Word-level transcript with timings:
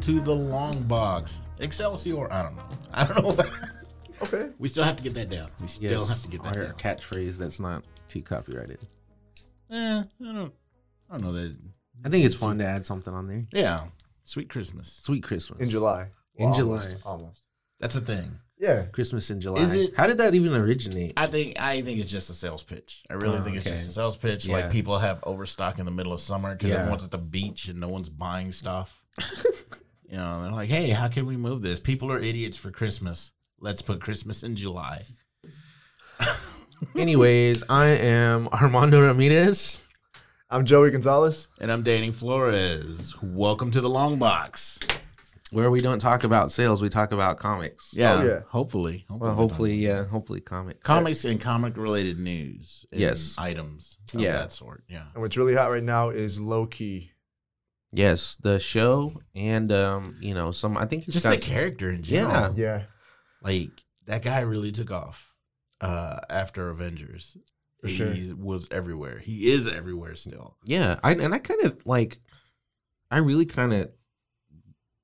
To 0.00 0.20
the 0.20 0.34
long 0.34 0.82
box. 0.84 1.40
Excelsior. 1.58 2.32
I 2.32 2.42
don't 2.42 2.56
know. 2.56 2.62
I 2.92 3.04
don't 3.06 3.36
know. 3.38 3.44
Okay. 4.22 4.50
we 4.58 4.68
still 4.68 4.84
have 4.84 4.98
to 4.98 5.02
get 5.02 5.14
that 5.14 5.30
down. 5.30 5.48
We 5.62 5.66
still 5.66 5.92
Yes, 5.92 6.08
have 6.10 6.20
to 6.20 6.28
get 6.28 6.42
that 6.42 6.54
our 6.54 6.64
down. 6.66 6.74
catchphrase 6.74 7.38
that's 7.38 7.58
not 7.58 7.82
too 8.06 8.20
copyrighted. 8.20 8.78
Eh, 9.70 9.76
I 9.76 10.04
don't. 10.20 10.52
I 11.08 11.16
don't 11.16 11.22
know 11.22 11.32
that. 11.32 11.56
I 12.04 12.10
think 12.10 12.26
it's 12.26 12.34
fun 12.34 12.58
to 12.58 12.66
add 12.66 12.84
something 12.84 13.14
on 13.14 13.26
there. 13.28 13.46
Yeah. 13.50 13.80
Sweet 14.22 14.50
Christmas. 14.50 14.92
Sweet 14.92 15.22
Christmas 15.22 15.60
In 15.62 15.70
July. 15.70 16.08
In 16.34 16.50
almost, 16.50 16.90
July. 16.90 17.00
Almost. 17.06 17.44
That's 17.78 17.96
a 17.96 18.02
thing. 18.02 18.38
Yeah. 18.58 18.84
Christmas 18.92 19.30
in 19.30 19.40
July. 19.40 19.62
Is 19.62 19.72
it- 19.72 19.96
How 19.96 20.06
did 20.06 20.18
that 20.18 20.34
even 20.34 20.54
originate? 20.54 21.14
I 21.16 21.24
think. 21.26 21.58
I 21.58 21.80
think 21.80 21.98
it's 21.98 22.10
just 22.10 22.28
a 22.28 22.34
sales 22.34 22.62
pitch. 22.62 23.02
I 23.08 23.14
really 23.14 23.38
Oh, 23.38 23.42
think 23.42 23.56
it's 23.56 23.66
okay. 23.66 23.74
just 23.74 23.88
a 23.88 23.92
sales 23.94 24.18
pitch. 24.18 24.44
Yeah. 24.44 24.56
Like 24.56 24.70
people 24.70 24.98
have 24.98 25.20
overstock 25.22 25.78
in 25.78 25.86
the 25.86 25.90
middle 25.90 26.12
of 26.12 26.20
summer 26.20 26.52
because 26.54 26.68
Yeah. 26.72 26.80
everyone's 26.80 27.04
at 27.04 27.10
the 27.10 27.16
beach 27.16 27.68
and 27.68 27.80
no 27.80 27.88
one's 27.88 28.10
buying 28.10 28.52
stuff. 28.52 29.02
you 30.10 30.16
know, 30.16 30.42
they're 30.42 30.52
like, 30.52 30.68
"Hey, 30.68 30.90
how 30.90 31.08
can 31.08 31.26
we 31.26 31.36
move 31.36 31.62
this? 31.62 31.80
People 31.80 32.10
are 32.12 32.18
idiots 32.18 32.56
for 32.56 32.70
Christmas. 32.70 33.32
Let's 33.60 33.82
put 33.82 34.00
Christmas 34.00 34.42
in 34.42 34.56
July." 34.56 35.04
Anyways, 36.96 37.62
I 37.68 37.86
am 37.88 38.48
Armando 38.48 39.00
Ramirez. 39.06 39.86
I'm 40.48 40.64
Joey 40.64 40.90
Gonzalez. 40.90 41.48
And 41.60 41.70
I'm 41.70 41.82
Danny 41.82 42.10
Flores. 42.10 43.14
Welcome 43.22 43.70
to 43.72 43.80
the 43.80 43.88
long 43.90 44.18
box. 44.18 44.78
Where 45.52 45.70
we 45.70 45.80
don't 45.80 45.98
talk 45.98 46.22
about 46.24 46.50
sales, 46.52 46.80
we 46.80 46.88
talk 46.88 47.12
about 47.12 47.38
comics. 47.38 47.92
Yeah, 47.92 48.12
Oh, 48.14 48.24
yeah. 48.24 48.40
hopefully. 48.48 49.04
Well, 49.10 49.34
hopefully, 49.34 49.74
yeah, 49.74 50.04
hopefully 50.06 50.40
comics. 50.40 50.80
comics 50.84 51.24
and 51.24 51.40
comic 51.40 51.76
related 51.76 52.18
news. 52.18 52.86
and 52.92 53.00
Yes. 53.00 53.36
items. 53.38 53.98
Of 54.14 54.20
Yeah. 54.20 54.32
that 54.32 54.52
sort. 54.52 54.84
Yeah. 54.88 55.06
And 55.12 55.22
what's 55.22 55.36
really 55.36 55.54
hot 55.54 55.70
right 55.70 55.82
now 55.82 56.10
is 56.10 56.40
Loki. 56.40 57.09
Yes, 57.92 58.36
the 58.36 58.60
show 58.60 59.20
and 59.34 59.72
um, 59.72 60.16
you 60.20 60.34
know, 60.34 60.50
some. 60.50 60.76
I 60.76 60.86
think 60.86 61.04
it's 61.04 61.14
Just 61.14 61.24
got 61.24 61.38
the 61.38 61.44
character 61.44 61.90
in 61.90 62.02
general. 62.02 62.54
Yeah. 62.56 62.78
Yeah. 62.78 62.82
Like 63.42 63.70
that 64.06 64.22
guy 64.22 64.40
really 64.40 64.72
took 64.72 64.90
off 64.90 65.34
uh, 65.80 66.20
after 66.28 66.70
Avengers. 66.70 67.36
For 67.80 67.88
he 67.88 67.94
sure. 67.94 68.36
was 68.36 68.68
everywhere. 68.70 69.18
He 69.18 69.50
is 69.50 69.66
everywhere 69.66 70.14
still. 70.14 70.56
Yeah, 70.66 71.00
I 71.02 71.12
and 71.14 71.34
I 71.34 71.38
kind 71.38 71.62
of 71.62 71.80
like, 71.86 72.20
I 73.10 73.18
really 73.18 73.46
kind 73.46 73.72
of 73.72 73.90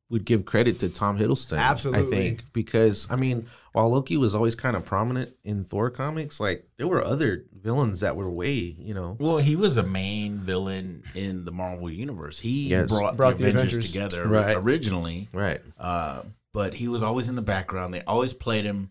would 0.09 0.25
give 0.25 0.45
credit 0.45 0.79
to 0.81 0.89
Tom 0.89 1.19
Hiddleston. 1.19 1.59
Absolutely. 1.59 2.07
I 2.07 2.11
think 2.11 2.45
because 2.53 3.09
I 3.11 3.17
mean, 3.17 3.47
while 3.73 3.91
Loki 3.91 4.17
was 4.17 4.35
always 4.37 4.55
kind 4.55 4.77
of 4.77 4.85
prominent 4.85 5.35
in 5.43 5.65
Thor 5.65 5.91
comics, 5.91 6.39
like 6.39 6.67
there 6.77 6.87
were 6.87 7.03
other 7.05 7.45
villains 7.53 8.01
that 8.01 8.15
were 8.17 8.31
way, 8.31 8.53
you 8.55 8.95
know, 8.95 9.17
Well, 9.19 9.39
he 9.39 9.57
was 9.57 9.77
a 9.77 9.83
main 9.83 10.39
villain 10.39 11.03
in 11.15 11.45
the 11.45 11.51
Marvel 11.51 11.91
universe. 11.91 12.39
He 12.39 12.69
Yes. 12.69 12.89
brought, 12.89 13.17
Brought 13.17 13.39
the 13.39 13.45
the 13.45 13.51
Avengers, 13.51 13.73
Avengers. 13.75 13.93
together 13.93 14.29
Right. 14.29 14.57
originally. 14.57 15.29
right? 15.33 15.61
Uh, 15.79 16.23
but 16.53 16.75
he 16.75 16.87
was 16.89 17.03
always 17.03 17.29
in 17.29 17.35
the 17.35 17.43
background. 17.43 17.93
They 17.93 18.03
always 18.03 18.33
played 18.33 18.65
him. 18.65 18.91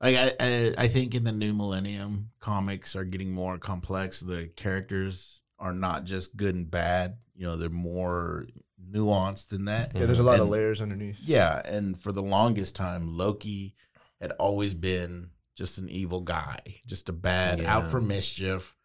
Like 0.00 0.16
I, 0.16 0.32
I, 0.40 0.74
I 0.76 0.88
think 0.88 1.14
in 1.14 1.22
the 1.24 1.32
new 1.32 1.52
millennium, 1.54 2.30
comics 2.40 2.94
are 2.96 3.04
getting 3.04 3.30
more 3.32 3.58
complex. 3.58 4.20
The 4.20 4.50
characters 4.56 5.40
are 5.58 5.72
not 5.72 6.04
just 6.04 6.36
good 6.36 6.54
and 6.54 6.70
bad. 6.70 7.16
You 7.36 7.46
know, 7.46 7.56
they're 7.56 7.68
more 7.68 8.46
nuanced 8.92 9.48
than 9.48 9.64
that. 9.66 9.92
Yeah, 9.94 10.06
there's 10.06 10.18
a 10.18 10.22
lot 10.22 10.40
of 10.40 10.48
layers 10.48 10.80
underneath. 10.80 11.20
Yeah, 11.24 11.60
and 11.64 12.00
for 12.00 12.12
the 12.12 12.22
longest 12.22 12.76
time, 12.76 13.16
Loki 13.16 13.74
had 14.20 14.32
always 14.32 14.74
been 14.74 15.30
just 15.56 15.78
an 15.78 15.88
evil 15.88 16.20
guy, 16.20 16.60
just 16.86 17.08
a 17.08 17.12
bad, 17.12 17.62
out 17.64 17.88
for 17.88 18.00
mischief, 18.00 18.76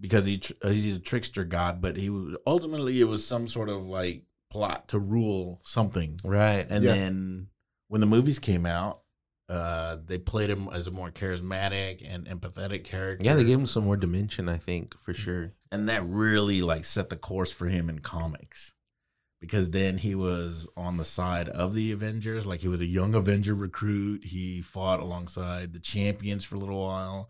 because 0.00 0.24
he 0.26 0.38
tr- 0.38 0.52
uh, 0.62 0.68
he's 0.68 0.96
a 0.96 1.00
trickster 1.00 1.44
god. 1.44 1.80
But 1.80 1.96
he 1.96 2.10
was, 2.10 2.36
ultimately 2.46 3.00
it 3.00 3.04
was 3.04 3.26
some 3.26 3.48
sort 3.48 3.68
of 3.68 3.82
like 3.86 4.24
plot 4.50 4.88
to 4.88 4.98
rule 4.98 5.60
something. 5.62 6.18
Right. 6.24 6.66
And 6.68 6.84
Yeah. 6.84 6.94
then 6.94 7.48
when 7.88 8.00
the 8.00 8.06
movies 8.06 8.38
came 8.38 8.64
out, 8.66 9.00
uh, 9.48 9.96
they 10.04 10.18
played 10.18 10.50
him 10.50 10.68
as 10.72 10.86
a 10.86 10.90
more 10.90 11.10
charismatic 11.10 12.02
and 12.06 12.26
empathetic 12.26 12.84
character. 12.84 13.24
yeah, 13.24 13.34
they 13.34 13.44
gave 13.44 13.58
him 13.58 13.66
some 13.66 13.84
more 13.84 13.96
dimension. 13.96 14.46
I 14.48 14.58
think 14.58 14.94
for 15.00 15.14
sure. 15.14 15.52
and 15.72 15.88
that 15.88 16.04
really 16.06 16.60
like 16.62 16.84
set 16.84 17.08
the 17.10 17.16
course 17.16 17.50
for 17.52 17.66
him 17.66 17.88
in 17.90 17.98
comics 17.98 18.72
because 19.40 19.70
then 19.70 19.98
he 19.98 20.14
was 20.14 20.68
on 20.76 20.96
the 20.96 21.04
side 21.04 21.48
of 21.48 21.74
the 21.74 21.92
avengers 21.92 22.46
like 22.46 22.60
he 22.60 22.68
was 22.68 22.80
a 22.80 22.86
young 22.86 23.14
avenger 23.14 23.54
recruit 23.54 24.24
he 24.24 24.60
fought 24.60 25.00
alongside 25.00 25.72
the 25.72 25.78
champions 25.78 26.44
for 26.44 26.56
a 26.56 26.58
little 26.58 26.80
while 26.80 27.28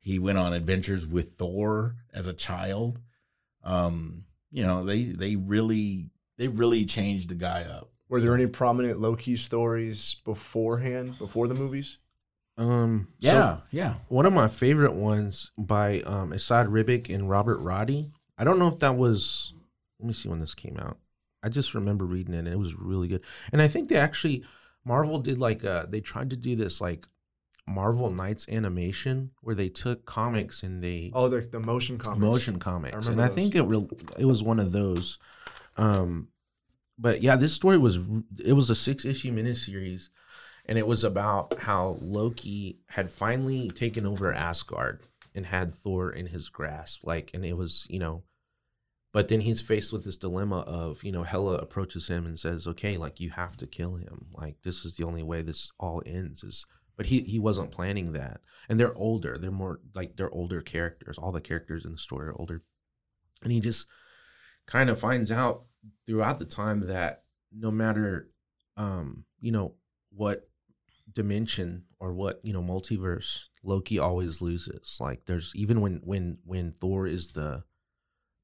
he 0.00 0.18
went 0.18 0.38
on 0.38 0.52
adventures 0.52 1.06
with 1.06 1.34
thor 1.34 1.96
as 2.12 2.26
a 2.26 2.32
child 2.32 2.98
um 3.62 4.24
you 4.50 4.62
know 4.64 4.84
they 4.84 5.04
they 5.04 5.36
really 5.36 6.10
they 6.36 6.48
really 6.48 6.84
changed 6.84 7.28
the 7.28 7.34
guy 7.34 7.62
up 7.62 7.90
Were 8.08 8.20
there 8.20 8.34
any 8.34 8.46
prominent 8.46 9.00
Loki 9.00 9.36
stories 9.36 10.16
beforehand, 10.24 11.16
before 11.18 11.48
the 11.48 11.54
movies? 11.54 11.98
Um. 12.56 13.08
so 13.20 13.28
yeah 13.28 13.56
yeah 13.72 13.94
one 14.08 14.26
of 14.26 14.32
my 14.32 14.46
favorite 14.46 14.94
ones 14.94 15.50
by 15.58 16.00
um 16.02 16.32
Asad 16.32 16.68
Ribic 16.68 17.12
and 17.12 17.28
Robert 17.28 17.58
Rodi. 17.60 18.12
I 18.38 18.44
don't 18.44 18.58
know 18.58 18.68
if 18.68 18.78
that 18.80 18.96
was. 18.96 19.54
Let 19.98 20.06
me 20.06 20.12
see 20.12 20.28
when 20.28 20.40
this 20.40 20.54
came 20.54 20.76
out. 20.78 20.98
I 21.44 21.48
just 21.50 21.74
remember 21.74 22.04
reading 22.06 22.34
it 22.34 22.38
and 22.38 22.48
it 22.48 22.58
was 22.58 22.74
really 22.74 23.08
good. 23.08 23.22
And 23.52 23.60
I 23.62 23.68
think 23.68 23.88
they 23.88 23.96
actually 23.96 24.44
Marvel 24.84 25.18
did 25.20 25.38
like 25.38 25.64
uh 25.64 25.86
they 25.88 26.00
tried 26.00 26.30
to 26.30 26.36
do 26.36 26.56
this 26.56 26.80
like 26.80 27.06
Marvel 27.66 28.10
Knights 28.10 28.46
animation 28.48 29.30
where 29.40 29.54
they 29.54 29.68
took 29.68 30.04
comics 30.04 30.62
and 30.62 30.82
they 30.82 31.10
Oh, 31.14 31.28
the, 31.28 31.40
the 31.40 31.60
motion 31.60 31.96
comics. 31.98 32.20
motion 32.20 32.58
comics, 32.58 32.94
and 32.94 33.04
remember 33.06 33.22
I 33.22 33.28
those. 33.28 33.34
think 33.36 33.54
it 33.54 33.62
real 33.62 33.88
it 34.18 34.24
was 34.26 34.42
one 34.42 34.60
of 34.60 34.72
those. 34.72 35.18
Um, 35.76 36.28
but 36.98 37.22
yeah, 37.22 37.36
this 37.36 37.52
story 37.54 37.78
was 37.78 37.98
it 38.44 38.52
was 38.52 38.70
a 38.70 38.74
six 38.74 39.04
issue 39.04 39.32
miniseries, 39.34 40.10
and 40.66 40.78
it 40.78 40.86
was 40.86 41.04
about 41.04 41.58
how 41.58 41.98
Loki 42.00 42.78
had 42.88 43.10
finally 43.10 43.70
taken 43.70 44.06
over 44.06 44.32
Asgard 44.32 45.02
and 45.34 45.46
had 45.46 45.74
Thor 45.74 46.10
in 46.12 46.26
his 46.26 46.48
grasp, 46.50 47.06
like, 47.06 47.30
and 47.34 47.44
it 47.44 47.56
was 47.56 47.86
you 47.88 47.98
know. 47.98 48.22
But 49.14 49.28
then 49.28 49.40
he's 49.40 49.62
faced 49.62 49.92
with 49.92 50.04
this 50.04 50.18
dilemma 50.18 50.58
of, 50.66 51.02
you 51.04 51.12
know, 51.12 51.22
Hela 51.22 51.54
approaches 51.58 52.08
him 52.08 52.26
and 52.26 52.38
says, 52.38 52.66
"Okay, 52.66 52.98
like 52.98 53.20
you 53.20 53.30
have 53.30 53.56
to 53.58 53.66
kill 53.66 53.94
him. 53.94 54.26
Like 54.34 54.56
this 54.62 54.84
is 54.84 54.96
the 54.96 55.04
only 55.04 55.22
way 55.22 55.40
this 55.40 55.70
all 55.78 56.02
ends." 56.04 56.42
Is 56.42 56.66
but 56.96 57.06
he 57.06 57.20
he 57.20 57.38
wasn't 57.38 57.70
planning 57.70 58.12
that 58.12 58.40
and 58.68 58.78
they're 58.78 58.94
older 58.94 59.36
they're 59.38 59.50
more 59.50 59.80
like 59.94 60.16
they're 60.16 60.30
older 60.30 60.60
characters 60.60 61.18
all 61.18 61.32
the 61.32 61.40
characters 61.40 61.84
in 61.84 61.92
the 61.92 61.98
story 61.98 62.28
are 62.28 62.38
older 62.38 62.62
and 63.42 63.52
he 63.52 63.60
just 63.60 63.86
kind 64.66 64.88
of 64.90 64.98
finds 64.98 65.30
out 65.30 65.64
throughout 66.06 66.38
the 66.38 66.44
time 66.44 66.80
that 66.80 67.24
no 67.52 67.70
matter 67.70 68.30
um 68.76 69.24
you 69.40 69.52
know 69.52 69.74
what 70.10 70.48
dimension 71.12 71.84
or 72.00 72.12
what 72.12 72.40
you 72.42 72.52
know 72.52 72.62
multiverse 72.62 73.44
loki 73.62 73.98
always 73.98 74.40
loses 74.40 74.96
like 75.00 75.24
there's 75.26 75.52
even 75.54 75.80
when 75.80 76.00
when 76.04 76.38
when 76.44 76.72
thor 76.80 77.06
is 77.06 77.32
the 77.32 77.62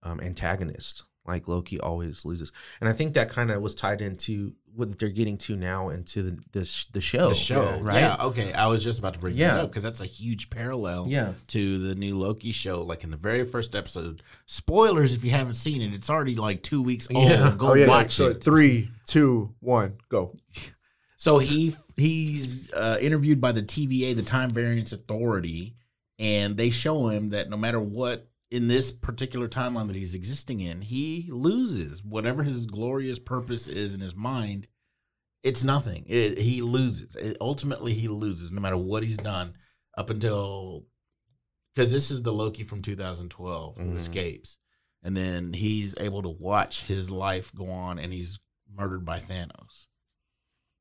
um 0.02 0.20
antagonist 0.20 1.04
Like 1.26 1.46
Loki 1.48 1.78
always 1.78 2.24
loses, 2.24 2.50
and 2.80 2.88
I 2.88 2.92
think 2.92 3.14
that 3.14 3.28
kind 3.30 3.50
of 3.50 3.60
was 3.62 3.74
tied 3.74 4.00
into 4.00 4.54
what 4.74 4.98
they're 4.98 5.08
getting 5.10 5.36
to 5.36 5.54
now 5.56 5.90
into 5.90 6.22
the 6.22 6.38
the, 6.52 6.64
sh- 6.64 6.86
the 6.92 7.00
show. 7.00 7.28
the 7.28 7.34
show, 7.34 7.78
right? 7.82 8.00
Yeah, 8.00 8.16
okay. 8.26 8.52
I 8.52 8.66
was 8.68 8.82
just 8.82 8.98
about 9.00 9.14
to 9.14 9.20
bring 9.20 9.34
Yeah. 9.36 9.54
that 9.54 9.60
up 9.64 9.70
because 9.70 9.82
that's 9.82 10.00
a 10.00 10.06
huge 10.06 10.48
parallel. 10.48 11.06
Yeah. 11.08 11.32
to 11.48 11.78
the 11.88 11.94
new 11.94 12.16
Loki 12.18 12.52
show. 12.52 12.82
Like 12.82 13.04
in 13.04 13.10
the 13.10 13.16
very 13.18 13.44
first 13.44 13.74
episode, 13.74 14.22
spoilers 14.46 15.12
if 15.12 15.22
you 15.24 15.30
haven't 15.30 15.54
seen 15.54 15.82
it. 15.82 15.92
It's 15.94 16.08
already 16.08 16.36
like 16.36 16.62
two 16.62 16.82
weeks 16.82 17.08
old. 17.14 17.28
Yeah. 17.28 17.54
Go 17.58 17.72
oh 17.72 17.74
yeah. 17.74 17.88
watch 17.88 18.12
so 18.12 18.28
it. 18.28 18.42
three, 18.42 18.90
two, 19.06 19.54
one, 19.60 19.98
go. 20.08 20.36
So 21.16 21.36
he 21.36 21.76
he's 21.98 22.72
uh, 22.72 22.96
interviewed 22.98 23.42
by 23.42 23.52
the 23.52 23.62
TVA, 23.62 24.16
the 24.16 24.22
Time 24.22 24.48
Variance 24.48 24.92
Authority, 24.92 25.74
and 26.18 26.56
they 26.56 26.70
show 26.70 27.08
him 27.08 27.30
that 27.30 27.50
no 27.50 27.58
matter 27.58 27.78
what 27.78 28.26
in 28.50 28.66
this 28.68 28.90
particular 28.90 29.48
timeline 29.48 29.86
that 29.86 29.96
he's 29.96 30.14
existing 30.14 30.60
in, 30.60 30.80
he 30.82 31.28
loses 31.30 32.02
whatever 32.02 32.42
his 32.42 32.66
glorious 32.66 33.18
purpose 33.18 33.68
is 33.68 33.94
in 33.94 34.00
his 34.00 34.16
mind. 34.16 34.66
It's 35.42 35.64
nothing. 35.64 36.04
It, 36.08 36.38
he 36.38 36.60
loses. 36.60 37.14
It, 37.16 37.36
ultimately, 37.40 37.94
he 37.94 38.08
loses 38.08 38.50
no 38.52 38.60
matter 38.60 38.76
what 38.76 39.02
he's 39.02 39.16
done 39.16 39.54
up 39.96 40.10
until 40.10 40.84
because 41.74 41.92
this 41.92 42.10
is 42.10 42.22
the 42.22 42.32
Loki 42.32 42.64
from 42.64 42.82
2012 42.82 43.76
who 43.76 43.84
Mhm. 43.84 43.96
escapes, 43.96 44.58
and 45.04 45.16
then 45.16 45.52
he's 45.52 45.94
able 45.98 46.22
to 46.22 46.28
watch 46.28 46.82
his 46.84 47.10
life 47.10 47.54
go 47.54 47.70
on, 47.70 47.98
and 48.00 48.12
he's 48.12 48.40
murdered 48.68 49.04
by 49.04 49.20
Thanos. 49.20 49.86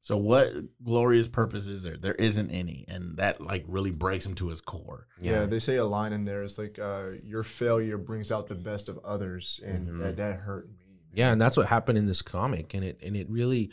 So 0.10 0.18
what 0.18 0.54
glorious 0.84 1.28
purpose 1.28 1.68
is 1.68 1.84
there? 1.84 1.96
There 1.96 2.16
isn't 2.16 2.50
any, 2.50 2.84
and 2.88 3.18
that 3.18 3.42
like 3.42 3.64
really 3.68 3.92
breaks 3.92 4.26
him 4.26 4.34
to 4.38 4.48
his 4.48 4.60
core. 4.60 5.06
Yeah. 5.22 5.46
they 5.46 5.60
say 5.60 5.76
a 5.76 5.86
line 5.86 6.14
in 6.14 6.26
there 6.26 6.42
is 6.42 6.58
like, 6.58 6.80
uh, 6.80 7.10
"Your 7.24 7.44
failure 7.44 8.00
brings 8.00 8.32
out 8.32 8.48
the 8.48 8.56
best 8.56 8.90
of 8.90 8.98
others," 9.06 9.60
and 9.64 9.88
Mhm. 9.88 10.00
that, 10.00 10.18
that 10.18 10.40
hurt 10.40 10.68
me. 10.68 11.04
Yeah, 11.14 11.32
and 11.32 11.40
that's 11.40 11.56
what 11.56 11.68
happened 11.68 12.00
in 12.00 12.08
this 12.08 12.24
comic, 12.24 12.74
and 12.74 12.84
it 12.84 13.00
and 13.04 13.16
it 13.16 13.30
really 13.30 13.72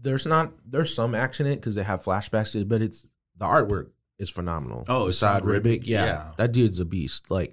there's 0.00 0.26
not 0.26 0.52
there's 0.64 0.94
some 0.94 1.12
action 1.12 1.46
in 1.46 1.54
it 1.54 1.56
because 1.56 1.74
they 1.74 1.82
have 1.82 2.04
flashbacks, 2.04 2.52
to 2.52 2.60
it, 2.60 2.68
but 2.68 2.80
it's 2.80 3.08
the 3.36 3.44
artwork 3.44 3.90
is 4.20 4.30
phenomenal. 4.30 4.84
Oh, 4.86 5.08
Assad 5.08 5.42
Assad 5.42 5.42
Ribic, 5.42 5.80
Ribic, 5.80 5.86
yeah, 5.86 6.04
yeah. 6.04 6.32
that 6.36 6.52
dude's 6.52 6.78
a 6.78 6.84
beast. 6.84 7.32
Like, 7.32 7.52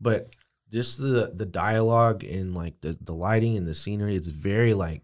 but 0.00 0.34
just 0.72 0.96
the 0.96 1.32
the 1.34 1.44
dialogue 1.44 2.24
and 2.24 2.54
like 2.54 2.80
the 2.80 2.96
the 2.98 3.12
lighting 3.12 3.58
and 3.58 3.66
the 3.66 3.74
scenery, 3.74 4.16
it's 4.16 4.28
very 4.28 4.72
like 4.72 5.02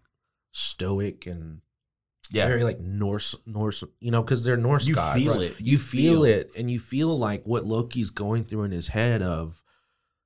stoic 0.51 1.27
and 1.27 1.61
very 2.31 2.63
like 2.63 2.79
Norse 2.79 3.35
Norse, 3.45 3.83
you 3.99 4.11
know, 4.11 4.21
because 4.21 4.43
they're 4.43 4.57
Norse 4.57 4.87
gods. 4.87 5.19
You 5.19 5.25
gods. 5.25 5.33
feel 5.35 5.41
it. 5.41 5.59
You, 5.59 5.71
You 5.73 5.77
feel, 5.77 6.13
feel 6.13 6.23
it, 6.25 6.51
and 6.57 6.69
you 6.71 6.79
feel 6.79 7.17
like 7.17 7.43
what 7.45 7.65
Loki's 7.65 8.09
going 8.09 8.43
through 8.43 8.63
in 8.63 8.71
his 8.71 8.87
head 8.87 9.21
of, 9.21 9.61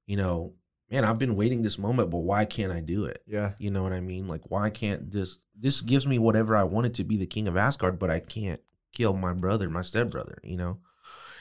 you 0.05 0.17
know, 0.17 0.53
man, 0.89 1.03
I've 1.03 1.17
been 1.19 1.35
waiting 1.35 1.61
this 1.63 1.77
moment, 1.77 2.09
but 2.09 2.19
why 2.19 2.45
can't 2.45 2.71
I 2.71 2.79
do 2.79 3.05
it? 3.05 3.21
Yeah. 3.27 3.53
You 3.59 3.71
know 3.71 3.83
what 3.83 3.93
I 3.93 3.99
mean? 3.99 4.27
Like, 4.27 4.49
why 4.51 4.69
can't 4.69 5.11
this? 5.11 5.37
This 5.59 5.81
gives 5.81 6.05
me 6.05 6.19
whatever 6.19 6.55
I 6.55 6.63
wanted 6.63 6.93
to 6.95 7.03
be 7.03 7.17
the 7.17 7.25
king 7.25 7.47
of 7.47 7.57
Asgard, 7.57 7.97
but 7.99 8.11
I 8.11 8.19
can't 8.19 8.61
kill 8.93 9.13
my 9.13 9.33
brother, 9.33 9.69
my 9.69 9.81
stepbrother. 9.81 10.37
You 10.43 10.57
know, 10.57 10.79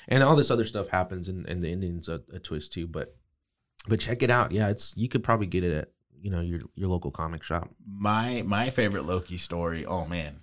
and 0.08 0.22
all 0.22 0.36
this 0.36 0.50
other 0.50 0.64
stuff 0.64 0.88
happens, 0.88 1.28
and, 1.28 1.46
and 1.48 1.62
the 1.62 1.70
ending's 1.70 2.08
a, 2.08 2.22
a 2.32 2.38
twist 2.38 2.72
too. 2.72 2.86
But, 2.86 3.14
but 3.86 4.00
check 4.00 4.22
it 4.22 4.30
out. 4.30 4.52
Yeah, 4.52 4.70
it's 4.70 4.94
you 4.96 5.08
could 5.08 5.22
probably 5.22 5.46
get 5.46 5.64
it 5.64 5.72
at 5.76 5.88
you 6.18 6.30
know 6.30 6.40
your 6.40 6.60
your 6.74 6.88
local 6.88 7.10
comic 7.10 7.42
shop. 7.42 7.68
My 7.86 8.42
my 8.46 8.70
favorite 8.70 9.04
Loki 9.04 9.36
story. 9.36 9.84
Oh 9.84 10.06
man, 10.06 10.40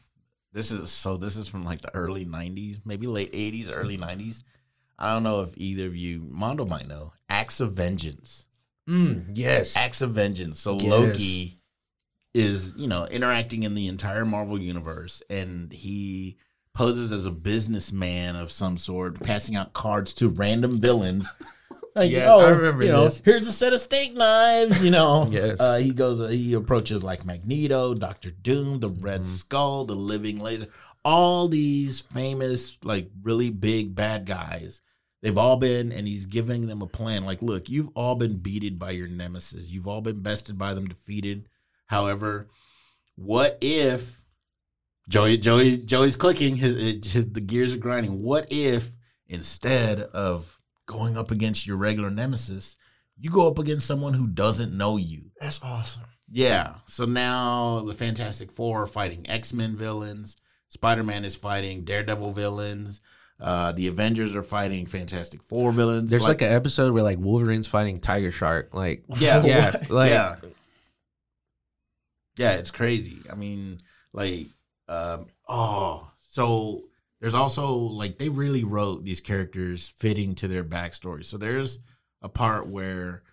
this 0.54 0.72
is 0.72 0.92
so. 0.92 1.18
This 1.18 1.36
is 1.36 1.48
from 1.48 1.66
like 1.66 1.82
the 1.82 1.94
early 1.96 2.26
'90s, 2.26 2.80
maybe 2.86 3.08
late 3.08 3.34
'80s, 3.34 3.70
early 3.74 3.98
'90s. 3.98 4.44
I 4.98 5.12
don't 5.12 5.24
know 5.24 5.42
if 5.42 5.58
either 5.58 5.88
of 5.88 5.96
you, 5.96 6.26
Mondo 6.30 6.66
might 6.66 6.88
know. 6.88 7.14
Acts 7.28 7.60
of 7.60 7.74
Vengeance. 7.74 8.46
Mm, 8.88 9.32
yes. 9.34 9.76
Acts 9.76 10.02
of 10.02 10.12
Vengeance. 10.12 10.60
So 10.60 10.76
Yes. 10.76 10.84
Loki 10.84 11.60
is, 12.34 12.76
you 12.78 12.88
know, 12.88 13.06
interacting 13.08 13.64
in 13.64 13.76
the 13.76 13.88
entire 13.88 14.26
Marvel 14.26 14.60
universe 14.60 15.22
and 15.30 15.72
he 15.72 16.38
poses 16.74 17.12
as 17.12 17.26
a 17.26 17.32
businessman 17.32 18.36
of 18.36 18.52
some 18.52 18.78
sort, 18.78 19.22
passing 19.22 19.56
out 19.56 19.74
cards 19.74 20.14
to 20.16 20.30
random 20.30 20.80
villains. 20.80 21.28
Like, 21.96 22.10
Yes, 22.12 22.28
oh, 22.30 22.46
I 22.46 22.50
remember 22.50 22.84
you 22.84 22.92
know, 22.92 23.04
this. 23.06 23.22
Here's 23.24 23.48
a 23.48 23.52
set 23.52 23.74
of 23.74 23.80
steak 23.80 24.14
knives, 24.16 24.84
you 24.84 24.90
know. 24.92 25.28
Yes. 25.32 25.60
Uh, 25.60 25.78
he 25.78 25.92
goes, 25.94 26.20
uh, 26.20 26.28
he 26.28 26.54
approaches 26.54 27.04
like 27.04 27.26
Magneto, 27.26 27.94
Doctor 27.94 28.32
Doom, 28.32 28.80
the 28.80 28.90
Red 28.90 29.22
Mhm. 29.22 29.26
Skull, 29.26 29.86
the 29.86 29.96
Living 29.96 30.40
Laser, 30.40 30.68
all 31.06 31.48
these 31.48 32.00
famous, 32.00 32.78
like 32.84 33.10
really 33.22 33.50
big 33.52 33.94
bad 33.94 34.26
guys. 34.26 34.82
They've 35.22 35.38
all 35.38 35.56
been, 35.58 35.92
and 35.92 36.08
he's 36.08 36.26
giving 36.26 36.68
them 36.68 36.82
a 36.82 36.88
plan. 36.88 37.24
Like, 37.26 37.42
look, 37.42 37.70
you've 37.70 37.90
all 37.96 38.16
been 38.16 38.38
beated 38.38 38.78
by 38.80 38.92
your 38.92 39.08
nemesis. 39.08 39.70
You've 39.72 39.88
all 39.88 40.02
been 40.02 40.22
bested 40.22 40.58
by 40.58 40.74
them, 40.74 40.88
defeated. 40.88 41.48
However, 41.86 42.50
what 43.16 43.58
if 43.62 44.22
Joey, 45.08 45.38
Joey, 45.38 45.78
Joey's 45.78 46.16
clicking? 46.16 46.58
His, 46.58 46.74
his 47.14 47.32
the 47.32 47.40
gears 47.40 47.74
are 47.74 47.78
grinding. 47.78 48.22
What 48.24 48.48
if 48.52 48.96
instead 49.28 50.00
of 50.02 50.60
going 50.86 51.18
up 51.18 51.32
against 51.32 51.66
your 51.68 51.78
regular 51.78 52.10
nemesis, 52.10 52.76
you 53.18 53.30
go 53.30 53.48
up 53.48 53.60
against 53.60 53.88
someone 53.88 54.14
who 54.14 54.28
doesn't 54.28 54.76
know 54.76 54.98
you? 54.98 55.32
That's 55.40 55.62
awesome. 55.64 56.04
Yeah. 56.32 56.76
So 56.88 57.06
now 57.06 57.82
the 57.82 57.94
Fantastic 57.94 58.52
Four 58.52 58.84
are 58.84 58.88
fighting 58.88 59.30
X 59.30 59.54
Men 59.54 59.76
villains. 59.76 60.36
Spider 60.70 61.04
Man 61.04 61.24
is 61.24 61.36
fighting 61.36 61.84
Daredevil 61.84 62.32
villains. 62.32 63.02
Uh, 63.40 63.72
the 63.74 63.88
Avengers 63.88 64.36
are 64.36 64.44
fighting 64.44 64.86
Fantastic 64.86 65.44
Four 65.44 65.72
villains. 65.72 66.10
There's 66.10 66.24
like, 66.24 66.42
an 66.42 66.52
episode 66.52 66.94
where 66.94 67.04
like 67.04 67.20
Wolverine's 67.20 67.68
fighting 67.68 68.00
Tiger 68.00 68.32
Shark. 68.32 68.74
Like, 68.74 69.04
Yeah. 69.18 69.44
yeah, 69.44 69.76
like, 69.90 70.12
yeah, 70.12 70.36
yeah, 72.38 72.52
it's 72.54 72.72
crazy. 72.72 73.18
I 73.32 73.36
mean, 73.36 73.78
like, 74.12 74.48
um, 74.88 75.28
oh, 75.48 76.10
so 76.18 76.84
there's 77.24 77.36
also 77.36 77.74
like 77.74 78.18
they 78.18 78.28
really 78.28 78.66
wrote 78.66 79.06
these 79.06 79.22
characters 79.22 79.88
fitting 79.88 80.36
to 80.36 80.50
their 80.50 80.66
backstory. 80.66 81.24
So 81.24 81.38
there's 81.38 81.80
a 82.22 82.28
part 82.28 82.68
where 82.68 83.24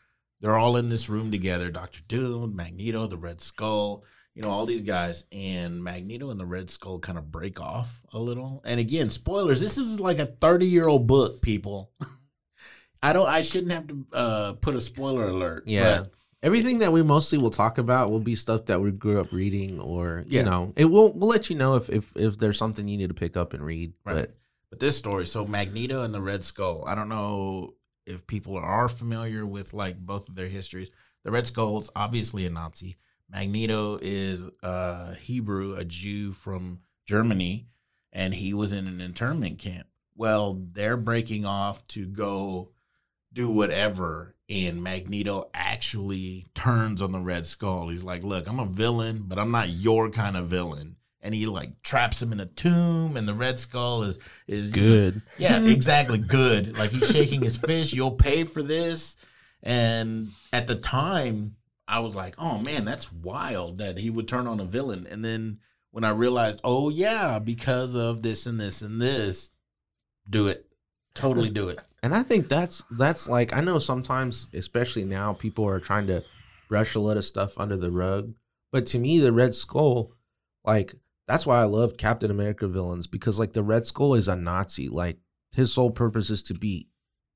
they're 0.40 0.56
all 0.56 0.76
in 0.76 0.88
this 0.88 1.08
room 1.08 1.32
together: 1.32 1.72
Doctor 1.72 1.98
Doom, 2.06 2.54
Magneto, 2.54 3.08
the 3.08 3.16
Red 3.16 3.40
Skull. 3.40 4.04
You 4.36 4.42
know 4.42 4.50
all 4.50 4.64
these 4.64 4.82
guys, 4.82 5.24
and 5.32 5.82
Magneto 5.82 6.30
and 6.30 6.38
the 6.38 6.46
Red 6.46 6.70
Skull 6.70 7.00
kind 7.00 7.18
of 7.18 7.32
break 7.32 7.60
off 7.60 8.00
a 8.12 8.18
little. 8.20 8.62
And 8.64 8.78
again, 8.78 9.10
spoilers. 9.10 9.60
This 9.60 9.76
is 9.76 9.98
like 9.98 10.20
a 10.20 10.26
30 10.26 10.66
year 10.66 10.86
old 10.86 11.08
book, 11.08 11.42
people. 11.42 11.90
I 13.02 13.12
don't. 13.12 13.28
I 13.28 13.42
shouldn't 13.42 13.72
have 13.72 13.88
to 13.88 14.06
uh, 14.12 14.52
put 14.52 14.76
a 14.76 14.80
spoiler 14.80 15.24
alert. 15.24 15.64
Yeah. 15.66 16.02
but 16.02 16.12
Everything 16.42 16.78
that 16.78 16.92
we 16.92 17.02
mostly 17.02 17.36
will 17.38 17.50
talk 17.50 17.76
about 17.76 18.10
will 18.10 18.20
be 18.20 18.34
stuff 18.34 18.66
that 18.66 18.80
we 18.80 18.90
grew 18.92 19.20
up 19.20 19.30
reading, 19.32 19.78
or 19.78 20.24
Yeah. 20.26 20.40
you 20.40 20.46
know, 20.46 20.72
it 20.76 20.86
will 20.86 21.12
we'll 21.12 21.28
let 21.28 21.50
you 21.50 21.56
know 21.56 21.76
if 21.76 21.90
if 21.90 22.16
if 22.16 22.38
there's 22.38 22.56
something 22.58 22.88
you 22.88 22.96
need 22.96 23.08
to 23.08 23.14
pick 23.14 23.36
up 23.36 23.52
and 23.52 23.62
read. 23.64 23.92
Right. 24.04 24.14
But 24.14 24.36
But 24.70 24.80
this 24.80 24.96
story, 24.96 25.26
so 25.26 25.44
Magneto 25.46 26.02
and 26.02 26.14
the 26.14 26.20
Red 26.22 26.44
Skull, 26.44 26.84
I 26.86 26.94
don't 26.94 27.08
know 27.08 27.74
if 28.06 28.26
people 28.26 28.56
are 28.56 28.88
familiar 28.88 29.44
with 29.44 29.74
like 29.74 29.98
both 29.98 30.28
of 30.28 30.34
their 30.34 30.48
histories. 30.48 30.90
The 31.24 31.30
Red 31.30 31.46
Skull's 31.46 31.90
obviously 31.94 32.46
a 32.46 32.50
Nazi. 32.50 32.96
Magneto 33.28 33.98
is 34.00 34.46
a 34.62 35.14
Hebrew, 35.16 35.74
a 35.74 35.84
Jew 35.84 36.32
from 36.32 36.80
Germany, 37.06 37.68
and 38.12 38.34
he 38.34 38.54
was 38.54 38.72
in 38.72 38.86
an 38.86 39.00
internment 39.00 39.58
camp. 39.58 39.86
Well, 40.16 40.60
they're 40.72 40.96
breaking 40.96 41.44
off 41.44 41.86
to 41.88 42.06
go 42.06 42.70
do 43.32 43.48
whatever, 43.50 44.34
and 44.50 44.82
Magneto 44.82 45.48
actually 45.54 46.46
turns 46.54 47.00
on 47.00 47.12
the 47.12 47.20
Red 47.20 47.46
Skull. 47.46 47.88
He's 47.88 48.02
like, 48.02 48.24
"Look, 48.24 48.48
I'm 48.48 48.58
a 48.58 48.66
villain, 48.66 49.24
but 49.26 49.38
I'm 49.38 49.52
not 49.52 49.70
your 49.70 50.10
kind 50.10 50.36
of 50.36 50.48
villain." 50.48 50.96
And 51.22 51.34
he 51.34 51.46
like 51.46 51.82
traps 51.82 52.20
him 52.20 52.32
in 52.32 52.40
a 52.40 52.46
tomb, 52.46 53.16
and 53.16 53.28
the 53.28 53.34
Red 53.34 53.60
Skull 53.60 54.02
is 54.02 54.18
is 54.48 54.72
good. 54.72 55.22
yeah, 55.38 55.62
exactly. 55.62 56.18
Good. 56.18 56.76
Like 56.76 56.90
he's 56.90 57.10
shaking 57.10 57.42
his 57.42 57.56
fist. 57.56 57.92
You'll 57.92 58.12
pay 58.12 58.44
for 58.44 58.62
this. 58.62 59.16
And 59.62 60.30
at 60.52 60.66
the 60.66 60.76
time, 60.76 61.56
I 61.86 62.00
was 62.00 62.16
like, 62.16 62.34
oh 62.38 62.58
man, 62.58 62.84
that's 62.84 63.12
wild 63.12 63.78
that 63.78 63.98
he 63.98 64.10
would 64.10 64.26
turn 64.26 64.46
on 64.46 64.58
a 64.58 64.64
villain. 64.64 65.06
And 65.08 65.24
then 65.24 65.58
when 65.90 66.04
I 66.04 66.10
realized, 66.10 66.60
oh 66.64 66.88
yeah, 66.88 67.38
because 67.38 67.94
of 67.94 68.22
this 68.22 68.46
and 68.46 68.58
this 68.58 68.82
and 68.82 69.00
this, 69.00 69.50
do 70.28 70.48
it. 70.48 70.66
Totally 71.14 71.50
do 71.50 71.68
it. 71.68 71.80
And 72.02 72.14
I 72.14 72.22
think 72.22 72.48
that's 72.48 72.82
that's 72.90 73.28
like 73.28 73.52
I 73.52 73.60
know 73.60 73.78
sometimes, 73.78 74.48
especially 74.54 75.04
now, 75.04 75.32
people 75.34 75.66
are 75.68 75.80
trying 75.80 76.06
to 76.06 76.24
brush 76.68 76.94
a 76.94 77.00
lot 77.00 77.16
of 77.16 77.24
stuff 77.24 77.58
under 77.58 77.76
the 77.76 77.90
rug. 77.90 78.32
But 78.72 78.86
to 78.86 78.98
me, 78.98 79.18
the 79.18 79.32
Red 79.32 79.54
Skull, 79.54 80.12
like 80.64 80.94
that's 81.28 81.46
why 81.46 81.60
I 81.60 81.64
love 81.64 81.96
Captain 81.96 82.30
America 82.30 82.66
villains 82.68 83.06
because 83.06 83.38
like 83.38 83.52
the 83.52 83.62
Red 83.62 83.86
Skull 83.86 84.14
is 84.14 84.28
a 84.28 84.36
Nazi. 84.36 84.88
Like 84.88 85.18
his 85.54 85.72
sole 85.72 85.90
purpose 85.90 86.30
is 86.30 86.42
to 86.44 86.54
be 86.54 86.88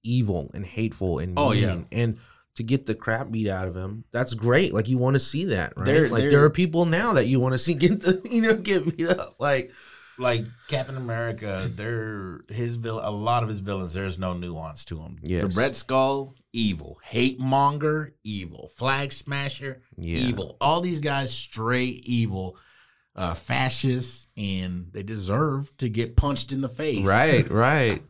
evil 0.03 0.51
and 0.55 0.65
hateful 0.65 1.19
and 1.19 1.35
Oh, 1.39 1.53
yeah. 1.53 1.75
mean. 1.75 1.87
and 1.93 2.19
to 2.57 2.63
get 2.63 2.87
the 2.87 2.95
crap 2.95 3.31
beat 3.33 3.49
out 3.49 3.67
of 3.67 3.75
him. 3.75 4.05
That's 4.13 4.33
great. 4.33 4.73
Like 4.73 4.89
you 4.89 4.97
want 4.97 5.15
to 5.15 5.21
see 5.21 5.47
that, 5.47 5.73
right? 5.77 5.85
There- 5.87 6.09
like 6.09 6.23
there- 6.23 6.31
there 6.31 6.45
are 6.45 6.51
people 6.51 6.87
now 6.87 7.13
that 7.15 7.27
you 7.27 7.41
want 7.41 7.53
to 7.55 7.59
see 7.59 7.75
get 7.75 8.01
the 8.01 8.21
you 8.31 8.41
know 8.43 8.55
get 8.57 8.97
beat 8.97 9.09
up. 9.09 9.35
Like 9.41 9.73
like 10.19 10.45
Captain 10.69 10.97
America, 10.97 11.71
there 11.75 12.41
his 12.49 12.77
vil- 12.77 13.01
a 13.03 13.11
lot 13.11 13.43
of 13.43 13.49
his 13.49 13.61
villains. 13.61 13.95
There's 13.95 14.19
no 14.19 14.33
nuance 14.35 14.85
to 14.87 14.97
them. 14.97 15.19
Yes. 15.23 15.43
The 15.55 15.61
Red 15.61 15.75
Skull, 15.77 16.35
evil. 16.53 16.99
Hate 17.03 17.41
monger, 17.41 18.15
evil. 18.23 18.69
Flag 18.77 19.13
smasher, 19.13 19.83
Yeah. 19.97 20.19
evil. 20.19 20.57
All 20.61 20.81
these 20.81 21.01
guys 21.01 21.33
straight 21.33 22.05
evil, 22.07 22.57
uh, 23.17 23.35
fascists, 23.35 24.27
and 24.37 24.89
they 24.93 25.03
deserve 25.03 25.77
to 25.79 25.89
get 25.89 26.17
punched 26.17 26.53
in 26.53 26.61
the 26.61 26.69
face. 26.69 27.07
Right, 27.07 27.49
right. 27.69 28.03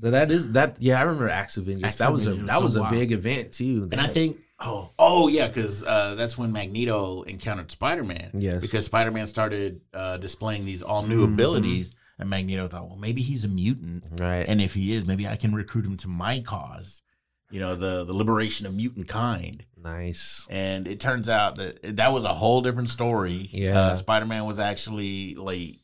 So 0.00 0.12
that 0.12 0.30
is 0.30 0.52
that. 0.52 0.76
Yeah, 0.80 1.00
I 1.00 1.02
remember 1.02 1.28
Acts 1.28 1.56
of 1.56 1.64
Vengeance. 1.64 1.84
Acts 1.84 1.96
that 1.96 2.12
was 2.12 2.26
a 2.28 2.34
that 2.34 2.56
was 2.62 2.62
was 2.62 2.72
so 2.74 2.80
a 2.80 2.82
wild. 2.82 2.94
big 2.94 3.10
event 3.12 3.52
too. 3.52 3.88
And 3.90 4.00
I 4.00 4.06
think, 4.06 4.36
oh, 4.60 4.90
oh 4.98 5.28
yeah, 5.28 5.48
because 5.48 5.82
uh, 5.84 6.14
that's 6.14 6.36
when 6.38 6.52
Magneto 6.52 7.22
encountered 7.22 7.70
Spider 7.70 8.04
Man. 8.04 8.30
Yes. 8.34 8.60
Because 8.60 8.84
Spider 8.86 9.10
Man 9.10 9.26
started 9.26 9.80
uh, 9.94 10.16
displaying 10.18 10.64
these 10.64 10.82
all 10.82 11.02
new 11.02 11.26
Mhm. 11.26 11.34
abilities, 11.34 11.92
and 12.18 12.28
Magneto 12.30 12.66
thought, 12.68 12.88
well, 12.88 12.98
maybe 12.98 13.22
he's 13.22 13.44
a 13.44 13.48
mutant, 13.48 14.04
right. 14.18 14.44
and 14.48 14.60
if 14.60 14.74
he 14.74 14.92
is, 14.92 15.06
maybe 15.06 15.26
I 15.28 15.36
can 15.36 15.54
recruit 15.54 15.84
him 15.86 15.96
to 15.98 16.08
my 16.08 16.40
cause. 16.40 17.02
You 17.50 17.60
know, 17.60 17.76
the 17.76 18.04
the 18.04 18.12
liberation 18.12 18.66
of 18.66 18.74
mutant 18.74 19.08
kind. 19.08 19.64
nice. 19.76 20.46
And 20.50 20.86
it 20.86 21.00
turns 21.00 21.28
out 21.30 21.56
that 21.56 21.96
that 21.96 22.12
was 22.12 22.24
a 22.24 22.34
whole 22.34 22.60
different 22.60 22.90
story. 22.90 23.48
Yeah. 23.52 23.80
uh, 23.80 23.94
Spider 23.94 24.26
Man 24.26 24.44
was 24.44 24.60
actually 24.60 25.34
like 25.34 25.78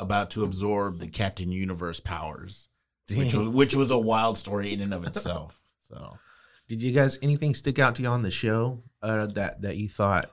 about 0.00 0.30
to 0.30 0.42
absorb 0.42 0.98
the 0.98 1.06
Captain 1.06 1.52
Universe 1.52 2.00
powers, 2.00 2.68
which 3.14 3.32
was 3.32 3.46
which 3.46 3.76
was 3.76 3.92
a 3.92 3.98
wild 3.98 4.36
story 4.38 4.72
in 4.72 4.80
and 4.80 4.92
of 4.92 5.04
itself. 5.04 5.62
So. 5.82 6.18
Did 6.68 6.82
you 6.82 6.92
guys 6.92 7.18
anything 7.22 7.54
stick 7.54 7.78
out 7.78 7.96
to 7.96 8.02
you 8.02 8.08
on 8.08 8.22
the 8.22 8.30
show 8.30 8.82
uh, 9.02 9.26
that 9.26 9.62
that 9.62 9.76
you 9.76 9.88
thought? 9.88 10.30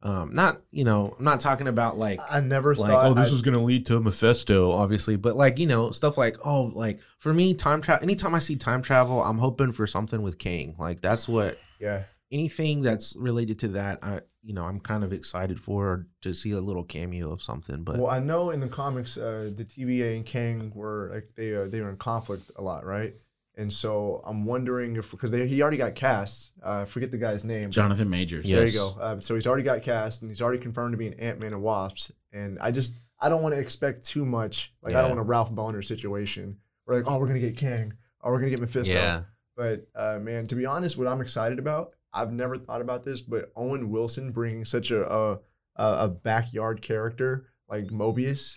Um, 0.00 0.32
not 0.32 0.60
you 0.70 0.84
know, 0.84 1.16
I'm 1.18 1.24
not 1.24 1.40
talking 1.40 1.66
about 1.66 1.98
like 1.98 2.20
I 2.30 2.40
never 2.40 2.74
like 2.76 2.90
thought 2.90 3.06
oh 3.06 3.14
this 3.14 3.30
I- 3.30 3.34
is 3.34 3.42
gonna 3.42 3.62
lead 3.62 3.86
to 3.86 3.98
Mephisto, 4.00 4.70
obviously, 4.70 5.16
but 5.16 5.36
like 5.36 5.58
you 5.58 5.66
know 5.66 5.90
stuff 5.90 6.16
like 6.16 6.36
oh 6.44 6.70
like 6.74 7.00
for 7.18 7.34
me 7.34 7.54
time 7.54 7.80
travel. 7.80 8.04
Anytime 8.04 8.34
I 8.34 8.38
see 8.38 8.54
time 8.54 8.80
travel, 8.80 9.22
I'm 9.22 9.38
hoping 9.38 9.72
for 9.72 9.86
something 9.88 10.22
with 10.22 10.38
Kang. 10.38 10.76
Like 10.78 11.00
that's 11.00 11.28
what 11.28 11.58
yeah. 11.80 12.04
anything 12.30 12.82
that's 12.82 13.16
related 13.16 13.58
to 13.60 13.68
that. 13.68 13.98
I 14.02 14.20
you 14.44 14.54
know 14.54 14.64
I'm 14.64 14.78
kind 14.78 15.02
of 15.02 15.12
excited 15.12 15.60
for 15.60 16.06
to 16.22 16.32
see 16.32 16.52
a 16.52 16.60
little 16.60 16.84
cameo 16.84 17.32
of 17.32 17.42
something. 17.42 17.82
But 17.82 17.98
Well, 17.98 18.10
I 18.10 18.20
know 18.20 18.50
in 18.50 18.60
the 18.60 18.68
comics, 18.68 19.16
uh, 19.16 19.50
the 19.56 19.64
TVA 19.64 20.14
and 20.14 20.24
Kang 20.24 20.70
were 20.76 21.10
like 21.12 21.30
they 21.36 21.56
uh, 21.56 21.66
they 21.66 21.80
were 21.80 21.90
in 21.90 21.96
conflict 21.96 22.52
a 22.54 22.62
lot, 22.62 22.86
right? 22.86 23.14
And 23.58 23.70
so 23.72 24.22
I'm 24.24 24.44
wondering 24.44 24.96
if 24.96 25.10
because 25.10 25.32
he 25.32 25.60
already 25.60 25.76
got 25.76 25.94
cast. 25.96 26.52
Uh, 26.62 26.84
forget 26.84 27.10
the 27.10 27.18
guy's 27.18 27.44
name. 27.44 27.70
Jonathan 27.70 28.08
Majors. 28.08 28.46
There 28.48 28.64
Yes. 28.64 28.72
you 28.72 28.78
go. 28.78 28.96
Uh, 29.00 29.20
so 29.20 29.34
he's 29.34 29.46
already 29.48 29.64
got 29.64 29.82
cast, 29.82 30.22
and 30.22 30.30
he's 30.30 30.40
already 30.40 30.60
confirmed 30.60 30.92
to 30.92 30.96
be 30.96 31.08
an 31.08 31.14
Ant 31.14 31.40
Man 31.40 31.52
and 31.52 31.60
Wasps. 31.62 32.12
And 32.32 32.58
I 32.60 32.70
just 32.70 32.94
I 33.20 33.28
don't 33.28 33.42
want 33.42 33.54
to 33.56 33.60
expect 33.60 34.06
too 34.06 34.24
much. 34.24 34.72
Like 34.80 34.94
I 34.94 35.00
don't 35.00 35.10
want 35.10 35.20
a 35.20 35.24
Ralph 35.24 35.52
Bohner 35.52 35.84
situation. 35.84 36.56
We're 36.86 36.94
like, 36.96 37.10
oh, 37.10 37.18
we're 37.18 37.26
gonna 37.26 37.40
get 37.40 37.56
Kang. 37.56 37.92
Oh, 38.22 38.30
we're 38.30 38.38
gonna 38.38 38.50
get 38.50 38.60
Mephisto. 38.60 38.94
yeah, 38.94 39.22
But 39.56 39.88
uh, 39.94 40.18
man, 40.20 40.46
to 40.46 40.54
be 40.54 40.64
honest, 40.64 40.96
what 40.96 41.08
I'm 41.08 41.20
excited 41.20 41.58
about, 41.58 41.94
I've 42.12 42.32
never 42.32 42.56
thought 42.56 42.80
about 42.80 43.02
this, 43.02 43.20
but 43.20 43.50
Owen 43.56 43.90
Wilson 43.90 44.30
bringing 44.30 44.64
such 44.64 44.92
a 44.92 45.04
a, 45.12 45.32
a 45.76 45.84
a 46.04 46.08
backyard 46.08 46.80
character 46.80 47.46
like 47.68 47.88
Mobius, 47.88 48.54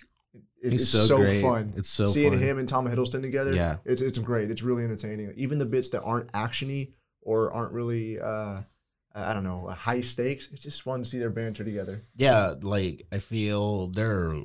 it, 0.62 0.74
it's 0.74 0.90
so 0.90 1.00
so, 1.00 1.42
fun. 1.42 1.74
It's 1.76 1.90
so 1.90 2.06
fun. 2.06 2.14
seeing 2.14 2.32
fun. 2.32 2.40
him 2.42 2.58
and 2.60 2.70
Tom 2.70 2.88
Hiddleston 2.88 3.22
together. 3.22 3.54
Yeah. 3.54 3.78
it's 3.86 4.02
it's 4.02 4.18
great. 4.18 4.52
It's 4.52 4.62
really 4.62 4.84
entertaining. 4.84 5.34
Even 5.36 5.58
the 5.58 5.66
bits 5.66 5.90
that 5.90 6.04
aren't 6.04 6.32
actiony 6.34 6.92
or 7.22 7.52
aren't 7.52 7.72
really, 7.72 8.20
uh, 8.20 8.62
I 9.14 9.34
don't 9.34 9.44
know, 9.44 9.68
high 9.68 10.02
stakes. 10.02 10.50
It's 10.52 10.64
just 10.64 10.82
fun 10.82 11.00
to 11.00 11.06
see 11.06 11.20
their 11.20 11.30
banter 11.30 11.64
together. 11.64 12.04
yeah, 12.16 12.54
like 12.62 13.08
I 13.12 13.18
feel 13.18 13.88
they're 13.88 14.36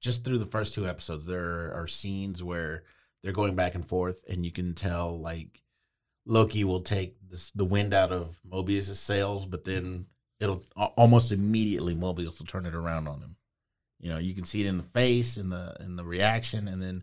just 0.00 0.24
through 0.24 0.38
the 0.38 0.46
first 0.46 0.74
two 0.74 0.86
episodes, 0.86 1.24
there 1.24 1.72
are 1.74 1.86
scenes 1.86 2.42
where 2.42 2.82
they're 3.22 3.32
going 3.32 3.54
back 3.54 3.74
and 3.74 3.86
forth, 3.86 4.22
and 4.28 4.44
you 4.44 4.52
can 4.52 4.74
tell 4.74 5.18
like 5.18 5.62
Loki 6.26 6.64
will 6.64 6.82
take 6.82 7.16
this, 7.28 7.50
the 7.50 7.64
wind 7.64 7.94
out 7.94 8.12
of 8.12 8.38
Mobius's 8.48 9.00
sails, 9.00 9.46
but 9.46 9.64
then 9.64 10.06
it'll 10.40 10.62
almost 10.76 11.32
immediately 11.32 11.94
Mobius 11.94 12.38
will 12.38 12.46
turn 12.46 12.66
it 12.66 12.74
around 12.74 13.08
on 13.08 13.20
him. 13.20 13.36
You 14.04 14.10
know, 14.10 14.18
you 14.18 14.34
can 14.34 14.44
see 14.44 14.60
it 14.60 14.66
in 14.66 14.76
the 14.76 14.82
face, 14.84 15.38
in 15.38 15.48
the 15.48 15.74
in 15.80 15.96
the 15.96 16.04
reaction, 16.04 16.68
and 16.68 16.80
then 16.82 17.02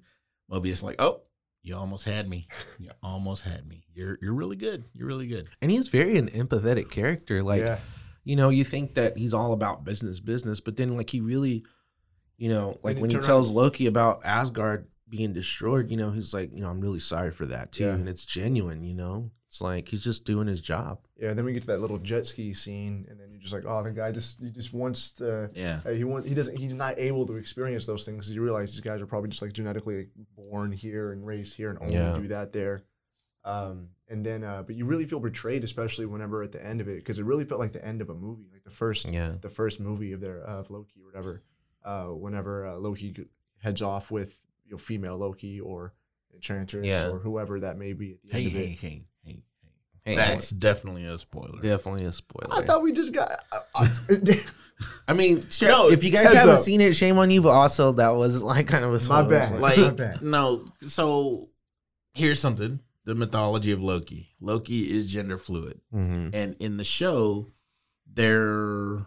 Mobius 0.51 0.83
like, 0.83 0.97
oh. 0.99 1.21
You 1.63 1.75
almost 1.77 2.05
had 2.05 2.27
me. 2.27 2.47
You 2.79 2.89
almost 3.03 3.43
had 3.43 3.67
me. 3.67 3.83
You're 3.93 4.17
you're 4.19 4.33
really 4.33 4.55
good. 4.55 4.83
You're 4.95 5.05
really 5.07 5.27
good. 5.27 5.47
and 5.61 5.69
he's 5.69 5.89
very 5.89 6.17
an 6.17 6.27
empathetic 6.29 6.89
character. 6.89 7.43
Like 7.43 7.61
yeah, 7.61 7.77
you 8.23 8.35
know, 8.35 8.49
you 8.49 8.63
think 8.63 8.95
that 8.95 9.15
he's 9.15 9.31
all 9.35 9.53
about 9.53 9.83
business, 9.83 10.19
business, 10.19 10.59
but 10.59 10.75
then 10.75 10.97
like 10.97 11.11
he 11.11 11.21
really, 11.21 11.63
you 12.39 12.49
know, 12.49 12.79
like 12.81 12.95
he 12.95 13.01
when 13.03 13.11
he 13.11 13.17
tells 13.19 13.49
around- 13.49 13.55
Loki 13.57 13.85
about 13.85 14.25
Asgard 14.25 14.87
being 15.07 15.33
destroyed, 15.33 15.91
you 15.91 15.97
know, 15.97 16.09
he's 16.09 16.33
like, 16.33 16.51
you 16.51 16.61
know, 16.61 16.69
I'm 16.69 16.81
really 16.81 16.97
sorry 16.99 17.29
for 17.31 17.45
that 17.45 17.71
too, 17.73 17.83
Yeah. 17.83 17.93
and 17.93 18.09
it's 18.09 18.25
genuine. 18.25 18.83
You 18.83 18.95
know, 18.95 19.29
it's 19.51 19.59
like 19.59 19.89
he's 19.89 20.01
just 20.01 20.23
doing 20.23 20.47
his 20.47 20.61
job. 20.61 20.99
yeah. 21.19 21.27
And 21.29 21.37
then 21.37 21.43
we 21.43 21.51
get 21.51 21.59
to 21.63 21.67
that 21.67 21.81
little 21.81 21.97
jet 21.97 22.25
ski 22.25 22.53
scene, 22.53 23.05
and 23.09 23.19
then 23.19 23.31
you're 23.31 23.41
just 23.41 23.51
like, 23.53 23.65
oh, 23.67 23.83
the 23.83 23.91
guy 23.91 24.09
just 24.09 24.39
he 24.41 24.49
just 24.49 24.71
wants 24.73 25.11
to. 25.15 25.49
Yeah. 25.53 25.81
Uh, 25.85 25.89
he 25.89 26.05
want, 26.05 26.25
he 26.25 26.33
doesn't 26.33 26.57
he's 26.57 26.73
not 26.73 26.97
able 26.97 27.27
to 27.27 27.35
experience 27.35 27.85
those 27.85 28.05
things 28.05 28.25
because 28.25 28.33
you 28.33 28.41
realize 28.41 28.71
these 28.71 28.79
guys 28.79 29.01
are 29.01 29.05
probably 29.05 29.29
just 29.29 29.41
like 29.41 29.51
genetically 29.51 30.07
born 30.37 30.71
here 30.71 31.11
and 31.11 31.25
raised 31.25 31.53
here 31.57 31.69
and 31.69 31.79
only 31.81 31.95
Yeah. 31.95 32.13
do 32.15 32.27
that 32.29 32.53
there. 32.53 32.83
Um, 33.43 33.89
and 34.07 34.25
then 34.25 34.45
uh, 34.45 34.63
but 34.65 34.75
you 34.77 34.85
really 34.85 35.05
feel 35.05 35.19
betrayed, 35.19 35.65
especially 35.65 36.05
whenever 36.05 36.43
at 36.43 36.53
the 36.53 36.65
end 36.65 36.79
of 36.79 36.87
it, 36.87 36.95
because 36.99 37.19
it 37.19 37.25
really 37.25 37.43
felt 37.43 37.59
like 37.59 37.73
the 37.73 37.83
end 37.85 37.99
of 38.01 38.09
a 38.09 38.15
movie, 38.15 38.47
like 38.53 38.63
the 38.63 38.69
first 38.69 39.11
Yeah, 39.11 39.33
the 39.41 39.49
first 39.49 39.81
movie 39.81 40.13
of 40.13 40.21
their 40.21 40.47
uh, 40.49 40.59
of 40.59 40.69
Loki 40.69 41.01
or 41.01 41.07
whatever. 41.07 41.43
Uh, 41.83 42.05
whenever 42.05 42.67
uh, 42.67 42.75
Loki 42.75 43.13
heads 43.57 43.81
off 43.81 44.11
with 44.11 44.39
you 44.63 44.71
know 44.71 44.77
female 44.77 45.17
Loki 45.17 45.59
or 45.59 45.93
Enchantress 46.33 46.85
Yeah. 46.85 47.09
or 47.09 47.19
whoever 47.19 47.59
that 47.59 47.77
may 47.77 47.91
be 47.91 48.13
at 48.13 48.21
the 48.23 48.29
Hey, 48.31 48.37
end 48.37 48.47
of 48.47 48.53
hey, 48.53 48.63
it. 48.71 48.79
hey, 48.79 49.03
That's 50.05 50.49
definitely 50.49 51.05
a 51.05 51.17
spoiler. 51.17 51.61
definitely 51.61 52.05
a 52.05 52.11
spoiler. 52.13 52.53
I 52.53 52.65
thought 52.65 52.81
we 52.81 52.91
just 52.91 53.13
got. 53.13 53.31
Uh, 53.75 53.87
I 55.07 55.13
mean, 55.13 55.47
sure, 55.49 55.69
No, 55.69 55.89
if 55.91 56.03
you 56.03 56.09
guys 56.09 56.23
heads 56.25 56.37
haven't 56.37 56.55
up. 56.55 56.59
seen 56.61 56.81
it, 56.81 56.95
shame 56.95 57.19
on 57.19 57.29
you. 57.29 57.41
But 57.43 57.49
also, 57.49 57.91
that 57.93 58.09
was 58.09 58.41
like 58.41 58.67
kind 58.67 58.83
of 58.83 58.89
a 58.89 58.93
My 58.93 58.97
spoiler. 58.99 59.29
bad. 59.29 59.61
like 59.61 59.77
My 59.77 59.89
bad. 59.91 60.21
no 60.23 60.71
so 60.81 61.49
here's 62.15 62.39
something 62.39 62.79
the 63.05 63.13
mythology 63.15 63.71
of 63.71 63.81
loki 63.81 64.29
loki 64.41 64.91
is 64.91 65.11
gender 65.11 65.37
fluid 65.37 65.79
hmm 65.91 66.29
and 66.33 66.55
in 66.59 66.77
the 66.77 66.83
show 66.83 67.47
they're 68.11 69.05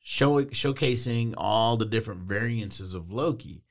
show, 0.00 0.42
showcasing 0.44 1.34
all 1.36 1.76
the 1.76 1.84
different 1.84 2.22
variances 2.22 2.94
of 2.94 3.12
loki 3.12 3.62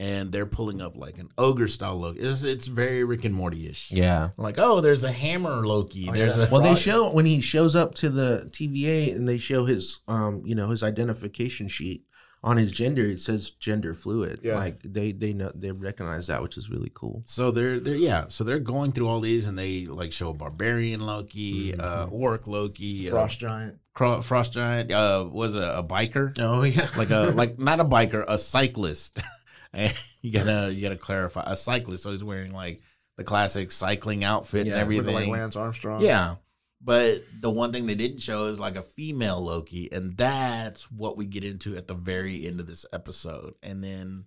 and 0.00 0.32
they're 0.32 0.46
pulling 0.46 0.80
up 0.80 0.96
like 0.96 1.18
an 1.18 1.28
ogre 1.36 1.68
style 1.68 1.98
loki 2.00 2.18
it's, 2.20 2.42
it's 2.42 2.66
very 2.66 3.04
rick 3.04 3.24
and 3.24 3.34
morty-ish 3.34 3.92
Yeah. 3.92 4.30
like 4.38 4.56
oh 4.58 4.80
there's 4.80 5.04
a 5.04 5.12
hammer 5.12 5.66
loki 5.66 6.06
Oh, 6.08 6.12
there's 6.12 6.36
yeah. 6.38 6.46
a 6.46 6.50
Well, 6.50 6.62
they 6.62 6.74
show 6.74 7.12
when 7.12 7.26
he 7.26 7.40
shows 7.42 7.76
up 7.76 7.94
to 7.96 8.08
the 8.08 8.48
TVA 8.50 9.14
and 9.14 9.28
they 9.28 9.36
show 9.38 9.66
his, 9.66 10.00
um, 10.08 10.42
you 10.46 10.54
know, 10.54 10.70
his 10.70 10.82
identification 10.82 11.68
sheet 11.68 12.04
on 12.42 12.56
his 12.56 12.72
gender. 12.72 13.02
It 13.04 13.20
says 13.20 13.50
gender 13.50 13.92
fluid. 13.92 14.40
Yeah. 14.42 14.54
Like 14.56 14.80
they 14.82 15.12
they 15.12 15.34
know 15.34 15.52
they 15.54 15.72
recognize 15.72 16.28
that, 16.28 16.40
which 16.42 16.56
is 16.56 16.70
really 16.70 16.90
cool. 16.94 17.22
So 17.26 17.50
they're 17.50 17.78
they're 17.78 17.96
yeah, 17.96 18.28
so 18.28 18.44
they're 18.44 18.58
going 18.74 18.92
through 18.92 19.08
all 19.08 19.20
these 19.20 19.46
and 19.46 19.58
they 19.58 19.84
like 19.86 20.12
show 20.12 20.32
barbarian 20.32 21.00
Loki, 21.00 21.74
uh, 21.78 22.06
Mhm. 22.06 22.12
orc 22.12 22.46
Loki, 22.46 23.08
uh, 23.08 23.12
Frost 23.12 23.38
Giant. 23.40 23.76
Cro- 23.92 24.22
frost 24.22 24.52
giant, 24.54 24.92
uh, 24.92 25.28
was 25.30 25.54
a, 25.56 25.74
a 25.80 25.84
biker, 25.84 26.32
Oh 26.38 26.62
yeah, 26.62 26.88
like 26.96 27.10
a 27.10 27.32
like 27.34 27.58
not 27.58 27.80
a 27.80 27.84
biker, 27.84 28.24
a 28.26 28.38
cyclist. 28.38 29.18
And 29.72 29.94
you 30.20 30.32
gotta 30.32 30.72
you 30.72 30.82
gotta 30.82 30.96
clarify 30.96 31.44
a 31.46 31.54
cyclist. 31.54 32.02
So 32.02 32.10
he's 32.10 32.24
wearing 32.24 32.52
like 32.52 32.82
the 33.16 33.24
classic 33.24 33.70
cycling 33.70 34.24
outfit 34.24 34.66
Yeah, 34.66 34.72
and 34.72 34.80
everything. 34.80 35.14
like 35.14 35.28
Lance 35.28 35.54
Armstrong. 35.54 36.02
yeah, 36.02 36.36
but 36.80 37.22
the 37.38 37.50
one 37.50 37.70
thing 37.70 37.86
they 37.86 37.94
didn't 37.94 38.20
show 38.20 38.46
is 38.46 38.58
like 38.58 38.76
a 38.76 38.82
female 38.82 39.40
Loki, 39.40 39.92
and 39.92 40.16
that's 40.16 40.90
what 40.90 41.16
we 41.16 41.26
get 41.26 41.44
into 41.44 41.76
at 41.76 41.86
the 41.86 41.94
very 41.94 42.46
end 42.46 42.58
of 42.58 42.66
this 42.66 42.84
episode. 42.92 43.54
And 43.62 43.84
then 43.84 44.24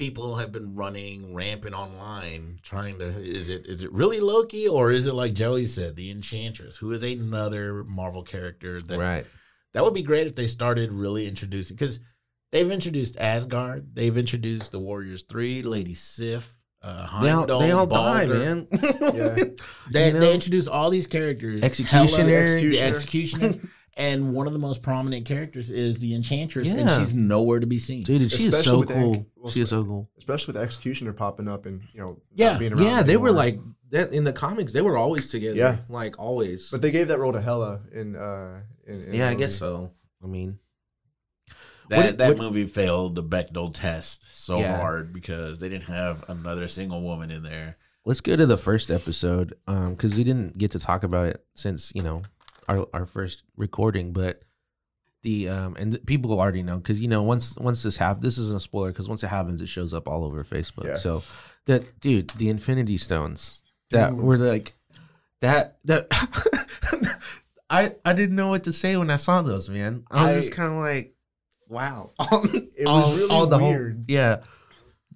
people 0.00 0.36
have 0.36 0.50
been 0.50 0.74
running 0.74 1.34
rampant 1.34 1.74
online 1.74 2.58
trying 2.62 2.98
to 2.98 3.22
is 3.22 3.50
it 3.50 3.66
is 3.66 3.82
it 3.82 3.92
really 3.92 4.18
Loki 4.18 4.66
or 4.66 4.90
is 4.90 5.06
it 5.06 5.12
like 5.12 5.34
Joey 5.34 5.66
said 5.66 5.94
the 5.94 6.10
Enchantress 6.10 6.78
who 6.78 6.90
is 6.92 7.02
another 7.02 7.84
Marvel 7.84 8.22
character 8.22 8.80
that 8.80 8.98
right. 8.98 9.26
that 9.74 9.84
would 9.84 9.92
be 9.92 10.02
great 10.02 10.26
if 10.26 10.34
they 10.34 10.46
started 10.46 10.90
really 10.90 11.28
introducing 11.28 11.76
because 11.76 12.00
they've 12.52 12.70
introduced 12.70 13.16
Asgard, 13.18 13.94
they've 13.94 14.16
introduced 14.16 14.72
the 14.72 14.78
Warriors 14.78 15.22
Three, 15.22 15.62
Lady 15.62 15.94
Sif, 15.94 16.50
uh, 16.82 17.20
They 17.22 17.30
all, 17.30 17.46
they 17.46 17.70
all 17.72 17.86
die, 17.86 18.26
man. 18.26 18.66
Yeah. 18.72 19.36
They, 19.92 20.06
You 20.08 20.12
know? 20.14 20.20
they 20.20 20.34
introduce 20.34 20.66
all 20.66 20.88
these 20.90 21.06
characters. 21.06 21.60
Executioner. 21.62 22.24
Hela, 22.24 22.42
Executioner. 22.42 22.70
the 22.70 22.82
executioner, 22.82 23.54
and 23.96 24.32
one 24.32 24.46
of 24.46 24.52
the 24.54 24.58
most 24.58 24.82
prominent 24.82 25.26
characters 25.26 25.70
is 25.70 25.98
the 25.98 26.14
Enchantress, 26.14 26.72
and 26.72 26.88
she's 26.90 27.12
nowhere 27.12 27.60
to 27.60 27.66
be 27.66 27.78
seen. 27.78 28.02
Dude, 28.04 28.30
she 28.30 28.46
is 28.46 28.54
Especially 28.54 28.70
so 28.70 28.78
with 28.78 28.88
cool. 28.88 29.14
Hank- 29.14 29.26
well, 29.36 29.52
she 29.52 29.60
is 29.60 29.68
so 29.68 29.84
cool. 29.84 30.08
Especially 30.16 30.52
with 30.54 30.62
Executioner 30.62 31.12
popping 31.12 31.48
up 31.48 31.66
and 31.66 31.82
you 31.92 32.00
know 32.00 32.18
Yeah. 32.34 32.56
being 32.58 32.72
around 32.72 32.84
Yeah, 32.84 33.02
they 33.02 33.16
were 33.16 33.32
like 33.32 33.58
that 33.90 34.12
in 34.12 34.24
the 34.24 34.32
comics. 34.32 34.72
They 34.72 34.82
were 34.82 34.96
always 34.96 35.30
together. 35.30 35.56
Yeah. 35.56 35.78
like 35.88 36.18
always. 36.18 36.70
But 36.70 36.80
they 36.80 36.90
gave 36.92 37.08
that 37.08 37.18
role 37.18 37.32
to 37.32 37.40
Hela 37.42 37.80
in. 37.92 38.16
uh 38.16 38.60
in, 38.86 39.02
in 39.02 39.14
yeah, 39.14 39.28
I 39.28 39.34
guess 39.34 39.54
so. 39.54 39.90
I 40.22 40.26
mean, 40.26 40.58
That 41.90 41.96
What- 42.04 42.18
that 42.18 42.28
what- 42.30 42.38
movie 42.38 42.64
failed 42.64 43.14
the 43.16 43.22
Bechdel 43.22 43.72
test 43.74 44.24
so 44.34 44.58
Yeah. 44.58 44.78
hard 44.78 45.12
because 45.12 45.58
they 45.58 45.68
didn't 45.68 45.84
have 45.84 46.24
another 46.28 46.66
single 46.68 47.02
woman 47.02 47.30
in 47.30 47.42
there. 47.42 47.76
Let's 48.04 48.20
go 48.22 48.34
to 48.34 48.46
the 48.46 48.56
first 48.56 48.90
episode 48.90 49.54
um 49.66 49.90
because 49.90 50.14
we 50.14 50.24
didn't 50.24 50.56
get 50.56 50.70
to 50.72 50.78
talk 50.78 51.02
about 51.02 51.26
it 51.26 51.44
since 51.54 51.92
you 51.94 52.02
know 52.02 52.22
our 52.68 52.86
our 52.94 53.06
first 53.06 53.42
recording, 53.56 54.12
but 54.12 54.42
the 55.22 55.48
um 55.50 55.76
and 55.78 55.92
th- 55.92 56.06
people 56.06 56.32
already 56.40 56.62
know 56.62 56.78
because 56.78 57.02
you 57.02 57.08
know 57.08 57.22
once 57.22 57.56
once 57.56 57.82
this 57.82 57.96
happens, 57.98 58.24
this 58.24 58.38
isn't 58.38 58.56
a 58.56 58.60
spoiler 58.60 58.90
because 58.90 59.08
once 59.08 59.22
it 59.22 59.28
happens, 59.28 59.60
it 59.60 59.68
shows 59.68 59.92
up 59.92 60.08
all 60.08 60.24
over 60.24 60.42
Facebook. 60.44 60.86
Yeah. 60.86 60.96
So 60.96 61.22
that 61.66 62.00
dude, 62.00 62.30
the 62.38 62.48
Infinity 62.48 62.96
Stones 62.98 63.62
that 63.90 64.10
Dude. 64.10 64.22
were 64.24 64.38
like 64.38 64.74
that 65.40 65.76
that. 65.84 66.06
I, 67.72 67.94
I 68.04 68.14
didn't 68.14 68.34
know 68.34 68.48
what 68.48 68.64
to 68.64 68.72
say 68.72 68.96
when 68.96 69.10
I 69.10 69.16
saw 69.16 69.42
those, 69.42 69.68
man. 69.68 70.04
I 70.10 70.24
was 70.24 70.32
I- 70.32 70.40
just 70.40 70.52
kind 70.54 70.72
of 70.72 70.78
like, 70.80 71.14
wow. 71.70 72.10
It 72.76 72.86
was 72.86 73.16
really 73.16 73.46
the 73.48 73.58
whole- 73.58 73.68
weird. 73.70 74.04
yeah. 74.08 74.42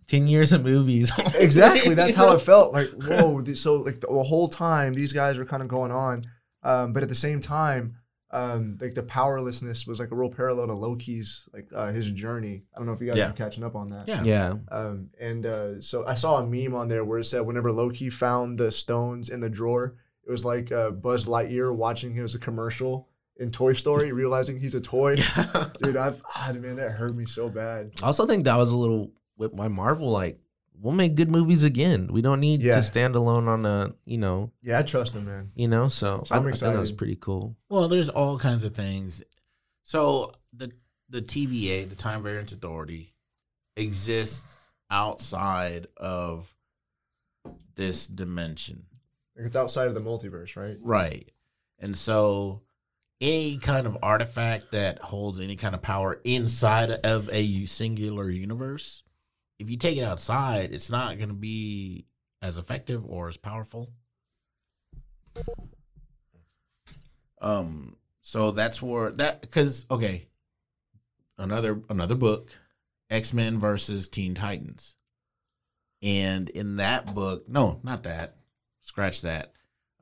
10 0.06 0.26
years 0.28 0.52
of 0.52 0.62
movies. 0.64 1.10
exactly 1.34 1.94
that's 1.94 2.14
how 2.14 2.34
it 2.34 2.40
felt 2.40 2.72
like 2.74 2.88
whoa 3.08 3.40
th- 3.40 3.56
so 3.56 3.76
like 3.76 4.00
the, 4.00 4.06
the 4.06 4.22
whole 4.22 4.48
time 4.48 4.92
these 4.92 5.12
guys 5.14 5.38
were 5.38 5.46
kind 5.46 5.62
of 5.62 5.68
going 5.68 5.90
on 5.90 6.26
um, 6.62 6.92
but 6.92 7.02
at 7.02 7.08
the 7.08 7.14
same 7.14 7.40
time 7.40 7.96
um, 8.30 8.76
like 8.82 8.92
the 8.94 9.02
powerlessness 9.02 9.86
was 9.86 10.00
like 10.00 10.10
a 10.10 10.14
real 10.14 10.28
parallel 10.28 10.66
to 10.66 10.74
loki's 10.74 11.48
like 11.54 11.68
uh, 11.74 11.90
his 11.90 12.10
journey 12.10 12.64
i 12.74 12.78
don't 12.78 12.86
know 12.86 12.92
if 12.92 13.00
you 13.00 13.06
guys 13.06 13.16
Yeah. 13.16 13.30
are 13.30 13.32
catching 13.32 13.64
up 13.64 13.74
on 13.74 13.88
that 13.90 14.06
Yeah. 14.06 14.22
Yeah. 14.24 14.54
um, 14.70 15.08
and 15.18 15.46
uh, 15.46 15.80
so 15.80 16.04
i 16.06 16.12
saw 16.12 16.36
a 16.38 16.46
meme 16.46 16.74
on 16.74 16.88
there 16.88 17.02
where 17.04 17.20
it 17.20 17.24
said 17.24 17.40
whenever 17.40 17.72
loki 17.72 18.10
found 18.10 18.58
the 18.58 18.70
stones 18.70 19.30
in 19.30 19.40
the 19.40 19.48
drawer 19.48 19.94
it 20.26 20.30
was 20.30 20.44
like 20.44 20.70
uh, 20.70 20.90
buzz 20.90 21.24
lightyear 21.24 21.74
watching 21.74 22.12
him 22.12 22.24
as 22.24 22.34
a 22.34 22.38
commercial 22.38 23.08
in 23.36 23.50
toy 23.50 23.72
story 23.72 24.12
realizing 24.12 24.58
he's 24.60 24.74
a 24.74 24.80
toy 24.80 25.16
dude 25.82 25.96
i've 25.96 26.22
ah, 26.36 26.52
man 26.54 26.76
that 26.76 26.92
hurt 26.92 27.14
me 27.16 27.26
so 27.26 27.48
bad 27.48 27.90
I 28.02 28.06
also 28.06 28.26
think 28.26 28.44
that 28.44 28.56
was 28.56 28.70
a 28.72 28.76
little 28.76 29.10
with 29.36 29.52
my 29.54 29.66
Marvel. 29.66 30.10
Like, 30.10 30.38
we'll 30.80 30.94
make 30.94 31.16
good 31.16 31.28
movies 31.28 31.64
again. 31.64 32.08
We 32.12 32.22
don't 32.22 32.38
need 32.38 32.62
Yeah. 32.62 32.76
to 32.76 32.82
stand 32.84 33.16
alone 33.16 33.48
on 33.48 33.66
a, 33.66 33.94
you 34.04 34.18
know, 34.18 34.52
yeah 34.62 34.78
i 34.78 34.82
trust 34.82 35.14
him 35.14 35.24
man 35.24 35.50
you 35.56 35.66
know. 35.66 35.88
So, 35.88 36.22
So 36.24 36.34
I'm 36.36 36.46
I, 36.46 36.50
I 36.50 36.52
that 36.52 36.78
was 36.78 36.92
pretty 36.92 37.16
cool. 37.16 37.56
Well, 37.68 37.88
there's 37.88 38.08
all 38.08 38.38
kinds 38.38 38.62
of 38.62 38.74
things. 38.76 39.22
So 39.82 40.32
the 40.52 40.70
the 41.08 41.20
TVA, 41.22 41.88
the 41.88 41.96
Time 41.96 42.22
Variance 42.22 42.52
Authority, 42.52 43.12
exists 43.76 44.56
outside 44.90 45.88
of 45.96 46.54
this 47.74 48.06
dimension. 48.06 48.84
like 49.36 49.46
it's 49.46 49.56
outside 49.56 49.88
of 49.88 49.94
the 49.94 50.00
multiverse 50.00 50.56
right 50.56 50.76
Right. 50.80 51.30
And 51.80 51.96
so 51.96 52.62
any 53.20 53.58
kind 53.58 53.86
of 53.86 53.96
artifact 54.02 54.72
that 54.72 54.98
holds 54.98 55.40
any 55.40 55.56
kind 55.56 55.74
of 55.74 55.82
power 55.82 56.20
inside 56.24 56.90
of 56.90 57.28
a 57.32 57.66
singular 57.66 58.28
universe, 58.30 59.02
if 59.58 59.70
you 59.70 59.76
take 59.76 59.96
it 59.96 60.02
outside, 60.02 60.72
it's 60.72 60.90
not 60.90 61.16
going 61.16 61.28
to 61.28 61.34
be 61.34 62.06
as 62.42 62.58
effective 62.58 63.04
or 63.06 63.28
as 63.28 63.36
powerful. 63.36 63.90
Um 67.40 67.96
so 68.20 68.52
that's 68.52 68.80
where 68.80 69.10
that 69.12 69.50
cuz 69.50 69.86
okay, 69.90 70.28
another 71.36 71.82
another 71.88 72.14
book, 72.14 72.50
X-Men 73.10 73.58
versus 73.58 74.08
Teen 74.08 74.34
Titans. 74.34 74.96
And 76.00 76.48
in 76.48 76.76
that 76.76 77.14
book, 77.14 77.48
no, 77.48 77.80
not 77.82 78.04
that. 78.04 78.36
Scratch 78.80 79.22
that. 79.22 79.52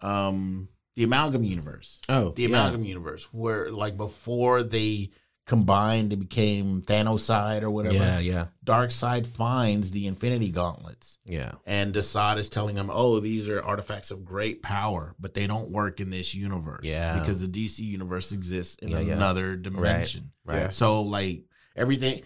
Um 0.01 0.69
the 0.97 1.05
amalgam 1.05 1.43
universe 1.45 2.01
Oh, 2.09 2.31
the 2.31 2.45
amalgam 2.45 2.85
universe 2.85 3.25
where 3.33 3.71
like 3.71 3.97
before 3.97 4.63
they 4.63 5.11
combined 5.45 6.13
and 6.13 6.21
became 6.23 6.83
Thanoseid 6.83 7.63
or 7.63 7.71
whatever 7.71 7.97
Yeah, 7.97 8.21
yeah, 8.21 8.47
Darkseid 8.65 9.27
finds 9.27 9.91
the 9.91 10.07
infinity 10.07 10.51
gauntlets 10.51 11.19
yeah. 11.25 11.53
and 11.67 11.93
Desaad 11.93 12.39
is 12.39 12.49
telling 12.49 12.77
them, 12.77 12.91
oh 12.93 13.19
these 13.19 13.49
are 13.49 13.61
artifacts 13.61 14.13
of 14.13 14.25
great 14.25 14.63
power 14.63 15.15
but 15.19 15.35
they 15.35 15.49
don't 15.49 15.71
work 15.71 15.99
in 16.01 16.11
this 16.11 16.33
universe 16.35 16.85
Yeah. 16.85 17.19
because 17.19 17.41
the 17.47 17.49
dc 17.65 17.79
universe 17.81 18.31
exists 18.31 18.77
in 18.77 18.91
Yeah, 18.91 19.01
yeah. 19.01 19.15
another 19.15 19.57
dimension 19.57 20.31
Right. 20.45 20.59
Yeah. 20.59 20.69
so 20.69 21.03
like 21.03 21.43
everything 21.75 22.23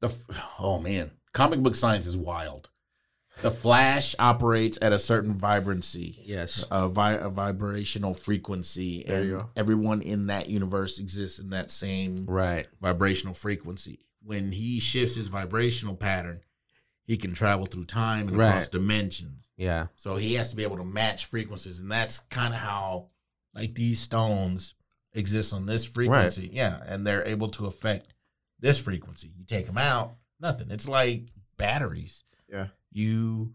the 0.00 0.12
oh 0.58 0.78
man 0.78 1.10
comic 1.32 1.60
book 1.60 1.74
science 1.74 2.06
is 2.06 2.16
wild 2.18 2.68
the 3.42 3.50
flash 3.50 4.14
operates 4.18 4.78
at 4.80 4.92
a 4.92 4.98
certain 4.98 5.34
vibrancy 5.34 6.22
Yes. 6.24 6.64
a, 6.70 6.88
vi- 6.88 7.12
a 7.14 7.28
vibrational 7.28 8.14
frequency, 8.14 9.04
There 9.06 9.18
and 9.18 9.26
you 9.28 9.36
go. 9.38 9.50
everyone 9.56 10.02
in 10.02 10.28
that 10.28 10.48
universe 10.48 10.98
exists 10.98 11.38
in 11.38 11.50
that 11.50 11.70
same 11.70 12.24
Right. 12.26 12.66
vibrational 12.80 13.34
frequency. 13.34 14.00
When 14.22 14.52
he 14.52 14.80
shifts 14.80 15.16
his 15.16 15.28
vibrational 15.28 15.96
pattern, 15.96 16.40
he 17.04 17.16
can 17.16 17.34
travel 17.34 17.66
through 17.66 17.86
time 17.86 18.28
and 18.28 18.36
Right. 18.38 18.48
across 18.48 18.68
dimensions. 18.68 19.44
Yeah. 19.56 19.88
So 19.96 20.16
he 20.16 20.34
has 20.34 20.50
to 20.50 20.56
be 20.56 20.62
able 20.62 20.76
to 20.78 20.84
match 20.84 21.26
frequencies, 21.26 21.80
and 21.80 21.90
that's 21.90 22.20
kind 22.30 22.54
of 22.54 22.60
how 22.60 23.08
like 23.54 23.74
these 23.74 24.00
stones 24.00 24.74
exist 25.12 25.52
on 25.52 25.66
this 25.66 25.84
frequency. 25.84 26.48
Yeah, 26.52 26.80
and 26.86 27.06
they're 27.06 27.26
able 27.26 27.48
to 27.50 27.66
affect 27.66 28.14
this 28.60 28.78
frequency. 28.78 29.28
You 29.36 29.44
take 29.44 29.66
them 29.66 29.76
out, 29.76 30.14
nothing. 30.40 30.70
It's 30.70 30.88
like 30.88 31.28
batteries 31.58 32.24
yeah 32.48 32.68
you 32.92 33.54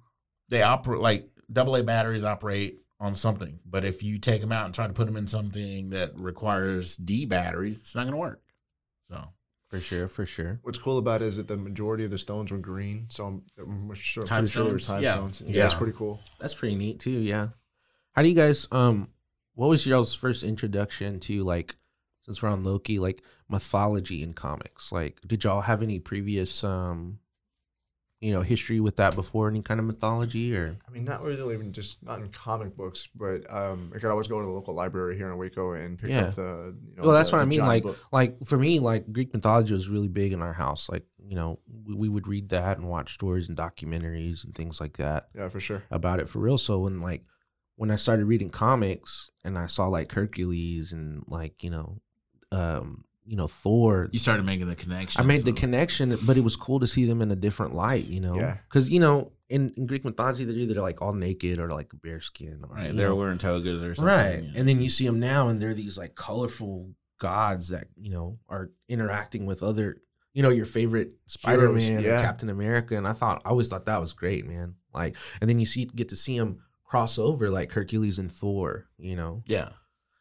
they 0.50 0.62
operate 0.62 1.02
like 1.02 1.30
double 1.52 1.76
A 1.76 1.84
batteries 1.84 2.24
operate 2.24 2.80
on 3.00 3.14
something, 3.14 3.60
but 3.66 3.86
if 3.86 4.02
you 4.02 4.18
take 4.18 4.42
them 4.42 4.52
out 4.52 4.66
and 4.66 4.74
try 4.74 4.88
to 4.88 4.94
put 4.94 5.06
them 5.06 5.18
in 5.18 5.28
something 5.28 5.90
that 5.92 6.20
requires 6.20 6.96
D 6.98 7.26
batteries, 7.26 7.78
it's 7.78 7.94
not 7.96 8.04
going 8.04 8.14
to 8.14 8.18
work. 8.18 8.42
So 9.10 9.24
For 9.70 9.80
sure. 9.80 10.08
For 10.08 10.26
sure. 10.26 10.60
What's 10.64 10.80
cool 10.80 10.98
about 10.98 11.22
it 11.22 11.26
is 11.28 11.38
that 11.38 11.48
the 11.48 11.58
majority 11.58 12.06
of 12.06 12.12
the 12.12 12.18
stones 12.18 12.52
were 12.52 12.58
green, 12.58 13.06
so 13.10 13.26
I'm, 13.26 13.44
I'm 13.60 13.94
sure, 13.94 14.24
Time 14.24 14.42
pretty 14.44 14.54
sure 14.54 14.64
they 14.66 14.72
were 14.72 14.80
stones? 14.80 14.88
time 14.96 15.04
Yeah. 15.04 15.14
stones. 15.16 15.42
Yeah, 15.46 15.56
Yeah. 15.58 15.66
it's 15.66 15.76
pretty 15.76 15.94
cool. 15.94 16.20
That's 16.40 16.56
pretty 16.56 16.76
neat 16.76 17.00
too. 17.00 17.12
Yeah. 17.12 17.50
How 18.14 18.24
do 18.24 18.30
you 18.30 18.36
guys 18.36 18.68
um? 18.72 19.10
What 19.54 19.68
was 19.70 19.86
y'all's 19.86 20.14
first 20.14 20.44
introduction 20.44 21.20
to 21.22 21.44
like? 21.44 21.76
Since 22.24 22.42
we're 22.42 22.50
on 22.50 22.64
Loki, 22.64 23.00
like 23.00 23.22
mythology 23.48 24.22
in 24.22 24.34
comics. 24.34 24.92
Like, 24.92 25.22
did 25.26 25.44
y'all 25.46 25.62
have 25.62 25.82
any 25.82 26.00
previous 26.00 26.64
um? 26.64 27.20
You 28.20 28.34
know, 28.34 28.42
history 28.42 28.80
with 28.80 28.96
that 28.96 29.14
before 29.14 29.48
any 29.48 29.62
kind 29.62 29.80
of 29.80 29.86
mythology 29.86 30.56
or 30.58 30.76
I 30.88 30.92
mean, 30.92 31.06
not 31.06 31.22
really 31.22 31.54
even 31.54 31.72
just 31.72 32.02
not 32.02 32.20
in 32.20 32.30
comic 32.30 32.76
books, 32.76 33.08
but 33.16 33.46
um, 33.54 33.92
I 33.96 34.00
could 34.00 34.10
always 34.10 34.28
go 34.28 34.40
to 34.40 34.46
the 34.46 34.52
local 34.52 34.74
library 34.74 35.16
here 35.18 35.30
in 35.32 35.38
Waco 35.38 35.74
and 35.74 36.00
pick 36.00 36.10
Yeah. 36.10 36.22
up 36.30 36.34
the. 36.36 36.76
You 36.90 36.96
know, 36.98 37.04
well 37.04 37.12
that's 37.12 37.30
the- 37.30 37.36
what 37.36 37.44
i 37.44 37.46
mean 37.46 37.60
like 37.60 37.84
book. 37.84 38.00
like 38.12 38.44
for 38.44 38.58
me 38.58 38.80
like 38.80 39.12
greek 39.14 39.32
mythology 39.36 39.72
was 39.74 39.88
really 39.88 40.08
big 40.08 40.34
in 40.34 40.42
our 40.42 40.54
house 40.54 40.90
like 40.90 41.06
you 41.28 41.36
know 41.36 41.60
we, 41.86 41.94
we 41.94 42.10
would 42.10 42.26
read 42.28 42.50
that 42.50 42.80
and 42.80 42.90
watch 42.90 43.14
stories 43.14 43.50
and 43.50 43.58
documentaries 43.58 44.44
and 44.44 44.56
things 44.56 44.82
like 44.82 44.98
that 44.98 45.28
yeah, 45.36 45.48
for 45.50 45.60
sure. 45.60 45.84
about 45.92 46.20
it 46.20 46.28
for 46.28 46.40
real 46.40 46.58
so 46.58 46.80
when 46.80 47.02
like 47.02 47.24
when 47.76 47.92
i 47.92 47.96
started 47.96 48.26
reading 48.26 48.50
comics 48.50 49.30
and 49.44 49.60
i 49.60 49.68
saw 49.68 49.86
like 49.88 50.12
hercules 50.12 50.92
and 50.92 51.24
like 51.28 51.62
you 51.64 51.70
know 51.70 52.00
um 52.52 53.04
you 53.28 53.36
know 53.36 53.48
thor 53.48 54.08
you 54.12 54.20
started 54.20 54.46
making 54.46 54.68
the 54.70 54.76
connection. 54.76 55.22
i 55.22 55.26
made 55.26 55.42
the 55.44 55.52
connection 55.54 56.18
but 56.26 56.38
it 56.38 56.42
was 56.42 56.56
cool 56.56 56.80
to 56.80 56.88
see 56.88 57.06
them 57.06 57.22
in 57.22 57.30
a 57.32 57.36
different 57.36 57.74
light 57.76 58.06
you 58.06 58.20
know 58.22 58.36
Yeah. 58.36 58.58
because 58.70 58.90
you 58.90 59.00
know 59.00 59.32
in, 59.50 59.74
in 59.78 59.86
greek 59.86 60.04
mythology 60.06 60.46
they're 60.46 60.56
either 60.56 60.82
like 60.82 61.02
all 61.02 61.14
naked 61.14 61.60
or 61.60 61.70
like 61.70 61.90
bear 62.02 62.22
skin 62.22 62.62
or, 62.68 62.76
Right, 62.76 62.96
they're 62.96 63.10
know, 63.10 63.16
wearing 63.16 63.38
togas 63.38 63.84
or 63.84 63.94
something. 63.94 64.16
right 64.16 64.36
you 64.44 64.52
know. 64.52 64.54
and 64.60 64.68
then 64.68 64.82
you 64.82 64.90
see 64.90 65.06
them 65.06 65.20
now 65.20 65.50
and 65.50 65.62
they're 65.62 65.74
these 65.74 65.98
like 65.98 66.16
colorful 66.16 66.92
gods 67.20 67.70
that 67.70 67.88
you 68.00 68.12
know 68.12 68.40
are 68.48 68.72
interacting 68.88 69.46
with 69.46 69.62
other 69.64 69.98
you 70.34 70.44
know 70.44 70.50
your 70.50 70.66
favorite 70.66 71.14
spider-man 71.26 72.02
yeah. 72.02 72.22
captain 72.22 72.50
america 72.50 72.96
and 72.96 73.08
i 73.08 73.14
thought 73.14 73.42
i 73.46 73.50
always 73.50 73.68
thought 73.68 73.86
that 73.86 74.00
was 74.00 74.14
great 74.14 74.46
man 74.48 74.76
like 74.94 75.16
and 75.42 75.50
then 75.50 75.60
you 75.60 75.66
see 75.66 75.86
get 75.86 76.10
to 76.10 76.16
see 76.16 76.38
them 76.38 76.60
cross 76.86 77.18
over 77.18 77.50
like 77.50 77.72
hercules 77.72 78.20
and 78.20 78.32
thor 78.32 78.86
you 78.98 79.16
know 79.16 79.42
yeah, 79.48 79.70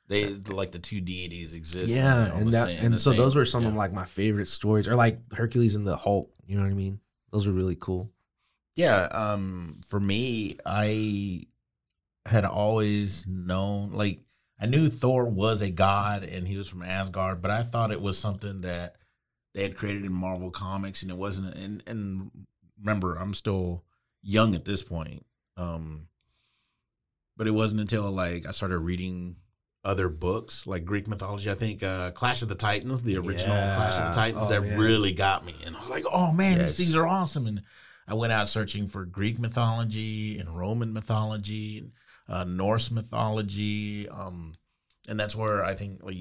they 0.09 0.27
like 0.35 0.73
the 0.73 0.79
two 0.79 1.01
deities 1.01 1.55
exist. 1.55 1.95
yeah 1.95 2.31
on 2.31 2.43
and 2.43 2.53
that 2.53 2.67
same- 2.67 2.85
and 2.87 3.01
so 3.01 3.11
same- 3.11 3.19
those 3.19 3.35
were 3.37 3.45
some 3.45 3.63
yeah. 3.63 3.69
of 3.71 3.75
like 3.75 3.93
my 3.93 4.05
favorite 4.05 4.47
stories 4.49 4.87
or 4.89 4.95
like 4.95 5.19
hercules 5.33 5.75
and 5.75 5.87
the 5.87 5.97
hulk 5.97 6.31
you 6.47 6.57
know 6.57 6.63
what 6.63 6.71
i 6.71 6.75
mean 6.75 7.01
those 7.33 7.47
were 7.47 7.53
really 7.53 7.77
cool 7.79 8.11
Yeah, 8.77 9.05
um, 9.11 9.81
for 9.87 9.99
me, 9.99 10.59
I 10.67 11.47
had 12.27 12.45
always 12.45 13.27
known, 13.27 13.93
like, 13.93 14.21
I 14.61 14.67
knew 14.67 14.89
Thor 14.91 15.29
was 15.29 15.63
a 15.63 15.71
god 15.71 16.23
and 16.25 16.47
he 16.47 16.59
was 16.59 16.69
from 16.69 16.83
Asgard, 16.83 17.41
but 17.41 17.51
I 17.51 17.63
thought 17.63 17.91
it 17.91 18.03
was 18.03 18.19
something 18.19 18.61
that 18.63 18.97
they 19.55 19.63
had 19.63 19.77
created 19.77 20.05
in 20.05 20.13
Marvel 20.13 20.51
Comics, 20.51 21.01
and 21.03 21.11
it 21.11 21.17
wasn't. 21.17 21.55
And, 21.55 21.83
and 21.87 22.31
remember, 22.79 23.17
I'm 23.17 23.33
still 23.33 23.83
young 24.23 24.55
at 24.55 24.67
this 24.67 24.83
point, 24.83 25.25
um, 25.57 26.09
but 27.37 27.47
it 27.47 27.53
wasn't 27.53 27.81
until 27.81 28.11
like 28.11 28.45
I 28.47 28.51
started 28.51 28.79
reading 28.79 29.37
other 29.87 30.09
books 30.09 30.67
like 30.67 30.85
Greek 30.85 31.07
mythology. 31.09 31.51
I 31.51 31.55
think 31.55 31.83
uh, 31.83 32.11
Clash 32.11 32.43
of 32.43 32.49
the 32.49 32.55
Titans, 32.55 33.03
the 33.03 33.17
original 33.17 33.57
Clash 33.57 33.99
of 33.99 34.07
the 34.07 34.13
Titans, 34.13 34.45
Oh, 34.47 34.49
that 34.51 34.63
man. 34.63 34.79
really 34.79 35.13
got 35.13 35.45
me, 35.47 35.55
and 35.65 35.77
I 35.77 35.81
was 35.81 35.89
like, 35.91 36.05
oh 36.13 36.33
man, 36.33 36.59
Yes. 36.59 36.75
these 36.75 36.87
things 36.89 36.97
are 36.97 37.07
awesome, 37.07 37.47
and 37.47 37.63
I 38.09 38.15
went 38.15 38.33
out 38.33 38.49
searching 38.49 38.89
for 38.89 39.05
Greek 39.05 39.39
mythology 39.39 40.39
and 40.39 40.57
Roman 40.57 40.93
mythology 40.93 41.79
and 41.79 41.93
uh, 42.29 42.45
Norse 42.45 42.91
mythology, 42.91 44.09
um, 44.09 44.53
and 45.09 45.19
that's 45.19 45.35
where 45.37 45.65
I 45.65 45.75
think 45.75 46.03
like 46.03 46.17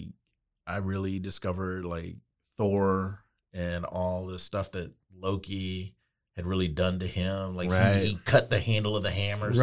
I 0.67 0.77
really 0.77 1.19
discovered 1.19 1.85
like 1.85 2.15
Thor 2.57 3.23
and 3.53 3.85
all 3.85 4.25
the 4.27 4.39
stuff 4.39 4.71
that 4.73 4.91
Loki 5.17 5.95
had 6.35 6.45
really 6.45 6.67
done 6.67 6.99
to 6.99 7.07
him. 7.07 7.55
Like 7.55 7.69
Right. 7.71 8.01
he, 8.01 8.07
he 8.09 8.15
cut 8.25 8.49
the 8.49 8.59
handle 8.59 8.97
of 8.97 9.03
the 9.03 9.11
hammer. 9.11 9.53
So, 9.53 9.61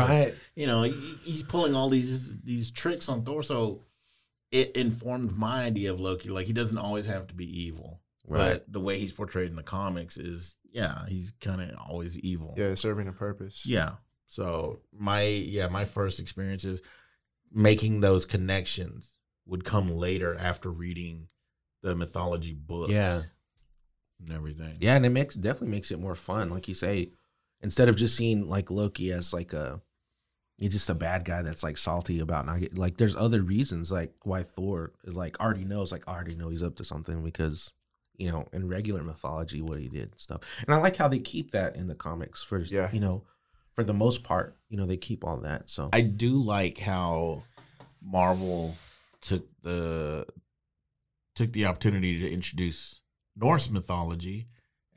you 0.54 0.66
know, 0.66 0.82
he, 0.84 0.92
he's 1.22 1.42
pulling 1.42 1.74
all 1.74 1.88
these 1.90 2.32
these 2.42 2.70
tricks 2.70 3.08
on 3.08 3.22
Thor. 3.24 3.42
So 3.42 3.82
it 4.52 4.76
informed 4.76 5.36
my 5.36 5.64
idea 5.64 5.90
of 5.90 5.98
Loki. 5.98 6.28
Like 6.28 6.46
he 6.46 6.52
doesn't 6.52 6.78
always 6.78 7.06
have 7.06 7.26
to 7.28 7.34
be 7.34 7.62
evil, 7.64 8.00
Right. 8.26 8.52
but 8.52 8.72
the 8.72 8.80
way 8.80 8.98
he's 8.98 9.12
portrayed 9.12 9.48
in 9.50 9.56
the 9.56 9.62
comics 9.62 10.16
is, 10.18 10.54
yeah, 10.70 11.06
he's 11.08 11.32
kind 11.40 11.60
of 11.60 11.70
always 11.88 12.18
evil. 12.20 12.54
Yeah, 12.56 12.74
serving 12.74 13.08
a 13.08 13.12
purpose. 13.12 13.64
Yeah. 13.66 13.94
So 14.26 14.80
my 14.96 15.22
yeah, 15.22 15.66
my 15.68 15.84
first 15.84 16.20
experiences 16.20 16.80
making 17.50 18.00
those 18.00 18.24
connections 18.24 19.16
would 19.46 19.64
come 19.64 19.90
later 19.90 20.36
after 20.38 20.70
reading 20.70 21.26
the 21.82 21.94
mythology 21.96 22.54
books. 22.54 22.92
Yeah. 22.92 23.22
And 24.20 24.32
everything. 24.32 24.76
Yeah, 24.80 24.94
and 24.94 25.04
it 25.04 25.10
makes 25.10 25.34
definitely 25.34 25.68
makes 25.74 25.90
it 25.90 25.98
more 26.00 26.14
fun. 26.14 26.50
Like 26.50 26.68
you 26.68 26.74
say, 26.74 27.10
instead 27.60 27.88
of 27.88 27.96
just 27.96 28.16
seeing 28.16 28.48
like 28.48 28.70
Loki 28.70 29.12
as 29.12 29.32
like 29.32 29.52
a 29.52 29.80
he's 30.62 30.72
just 30.72 30.88
a 30.90 30.94
bad 30.94 31.24
guy 31.24 31.42
that's 31.42 31.62
like 31.62 31.76
salty 31.76 32.20
about 32.20 32.46
not 32.46 32.60
get 32.60 32.78
like 32.78 32.96
there's 32.96 33.16
other 33.16 33.42
reasons 33.42 33.90
like 33.92 34.12
why 34.22 34.42
Thor 34.42 34.92
is 35.04 35.16
like 35.16 35.38
already 35.40 35.64
knows 35.64 35.92
like 35.92 36.04
I 36.08 36.14
already 36.14 36.34
know 36.36 36.48
he's 36.48 36.62
up 36.62 36.76
to 36.76 36.84
something 36.84 37.22
because 37.22 37.72
you 38.16 38.30
know 38.30 38.46
in 38.52 38.68
regular 38.68 39.02
mythology 39.02 39.60
what 39.62 39.80
he 39.80 39.88
did 39.88 40.10
and 40.12 40.20
stuff. 40.20 40.40
And 40.66 40.74
I 40.74 40.78
like 40.78 40.96
how 40.96 41.08
they 41.08 41.18
keep 41.18 41.50
that 41.52 41.76
in 41.76 41.86
the 41.86 41.94
comics 41.94 42.42
for 42.42 42.58
Yeah. 42.60 42.90
you 42.92 43.00
know 43.00 43.24
for 43.74 43.82
the 43.84 43.94
most 43.94 44.22
part 44.22 44.56
you 44.68 44.76
know 44.76 44.86
they 44.86 44.96
keep 44.96 45.24
all 45.24 45.38
that. 45.38 45.68
So 45.70 45.88
I 45.92 46.00
do 46.02 46.36
like 46.42 46.78
how 46.78 47.42
Marvel 48.02 48.76
took 49.20 49.46
the 49.62 50.26
took 51.34 51.52
the 51.52 51.66
opportunity 51.66 52.18
to 52.18 52.30
introduce 52.30 53.00
Norse 53.36 53.70
mythology, 53.70 54.48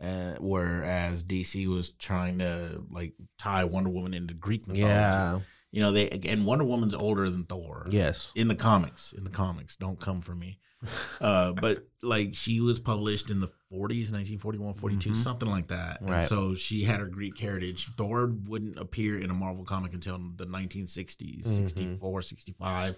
uh, 0.01 0.33
whereas 0.39 1.23
DC 1.23 1.67
was 1.67 1.91
trying 1.91 2.39
to 2.39 2.83
like 2.91 3.13
tie 3.37 3.63
Wonder 3.63 3.89
Woman 3.89 4.13
into 4.13 4.33
Greek 4.33 4.67
mythology. 4.67 4.89
yeah, 4.89 5.39
you 5.75 5.81
know 5.81 5.91
they 5.91 6.07
and 6.09 6.45
Wonder 6.45 6.63
Woman's 6.63 6.95
older 6.95 7.29
than 7.29 7.43
Thor. 7.43 7.85
yes, 7.89 8.31
in 8.33 8.47
the 8.47 8.55
comics. 8.55 9.11
In 9.11 9.23
the 9.25 9.29
comics, 9.29 9.75
don't 9.75 9.99
come 9.99 10.21
for 10.21 10.33
me. 10.33 10.59
Uh, 11.19 11.51
but 11.53 11.87
like 12.03 12.35
she 12.35 12.59
was 12.59 12.79
published 12.79 13.31
in 13.31 13.39
the 13.39 13.47
40s, 13.71 14.11
1941, 14.11 14.73
42, 14.75 15.09
Mhm. 15.11 15.15
something 15.15 15.49
like 15.49 15.69
that. 15.69 16.01
And 16.01 16.09
Right. 16.11 16.21
so 16.27 16.53
she 16.53 16.83
had 16.83 16.99
her 16.99 17.07
Greek 17.07 17.37
heritage. 17.39 17.87
Thor 17.97 18.27
wouldn't 18.27 18.77
appear 18.77 19.17
in 19.17 19.31
a 19.31 19.33
Marvel 19.33 19.63
comic 19.63 19.93
until 19.93 20.19
the 20.35 20.45
1960s, 20.45 21.47
Mhm. 21.47 21.55
64, 21.57 22.21
65. 22.21 22.97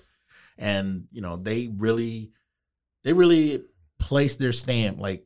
And, 0.58 1.08
you 1.12 1.22
know, 1.22 1.38
they 1.38 1.68
really, 1.68 2.32
they 3.04 3.14
really 3.14 3.64
placed 4.00 4.40
their 4.40 4.52
stamp 4.52 5.00
like, 5.00 5.26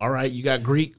all 0.00 0.10
right, 0.10 0.30
you 0.30 0.42
got 0.42 0.62
Greek, 0.62 0.94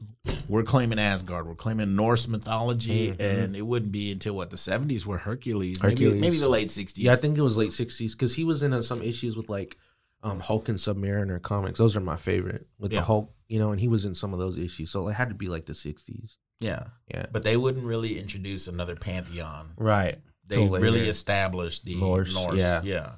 we're 0.47 0.63
claiming 0.63 0.99
Asgard, 0.99 1.47
we're 1.47 1.55
claiming 1.55 1.95
Norse 1.95 2.27
mythology, 2.27 3.11
Mhm. 3.11 3.19
and 3.19 3.55
it 3.55 3.61
wouldn't 3.61 3.91
be 3.91 4.11
until 4.11 4.35
what 4.35 4.49
the 4.49 4.57
70s 4.57 5.05
where 5.05 5.17
Hercules, 5.17 5.81
maybe, 5.81 6.03
Hercules. 6.05 6.21
maybe 6.21 6.37
the 6.37 6.49
late 6.49 6.69
60s. 6.69 7.03
Yeah, 7.03 7.13
I 7.13 7.15
think 7.15 7.37
it 7.37 7.41
was 7.41 7.57
late 7.57 7.73
sixties 7.73 8.13
because 8.13 8.35
he 8.35 8.43
was 8.43 8.61
in 8.63 8.73
uh, 8.73 8.81
some 8.81 9.01
issues 9.01 9.35
with 9.37 9.49
like 9.49 9.77
um, 10.23 10.39
Hulk 10.39 10.69
and 10.69 10.77
Submariner 10.79 11.39
comics. 11.39 11.77
Those 11.77 11.95
are 11.95 11.99
my 12.01 12.15
favorite 12.15 12.67
with 12.79 12.91
Yeah. 12.91 13.01
the 13.01 13.05
Hulk, 13.05 13.31
you 13.47 13.59
know, 13.59 13.71
and 13.71 13.79
he 13.79 13.87
was 13.87 14.05
in 14.05 14.15
some 14.15 14.33
of 14.33 14.39
those 14.39 14.57
issues. 14.57 14.89
So 14.89 15.07
it 15.07 15.13
had 15.13 15.29
to 15.29 15.35
be 15.35 15.47
like 15.49 15.67
the 15.67 15.75
sixties. 15.75 16.37
Yeah. 16.59 16.85
Yeah, 17.13 17.27
But 17.31 17.43
they 17.43 17.57
wouldn't 17.57 17.85
really 17.85 18.17
introduce 18.17 18.67
another 18.67 18.95
pantheon. 18.95 19.73
right. 19.77 20.19
They 20.47 20.67
really 20.67 21.07
established 21.09 21.85
the 21.85 21.95
Norse, 21.95 22.33
Norse. 22.33 22.55
yeah. 22.55 22.81
yeah. 22.83 23.11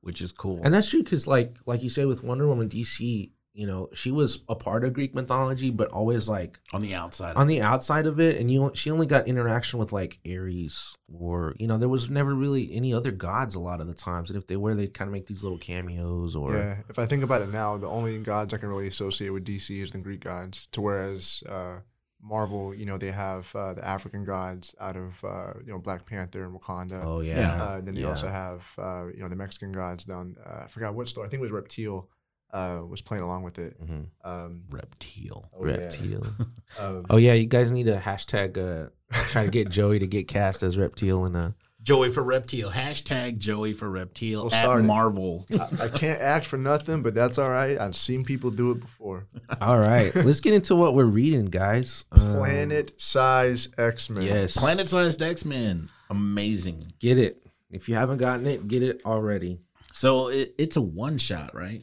Which 0.00 0.20
is 0.22 0.32
cool. 0.32 0.60
And 0.64 0.72
that's 0.72 0.88
true 0.90 1.02
because, 1.02 1.26
like, 1.26 1.56
like 1.66 1.82
you 1.82 1.88
say 1.90 2.04
with 2.04 2.22
Wonder 2.24 2.46
Woman, 2.46 2.68
DC, 2.68 3.30
you 3.54 3.66
know, 3.66 3.90
she 3.92 4.10
was 4.10 4.40
a 4.48 4.54
part 4.54 4.82
of 4.82 4.94
Greek 4.94 5.14
mythology, 5.14 5.70
but 5.70 5.90
always 5.90 6.28
like 6.28 6.58
on 6.72 6.80
the 6.80 6.94
outside. 6.94 7.36
on 7.36 7.46
the 7.46 7.60
outside 7.60 8.06
of 8.06 8.18
it, 8.18 8.40
and 8.40 8.50
you 8.50 8.70
she 8.74 8.90
only 8.90 9.06
got 9.06 9.28
interaction 9.28 9.78
with 9.78 9.92
like 9.92 10.18
Ares, 10.26 10.96
or 11.12 11.54
you 11.58 11.66
know, 11.66 11.76
there 11.76 11.88
was 11.88 12.08
never 12.08 12.34
really 12.34 12.72
any 12.72 12.94
other 12.94 13.10
gods 13.10 13.54
a 13.54 13.60
lot 13.60 13.80
of 13.80 13.86
the 13.86 13.94
times, 13.94 14.30
and 14.30 14.38
if 14.38 14.46
they 14.46 14.56
were, 14.56 14.74
they'd 14.74 14.94
kind 14.94 15.08
of 15.08 15.12
make 15.12 15.26
these 15.26 15.42
little 15.42 15.58
cameos 15.58 16.34
or 16.34 16.54
Yeah, 16.54 16.78
if 16.88 16.98
I 16.98 17.04
think 17.04 17.22
about 17.22 17.42
it 17.42 17.50
now, 17.50 17.76
the 17.76 17.88
only 17.88 18.18
gods 18.18 18.54
I 18.54 18.58
can 18.58 18.70
really 18.70 18.86
associate 18.86 19.30
with 19.30 19.44
DC 19.44 19.82
is 19.82 19.90
the 19.90 19.98
Greek 19.98 20.24
gods. 20.24 20.68
To 20.72 20.80
whereas 20.80 21.42
uh, 21.46 21.80
Marvel, 22.22 22.74
you 22.74 22.86
know, 22.86 22.96
they 22.96 23.10
have 23.10 23.54
uh, 23.54 23.74
the 23.74 23.86
African 23.86 24.24
gods 24.24 24.74
out 24.80 24.96
of 24.96 25.22
uh, 25.24 25.52
you 25.62 25.72
know 25.72 25.78
Black 25.78 26.06
Panther 26.06 26.44
and 26.44 26.58
Wakanda. 26.58 27.04
oh 27.04 27.20
yeah, 27.20 27.40
Yeah. 27.40 27.62
Uh, 27.62 27.80
then 27.82 27.94
they 27.94 28.00
yeah. 28.02 28.08
also 28.08 28.28
have 28.28 28.66
uh, 28.78 29.06
you 29.14 29.20
know 29.20 29.28
the 29.28 29.36
Mexican 29.36 29.72
gods 29.72 30.06
down. 30.06 30.36
Uh, 30.42 30.62
I 30.64 30.66
forgot 30.68 30.94
what 30.94 31.06
store. 31.08 31.26
I 31.26 31.28
think 31.28 31.40
it 31.40 31.42
was 31.42 31.50
Reptile. 31.50 32.08
Uh, 32.52 32.82
was 32.86 33.00
playing 33.00 33.22
along 33.24 33.42
with 33.44 33.58
it. 33.58 33.80
Mhm. 33.82 34.06
Um, 34.24 34.64
Reptile. 34.70 35.48
oh, 35.58 35.66
yeah. 35.66 35.76
reptile. 35.76 36.26
Um, 36.78 37.06
Oh 37.10 37.16
yeah, 37.18 37.32
you 37.34 37.46
guys 37.46 37.70
need 37.70 37.88
a 37.88 37.98
hashtag 37.98 38.56
uh 38.56 38.88
try 39.30 39.44
to 39.44 39.50
get 39.50 39.68
Joey 39.70 39.98
to 39.98 40.06
get 40.06 40.26
cast 40.28 40.62
as 40.62 40.76
reptile 40.78 41.24
and 41.26 41.36
a. 41.36 41.54
Joey 41.82 42.10
for 42.10 42.22
Reptile. 42.22 42.70
Hashtag 42.70 43.38
Joey 43.38 43.72
for 43.72 43.90
Reptile 43.90 44.44
We'll 44.44 44.54
at. 44.54 44.84
Marvel. 44.84 45.46
I, 45.50 45.84
I 45.86 45.88
can't 45.88 46.20
act 46.20 46.46
for 46.46 46.56
nothing, 46.56 47.02
but 47.02 47.12
that's 47.12 47.38
all 47.38 47.50
right. 47.50 47.76
I've 47.78 47.96
seen 47.96 48.24
people 48.24 48.50
do 48.52 48.70
it 48.70 48.78
before. 48.80 49.26
all 49.60 49.78
right. 49.80 50.14
Let's 50.14 50.38
get 50.40 50.54
into 50.54 50.76
what 50.76 50.94
we're 50.94 51.04
reading, 51.06 51.46
guys. 51.46 52.04
Um, 52.12 52.36
Planet 52.36 53.00
size 53.00 53.68
X 53.76 54.08
Men. 54.10 54.22
Yes. 54.22 54.56
Planet 54.56 54.88
sized 54.88 55.20
X 55.20 55.44
Men. 55.44 55.88
Amazing. 56.08 56.84
Get 57.00 57.18
it. 57.18 57.44
If 57.70 57.88
you 57.88 57.96
haven't 57.96 58.18
gotten 58.18 58.46
it, 58.46 58.68
get 58.68 58.82
it 58.84 59.02
already. 59.04 59.58
So 59.92 60.28
it, 60.28 60.54
it's 60.58 60.76
a 60.76 60.80
one 60.82 61.18
shot, 61.18 61.54
right? 61.54 61.82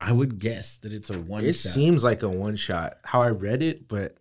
I 0.00 0.12
would 0.12 0.38
guess 0.38 0.78
that 0.78 0.92
it's 0.92 1.10
a 1.10 1.18
one 1.18 1.44
it 1.44 1.54
shot. 1.56 1.72
seems 1.72 2.04
like 2.04 2.22
a 2.22 2.28
one 2.28 2.56
shot. 2.56 2.98
How 3.04 3.22
I 3.22 3.30
read 3.30 3.62
it, 3.62 3.88
but 3.88 4.16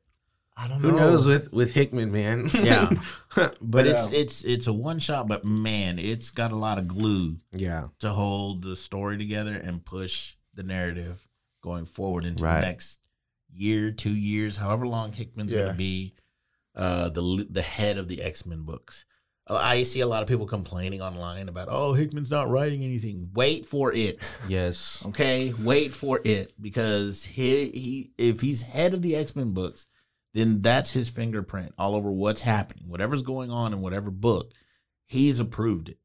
I 0.57 0.67
don't 0.69 0.79
who 0.79 0.91
know. 0.91 0.97
Who 0.97 0.99
knows 1.11 1.27
with 1.27 1.51
with 1.51 1.73
Hickman, 1.73 2.11
man. 2.11 2.47
Yeah. 2.53 2.89
but, 3.35 3.57
but 3.61 3.85
it's 3.87 4.07
uh, 4.07 4.09
it's 4.13 4.43
it's 4.45 4.67
a 4.67 4.73
one 4.73 4.99
shot, 4.99 5.27
but 5.27 5.45
man, 5.45 5.99
it's 5.99 6.31
got 6.31 6.51
a 6.51 6.55
lot 6.55 6.77
of 6.77 6.87
glue 6.87 7.37
yeah, 7.51 7.89
to 7.99 8.09
hold 8.11 8.61
the 8.63 8.75
story 8.75 9.17
together 9.17 9.53
and 9.53 9.83
push 9.83 10.35
the 10.53 10.63
narrative 10.63 11.27
going 11.61 11.85
forward 11.85 12.23
into 12.25 12.43
Right. 12.43 12.61
the 12.61 12.67
next 12.67 12.99
year, 13.51 13.91
two 13.91 14.15
years, 14.15 14.55
however 14.57 14.87
long 14.87 15.11
Hickman's 15.11 15.51
Yeah. 15.51 15.59
going 15.59 15.71
to 15.73 15.77
be 15.77 16.13
uh, 16.73 17.09
the 17.09 17.45
the 17.49 17.61
head 17.61 17.97
of 17.97 18.07
the 18.07 18.21
X 18.21 18.45
Men 18.45 18.63
books. 18.63 19.03
Uh, 19.47 19.55
I 19.55 19.83
see 19.83 19.99
a 19.99 20.07
lot 20.07 20.23
of 20.23 20.27
people 20.27 20.47
complaining 20.47 21.01
online 21.01 21.49
about, 21.49 21.67
oh, 21.69 21.93
Hickman's 21.93 22.31
not 22.31 22.49
writing 22.49 22.83
anything. 22.83 23.29
Wait 23.33 23.65
for 23.65 23.93
it. 23.93 24.39
yes, 24.47 25.03
Okay, 25.07 25.53
wait 25.59 25.93
for 25.93 26.19
it 26.23 26.51
because 26.59 27.23
he 27.23 27.69
he 27.69 28.11
if 28.17 28.41
he's 28.41 28.61
head 28.63 28.93
of 28.93 29.01
the 29.01 29.15
X 29.15 29.35
Men 29.35 29.51
books, 29.51 29.85
then 30.33 30.61
that's 30.61 30.91
his 30.91 31.09
fingerprint 31.09 31.73
all 31.77 31.95
over 31.95 32.11
what's 32.11 32.41
happening, 32.41 32.85
whatever's 32.87 33.23
going 33.23 33.51
on 33.51 33.71
in 33.73 33.81
whatever 33.81 34.09
book. 34.11 34.51
He's 35.05 35.39
approved 35.39 35.89
it. 35.89 35.97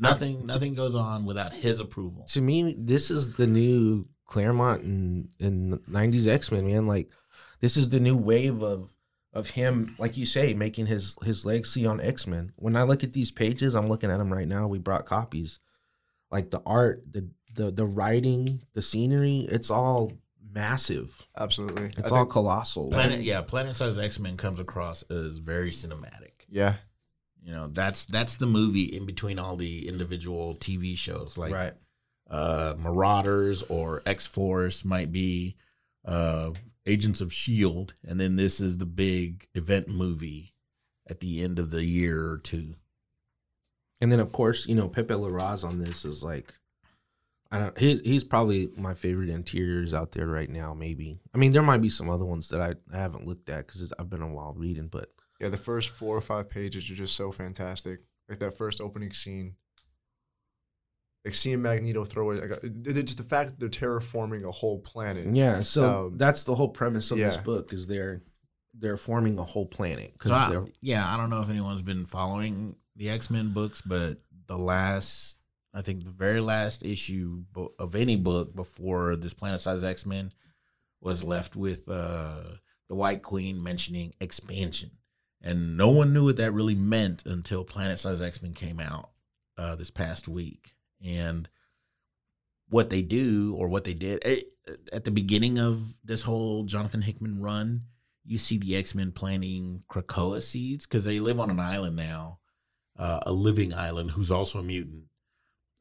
Nothing 0.00 0.46
nothing 0.46 0.74
goes 0.74 0.94
on 0.94 1.24
without 1.24 1.52
his 1.52 1.80
approval. 1.80 2.24
to 2.28 2.40
me, 2.40 2.76
this 2.78 3.10
is 3.10 3.32
the 3.32 3.48
new 3.48 4.06
Claremont 4.26 4.84
and 4.84 5.28
in 5.40 5.78
'90s 5.90 6.28
X 6.28 6.52
Men, 6.52 6.66
man. 6.66 6.86
Like, 6.86 7.10
this 7.60 7.76
is 7.76 7.88
the 7.88 7.98
new 7.98 8.16
wave 8.16 8.62
of 8.62 8.94
of 9.38 9.50
him, 9.50 9.94
like 9.98 10.16
you 10.16 10.26
say, 10.26 10.52
making 10.54 10.86
his 10.86 11.16
his 11.24 11.46
legacy 11.46 11.86
on 11.86 12.00
X 12.00 12.26
Men. 12.26 12.52
When 12.56 12.76
I 12.76 12.82
look 12.82 13.04
at 13.04 13.12
these 13.12 13.30
pages, 13.30 13.74
I'm 13.74 13.88
looking 13.88 14.10
at 14.10 14.18
them 14.18 14.32
right 14.32 14.48
now. 14.48 14.66
We 14.66 14.78
brought 14.78 15.06
copies, 15.06 15.58
like 16.30 16.50
the 16.50 16.62
art, 16.66 17.04
the 17.10 17.28
the 17.54 17.70
the 17.70 17.86
writing, 17.86 18.62
the 18.74 18.82
scenery. 18.82 19.46
It's 19.50 19.70
all 19.70 20.12
massive. 20.52 21.26
Absolutely. 21.36 21.90
It's 21.96 22.12
I 22.12 22.18
all 22.18 22.26
colossal. 22.26 22.90
Planet 22.90 23.20
yeah, 23.20 23.42
Planet 23.42 23.76
Size 23.76 23.98
X 23.98 24.18
Men 24.18 24.36
comes 24.36 24.60
across 24.60 25.02
as 25.04 25.38
very 25.38 25.70
cinematic. 25.70 26.44
yeah. 26.48 26.74
You 27.40 27.54
know, 27.54 27.68
that's 27.68 28.04
that's 28.04 28.34
the 28.34 28.46
movie 28.46 28.84
in 28.84 29.06
between 29.06 29.38
all 29.38 29.56
the 29.56 29.88
individual 29.88 30.54
TV 30.54 30.98
shows. 30.98 31.38
Like 31.38 31.52
right. 31.52 31.72
uh, 32.28 32.74
Marauders 32.76 33.62
or 33.62 34.02
X 34.04 34.26
Force 34.26 34.84
might 34.84 35.12
be 35.12 35.56
uh, 36.04 36.50
Agents 36.86 37.20
of 37.20 37.32
Shield, 37.32 37.94
and 38.06 38.18
then 38.18 38.36
this 38.36 38.60
is 38.60 38.78
the 38.78 38.86
big 38.86 39.46
event 39.54 39.88
movie 39.88 40.54
at 41.08 41.20
the 41.20 41.42
end 41.42 41.58
of 41.58 41.70
the 41.70 41.84
year 41.84 42.30
or 42.30 42.38
two. 42.38 42.74
And 44.00 44.12
then 44.12 44.20
of 44.20 44.32
course, 44.32 44.66
you 44.66 44.74
know, 44.74 44.88
Pepe 44.88 45.14
Larraz 45.14 45.64
on 45.64 45.78
this 45.78 46.04
is 46.04 46.22
like 46.22 46.54
I 47.50 47.58
don't 47.58 47.78
he's 47.78 48.00
he's 48.00 48.24
probably 48.24 48.68
my 48.76 48.94
favorite 48.94 49.30
interiors 49.30 49.94
out 49.94 50.12
there 50.12 50.26
right 50.26 50.50
now, 50.50 50.74
maybe. 50.74 51.18
I 51.34 51.38
mean, 51.38 51.52
there 51.52 51.62
might 51.62 51.82
be 51.82 51.90
some 51.90 52.10
other 52.10 52.24
ones 52.24 52.48
that 52.50 52.60
I, 52.60 52.74
I 52.94 53.00
haven't 53.00 53.26
looked 53.26 53.48
at 53.48 53.66
because 53.66 53.92
I've 53.98 54.10
been 54.10 54.22
a 54.22 54.32
while 54.32 54.54
reading, 54.56 54.88
but 54.88 55.10
Yeah, 55.40 55.48
the 55.48 55.56
first 55.56 55.90
four 55.90 56.16
or 56.16 56.20
five 56.20 56.48
pages 56.48 56.90
are 56.90 56.94
just 56.94 57.16
so 57.16 57.32
fantastic. 57.32 58.00
Like 58.28 58.38
that 58.40 58.56
first 58.56 58.80
opening 58.80 59.12
scene. 59.12 59.54
Like 61.28 61.34
seeing 61.34 61.60
Magneto 61.60 62.04
throw 62.04 62.30
it, 62.30 62.40
like, 62.40 62.52
uh, 62.64 63.02
just 63.02 63.18
the 63.18 63.22
fact 63.22 63.50
that 63.50 63.60
they're 63.60 63.68
terraforming 63.68 64.44
a 64.48 64.50
whole 64.50 64.78
planet. 64.78 65.34
yeah, 65.34 65.60
so 65.60 66.06
Um, 66.06 66.16
that's 66.16 66.44
the 66.44 66.54
whole 66.54 66.70
premise 66.70 67.10
of 67.10 67.18
this 67.18 67.36
book 67.36 67.72
is 67.74 67.86
they're 67.86 68.22
they're 68.74 68.96
forming 68.96 69.38
a 69.38 69.44
whole 69.44 69.66
planet 69.66 70.08
So 70.08 70.12
because 70.12 70.30
I- 70.32 70.72
yeah, 70.80 71.12
I 71.12 71.16
don't 71.16 71.30
know 71.30 71.42
if 71.42 71.50
anyone's 71.50 71.82
been 71.82 72.06
following 72.06 72.76
the 72.96 73.10
X 73.10 73.28
Men 73.28 73.52
books, 73.52 73.82
but 73.82 74.18
the 74.46 74.56
last, 74.56 75.38
I 75.74 75.82
think 75.82 76.04
the 76.04 76.10
very 76.10 76.40
last 76.40 76.82
issue 76.84 77.44
of 77.78 77.94
any 77.94 78.16
book 78.16 78.54
before 78.54 79.16
this 79.16 79.34
Planet 79.34 79.60
Size 79.60 79.84
X 79.84 80.06
Men 80.06 80.32
was 81.00 81.22
left 81.24 81.56
with 81.56 81.88
uh, 81.88 82.42
the 82.88 82.94
White 82.94 83.22
Queen 83.22 83.62
mentioning 83.62 84.14
expansion, 84.20 84.92
and 85.42 85.76
no 85.76 85.90
one 85.90 86.12
knew 86.14 86.24
what 86.24 86.36
that 86.38 86.52
really 86.52 86.74
meant 86.74 87.26
until 87.26 87.64
Planet 87.64 87.98
Size 87.98 88.22
X 88.22 88.42
Men 88.42 88.54
came 88.54 88.80
out 88.80 89.10
uh, 89.56 89.74
this 89.74 89.90
past 89.90 90.28
week, 90.28 90.76
and 91.04 91.48
what 92.68 92.90
they 92.90 93.02
do 93.02 93.54
or 93.56 93.68
what 93.68 93.84
they 93.84 93.94
did 93.94 94.20
eh, 94.24 94.40
at 94.92 95.04
the 95.04 95.10
beginning 95.10 95.58
of 95.58 95.94
this 96.04 96.22
whole 96.22 96.64
Jonathan 96.64 97.00
Hickman 97.00 97.40
run, 97.40 97.84
you 98.24 98.36
see 98.36 98.58
the 98.58 98.76
X 98.76 98.94
Men 98.94 99.12
planting 99.12 99.82
Krakoa 99.88 100.42
seeds 100.42 100.86
because 100.86 101.04
they 101.04 101.20
live 101.20 101.40
on 101.40 101.50
an 101.50 101.60
island 101.60 101.96
now, 101.96 102.40
uh, 102.98 103.20
a 103.22 103.32
living 103.32 103.72
island 103.72 104.10
who's 104.10 104.30
also 104.30 104.58
a 104.58 104.62
mutant, 104.62 105.04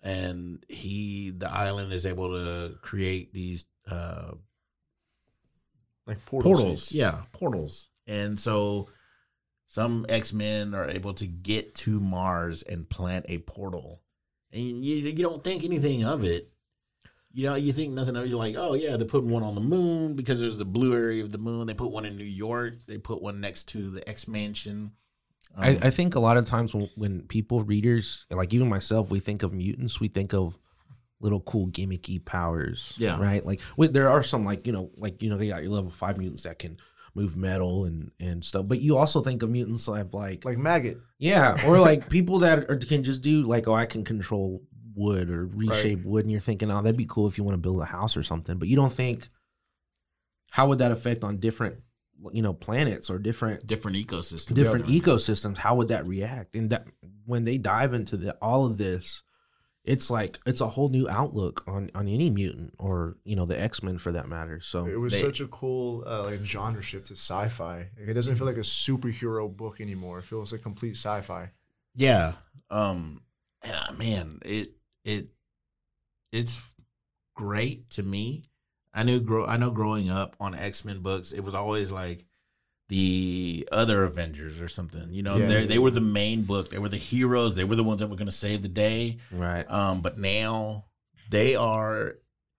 and 0.01 0.63
he 0.69 1.31
the 1.31 1.51
island 1.51 1.91
is 1.91 2.05
able 2.05 2.29
to 2.29 2.75
create 2.81 3.33
these 3.33 3.65
uh, 3.91 4.31
Like 6.05 6.23
portal 6.25 6.53
portals, 6.53 6.83
seeds. 6.83 6.95
yeah, 6.95 7.23
portals, 7.33 7.89
and 8.05 8.39
so 8.39 8.87
some 9.67 10.05
X 10.07 10.31
Men 10.31 10.73
are 10.73 10.89
able 10.89 11.13
to 11.15 11.27
get 11.27 11.75
to 11.75 11.99
Mars 11.99 12.63
and 12.63 12.89
plant 12.89 13.25
a 13.27 13.39
portal, 13.39 14.01
and 14.51 14.83
you 14.85 14.95
you 14.95 15.13
don't 15.13 15.43
think 15.43 15.63
anything 15.63 16.03
of 16.05 16.23
it. 16.23 16.49
You 17.33 17.45
know, 17.47 17.55
you 17.55 17.71
think 17.73 17.93
nothing 17.93 18.15
of 18.15 18.23
it. 18.25 18.29
You're 18.29 18.39
like, 18.39 18.55
oh 18.57 18.73
yeah, 18.73 18.97
they're 18.97 19.05
putting 19.07 19.29
one 19.29 19.43
on 19.43 19.53
the 19.55 19.61
moon 19.61 20.15
because 20.15 20.39
there's 20.39 20.57
the 20.57 20.65
blue 20.65 20.95
area 20.95 21.21
of 21.23 21.31
the 21.31 21.37
moon. 21.37 21.67
They 21.67 21.73
put 21.75 21.91
one 21.91 22.05
in 22.05 22.17
New 22.17 22.23
York. 22.23 22.75
They 22.87 22.97
put 22.97 23.21
one 23.21 23.39
next 23.39 23.65
to 23.69 23.89
the 23.91 24.07
X 24.09 24.27
Mansion. 24.27 24.91
I, 25.55 25.71
Um, 25.71 25.77
I 25.83 25.89
think 25.91 26.15
a 26.15 26.19
lot 26.19 26.37
of 26.37 26.45
times 26.45 26.73
when, 26.73 26.89
when 26.95 27.21
people 27.21 27.63
readers 27.63 28.25
like 28.29 28.53
even 28.53 28.67
myself 28.67 29.09
we 29.09 29.19
think 29.21 29.43
of 29.43 29.53
mutants 29.53 29.99
we 29.99 30.09
think 30.09 30.33
of 30.33 30.59
little 31.21 31.39
cool 31.39 31.67
gimmicky 31.69 32.23
powers 32.23 32.93
Yeah. 32.97 33.17
right 33.19 33.43
like 33.45 33.61
we, 33.77 33.87
there 33.87 34.09
are 34.09 34.21
some 34.23 34.43
like 34.43 34.67
you 34.67 34.73
know 34.73 34.91
like 34.97 35.23
you 35.23 35.29
know 35.29 35.37
they 35.37 35.47
got 35.47 35.63
your 35.63 35.71
level 35.71 35.89
five 35.89 36.17
mutants 36.17 36.43
that 36.43 36.59
can 36.59 36.77
move 37.17 37.35
metal 37.35 37.85
and 37.85 38.11
and 38.19 38.45
stuff 38.45 38.67
but 38.67 38.79
you 38.79 38.95
also 38.95 39.21
think 39.21 39.41
of 39.41 39.49
mutants 39.49 39.85
that 39.87 39.97
have 39.97 40.13
like, 40.13 40.45
Like 40.45 40.57
Maggott. 40.57 41.01
yeah 41.17 41.67
or 41.67 41.79
like 41.79 42.09
people 42.09 42.39
that 42.39 42.69
are, 42.69 42.77
can 42.77 43.03
just 43.03 43.21
do 43.21 43.41
like 43.41 43.67
oh 43.67 43.73
i 43.73 43.85
can 43.85 44.03
control 44.03 44.61
wood 44.95 45.29
or 45.29 45.47
reshape 45.47 46.03
wood 46.05 46.23
and 46.25 46.31
you're 46.31 46.39
thinking 46.39 46.71
oh 46.71 46.81
that'd 46.81 46.95
be 46.95 47.05
cool 47.09 47.27
if 47.27 47.37
you 47.37 47.43
want 47.43 47.55
to 47.55 47.61
build 47.61 47.81
a 47.81 47.85
house 47.85 48.15
or 48.15 48.23
something 48.23 48.57
but 48.57 48.67
you 48.67 48.75
don't 48.75 48.93
think 48.93 49.27
how 50.51 50.67
would 50.67 50.79
that 50.79 50.91
affect 50.91 51.23
on 51.23 51.37
different 51.37 51.77
you 52.31 52.41
know 52.41 52.53
planets 52.53 53.09
or 53.09 53.19
different 53.19 53.65
different 53.65 53.97
ecosystems. 53.97 54.53
different 54.53 54.85
ecosystems 54.87 55.57
how 55.57 55.75
would 55.75 55.89
that 55.89 56.05
react? 56.05 56.55
And 56.55 56.69
that 56.71 56.87
when 57.25 57.43
they 57.43 57.57
dive 57.57 57.93
into 57.93 58.17
the, 58.17 58.33
all 58.41 58.65
of 58.65 58.77
this 58.77 59.23
it's 59.87 60.11
like 60.11 60.37
it's 60.45 60.59
a 60.61 60.67
whole 60.67 60.89
new 60.89 61.07
outlook 61.09 61.63
on 61.65 61.89
on 61.95 62.07
any 62.07 62.29
mutant 62.29 62.73
or 62.77 63.15
you 63.23 63.35
know 63.35 63.45
the 63.45 63.59
x-men 63.59 63.97
for 63.97 64.11
that 64.11 64.27
matter 64.27 64.59
so 64.59 64.85
It 64.85 64.99
was 64.99 65.13
They- 65.13 65.21
such 65.21 65.39
a 65.39 65.47
cool 65.47 66.03
uh, 66.05 66.23
like 66.25 66.43
genre 66.45 66.83
shift 66.83 67.07
to 67.07 67.13
sci-fi. 67.15 67.77
Like, 67.97 68.07
it 68.09 68.13
doesn't 68.13 68.35
feel 68.35 68.45
like 68.45 68.57
a 68.57 68.59
superhero 68.59 69.49
book 69.49 69.79
anymore. 69.81 70.19
It 70.19 70.25
feels 70.25 70.51
like 70.51 70.61
complete 70.61 70.95
sci-fi. 70.97 71.51
Yeah. 71.95 72.33
Um 72.69 73.21
and, 73.63 73.73
uh, 73.75 73.93
man, 73.97 74.39
it 74.45 74.73
it 75.05 75.29
it's 76.31 76.61
great 77.35 77.89
to 77.91 78.03
me. 78.03 78.43
I 78.93 79.03
knew 79.03 79.19
grow 79.21 79.45
I 79.45 79.57
know 79.57 79.71
growing 79.71 80.09
up 80.09 80.35
on 80.39 80.53
X-Men 80.53 80.99
books, 80.99 81.31
it 81.31 81.41
was 81.41 81.55
always 81.55 81.91
like 81.91 82.25
the 82.89 83.67
other 83.71 84.03
Avengers 84.05 84.61
or 84.61 84.67
something. 84.69 85.11
You 85.11 85.23
know, 85.23 85.35
Yeah. 85.37 85.47
they 85.47 85.65
they 85.65 85.79
were 85.79 85.91
the 85.91 86.01
main 86.01 86.43
book. 86.43 86.69
They 86.69 86.79
were 86.79 86.89
the 86.89 86.97
heroes. 86.97 87.55
They 87.55 87.63
were 87.65 87.75
the 87.75 87.83
ones 87.83 87.99
that 87.99 88.07
were 88.07 88.15
going 88.15 88.27
to 88.27 88.31
save 88.31 88.61
the 88.61 88.69
day. 88.69 89.17
right 89.31 89.69
Um 89.69 90.01
but 90.01 90.17
now 90.17 90.85
they 91.29 91.55
are 91.55 92.15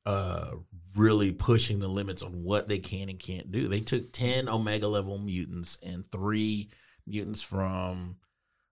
uh 0.07 0.51
really 0.97 1.33
pushing 1.33 1.79
the 1.81 1.89
limits 1.89 2.23
on 2.23 2.43
what 2.45 2.69
they 2.69 2.79
can 2.79 3.09
and 3.09 3.19
can't 3.19 3.51
do. 3.53 3.69
They 3.69 3.81
took 3.81 4.13
10 4.13 4.49
omega 4.49 4.89
level 4.89 5.19
mutants 5.19 5.79
and 5.83 6.05
3 6.11 6.69
mutants 7.07 7.41
from 7.43 8.17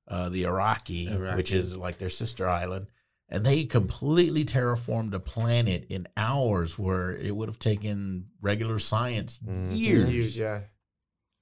uh 0.09 0.29
the 0.29 0.45
Arakki, 0.45 1.09
Arakki. 1.09 1.37
which 1.37 1.53
is 1.53 1.77
like 1.77 1.99
their 1.99 2.09
sister 2.11 2.49
island, 2.49 2.87
and 3.29 3.45
they 3.47 3.65
completely 3.65 4.45
terraformed 4.45 5.15
a 5.15 5.21
planet 5.21 5.87
in 5.89 6.07
hours 6.17 6.79
where 6.79 7.17
it 7.17 7.35
would 7.35 7.49
have 7.49 7.59
taken 7.59 8.27
regular 8.43 8.79
science 8.79 9.39
Mhm. 9.39 9.77
years. 9.77 10.37
You- 10.37 10.43
yeah. 10.45 10.61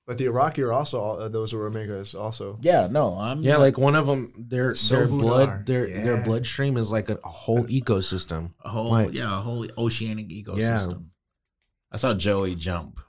But 0.07 0.19
the 0.19 0.27
Arakki 0.27 0.59
are 0.59 0.73
also 0.73 1.03
uh, 1.03 1.29
those 1.29 1.55
are 1.55 1.71
Omegas 1.71 2.15
also. 2.15 2.59
Yeah, 2.61 2.89
no, 2.91 3.19
I'm 3.19 3.41
yeah 3.41 3.53
not- 3.53 3.61
like 3.61 3.79
one 3.79 3.95
of 3.97 4.07
them 4.07 4.33
their 4.37 4.65
their 4.67 4.75
Sobunar. 4.75 5.19
blood 5.21 5.67
their 5.67 5.87
their 5.87 6.17
Yeah. 6.19 6.25
bloodstream 6.25 6.77
is 6.77 6.91
like 6.93 7.09
a, 7.09 7.19
a 7.25 7.29
whole 7.29 7.65
ecosystem 7.65 8.51
a 8.65 8.69
whole 8.69 8.91
like- 8.91 9.15
yeah, 9.15 9.33
a 9.33 9.41
whole 9.41 9.67
oceanic 9.79 10.29
ecosystem. 10.29 11.07
I 11.91 11.97
saw 11.97 12.13
Joey 12.15 12.55
jump. 12.55 13.01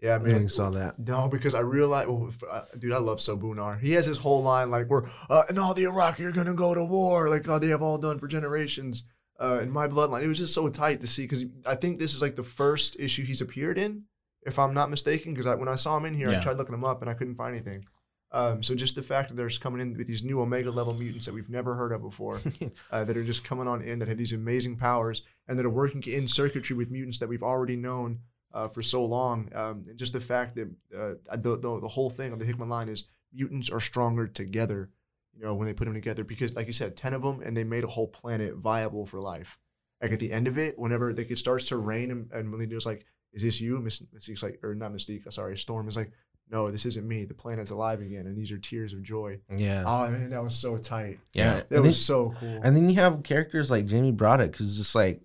Yeah, 0.00 0.16
when 0.16 0.32
man. 0.32 0.42
you 0.42 0.48
saw 0.48 0.70
that 0.70 0.98
No, 0.98 1.28
because 1.28 1.54
I 1.54 1.60
realized, 1.60 2.08
well, 2.08 2.26
f- 2.26 2.42
uh, 2.50 2.62
dude, 2.76 2.92
I 2.92 2.98
love 2.98 3.18
Sobunar. 3.20 3.78
He 3.80 3.92
has 3.92 4.04
his 4.04 4.18
whole 4.18 4.42
line 4.42 4.68
like, 4.68 4.88
"We're 4.90 5.04
uh, 5.30 5.44
and 5.48 5.60
all 5.60 5.74
the 5.74 5.84
Arakki 5.84 6.22
are 6.24 6.32
gonna 6.32 6.54
go 6.54 6.74
to 6.74 6.84
war," 6.84 7.28
like 7.28 7.48
oh, 7.48 7.60
they 7.60 7.68
have 7.68 7.82
all 7.82 7.98
done 7.98 8.18
for 8.18 8.26
generations. 8.26 9.04
Uh, 9.40 9.60
in 9.62 9.70
my 9.70 9.86
bloodline, 9.86 10.22
it 10.24 10.28
was 10.28 10.38
just 10.38 10.54
so 10.54 10.68
tight 10.68 11.00
to 11.02 11.06
see 11.06 11.22
because 11.22 11.44
I 11.64 11.76
think 11.76 12.00
this 12.00 12.16
is 12.16 12.22
like 12.22 12.34
the 12.34 12.42
first 12.42 12.96
issue 12.98 13.24
he's 13.24 13.40
appeared 13.40 13.78
in, 13.78 14.04
if 14.44 14.58
I'm 14.58 14.74
not 14.74 14.90
mistaken. 14.90 15.34
Because 15.34 15.46
I, 15.46 15.54
when 15.54 15.68
I 15.68 15.76
saw 15.76 15.96
him 15.96 16.04
in 16.04 16.14
here, 16.14 16.28
I 16.30 16.40
tried 16.40 16.56
looking 16.58 16.74
him 16.74 16.84
up 16.84 17.00
and 17.00 17.10
I 17.10 17.14
couldn't 17.14 17.36
find 17.36 17.54
anything. 17.54 17.84
Um, 18.32 18.62
so 18.62 18.74
just 18.74 18.94
the 18.94 19.02
fact 19.02 19.28
that 19.28 19.34
there's 19.34 19.58
coming 19.58 19.80
in 19.82 19.96
with 19.96 20.06
these 20.06 20.24
new 20.24 20.40
Omega 20.40 20.70
level 20.70 20.94
mutants 20.94 21.26
that 21.26 21.34
we've 21.34 21.50
never 21.50 21.74
heard 21.74 21.92
of 21.92 22.00
before, 22.00 22.40
uh, 22.90 23.04
that 23.04 23.16
are 23.16 23.24
just 23.24 23.44
coming 23.44 23.68
on 23.68 23.82
in, 23.82 23.98
that 23.98 24.08
have 24.08 24.16
these 24.16 24.32
amazing 24.32 24.76
powers, 24.76 25.22
and 25.46 25.58
that 25.58 25.66
are 25.66 25.70
working 25.70 26.02
in 26.04 26.26
circuitry 26.26 26.74
with 26.74 26.90
mutants 26.90 27.18
that 27.18 27.28
we've 27.28 27.42
already 27.42 27.76
known 27.76 28.20
uh, 28.54 28.68
for 28.68 28.82
so 28.82 29.04
long. 29.04 29.50
Um, 29.54 29.84
and 29.88 29.98
just 29.98 30.14
the 30.14 30.20
fact 30.20 30.56
that 30.56 30.68
uh, 30.98 31.36
the, 31.36 31.58
the 31.58 31.80
the 31.80 31.88
whole 31.88 32.08
thing 32.08 32.32
of 32.32 32.38
the 32.38 32.46
Hickman 32.46 32.70
line 32.70 32.88
is 32.88 33.04
mutants 33.32 33.70
are 33.70 33.80
stronger 33.80 34.26
together. 34.26 34.90
You 35.36 35.44
know, 35.44 35.54
when 35.54 35.66
they 35.66 35.74
put 35.74 35.84
them 35.84 35.94
together, 35.94 36.24
because 36.24 36.54
like 36.54 36.66
you 36.66 36.72
said, 36.72 36.96
ten 36.96 37.12
of 37.14 37.22
them, 37.22 37.40
and 37.42 37.56
they 37.56 37.64
made 37.64 37.84
a 37.84 37.88
whole 37.88 38.08
planet 38.08 38.56
viable 38.56 39.04
for 39.06 39.20
life. 39.20 39.58
Like 40.00 40.12
at 40.12 40.20
the 40.20 40.32
end 40.32 40.48
of 40.48 40.58
it, 40.58 40.78
whenever 40.78 41.12
like, 41.12 41.30
it 41.30 41.38
starts 41.38 41.68
to 41.68 41.76
rain, 41.76 42.10
and, 42.10 42.30
and 42.32 42.50
Melinda's 42.50 42.86
like, 42.86 43.06
"Is 43.32 43.42
this 43.42 43.60
you?" 43.60 43.78
Mys- 43.80 44.02
Mystique's 44.14 44.42
like, 44.42 44.60
or 44.62 44.74
not 44.74 44.92
Mystique, 44.92 45.30
sorry, 45.32 45.56
Storm 45.58 45.88
is 45.88 45.96
like, 45.96 46.12
"No, 46.50 46.70
this 46.70 46.84
isn't 46.86 47.06
me. 47.06 47.24
The 47.24 47.34
planet's 47.34 47.70
alive 47.70 48.00
again, 48.00 48.26
and 48.26 48.36
these 48.36 48.52
are 48.52 48.58
tears 48.58 48.92
of 48.92 49.02
joy." 49.02 49.38
yeah 49.56 49.84
Oh 49.86 50.10
man, 50.10 50.30
that 50.30 50.42
was 50.42 50.54
so 50.56 50.76
tight. 50.76 51.18
yeah 51.34 51.54
That 51.54 51.70
and, 51.70 51.82
was 51.82 51.96
then, 51.96 52.02
so 52.04 52.34
cool. 52.38 52.60
and 52.62 52.76
then 52.76 52.88
you 52.90 52.96
have 52.96 53.22
characters 53.22 53.70
like 53.70 53.86
jamie 53.86 54.12
braddock 54.12 54.56
who's 54.56 54.76
just 54.76 54.94
like 54.94 55.20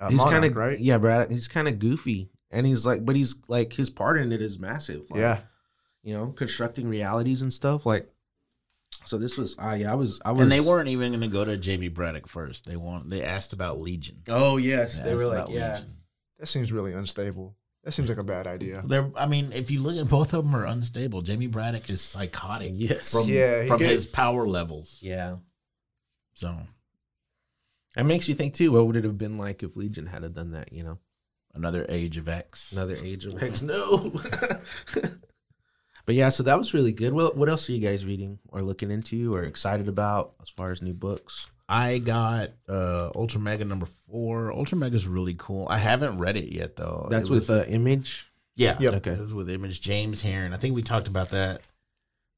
Uh, 0.00 0.10
he's 0.10 0.22
kind 0.24 0.44
of 0.44 0.54
right. 0.56 0.78
yeah 0.80 0.98
Braddock. 0.98 1.30
he's 1.30 1.48
kind 1.48 1.68
of 1.68 1.78
goofy 1.78 2.28
and 2.50 2.66
he's 2.66 2.84
like 2.84 3.04
but 3.04 3.16
he's 3.16 3.36
like 3.48 3.72
his 3.72 3.88
part 3.90 4.18
in 4.18 4.32
it 4.32 4.42
is 4.42 4.58
massive 4.58 5.08
like, 5.10 5.20
yeah. 5.20 5.40
you 6.02 6.12
know, 6.14 6.26
constructing 6.32 6.88
realities 6.88 7.40
and 7.42 7.52
stuff. 7.52 7.86
Like, 7.86 8.08
so 9.04 9.16
this 9.18 9.36
was, 9.38 9.56
ah, 9.58 9.74
yeah, 9.74 9.90
I 9.90 9.94
was, 9.96 10.20
I 10.24 10.32
was, 10.32 10.42
And 10.42 10.52
they 10.52 10.60
weren't 10.60 10.88
even 10.88 11.10
going 11.12 11.22
to 11.22 11.28
go 11.28 11.44
to 11.44 11.56
Jamie 11.56 11.88
Braddock 11.88 12.28
first. 12.28 12.66
They 12.66 12.76
want 12.76 13.08
they 13.08 13.22
asked 13.24 13.52
about 13.52 13.80
Legion. 13.80 14.22
Oh 14.28 14.58
yes, 14.58 15.00
They 15.00 15.10
they 15.10 15.14
were 15.16 15.26
like, 15.26 15.48
yeah, 15.48 15.74
Legion. 15.74 15.96
That 16.42 16.48
seems 16.48 16.72
really 16.72 16.92
unstable. 16.92 17.54
That 17.84 17.92
seems 17.92 18.08
like 18.08 18.18
a 18.18 18.24
bad 18.24 18.48
idea. 18.48 18.82
They're, 18.84 19.08
I 19.16 19.26
mean, 19.26 19.52
if 19.52 19.70
you 19.70 19.80
look 19.80 19.96
at 19.96 20.10
both 20.10 20.34
of 20.34 20.42
them 20.44 20.56
are 20.56 20.66
unstable. 20.66 21.22
Jamie 21.22 21.46
Braddock 21.46 21.88
is 21.88 22.00
psychotic 22.00 22.72
yes, 22.74 23.12
from 23.12 23.28
Yeah, 23.28 23.66
from 23.66 23.78
gets- 23.78 23.90
his 23.92 24.06
power 24.06 24.44
levels. 24.48 24.98
yeah. 25.00 25.36
So 26.34 26.52
It 27.96 28.02
makes 28.02 28.26
you 28.28 28.34
think 28.34 28.54
too. 28.54 28.72
What 28.72 28.88
would 28.88 28.96
it 28.96 29.04
have 29.04 29.16
been 29.18 29.38
like 29.38 29.62
if 29.62 29.76
Legion 29.76 30.06
had 30.06 30.24
have 30.24 30.34
done 30.34 30.50
that? 30.50 30.72
You 30.72 30.82
know, 30.82 30.98
another 31.54 31.86
Age 31.88 32.16
of 32.18 32.28
X. 32.28 32.72
another 32.72 32.96
Age 32.96 33.24
of 33.24 33.40
X. 33.40 33.62
No. 33.72 34.12
but 36.04 36.16
yeah, 36.16 36.28
so 36.30 36.42
that 36.42 36.58
was 36.58 36.74
really 36.74 36.90
good. 36.92 37.12
What 37.12 37.36
what 37.36 37.48
else 37.48 37.68
are 37.68 37.72
you 37.72 37.86
guys 37.86 38.04
reading 38.04 38.40
or 38.48 38.62
looking 38.62 38.90
into 38.90 39.32
or 39.32 39.44
excited 39.44 39.86
about 39.86 40.34
as 40.42 40.48
far 40.48 40.72
as 40.72 40.82
new 40.82 40.94
books? 40.94 41.46
I 41.72 41.98
got 41.98 42.50
uh 42.68 43.10
Ultra 43.14 43.40
Mega 43.40 43.64
number 43.64 43.86
four. 43.86 44.52
Ultra 44.52 44.76
Mega 44.78 44.94
is 44.96 45.06
really 45.06 45.34
cool. 45.38 45.66
I 45.70 45.78
haven't 45.78 46.18
read 46.18 46.36
it 46.36 46.52
yet 46.52 46.76
though. 46.76 47.08
That's 47.10 47.28
It 47.28 47.32
was- 47.32 47.48
with 47.48 47.50
uh, 47.50 47.64
Image. 47.70 48.30
yeah. 48.56 48.76
Yep. 48.78 48.92
Okay. 48.94 49.12
It 49.12 49.20
was 49.20 49.32
with 49.34 49.48
Image 49.48 49.80
James 49.80 50.22
Harren. 50.22 50.52
I 50.52 50.58
think 50.58 50.74
we 50.74 50.82
talked 50.82 51.08
about 51.08 51.30
that 51.30 51.62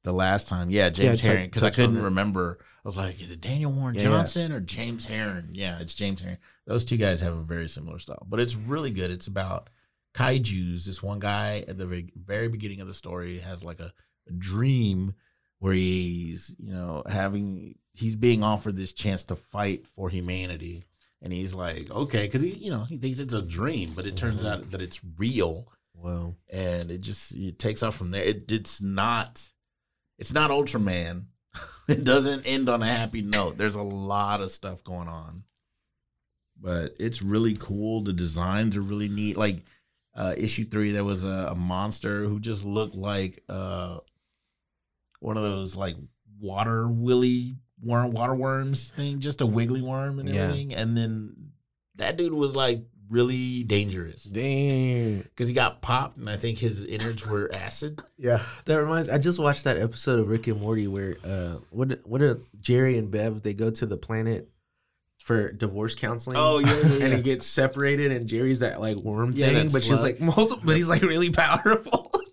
the 0.04 0.12
last 0.12 0.46
time. 0.48 0.70
Yeah, 0.70 0.84
Yeah, 0.84 0.88
James 0.90 1.20
tou- 1.20 1.28
Harren. 1.28 1.44
Because 1.44 1.64
I 1.64 1.70
couldn't 1.70 1.96
it. 1.96 2.02
remember. 2.02 2.58
I 2.60 2.88
was 2.88 2.96
like, 2.96 3.20
is 3.20 3.32
it 3.32 3.40
Daniel 3.40 3.72
Warren 3.72 3.94
Yeah, 3.94 4.02
yeah. 4.02 4.08
Johnson 4.08 4.52
or 4.52 4.60
James 4.60 5.06
Harren? 5.06 5.48
Yeah, 5.52 5.78
it's 5.80 5.94
James 5.94 6.20
Harren. 6.20 6.36
Those 6.66 6.84
two 6.84 6.98
guys 6.98 7.20
have 7.22 7.34
a 7.36 7.42
very 7.42 7.66
similar 7.68 7.98
style, 7.98 8.26
but 8.28 8.38
it's 8.40 8.54
really 8.54 8.90
good. 8.90 9.10
It's 9.10 9.26
about 9.26 9.68
kaiju's. 10.14 10.84
This 10.86 11.02
one 11.02 11.18
guy 11.18 11.64
at 11.66 11.76
the 11.78 11.86
very, 11.86 12.12
very 12.14 12.48
beginning 12.48 12.80
of 12.82 12.86
the 12.86 12.94
story 12.94 13.38
has 13.40 13.64
like 13.64 13.80
a, 13.80 13.92
a 14.28 14.32
dream 14.32 15.14
where 15.58 15.72
he's, 15.74 16.54
you 16.58 16.72
know, 16.72 17.02
having 17.08 17.76
he's 17.94 18.16
being 18.16 18.42
offered 18.42 18.76
this 18.76 18.92
chance 18.92 19.24
to 19.24 19.36
fight 19.36 19.86
for 19.86 20.10
humanity. 20.10 20.82
And 21.22 21.32
he's 21.32 21.54
like, 21.54 21.90
okay, 21.90 22.26
because 22.26 22.42
he, 22.42 22.50
you 22.50 22.70
know, 22.70 22.84
he 22.84 22.98
thinks 22.98 23.18
it's 23.18 23.32
a 23.32 23.40
dream, 23.40 23.90
but 23.96 24.04
it 24.04 24.16
turns 24.16 24.44
out 24.44 24.62
that 24.72 24.82
it's 24.82 25.00
real 25.16 25.66
Whoa. 25.94 26.34
and 26.52 26.90
it 26.90 27.00
just 27.00 27.34
it 27.34 27.58
takes 27.58 27.82
off 27.82 27.96
from 27.96 28.10
there. 28.10 28.22
It, 28.22 28.52
it's 28.52 28.82
not 28.82 29.42
it's 30.18 30.34
not 30.34 30.50
Ultraman. 30.50 31.26
it 31.88 32.04
doesn't 32.04 32.46
end 32.46 32.68
on 32.68 32.82
a 32.82 32.86
happy 32.86 33.22
note. 33.22 33.56
There's 33.56 33.76
a 33.76 33.82
lot 33.82 34.42
of 34.42 34.50
stuff 34.50 34.84
going 34.84 35.08
on, 35.08 35.44
but 36.60 36.94
it's 36.98 37.22
really 37.22 37.54
cool. 37.54 38.02
The 38.02 38.12
designs 38.12 38.76
are 38.76 38.82
really 38.82 39.08
neat. 39.08 39.38
Like 39.38 39.62
uh, 40.14 40.34
issue 40.36 40.64
three, 40.64 40.90
there 40.90 41.04
was 41.04 41.24
a, 41.24 41.48
a 41.52 41.54
monster 41.54 42.24
who 42.24 42.38
just 42.38 42.64
looked 42.64 42.96
like 42.96 43.42
uh, 43.48 43.98
one 45.20 45.38
of 45.38 45.42
those 45.42 45.74
like 45.74 45.96
water 46.38 46.86
willy 46.88 47.56
worm, 47.84 48.12
water 48.12 48.34
worms 48.34 48.90
thing, 48.90 49.20
just 49.20 49.40
a 49.40 49.46
wiggly 49.46 49.82
worm 49.82 50.18
and 50.18 50.28
Yeah. 50.28 50.42
everything. 50.42 50.74
And 50.74 50.96
then 50.96 51.50
that 51.96 52.16
dude 52.16 52.32
was 52.32 52.56
like 52.56 52.84
really 53.10 53.62
dangerous 53.64 54.24
Dang. 54.24 55.18
because 55.18 55.48
he 55.48 55.54
got 55.54 55.82
popped, 55.82 56.16
and 56.16 56.28
I 56.28 56.36
think 56.36 56.58
his 56.58 56.84
innards 56.84 57.26
were 57.26 57.50
acid. 57.52 58.00
Yeah. 58.18 58.42
That 58.64 58.76
reminds. 58.82 59.08
I 59.10 59.18
just 59.18 59.38
watched 59.38 59.64
that 59.64 59.76
episode 59.76 60.18
of 60.18 60.28
Rick 60.28 60.46
and 60.46 60.60
Morty 60.60 60.86
where 60.88 61.16
uh, 61.24 61.56
what 61.70 62.00
what 62.04 62.22
are 62.22 62.40
Jerry 62.60 62.96
and 62.96 63.10
Bev? 63.10 63.42
They 63.42 63.52
go 63.54 63.70
to 63.70 63.86
the 63.86 63.98
planet 63.98 64.48
for 65.18 65.52
divorce 65.52 65.94
counseling. 65.94 66.36
Oh, 66.38 66.58
yeah, 66.58 66.80
yeah, 66.80 66.94
and 67.04 67.14
he 67.14 67.20
gets 67.22 67.46
separated, 67.46 68.12
and 68.12 68.26
Jerry's 68.26 68.60
that 68.60 68.80
like 68.80 68.96
worm 68.96 69.32
Yeah, 69.34 69.48
thing, 69.48 69.68
but 69.72 69.82
she's 69.82 70.02
like 70.02 70.20
multiple, 70.20 70.62
but 70.64 70.76
he's 70.76 70.88
like 70.88 71.02
really 71.02 71.30
powerful. 71.30 72.10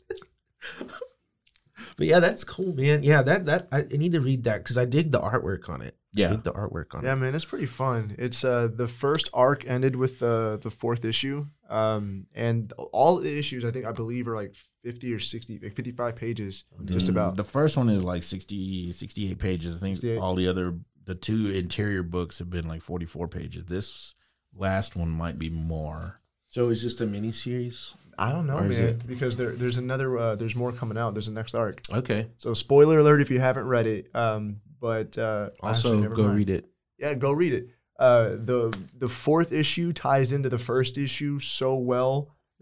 but 2.01 2.07
yeah, 2.07 2.19
that's 2.19 2.43
cool, 2.43 2.73
man. 2.73 3.03
Yeah, 3.03 3.21
that 3.21 3.45
that 3.45 3.67
I, 3.71 3.79
I 3.93 3.97
need 3.97 4.13
to 4.13 4.21
read 4.21 4.43
that 4.45 4.57
because 4.63 4.77
I 4.77 4.85
dig 4.85 5.11
the 5.11 5.19
artwork 5.19 5.69
on 5.69 5.81
it. 5.81 5.95
Yeah, 6.13 6.27
I 6.27 6.29
Yeah, 6.29 6.35
dig 6.35 6.43
the 6.43 6.53
artwork 6.53 6.95
on 6.95 7.03
Yeah, 7.03 7.11
it. 7.11 7.15
Yeah, 7.15 7.15
man, 7.21 7.35
it's 7.35 7.45
pretty 7.45 7.67
fun. 7.67 8.15
It's 8.17 8.43
uh 8.43 8.69
the 8.73 8.87
first 8.87 9.29
arc 9.33 9.65
ended 9.67 9.95
with 9.95 10.21
uh, 10.23 10.57
the 10.57 10.71
fourth 10.71 11.05
issue. 11.05 11.45
Um 11.69 12.25
and 12.33 12.73
all 12.91 13.17
the 13.17 13.37
issues 13.37 13.63
I 13.63 13.71
think 13.71 13.85
I 13.85 13.91
believe 13.91 14.27
are 14.27 14.35
like 14.35 14.55
50 14.83 15.13
or 15.13 15.19
60 15.19 15.59
like 15.63 15.75
55 15.75 16.15
pages 16.15 16.65
just 16.85 17.05
Mm, 17.07 17.09
about. 17.11 17.35
the 17.37 17.43
first 17.43 17.77
one 17.77 17.87
is 17.89 18.03
like 18.03 18.23
60, 18.23 18.91
68 18.91 19.37
pages. 19.37 19.75
I 19.75 19.79
think 19.79 19.97
68. 19.97 20.17
all 20.19 20.33
the 20.35 20.47
other 20.47 20.67
the 21.05 21.15
two 21.15 21.51
interior 21.51 22.03
books 22.03 22.39
have 22.39 22.49
been 22.49 22.67
like 22.67 22.81
forty 22.81 23.05
four 23.05 23.27
pages. 23.27 23.65
This 23.65 24.15
last 24.55 24.95
one 24.95 25.09
might 25.09 25.37
be 25.39 25.49
more. 25.49 26.19
So 26.49 26.69
it's 26.69 26.81
just 26.81 26.99
a 27.01 27.05
mini 27.05 27.31
series. 27.31 27.93
I 28.27 28.31
don't 28.31 28.47
know, 28.47 28.59
man, 28.59 28.71
it- 28.89 29.07
because 29.07 29.35
there 29.37 29.51
there's 29.61 29.77
another 29.77 30.09
uh, 30.17 30.35
there's 30.35 30.55
more 30.55 30.71
coming 30.71 30.97
out. 30.97 31.13
There's 31.15 31.27
a 31.27 31.33
next 31.33 31.55
arc. 31.55 31.81
Okay. 32.01 32.27
So 32.37 32.53
spoiler 32.53 32.99
alert 32.99 33.21
if 33.21 33.29
you 33.31 33.39
haven't 33.39 33.65
read 33.75 33.87
it. 33.87 34.03
Um 34.15 34.61
but 34.79 35.17
uh 35.17 35.49
Also, 35.61 35.97
actually, 36.01 36.15
go 36.15 36.23
mind. 36.23 36.37
read 36.37 36.49
it. 36.49 36.65
Yeah, 36.97 37.13
go 37.15 37.31
read 37.31 37.53
it. 37.53 37.65
Uh, 37.99 38.29
the 38.51 38.59
the 38.97 39.07
fourth 39.07 39.51
issue 39.51 39.93
ties 39.93 40.31
into 40.31 40.49
the 40.49 40.57
first 40.57 40.97
issue 40.97 41.37
so 41.39 41.75
well 41.75 42.15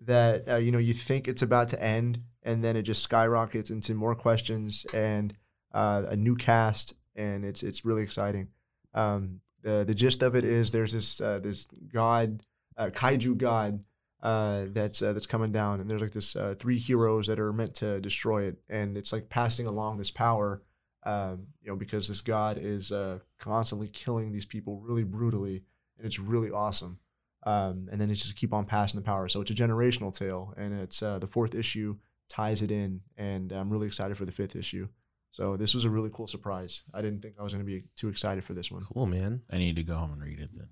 that 0.05 0.47
uh, 0.49 0.55
you 0.65 0.71
know 0.73 0.79
you 0.89 0.93
think 0.93 1.27
it's 1.27 1.41
about 1.41 1.69
to 1.69 1.81
end, 1.81 2.19
and 2.43 2.61
then 2.63 2.75
it 2.75 2.83
just 2.83 3.01
skyrockets 3.03 3.69
into 3.69 3.93
more 3.95 4.15
questions 4.15 4.85
and 4.93 5.33
uh, 5.73 6.03
a 6.09 6.15
new 6.15 6.35
cast, 6.35 6.95
and 7.15 7.45
it's 7.45 7.63
it's 7.63 7.85
really 7.85 8.03
exciting. 8.03 8.47
Um, 8.93 9.39
the 9.61 9.83
the 9.87 9.95
gist 9.95 10.23
of 10.23 10.35
it 10.35 10.43
is 10.43 10.71
there's 10.71 10.91
this 10.91 11.21
uh, 11.21 11.39
this 11.39 11.67
god, 11.93 12.41
uh, 12.77 12.89
kaiju 12.93 13.37
god. 13.37 13.81
Uh, 14.21 14.65
that's 14.69 15.01
uh, 15.01 15.13
that's 15.13 15.25
coming 15.25 15.51
down, 15.51 15.79
and 15.79 15.89
there's 15.89 16.01
like 16.01 16.11
this 16.11 16.35
uh, 16.35 16.53
three 16.59 16.77
heroes 16.77 17.27
that 17.27 17.39
are 17.39 17.53
meant 17.53 17.73
to 17.75 18.01
destroy 18.01 18.43
it, 18.43 18.57
and 18.67 18.97
it's 18.97 19.13
like 19.13 19.29
passing 19.29 19.65
along 19.65 19.97
this 19.97 20.11
power 20.11 20.61
um, 21.03 21.47
you 21.61 21.69
know, 21.69 21.75
because 21.75 22.07
this 22.07 22.21
god 22.21 22.57
is 22.57 22.91
uh, 22.91 23.19
constantly 23.39 23.87
killing 23.87 24.31
these 24.31 24.45
people 24.45 24.79
really 24.81 25.03
brutally, 25.03 25.63
and 25.97 26.05
it's 26.05 26.19
really 26.19 26.51
awesome. 26.51 26.99
Um, 27.43 27.87
and 27.89 28.01
then 28.01 28.09
it 28.09 28.15
just 28.15 28.35
keep 28.35 28.53
on 28.53 28.65
passing 28.65 28.99
the 28.99 29.05
power. 29.05 29.29
So 29.29 29.39
it's 29.39 29.51
a 29.51 29.55
generational 29.55 30.15
tale, 30.15 30.53
and 30.57 30.73
it's 30.73 31.01
uh, 31.01 31.19
the 31.19 31.27
fourth 31.27 31.55
issue 31.55 31.95
ties 32.27 32.61
it 32.61 32.71
in, 32.71 33.01
and 33.17 33.51
I'm 33.51 33.69
really 33.69 33.87
excited 33.87 34.17
for 34.17 34.25
the 34.25 34.31
fifth 34.31 34.55
issue. 34.55 34.87
So 35.31 35.55
this 35.55 35.73
was 35.73 35.85
a 35.85 35.89
really 35.89 36.09
cool 36.11 36.27
surprise. 36.27 36.83
I 36.93 37.01
didn't 37.01 37.21
think 37.21 37.35
I 37.39 37.43
was 37.43 37.53
going 37.53 37.65
to 37.65 37.71
be 37.71 37.83
too 37.95 38.09
excited 38.09 38.43
for 38.43 38.53
this 38.53 38.71
one. 38.71 38.83
Cool, 38.93 39.05
man. 39.05 39.41
I 39.49 39.57
need 39.57 39.77
to 39.77 39.83
go 39.83 39.95
home 39.95 40.11
and 40.11 40.21
read 40.21 40.39
it 40.39 40.49
then. 40.53 40.67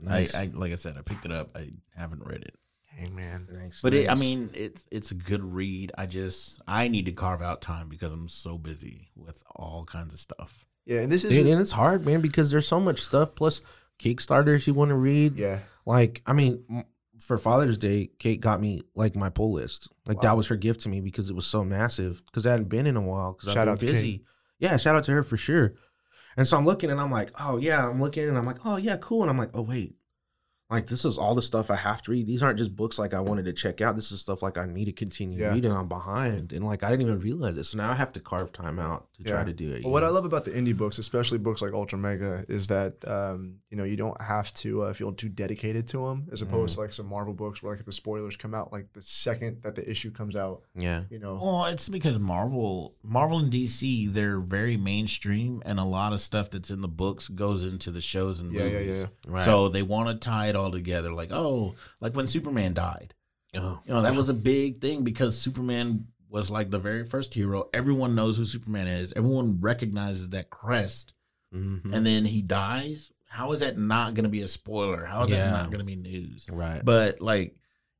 Nice. 0.00 0.34
I, 0.34 0.42
I 0.42 0.50
like 0.54 0.70
I 0.70 0.76
said, 0.76 0.96
I 0.96 1.02
picked 1.02 1.24
it 1.24 1.32
up. 1.32 1.56
I 1.56 1.70
haven't 1.96 2.24
read 2.24 2.42
it, 2.42 2.54
Hey 2.94 3.08
man, 3.08 3.48
nice. 3.50 3.80
but 3.82 3.94
it, 3.94 4.10
I 4.10 4.14
mean, 4.14 4.50
it's 4.54 4.86
it's 4.90 5.10
a 5.10 5.14
good 5.14 5.42
read. 5.42 5.92
I 5.96 6.06
just 6.06 6.60
I 6.66 6.88
need 6.88 7.06
to 7.06 7.12
carve 7.12 7.42
out 7.42 7.60
time 7.60 7.88
because 7.88 8.12
I'm 8.12 8.28
so 8.28 8.58
busy 8.58 9.10
with 9.16 9.42
all 9.56 9.84
kinds 9.84 10.12
of 10.14 10.20
stuff. 10.20 10.66
yeah, 10.84 11.00
and 11.00 11.10
this 11.10 11.24
is 11.24 11.30
Dude, 11.30 11.46
and 11.46 11.60
it's 11.60 11.70
hard, 11.70 12.04
man, 12.04 12.20
because 12.20 12.50
there's 12.50 12.68
so 12.68 12.78
much 12.78 13.00
stuff. 13.00 13.34
Plus, 13.34 13.62
Kickstarters 13.98 14.66
you 14.66 14.74
want 14.74 14.90
to 14.90 14.96
read. 14.96 15.38
yeah, 15.38 15.60
Like, 15.86 16.22
I 16.26 16.32
mean, 16.32 16.84
for 17.18 17.38
Father's 17.38 17.78
Day, 17.78 18.10
Kate 18.18 18.40
got 18.40 18.60
me 18.60 18.82
like 18.94 19.14
my 19.16 19.30
pull 19.30 19.52
list. 19.52 19.88
Like 20.06 20.20
that 20.20 20.36
was 20.36 20.48
her 20.48 20.56
gift 20.56 20.80
to 20.82 20.88
me 20.88 21.00
because 21.00 21.30
it 21.30 21.36
was 21.36 21.46
so 21.46 21.64
massive. 21.64 22.22
Because 22.26 22.46
I 22.46 22.50
hadn't 22.50 22.68
been 22.68 22.86
in 22.86 22.96
a 22.96 23.00
while. 23.00 23.32
Because 23.32 23.56
I've 23.56 23.66
been 23.66 23.76
to 23.78 23.86
Kate. 23.86 23.92
busy. 23.92 24.24
Yeah, 24.58 24.76
shout 24.76 24.96
out 24.96 25.04
to 25.04 25.12
her 25.12 25.22
for 25.22 25.36
sure. 25.36 25.74
And 26.36 26.48
so 26.48 26.56
I'm 26.56 26.64
looking 26.64 26.90
and 26.90 27.00
I'm 27.00 27.10
like, 27.10 27.30
oh 27.40 27.58
yeah, 27.58 27.88
I'm 27.88 28.00
looking 28.00 28.28
and 28.28 28.38
I'm 28.38 28.46
like, 28.46 28.64
oh 28.64 28.76
yeah, 28.76 28.96
cool. 28.96 29.22
And 29.22 29.30
I'm 29.30 29.38
like, 29.38 29.50
oh 29.54 29.62
wait, 29.62 29.94
like 30.72 30.86
this 30.86 31.04
is 31.04 31.18
all 31.18 31.34
the 31.34 31.42
stuff 31.42 31.70
I 31.70 31.76
have 31.76 32.02
to 32.02 32.10
read. 32.10 32.26
These 32.26 32.42
aren't 32.42 32.58
just 32.58 32.74
books 32.74 32.98
like 32.98 33.14
I 33.14 33.20
wanted 33.20 33.44
to 33.44 33.52
check 33.52 33.80
out. 33.80 33.94
This 33.94 34.10
is 34.10 34.20
stuff 34.20 34.42
like 34.42 34.56
I 34.58 34.66
need 34.66 34.86
to 34.86 34.92
continue 34.92 35.38
Yeah. 35.38 35.52
reading. 35.54 35.70
I'm 35.72 35.88
behind, 35.88 36.52
and 36.52 36.64
like 36.64 36.82
I 36.82 36.90
didn't 36.90 37.06
even 37.06 37.20
realize 37.20 37.56
it. 37.58 37.64
So 37.64 37.78
now 37.78 37.90
I 37.90 37.94
have 37.94 38.12
to 38.14 38.20
carve 38.20 38.52
time 38.52 38.78
out 38.78 39.06
to 39.18 39.22
try 39.24 39.44
to 39.44 39.52
do 39.52 39.68
it. 39.68 39.72
Well, 39.72 39.80
you 39.82 39.88
what 39.90 40.04
I 40.04 40.08
love 40.08 40.24
about 40.24 40.44
the 40.44 40.50
indie 40.50 40.76
books, 40.76 40.98
especially 40.98 41.38
books 41.38 41.62
like 41.62 41.72
Ultra 41.72 41.98
Mega, 41.98 42.44
is 42.48 42.66
that 42.68 43.06
um, 43.08 43.56
you 43.70 43.76
know 43.76 43.84
you 43.84 43.96
don't 43.96 44.20
have 44.20 44.52
to 44.54 44.82
uh, 44.82 44.92
feel 44.94 45.12
too 45.12 45.28
dedicated 45.28 45.86
to 45.88 46.06
them, 46.08 46.26
as 46.32 46.42
opposed 46.42 46.74
to 46.74 46.80
like 46.80 46.92
some 46.92 47.06
Marvel 47.06 47.34
books 47.34 47.62
where 47.62 47.72
like 47.74 47.80
if 47.80 47.86
the 47.86 47.92
spoilers 47.92 48.36
come 48.36 48.54
out 48.54 48.72
like 48.72 48.92
the 48.94 49.02
second 49.02 49.62
that 49.62 49.74
the 49.76 49.88
issue 49.88 50.10
comes 50.10 50.36
out. 50.36 50.62
yeah, 50.74 51.02
You 51.10 51.18
know, 51.18 51.38
Well, 51.42 51.66
it's 51.66 51.88
because 51.88 52.18
Marvel, 52.18 52.94
Marvel 53.02 53.38
and 53.38 53.52
DC, 53.52 54.12
they're 54.12 54.40
very 54.40 54.76
mainstream, 54.76 55.62
and 55.66 55.78
a 55.78 55.84
lot 55.84 56.12
of 56.12 56.20
stuff 56.20 56.50
that's 56.50 56.70
in 56.70 56.80
the 56.80 56.88
books 56.88 57.28
goes 57.28 57.64
into 57.64 57.90
the 57.90 58.00
shows 58.00 58.40
and 58.40 58.52
Yeah, 58.52 58.66
yeah, 58.66 58.78
yeah. 58.78 59.06
right. 59.26 59.44
So 59.44 59.68
they 59.68 59.82
want 59.82 60.08
to 60.08 60.14
tie 60.14 60.46
it 60.48 60.56
all 60.62 60.70
together. 60.70 61.12
Like, 61.12 61.30
oh, 61.32 61.74
like 62.00 62.14
when 62.14 62.26
Superman 62.26 62.72
died, 62.74 63.14
oh, 63.56 63.80
you 63.84 63.92
know, 63.92 64.02
that 64.02 64.14
was 64.14 64.28
a 64.28 64.34
big 64.34 64.80
thing 64.80 65.02
because 65.04 65.36
Superman 65.38 66.06
was 66.28 66.50
like 66.50 66.70
the 66.70 66.78
very 66.78 67.04
first 67.04 67.34
hero. 67.34 67.68
Everyone 67.74 68.14
knows 68.14 68.36
who 68.36 68.44
Superman 68.44 68.86
is. 68.86 69.12
Everyone 69.14 69.60
recognizes 69.60 70.30
that 70.30 70.48
crest, 70.50 71.12
Mhm. 71.54 71.92
and 71.92 72.06
then 72.06 72.24
he 72.24 72.40
dies. 72.42 73.12
How 73.28 73.52
is 73.52 73.60
that 73.60 73.76
not 73.78 74.14
going 74.14 74.24
to 74.24 74.30
be 74.30 74.42
a 74.42 74.48
spoiler? 74.48 75.04
How 75.04 75.24
is 75.24 75.30
Yeah. 75.30 75.44
that 75.46 75.50
not 75.52 75.66
going 75.66 75.78
to 75.80 75.84
be 75.84 75.96
news? 75.96 76.46
right. 76.50 76.82
But 76.84 77.20
like, 77.20 77.56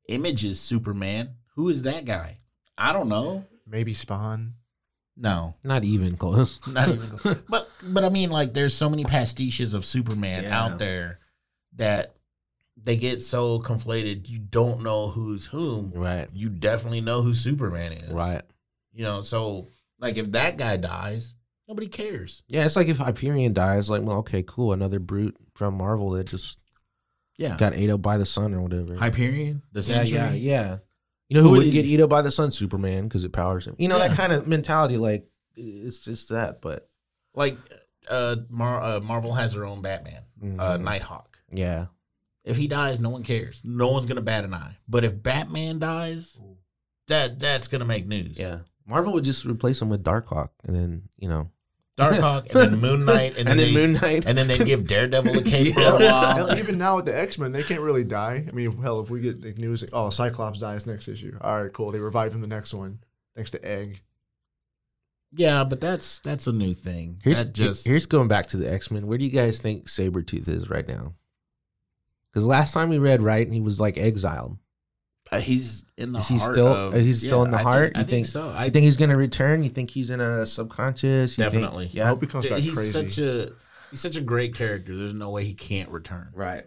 Image 0.08 0.44
is 0.44 0.58
Superman. 0.60 1.36
Who 1.54 1.68
is 1.68 1.82
that 1.82 2.04
guy? 2.04 2.38
I 2.78 2.92
don't 2.92 3.08
know. 3.08 3.44
maybe 3.66 3.94
Spawn. 3.94 4.54
No, 5.16 5.54
Not 5.62 5.84
even 5.84 6.16
close. 6.16 6.58
not 6.66 6.88
even. 6.88 7.18
close. 7.18 7.36
but 7.48 7.68
but 7.82 8.04
I 8.04 8.08
mean, 8.08 8.30
like, 8.30 8.54
there's 8.54 8.74
so 8.74 8.88
many 8.90 9.04
pastiches 9.04 9.74
of 9.74 9.84
Superman 9.84 10.44
Yeah. 10.44 10.58
out 10.64 10.78
there 10.78 11.20
that 11.76 12.14
they 12.76 12.96
get 12.96 13.22
so 13.22 13.58
conflated. 13.60 14.28
You 14.28 14.38
don't 14.38 14.82
know 14.82 15.08
who's 15.08 15.46
whom. 15.46 15.92
right. 15.94 16.28
You 16.32 16.48
definitely 16.48 17.00
know 17.00 17.22
who 17.22 17.34
Superman 17.34 17.92
is. 17.92 18.08
Right. 18.10 18.42
You 18.92 19.04
know, 19.04 19.22
so 19.22 19.68
like 19.98 20.16
if 20.16 20.32
that 20.32 20.56
guy 20.56 20.76
dies, 20.76 21.34
nobody 21.68 21.88
cares. 21.88 22.42
Yeah, 22.48 22.64
it's 22.64 22.76
like 22.76 22.88
if 22.88 22.98
Hyperion 22.98 23.52
dies, 23.52 23.88
like, 23.88 24.02
well, 24.02 24.18
okay, 24.18 24.42
cool, 24.46 24.72
another 24.72 24.98
brute 25.00 25.36
from 25.54 25.74
Marvel 25.74 26.10
that 26.10 26.26
just 26.28 26.58
Yeah. 27.38 27.56
got 27.56 27.74
ate 27.74 27.90
up 27.90 28.02
by 28.02 28.18
the 28.18 28.26
sun 28.26 28.52
or 28.54 28.60
whatever. 28.60 28.94
Hyperion, 28.96 29.62
the 29.72 29.80
yeah, 29.80 30.04
Sentry. 30.04 30.16
yeah, 30.16 30.32
yeah. 30.32 30.78
You 31.28 31.36
know 31.36 31.42
who, 31.42 31.48
Who 31.48 31.54
wouldn't 31.56 31.72
get 31.72 31.86
eat 31.86 32.00
up 32.00 32.10
by 32.10 32.20
the 32.20 32.30
sun? 32.30 32.50
Superman, 32.50 33.04
because 33.04 33.24
it 33.24 33.32
powers 33.32 33.66
him. 33.66 33.74
You 33.78 33.88
know 33.88 33.96
Yeah. 33.96 34.08
that 34.08 34.16
kind 34.16 34.32
of 34.32 34.46
mentality. 34.46 34.98
Like 34.98 35.26
it's 35.56 35.98
just 36.00 36.28
that, 36.30 36.60
but 36.60 36.88
Like 37.34 37.56
uh, 38.08 38.36
Mar- 38.50 38.82
uh, 38.82 39.00
Marvel 39.00 39.32
has 39.32 39.54
their 39.54 39.64
own 39.64 39.80
Batman, 39.80 40.22
uh, 40.58 40.76
Mhm. 40.76 40.82
Nighthawk. 40.82 41.38
yeah, 41.50 41.86
If 42.44 42.56
he 42.56 42.66
dies, 42.66 42.98
no 42.98 43.10
one 43.10 43.22
cares. 43.22 43.60
No 43.64 43.92
one's 43.92 44.06
gonna 44.06 44.20
bat 44.20 44.44
an 44.44 44.54
eye. 44.54 44.76
But 44.88 45.04
if 45.04 45.22
Batman 45.22 45.78
dies, 45.78 46.40
that 47.08 47.38
that's 47.38 47.68
gonna 47.68 47.84
make 47.84 48.06
news. 48.06 48.38
yeah. 48.38 48.60
Marvel 48.86 49.12
would 49.12 49.24
just 49.24 49.44
replace 49.44 49.80
him 49.80 49.88
with 49.88 50.02
Darkhawk, 50.02 50.48
and 50.64 50.74
then 50.74 51.02
you 51.18 51.28
know, 51.28 51.50
Darkhawk 51.96 52.52
and 52.54 52.72
then 52.72 52.80
Moon 52.80 53.04
Knight 53.04 53.36
and, 53.36 53.38
and, 53.48 53.48
then, 53.48 53.56
then 53.58 53.66
they, 53.66 53.74
Moon 53.74 53.92
Knight, 53.92 54.26
and 54.26 54.36
then 54.36 54.48
they 54.48 54.58
give 54.58 54.86
Daredevil 54.86 55.38
a 55.38 55.42
cape 55.44 55.74
for 55.74 55.80
a 55.80 55.98
while. 55.98 56.58
Even 56.58 56.78
now 56.78 56.96
with 56.96 57.06
the 57.06 57.16
X 57.16 57.38
Men, 57.38 57.52
they 57.52 57.62
can't 57.62 57.80
really 57.80 58.04
die. 58.04 58.44
I 58.48 58.52
mean, 58.52 58.80
hell, 58.82 59.00
if 59.00 59.10
we 59.10 59.20
get 59.20 59.44
like, 59.44 59.58
news, 59.58 59.82
like, 59.82 59.90
oh, 59.92 60.10
Cyclops 60.10 60.58
dies 60.58 60.86
next 60.86 61.06
issue. 61.08 61.36
All 61.40 61.62
right, 61.62 61.72
cool. 61.72 61.92
They 61.92 62.00
revive 62.00 62.34
him 62.34 62.40
the 62.40 62.46
next 62.46 62.74
one, 62.74 62.98
thanks 63.36 63.52
to 63.52 63.64
Egg. 63.64 64.00
Yeah, 65.34 65.64
but 65.64 65.80
that's 65.80 66.18
that's 66.18 66.46
a 66.46 66.52
new 66.52 66.74
thing. 66.74 67.20
Here's 67.22 67.38
that 67.38 67.52
just 67.52 67.86
here's 67.86 68.06
going 68.06 68.28
back 68.28 68.46
to 68.48 68.56
the 68.56 68.70
X 68.70 68.90
Men. 68.90 69.06
Where 69.06 69.16
do 69.16 69.24
you 69.24 69.30
guys 69.30 69.60
think 69.60 69.86
Sabretooth 69.86 70.48
is 70.48 70.68
right 70.68 70.86
now? 70.86 71.14
Because 72.32 72.46
last 72.46 72.72
time 72.72 72.88
we 72.88 72.98
read 72.98 73.22
right, 73.22 73.50
he 73.50 73.60
was 73.60 73.78
like 73.80 73.98
exiled. 73.98 74.56
uh, 75.30 75.40
he's 75.40 75.84
in 75.96 76.12
the 76.12 76.18
Is 76.18 76.28
he 76.28 76.36
heart 76.38 76.52
still- 76.54 76.66
of- 76.88 76.94
he's 76.94 77.20
still 77.20 77.42
in 77.44 77.50
the 77.50 77.58
I 77.58 77.62
heart? 77.62 77.84
Think, 77.92 77.96
I 77.96 78.00
You 78.00 78.04
think, 78.06 78.10
think- 78.10 78.26
so. 78.26 78.48
I 78.50 78.64
I 78.64 78.70
think 78.70 78.84
he's 78.84 78.96
gonna 78.96 79.16
return. 79.16 79.62
You 79.62 79.70
think 79.70 79.90
he's 79.90 80.10
in 80.10 80.20
a 80.20 80.44
subconscious? 80.46 81.36
You 81.38 81.44
think- 81.44 81.54
Definitely. 81.54 81.86
I 81.86 81.90
yeah. 81.92 82.08
hope 82.08 82.20
he 82.22 82.26
comes 82.26 82.46
back 82.46 82.58
he's 82.60 82.74
crazy. 82.74 82.90
such 82.90 83.18
a 83.18 83.52
he's 83.90 84.00
such 84.00 84.16
a 84.16 84.20
great 84.20 84.54
character. 84.54 84.94
There's 84.96 85.14
no 85.14 85.30
way 85.30 85.44
he 85.44 85.54
can't 85.54 85.88
return. 85.90 86.30
Right. 86.34 86.64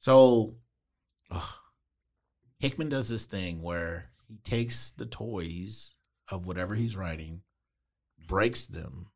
So 0.00 0.56
ugh, 1.30 1.54
Hickman 2.58 2.88
does 2.88 3.08
this 3.08 3.24
thing 3.26 3.62
where 3.62 4.10
he 4.28 4.36
takes 4.44 4.90
the 4.92 5.06
toys 5.06 5.94
of 6.28 6.46
whatever 6.46 6.74
he's 6.74 6.96
writing, 6.96 7.42
breaks 8.26 8.66
them, 8.66 9.08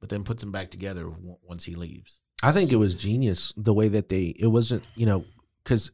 but 0.00 0.08
then 0.08 0.24
puts 0.24 0.42
them 0.42 0.50
back 0.52 0.70
together 0.70 1.04
w- 1.04 1.36
once 1.42 1.64
he 1.64 1.74
leaves. 1.74 2.22
I 2.42 2.52
think 2.52 2.72
it 2.72 2.76
was 2.76 2.94
genius 2.94 3.52
the 3.56 3.74
way 3.74 3.88
that 3.88 4.08
they. 4.08 4.34
It 4.38 4.46
wasn't 4.48 4.84
you 4.96 5.06
know 5.06 5.24
because 5.62 5.90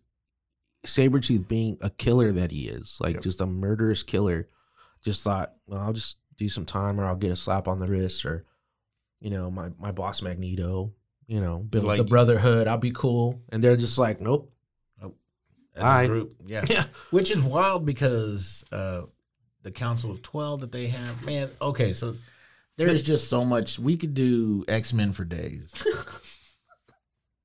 Sabretooth 0.87 1.49
being 1.49 1.79
a 1.81 1.91
killer 1.91 2.33
that 2.33 2.51
he 2.53 2.69
is, 2.69 2.99
like 3.01 3.15
Yep. 3.15 3.23
just 3.25 3.41
a 3.41 3.47
murderous 3.47 4.03
killer, 4.03 4.49
just 5.05 5.23
thought, 5.25 5.55
well, 5.67 5.81
I'll 5.81 5.93
just 5.93 6.17
do 6.39 6.49
some 6.49 6.65
time 6.65 7.01
or 7.01 7.05
I'll 7.05 7.17
get 7.17 7.33
a 7.33 7.37
slap 7.37 7.67
on 7.67 7.81
the 7.81 7.89
wrist 7.89 8.25
or, 8.25 8.45
you 9.21 9.31
know, 9.31 9.51
my, 9.51 9.71
my 9.81 9.91
boss 9.91 10.23
Magneto, 10.23 10.93
you 11.27 11.41
know, 11.41 11.59
build 11.59 11.85
Like- 11.87 11.99
the 11.99 12.05
brotherhood. 12.05 12.69
I'll 12.69 12.79
be 12.79 12.93
cool. 12.93 13.41
And 13.49 13.63
they're 13.65 13.77
just 13.77 13.99
like, 13.99 14.21
nope. 14.21 14.53
as 15.75 16.05
a 16.05 16.07
group. 16.07 16.37
Yeah. 16.47 16.65
Yeah. 16.69 16.85
Which 17.11 17.33
is 17.33 17.43
wild 17.43 17.85
because 17.85 18.65
uh, 18.71 19.03
the 19.63 19.73
Council 19.73 20.13
of 20.13 20.23
12 20.23 20.61
that 20.61 20.73
they 20.73 20.87
have, 20.87 21.25
man, 21.25 21.51
okay, 21.61 21.93
so 21.93 22.15
there's 22.77 23.03
just 23.03 23.29
so 23.29 23.45
much. 23.45 23.79
We 23.79 23.97
could 23.97 24.15
do 24.15 24.65
X 24.69 24.93
Men 24.93 25.13
for 25.13 25.25
days. 25.25 25.75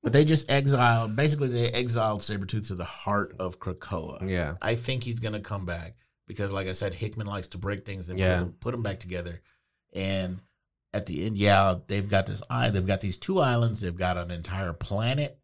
but 0.03 0.13
they 0.13 0.25
just 0.25 0.49
exiled, 0.49 1.15
basically, 1.15 1.47
they 1.47 1.69
exiled 1.71 2.21
Sabretooth 2.21 2.67
to 2.67 2.75
the 2.75 2.83
heart 2.85 3.35
of 3.39 3.59
Krakoa. 3.59 4.27
Yeah. 4.29 4.55
I 4.61 4.75
think 4.75 5.03
he's 5.03 5.19
going 5.19 5.33
to 5.33 5.39
come 5.39 5.65
back 5.65 5.95
because, 6.27 6.51
like 6.51 6.67
I 6.67 6.71
said, 6.71 6.93
Hickman 6.93 7.27
likes 7.27 7.49
to 7.49 7.57
break 7.57 7.85
things 7.85 8.09
and 8.09 8.17
Yeah. 8.17 8.37
put, 8.37 8.39
them, 8.45 8.55
put 8.59 8.71
them 8.71 8.81
back 8.83 8.99
together. 8.99 9.41
And 9.93 10.39
at 10.93 11.05
the 11.05 11.25
end, 11.25 11.37
yeah, 11.37 11.75
they've 11.87 12.07
got 12.09 12.25
this 12.25 12.41
eye. 12.49 12.69
They've 12.69 12.85
got 12.85 13.01
these 13.01 13.17
two 13.17 13.39
islands. 13.39 13.81
They've 13.81 13.95
got 13.95 14.17
an 14.17 14.31
entire 14.31 14.73
planet. 14.73 15.37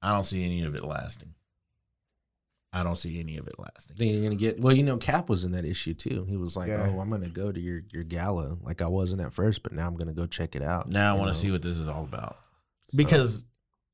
I 0.00 0.12
don't 0.12 0.24
see 0.24 0.44
any 0.44 0.62
of 0.64 0.74
it 0.74 0.84
lasting. 0.84 1.34
I 2.72 2.82
don't 2.82 2.96
see 2.96 3.20
any 3.20 3.36
of 3.36 3.46
it 3.46 3.58
lasting. 3.58 3.96
Then 3.98 4.08
you're 4.08 4.22
gonna 4.22 4.34
get 4.34 4.58
well, 4.58 4.74
you 4.74 4.82
know, 4.82 4.96
Cap 4.96 5.28
was 5.28 5.44
in 5.44 5.52
that 5.52 5.66
issue 5.66 5.92
too. 5.92 6.24
He 6.26 6.38
was 6.38 6.56
like, 6.56 6.68
Yeah. 6.68 6.90
"Oh, 6.90 7.00
I'm 7.00 7.10
gonna 7.10 7.28
go 7.28 7.52
to 7.52 7.60
your 7.60 7.82
your 7.92 8.02
gala, 8.02 8.56
like 8.62 8.80
I 8.80 8.86
wasn't 8.86 9.20
at 9.20 9.34
first, 9.34 9.62
but 9.62 9.72
now 9.72 9.86
I'm 9.86 9.94
gonna 9.94 10.14
go 10.14 10.26
check 10.26 10.56
it 10.56 10.62
out." 10.62 10.88
Now 10.88 11.14
I 11.14 11.18
want 11.18 11.30
to 11.30 11.36
know? 11.36 11.42
see 11.42 11.50
what 11.50 11.60
this 11.60 11.76
is 11.76 11.86
all 11.86 12.02
about. 12.04 12.38
So- 12.88 12.96
Because 12.96 13.44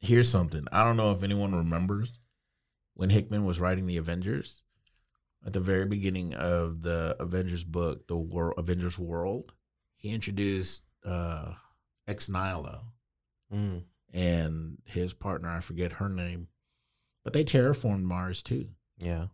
here's 0.01 0.29
something. 0.29 0.65
I 0.73 0.85
don't 0.85 0.97
know 0.97 1.11
if 1.13 1.23
anyone 1.23 1.55
remembers 1.55 2.19
when 2.95 3.11
Hickman 3.11 3.45
was 3.45 3.61
writing 3.61 3.87
the 3.87 3.97
Avengers 3.97 4.63
at 5.47 5.53
the 5.53 5.61
very 5.61 5.85
beginning 5.87 6.35
of 6.35 6.83
the 6.83 7.17
Avengers 7.21 7.65
book, 7.65 8.07
the 8.09 8.17
War 8.17 8.55
Avengers 8.59 8.99
World. 8.99 9.53
He 9.97 10.11
introduced 10.11 10.85
uh, 11.05 11.53
Ex 12.07 12.29
Nihilo 12.29 12.83
Mm, 13.53 13.85
and 14.13 14.77
his 14.85 15.15
partner. 15.15 15.49
I 15.49 15.61
forget 15.61 15.93
her 15.93 16.09
name, 16.11 16.49
but 17.25 17.33
they 17.33 17.45
terraformed 17.45 18.03
Mars 18.03 18.43
too. 18.43 18.69
yeah. 18.99 19.27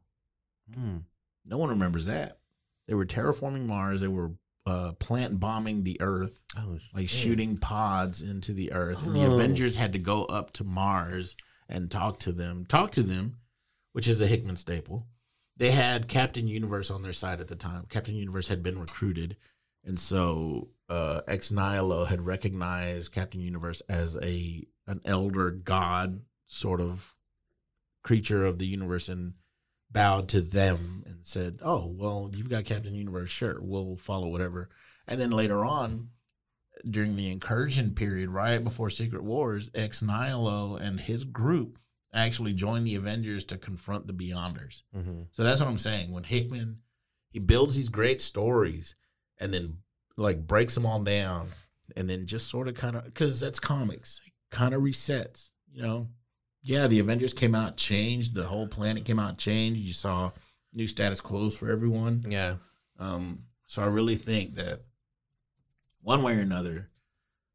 Mm, 0.72 1.02
No 1.44 1.58
one 1.58 1.68
remembers 1.70 2.06
that. 2.06 2.38
They 2.86 2.94
were 2.94 3.04
terraforming 3.06 3.66
Mars. 3.66 4.00
They 4.02 4.08
were 4.08 4.32
uh, 4.66 4.92
plant 4.92 5.38
bombing 5.40 5.82
the 5.82 6.00
Earth. 6.00 6.42
oh, 6.56 6.78
like 6.94 7.08
shooting 7.08 7.56
pods 7.58 8.22
into 8.22 8.52
the 8.52 8.72
earth 8.72 9.02
and 9.04 9.14
the 9.14 9.24
Oh. 9.26 9.34
avengers 9.34 9.76
had 9.76 9.92
to 9.92 9.98
go 9.98 10.24
up 10.24 10.52
to 10.54 10.64
mars 10.64 11.36
and 11.68 11.90
talk 11.90 12.18
to 12.20 12.32
them 12.32 12.64
talk 12.66 12.90
to 12.92 13.02
them 13.02 13.36
which 13.92 14.08
is 14.08 14.20
a 14.20 14.26
hickman 14.26 14.56
staple 14.56 15.06
they 15.56 15.70
had 15.70 16.08
captain 16.08 16.48
universe 16.48 16.90
on 16.90 17.02
their 17.02 17.12
side 17.12 17.40
at 17.40 17.48
the 17.48 17.56
time 17.56 17.84
captain 17.88 18.14
universe 18.14 18.48
had 18.48 18.62
been 18.62 18.78
recruited 18.78 19.36
and 19.84 19.98
so 20.00 20.68
uh 20.88 21.20
ex 21.28 21.50
nihilo 21.50 22.04
had 22.06 22.24
recognized 22.24 23.12
captain 23.12 23.40
universe 23.40 23.82
as 23.88 24.16
a 24.22 24.64
an 24.86 25.00
elder 25.04 25.50
god 25.50 26.20
sort 26.46 26.80
of 26.80 27.14
creature 28.02 28.44
of 28.46 28.58
the 28.58 28.66
universe 28.66 29.08
and 29.08 29.34
bowed 29.94 30.28
to 30.28 30.42
them 30.42 31.02
and 31.06 31.24
said 31.24 31.58
oh 31.62 31.86
well 31.96 32.30
you've 32.34 32.50
got 32.50 32.64
captain 32.66 32.94
universe 32.94 33.30
sure 33.30 33.58
we'll 33.62 33.96
follow 33.96 34.28
whatever 34.28 34.68
and 35.06 35.18
then 35.20 35.30
later 35.30 35.64
on 35.64 36.08
during 36.90 37.16
the 37.16 37.30
incursion 37.30 37.94
period, 37.94 38.28
right 38.28 38.62
before 38.62 38.90
Secret 38.90 39.22
Wars, 39.22 39.70
Ex 39.74 40.02
Nihilo 40.02 40.76
and 40.76 41.00
his 41.00 41.24
group 41.24 41.78
actually 42.12 42.52
joined 42.52 42.86
the 42.86 42.96
Avengers 42.96 43.44
to 43.44 43.56
confront 43.56 44.06
the 44.06 44.12
Beyonders. 44.12 44.82
Mhm. 44.94 45.28
So 45.32 45.42
that's 45.44 45.60
what 45.60 45.68
I'm 45.68 45.78
saying. 45.78 46.10
When 46.10 46.24
Hickman 46.24 46.80
he 47.30 47.38
builds 47.38 47.74
these 47.76 47.88
great 47.88 48.20
stories 48.20 48.96
and 49.38 49.52
then 49.54 49.78
like 50.16 50.46
breaks 50.46 50.74
them 50.74 50.84
all 50.84 51.02
down 51.02 51.48
and 51.96 52.08
then 52.10 52.26
just 52.26 52.48
sort 52.48 52.68
of 52.68 52.74
kind 52.76 52.96
of 52.96 53.04
because 53.04 53.40
that's 53.40 53.60
comics, 53.60 54.20
kind 54.50 54.74
of 54.74 54.82
resets. 54.82 55.52
You 55.72 55.82
know, 55.82 56.08
yeah, 56.64 56.86
the 56.88 56.98
Avengers 56.98 57.32
came 57.34 57.54
out, 57.54 57.76
changed 57.76 58.34
the 58.34 58.44
whole 58.44 58.66
planet 58.66 59.04
came 59.04 59.18
out, 59.20 59.36
changed. 59.38 59.80
You 59.80 59.92
saw 59.92 60.32
new 60.72 60.86
status 60.88 61.20
quos 61.20 61.56
for 61.56 61.70
everyone. 61.70 62.24
Yeah. 62.28 62.54
Um, 62.98 63.44
so 63.66 63.82
I 63.82 63.86
really 63.86 64.16
think 64.16 64.54
that 64.56 64.80
one 66.02 66.22
way 66.22 66.36
or 66.36 66.40
another, 66.40 66.88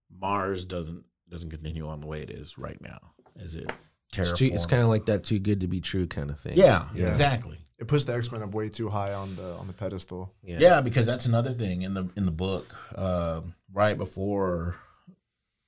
Mars 0.10 0.66
doesn't 0.66 1.04
doesn't 1.30 1.50
continue 1.50 1.88
on 1.88 2.02
the 2.02 2.08
way 2.08 2.22
it 2.22 2.30
is 2.30 2.58
right 2.58 2.80
now. 2.82 3.00
Is 3.36 3.56
it 3.56 3.72
It's, 4.18 4.42
it's 4.42 4.66
kind 4.66 4.82
of 4.82 4.90
like 4.90 5.06
that 5.06 5.24
too 5.24 5.38
good 5.40 5.62
to 5.62 5.68
be 5.68 5.80
true 5.82 6.08
kind 6.08 6.30
of 6.32 6.40
thing. 6.40 6.58
yeah, 6.58 6.88
Yeah. 6.94 7.10
exactly. 7.10 7.58
It 7.78 7.88
puts 7.88 8.06
the 8.06 8.14
X 8.16 8.32
Men 8.32 8.42
up 8.44 8.54
way 8.54 8.68
too 8.70 8.90
high 8.90 9.14
on 9.14 9.36
the 9.36 9.54
on 9.54 9.68
the 9.68 9.74
pedestal. 9.74 10.34
Yeah. 10.44 10.58
Yeah. 10.60 10.82
because 10.82 11.06
that's 11.06 11.26
another 11.26 11.54
thing 11.54 11.82
in 11.84 11.94
the 11.94 12.10
in 12.16 12.26
the 12.26 12.32
book, 12.32 12.76
uh, 12.96 13.42
right 13.74 13.98
before 13.98 14.76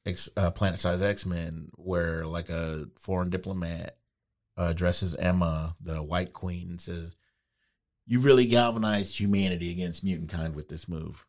X, 0.06 0.30
uh, 0.36 0.52
Planet 0.52 0.80
Size 0.80 1.02
X 1.02 1.26
Men, 1.26 1.70
where 1.76 2.26
like 2.26 2.50
a 2.50 2.86
foreign 2.98 3.30
diplomat 3.30 3.98
uh, 4.58 4.64
addresses 4.70 5.16
Emma, 5.16 5.76
the 5.82 6.02
White 6.02 6.34
Queen, 6.34 6.70
and 6.70 6.82
says, 6.82 7.16
"You 8.06 8.20
really 8.20 8.46
galvanized 8.48 9.18
humanity 9.20 9.72
against 9.72 10.04
mutant 10.04 10.30
kind 10.30 10.56
with 10.56 10.70
this 10.70 10.88
move." 10.90 11.26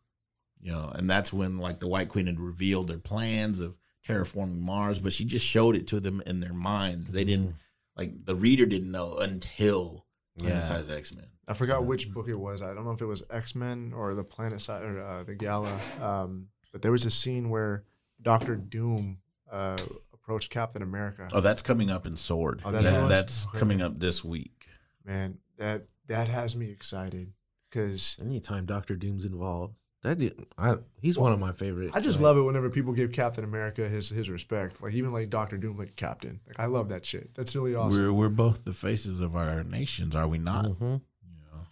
You 0.61 0.73
know, 0.73 0.91
and 0.95 1.09
that's 1.11 1.33
when 1.33 1.59
like 1.59 1.81
the 1.81 1.89
White 1.89 2.09
Queen 2.09 2.27
had 2.27 2.41
revealed 2.41 2.89
their 2.89 2.99
plans 2.99 3.61
of 3.61 3.77
terraforming 4.07 4.61
Mars, 4.61 4.99
but 5.01 5.13
she 5.13 5.25
just 5.25 5.45
showed 5.47 5.77
it 5.77 5.87
to 5.89 6.01
them 6.01 6.23
in 6.27 6.41
their 6.41 6.53
minds. 6.55 7.11
They 7.13 7.25
didn't 7.25 7.57
like 7.97 8.25
the 8.25 8.35
reader 8.35 8.65
didn't 8.65 8.91
know 8.91 9.19
until 9.19 10.07
Planet 10.39 10.57
Yeah. 10.57 10.61
Size 10.61 10.89
X 10.89 11.15
Men. 11.15 11.27
I 11.47 11.55
forgot 11.55 11.81
Yeah. 11.83 11.87
which 11.89 12.11
book 12.13 12.29
it 12.29 12.35
was. 12.39 12.63
I 12.63 12.73
don't 12.75 12.85
know 12.85 12.93
if 12.93 13.03
it 13.03 13.07
was 13.07 13.23
X 13.29 13.55
Men 13.55 13.93
or 13.95 14.15
the 14.15 14.25
Planet 14.25 14.61
Side 14.61 14.83
or 14.83 15.01
uh, 15.05 15.25
the 15.25 15.35
Gala. 15.35 15.79
Um, 16.01 16.49
but 16.73 16.81
there 16.81 16.93
was 16.93 17.05
a 17.05 17.11
scene 17.11 17.51
where 17.51 17.85
Doctor 18.23 18.57
Doom 18.57 19.19
uh, 19.51 19.77
approached 20.13 20.51
Captain 20.51 20.83
America. 20.83 21.29
Oh, 21.33 21.41
that's 21.41 21.63
coming 21.63 21.91
up 21.91 22.07
in 22.07 22.17
Sword. 22.17 22.63
Oh, 22.65 22.71
that's 22.73 22.85
yeah, 22.85 23.03
what 23.03 23.09
that's 23.09 23.47
Okay. 23.49 23.59
coming 23.59 23.83
up 23.83 23.99
this 23.99 24.25
week. 24.25 24.67
Man, 25.05 25.39
that 25.59 25.87
that 26.07 26.29
has 26.29 26.55
me 26.57 26.71
excited 26.71 27.33
because 27.71 28.17
Anytime 28.21 28.67
Doctor 28.67 28.95
Doom's 28.97 29.25
involved, 29.25 29.75
that 30.03 30.19
dude, 30.19 30.47
I, 30.59 30.77
he's 31.01 31.19
one 31.19 31.33
of 31.33 31.39
my 31.39 31.53
favorite. 31.53 31.91
I 31.95 32.01
just 32.01 32.19
like- 32.19 32.25
love 32.25 32.37
it 32.39 32.43
whenever 32.43 32.71
people 32.71 32.93
give 32.93 33.13
Captain 33.13 33.45
America 33.45 33.89
his 33.89 34.09
his 34.11 34.29
respect. 34.31 34.83
Like 34.83 34.95
even 34.95 35.13
like 35.13 35.29
Doctor 35.31 35.57
Doom, 35.57 35.77
like 35.79 35.97
Captain. 35.97 36.41
Like 36.47 36.59
I 36.61 36.67
love 36.67 36.89
that 36.91 37.05
shit. 37.05 37.35
That's 37.35 37.55
really 37.57 37.75
awesome. 37.75 38.03
We're 38.03 38.13
we're 38.13 38.29
both 38.29 38.65
the 38.65 38.73
faces 38.73 39.21
of 39.21 39.35
our 39.37 39.63
nations, 39.65 40.15
are 40.17 40.27
we 40.29 40.39
not? 40.39 40.67
Mhm. 40.67 41.01
You 41.25 41.41
know? 41.51 41.67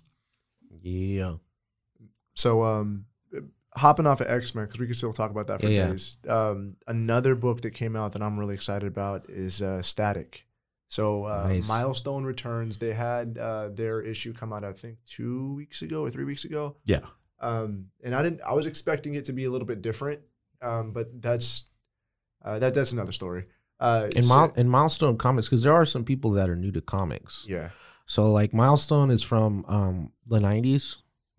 Yeah. 0.83 1.35
So 2.35 2.63
um 2.63 3.07
hopping 3.77 4.07
off 4.07 4.21
of 4.21 4.29
X-Men 4.29 4.67
because 4.67 4.81
we 4.81 4.87
can 4.87 4.95
still 4.95 5.13
talk 5.13 5.31
about 5.31 5.47
that 5.47 5.61
for 5.61 5.69
Yeah, 5.69 5.85
yeah. 5.85 5.91
days. 5.91 6.19
Um 6.29 6.77
another 6.87 7.35
book 7.35 7.61
that 7.63 7.71
came 7.73 7.95
out 7.97 8.13
that 8.13 8.23
I'm 8.23 8.39
really 8.39 8.55
excited 8.55 8.87
about 8.87 9.29
is 9.31 9.63
uh 9.63 9.83
Static. 9.83 10.45
So 10.89 11.25
uh 11.25 11.47
Nice. 11.49 11.69
Milestone 11.69 12.25
Returns, 12.25 12.79
they 12.79 12.93
had 12.93 13.39
uh 13.39 13.69
their 13.69 14.01
issue 14.03 14.33
come 14.33 14.53
out 14.53 14.65
I 14.65 14.73
think 14.73 14.99
2 15.07 15.55
weeks 15.55 15.83
ago 15.83 16.03
or 16.05 16.11
3 16.11 16.25
weeks 16.25 16.45
ago. 16.45 16.77
Yeah. 16.85 17.01
Um 17.41 17.87
and 18.03 18.15
I 18.15 18.23
didn't 18.23 18.41
I 18.43 18.55
was 18.55 18.67
expecting 18.67 19.15
it 19.15 19.25
to 19.27 19.33
be 19.33 19.45
a 19.45 19.51
little 19.51 19.67
bit 19.67 19.83
different. 19.83 20.21
Um 20.61 20.93
but 20.93 21.23
that's 21.23 21.65
uh 22.45 22.59
that 22.59 22.75
that's 22.75 22.93
another 22.93 23.13
story. 23.13 23.47
Uh 23.79 24.09
In, 24.17 24.23
so- 24.25 24.37
Mil- 24.47 24.53
in 24.57 24.69
Milestone 24.69 25.17
Comics, 25.17 25.47
because 25.49 25.63
there 25.63 25.75
are 25.75 25.87
some 25.87 26.05
people 26.05 26.33
that 26.33 26.51
are 26.51 26.57
new 26.57 26.73
to 26.73 26.81
comics. 26.81 27.45
yeah. 27.49 27.71
So 28.07 28.33
like 28.33 28.53
Milestone 28.53 29.13
is 29.13 29.23
from 29.23 29.65
um 29.69 30.11
the 30.27 30.41
'90s, 30.41 30.97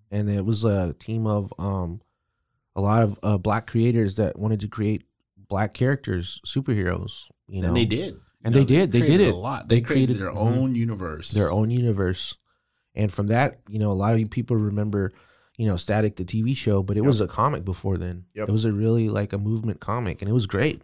and 0.09 0.29
it 0.29 0.45
was 0.45 0.63
a 0.63 0.93
team 0.97 1.27
of 1.27 1.53
um 1.59 1.99
a 2.75 2.81
lot 2.81 3.03
of 3.03 3.19
uh, 3.23 3.37
black 3.37 3.67
creators 3.67 4.15
that 4.15 4.37
wanted 4.39 4.59
to 4.61 4.67
create 4.67 5.03
black 5.37 5.73
characters, 5.73 6.39
superheroes. 6.45 7.25
You 7.47 7.61
know, 7.61 7.69
and 7.69 7.77
they 7.77 7.85
did. 7.85 8.17
And 8.43 8.55
You 8.55 8.61
they 8.61 8.65
did. 8.65 8.91
They 8.91 9.01
did 9.01 9.21
it. 9.21 9.33
a 9.33 9.35
lot. 9.35 9.67
They 9.67 9.75
They, 9.75 9.81
created, 9.81 10.17
created- 10.17 10.21
their 10.21 10.31
own 10.31 10.73
universe. 10.75 11.31
their 11.31 11.51
own 11.51 11.69
universe. 11.69 12.37
And 12.95 13.11
from 13.13 13.27
that, 13.27 13.59
you 13.69 13.77
know, 13.79 13.91
a 13.91 13.93
lot 13.93 14.19
of 14.19 14.29
people 14.29 14.55
remember, 14.57 15.11
you 15.57 15.65
know, 15.67 15.77
Static 15.77 16.15
the 16.15 16.25
TV 16.25 16.55
show, 16.57 16.81
but 16.81 16.97
it 16.97 17.01
Yep. 17.01 17.07
was 17.07 17.21
a 17.21 17.27
comic 17.27 17.63
before 17.63 17.97
then. 17.97 18.25
Yep. 18.33 18.49
It 18.49 18.51
was 18.51 18.65
a 18.65 18.73
really 18.73 19.09
like 19.09 19.31
a 19.33 19.37
movement 19.37 19.79
comic, 19.79 20.21
and 20.21 20.29
it 20.29 20.33
was 20.33 20.47
great. 20.47 20.81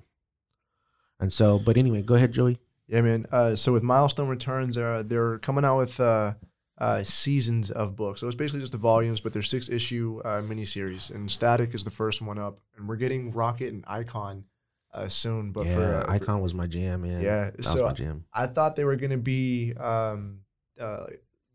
And 1.20 1.34
so, 1.34 1.58
but 1.60 1.78
anyway, 1.78 2.02
go 2.04 2.16
ahead, 2.16 2.32
Joey. 2.32 2.60
Yeah, 2.88 3.02
man. 3.02 3.26
Uh, 3.32 3.56
so 3.56 3.74
with 3.74 3.84
Milestone 3.84 4.30
Returns, 4.30 4.76
they're 4.76 5.04
they're 5.04 5.40
coming 5.40 5.66
out 5.66 5.78
with 5.78 6.00
uh, 6.00 6.36
uh, 6.78 7.04
seasons 7.04 7.72
of 7.72 7.96
books. 7.96 8.22
So 8.22 8.28
it's 8.28 8.36
basically 8.36 8.62
just 8.62 8.72
the 8.72 8.78
volumes, 8.78 9.22
but 9.22 9.34
they're 9.34 9.42
six 9.42 9.70
issue 9.70 10.22
uh, 10.24 10.42
miniseries. 10.42 11.14
And 11.14 11.30
Static 11.30 11.74
is 11.74 11.84
the 11.84 11.90
first 11.90 12.22
one 12.22 12.38
up, 12.38 12.60
and 12.78 12.88
we're 12.88 12.98
getting 12.98 13.32
Rocket 13.32 13.74
and 13.74 13.84
Icon 13.88 14.46
uh, 14.94 15.08
soon. 15.08 15.52
But 15.52 15.66
yeah, 15.66 15.76
for 15.76 15.96
uh, 15.96 16.14
Icon 16.14 16.42
was 16.42 16.54
my 16.54 16.68
jam, 16.68 17.02
man. 17.02 17.22
Yeah, 17.22 17.52
that 17.52 17.66
so 17.66 17.84
was 17.84 17.94
my 17.94 17.98
jam. 17.98 18.26
I 18.34 18.48
thought 18.48 18.76
they 18.76 18.86
were 18.86 18.96
gonna 18.96 19.18
be 19.18 19.74
um, 19.74 20.42
uh, 20.80 21.08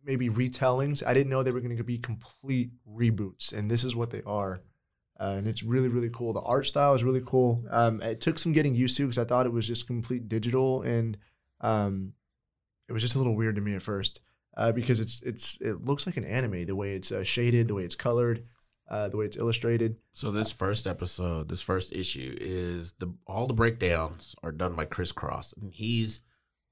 maybe 0.05 0.29
retellings. 0.29 1.07
I 1.07 1.15
didn't 1.15 1.31
know 1.31 1.43
they 1.43 1.53
were 1.53 1.61
gonna 1.61 1.83
be 1.85 1.99
complete 1.99 2.71
reboots, 2.89 3.53
and 3.53 3.71
this 3.71 3.85
is 3.85 3.95
what 3.95 4.11
they 4.11 4.23
are. 4.27 4.61
Uh, 5.21 5.35
and 5.37 5.47
it's 5.47 5.63
really 5.63 5.89
really 5.89 6.11
cool. 6.11 6.33
The 6.33 6.41
art 6.41 6.67
style 6.67 6.95
is 6.95 7.05
really 7.05 7.23
cool. 7.25 7.65
Um, 7.71 8.03
it 8.03 8.21
took 8.21 8.39
some 8.39 8.53
getting 8.53 8.75
used 8.75 8.97
to 8.97 9.05
because 9.05 9.19
I 9.19 9.25
thought 9.25 9.47
it 9.47 9.53
was 9.53 9.69
just 9.69 9.87
complete 9.87 10.29
digital, 10.29 10.83
and 10.83 11.17
um, 11.61 12.15
it 12.89 12.93
was 12.93 13.03
just 13.03 13.15
a 13.15 13.19
little 13.19 13.37
weird 13.37 13.55
to 13.55 13.61
me 13.61 13.77
at 13.77 13.83
first 13.83 14.21
uh, 14.57 14.73
because 14.73 15.01
it's 15.01 15.23
it's 15.23 15.59
it 15.61 15.85
looks 15.85 16.07
like 16.07 16.17
an 16.17 16.25
anime 16.25 16.67
the 16.67 16.77
way 16.77 16.95
it's 16.95 17.13
uh, 17.13 17.25
shaded, 17.25 17.69
the 17.69 17.75
way 17.75 17.85
it's 17.85 17.95
colored, 17.95 18.45
uh, 18.89 19.09
the 19.09 19.17
way 19.17 19.25
it's 19.25 19.37
illustrated. 19.37 19.97
So 20.13 20.31
this 20.31 20.53
first 20.53 20.87
episode, 20.87 21.49
this 21.49 21.63
first 21.63 21.93
issue 21.95 22.37
is 22.41 22.93
the 22.93 23.13
all 23.27 23.47
the 23.47 23.55
breakdowns 23.55 24.35
are 24.43 24.53
done 24.53 24.75
by 24.75 24.85
Chris 24.85 25.13
Cross, 25.13 25.55
and 25.61 25.73
he's 25.73 26.21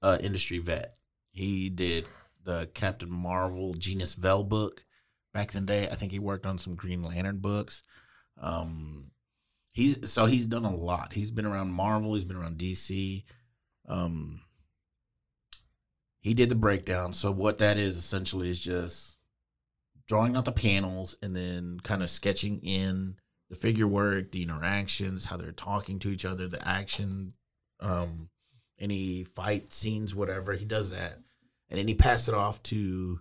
an 0.02 0.20
industry 0.20 0.58
vet. 0.58 0.96
He 1.30 1.70
did 1.70 2.06
the 2.42 2.68
Captain 2.74 3.10
Marvel 3.10 3.74
Genis-Vell 3.74 4.44
book 4.44 4.84
back 5.32 5.54
in 5.54 5.64
the 5.64 5.72
day. 5.72 5.88
I 5.88 5.94
think 5.94 6.12
he 6.12 6.18
worked 6.18 6.46
on 6.46 6.58
some 6.58 6.74
Green 6.74 7.02
Lantern 7.02 7.38
books. 7.38 7.82
Um, 8.40 9.10
he's 9.72 10.10
so 10.10 10.26
he's 10.26 10.46
done 10.46 10.64
a 10.64 10.74
lot. 10.74 11.12
He's 11.12 11.30
been 11.30 11.46
around 11.46 11.72
Marvel. 11.72 12.14
He's 12.14 12.24
been 12.24 12.36
around 12.36 12.58
DC. 12.58 13.24
Um, 13.88 14.40
he 16.20 16.34
did 16.34 16.48
the 16.48 16.54
breakdown. 16.54 17.12
So 17.12 17.30
what 17.30 17.58
that 17.58 17.78
is 17.78 17.96
essentially 17.96 18.50
is 18.50 18.60
just 18.60 19.16
drawing 20.06 20.36
out 20.36 20.44
the 20.44 20.52
panels 20.52 21.16
and 21.22 21.34
then 21.34 21.78
kind 21.82 22.02
of 22.02 22.10
sketching 22.10 22.60
in 22.60 23.16
the 23.48 23.56
figure 23.56 23.86
work, 23.88 24.30
the 24.30 24.42
interactions, 24.42 25.24
how 25.24 25.36
they're 25.36 25.52
talking 25.52 25.98
to 26.00 26.10
each 26.10 26.24
other, 26.24 26.46
the 26.46 26.66
action, 26.66 27.32
um, 27.80 28.28
any 28.78 29.24
fight 29.24 29.72
scenes, 29.72 30.14
whatever. 30.14 30.52
He 30.52 30.64
does 30.64 30.90
that. 30.90 31.18
And 31.68 31.78
then 31.78 31.88
he 31.88 31.94
passed 31.94 32.28
it 32.28 32.34
off 32.34 32.62
to 32.64 33.20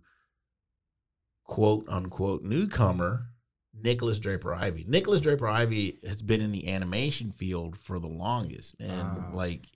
quote 1.45 1.87
unquote 1.87 2.43
newcomer 2.43 3.27
Nicholas 3.73 4.19
Draper 4.19 4.53
Ivy. 4.53 4.85
Nicholas 4.87 5.21
Draper 5.21 5.47
Ivy 5.47 5.99
has 6.05 6.21
been 6.21 6.41
in 6.41 6.51
the 6.51 6.67
animation 6.69 7.31
field 7.31 7.77
for 7.77 7.99
the 7.99 8.07
longest. 8.07 8.75
And 8.79 9.15
Wow. 9.17 9.31
like 9.33 9.67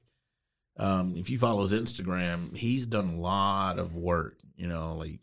um 0.78 1.16
if 1.16 1.30
you 1.30 1.38
follow 1.38 1.62
his 1.62 1.74
Instagram, 1.74 2.56
he's 2.56 2.86
done 2.88 3.10
a 3.10 3.20
lot 3.20 3.80
of 3.80 3.96
work, 3.96 4.38
you 4.56 4.68
know, 4.68 4.96
like 4.96 5.20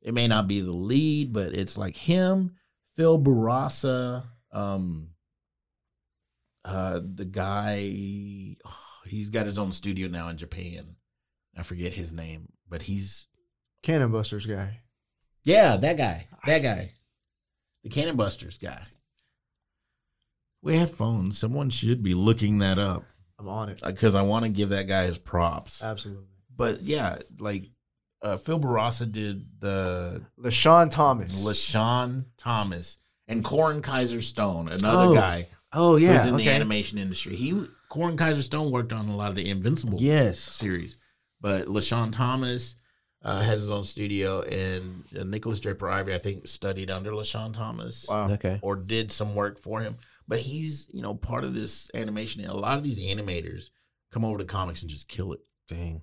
it 0.00 0.14
may 0.14 0.26
not 0.28 0.48
be 0.48 0.60
the 0.60 0.72
lead, 0.72 1.32
but 1.32 1.54
it's 1.54 1.78
like 1.78 1.96
him, 1.96 2.56
Phil 2.94 3.18
Bourassa, 3.18 4.24
um 4.52 5.10
uh 6.64 7.00
the 7.02 7.24
guy 7.24 7.78
he's 9.06 9.30
got 9.30 9.46
his 9.46 9.58
own 9.58 9.72
studio 9.72 10.08
now 10.08 10.28
in 10.28 10.36
Japan. 10.36 10.96
I 11.56 11.62
forget 11.62 11.92
his 11.92 12.12
name, 12.12 12.48
but 12.68 12.82
he's 12.82 13.28
Cannon 13.82 14.10
Busters 14.10 14.46
guy. 14.46 14.80
yeah, 15.44 15.76
that 15.76 15.96
guy. 15.96 16.26
That 16.46 16.60
guy. 16.60 16.92
The 17.82 17.90
Cannon 17.90 18.16
Busters 18.16 18.58
guy. 18.58 18.80
We 20.62 20.78
have 20.78 20.90
phones. 20.90 21.36
Someone 21.38 21.68
should 21.68 22.02
be 22.02 22.14
looking 22.14 22.58
that 22.58 22.78
up 22.78 23.04
I'm 23.38 23.48
on 23.48 23.68
it. 23.68 23.80
because 23.84 24.14
I 24.14 24.22
want 24.22 24.44
to 24.44 24.48
give 24.48 24.68
that 24.70 24.86
guy 24.88 25.04
his 25.06 25.18
props. 25.18 25.82
Absolutely. 25.82 26.24
But 26.56 26.82
yeah, 26.82 27.18
like 27.38 27.64
uh, 28.22 28.36
Phil 28.36 28.60
Bourassa 28.60 29.10
did 29.10 29.46
the 29.60 30.22
LeSean 30.38 30.90
Thomas. 30.90 31.44
LeSean 31.44 32.26
Thomas 32.36 32.98
and 33.26 33.44
Corin 33.44 33.82
Kaiser 33.82 34.20
Stone, 34.20 34.68
another 34.68 35.06
Oh, 35.06 35.14
guy 35.14 35.46
Oh 35.72 35.96
yeah, 35.96 36.12
who's 36.14 36.24
yeah, 36.24 36.30
in 36.30 36.36
the 36.36 36.48
animation 36.50 36.98
industry. 36.98 37.34
He 37.34 37.64
Corin 37.88 38.16
Kaiser 38.16 38.42
Stone 38.42 38.70
worked 38.70 38.92
on 38.92 39.08
a 39.08 39.16
lot 39.16 39.30
of 39.30 39.34
the 39.36 39.48
Invincible 39.50 39.98
Yes. 40.00 40.38
series. 40.38 40.96
But 41.40 41.66
LeSean 41.66 42.12
Thomas 42.12 42.76
uh, 43.22 43.40
has 43.42 43.60
his 43.60 43.70
own 43.70 43.84
studio, 43.84 44.42
and 44.42 45.04
uh, 45.18 45.24
Nicholas 45.24 45.58
Draper 45.58 45.88
Ivy, 45.88 46.12
I 46.14 46.18
think, 46.18 46.46
studied 46.46 46.90
under 46.90 47.10
LeSean 47.10 47.52
Thomas 47.54 48.06
Wow. 48.08 48.30
Okay. 48.32 48.58
or 48.62 48.76
did 48.76 49.10
some 49.10 49.34
work 49.34 49.58
for 49.58 49.80
him. 49.80 49.96
But 50.26 50.40
he's, 50.40 50.88
you 50.92 51.02
know, 51.02 51.14
part 51.14 51.44
of 51.44 51.54
this 51.54 51.90
animation. 51.94 52.42
And 52.42 52.50
a 52.50 52.56
lot 52.56 52.76
of 52.78 52.82
these 52.84 53.00
animators 53.00 53.70
come 54.10 54.24
over 54.24 54.38
to 54.38 54.44
comics 54.44 54.82
and 54.82 54.90
just 54.90 55.08
kill 55.08 55.32
it. 55.32 55.40
Dang. 55.68 56.02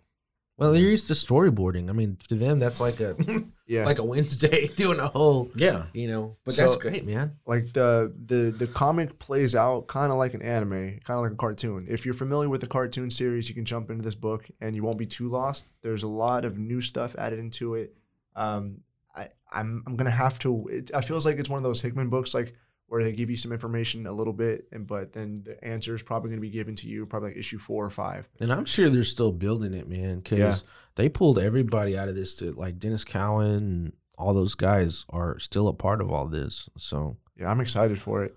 Well, 0.57 0.73
they're 0.73 0.81
used 0.81 1.07
to 1.07 1.13
storyboarding. 1.13 1.89
I 1.89 1.93
mean, 1.93 2.17
to 2.27 2.35
them, 2.35 2.59
that's 2.59 2.79
like 2.79 2.99
a 2.99 3.15
Yeah. 3.67 3.85
like 3.85 3.97
a 3.97 4.03
Wednesday 4.03 4.67
doing 4.75 4.99
a 4.99 5.07
whole, 5.07 5.49
Yeah. 5.55 5.85
you 5.93 6.07
know. 6.07 6.37
But 6.43 6.53
So- 6.53 6.61
that's 6.67 6.75
great, 6.75 7.03
man. 7.03 7.37
like 7.47 7.73
the 7.73 8.13
the 8.27 8.51
the 8.55 8.67
comic 8.67 9.17
plays 9.17 9.55
out 9.55 9.87
kind 9.87 10.11
of 10.11 10.19
like 10.19 10.35
an 10.35 10.43
anime, 10.43 10.99
kind 11.03 11.17
of 11.17 11.23
like 11.23 11.31
a 11.31 11.35
cartoon. 11.35 11.87
If 11.89 12.05
you're 12.05 12.13
familiar 12.13 12.47
with 12.49 12.61
the 12.61 12.67
cartoon 12.67 13.09
series, 13.09 13.49
you 13.49 13.55
can 13.55 13.65
jump 13.65 13.89
into 13.89 14.03
this 14.03 14.13
book 14.13 14.45
and 14.59 14.75
you 14.75 14.83
won't 14.83 14.99
be 14.99 15.07
too 15.07 15.29
lost. 15.29 15.65
There's 15.81 16.03
a 16.03 16.07
lot 16.07 16.45
of 16.45 16.59
new 16.59 16.81
stuff 16.81 17.15
added 17.17 17.39
into 17.39 17.73
it. 17.73 17.95
Um, 18.35 18.81
I 19.15 19.29
I'm 19.51 19.81
I'm 19.87 19.95
gonna 19.95 20.11
have 20.11 20.37
to. 20.39 20.67
It, 20.67 20.91
I 20.93 21.01
feels 21.01 21.25
like 21.25 21.37
it's 21.39 21.49
one 21.49 21.57
of 21.57 21.63
those 21.63 21.81
Hickman 21.81 22.09
books, 22.09 22.35
like 22.35 22.53
where 22.91 23.01
they 23.05 23.13
give 23.13 23.29
you 23.29 23.37
some 23.37 23.53
information 23.53 24.05
a 24.05 24.11
little 24.11 24.33
bit, 24.33 24.67
and 24.73 24.85
but 24.85 25.13
then 25.13 25.35
the 25.45 25.63
answer 25.63 25.95
is 25.95 26.03
probably 26.03 26.29
gonna 26.29 26.41
be 26.41 26.49
given 26.49 26.75
to 26.75 26.87
you 26.89 27.05
probably 27.05 27.29
like 27.29 27.37
issue 27.37 27.57
four 27.57 27.85
or 27.85 27.89
five. 27.89 28.27
And 28.41 28.51
I'm 28.51 28.65
sure 28.65 28.89
they're 28.89 29.05
still 29.05 29.31
building 29.31 29.73
it, 29.73 29.87
man, 29.87 30.17
because 30.19 30.39
Yeah. 30.39 30.55
they 30.95 31.07
pulled 31.07 31.39
everybody 31.39 31.97
out 31.97 32.09
of 32.09 32.15
this. 32.15 32.35
To 32.39 32.51
like 32.51 32.79
Denys 32.79 33.05
Cowan 33.05 33.53
and 33.53 33.93
all 34.17 34.33
those 34.33 34.55
guys 34.55 35.05
are 35.09 35.39
still 35.39 35.69
a 35.69 35.73
part 35.73 36.01
of 36.01 36.11
all 36.11 36.27
this. 36.27 36.67
So 36.77 37.15
Yeah, 37.37 37.49
I'm 37.49 37.61
excited 37.61 37.97
for 37.97 38.25
it. 38.25 38.35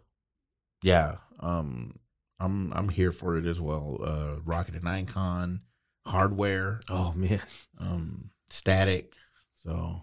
Yeah. 0.84 1.16
Um, 1.40 1.96
I'm 2.38 2.72
I'm 2.74 2.88
here 2.90 3.10
for 3.10 3.36
it 3.36 3.46
as 3.46 3.60
well. 3.60 3.98
Uh, 4.04 4.40
Rocket 4.44 4.76
and 4.76 4.88
Icon, 4.88 5.62
hardware, 6.06 6.78
oh 6.90 7.12
man, 7.16 7.40
um, 7.80 8.30
static. 8.50 9.14
So 9.56 10.02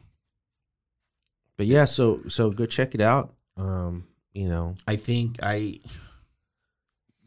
but 1.56 1.68
yeah, 1.68 1.86
so 1.86 2.24
so 2.28 2.50
go 2.50 2.66
check 2.66 2.96
it 2.96 3.02
out. 3.02 3.34
Um, 3.56 4.08
you 4.34 4.48
know, 4.50 4.76
I 4.88 4.96
think 4.96 5.40
I 5.44 5.80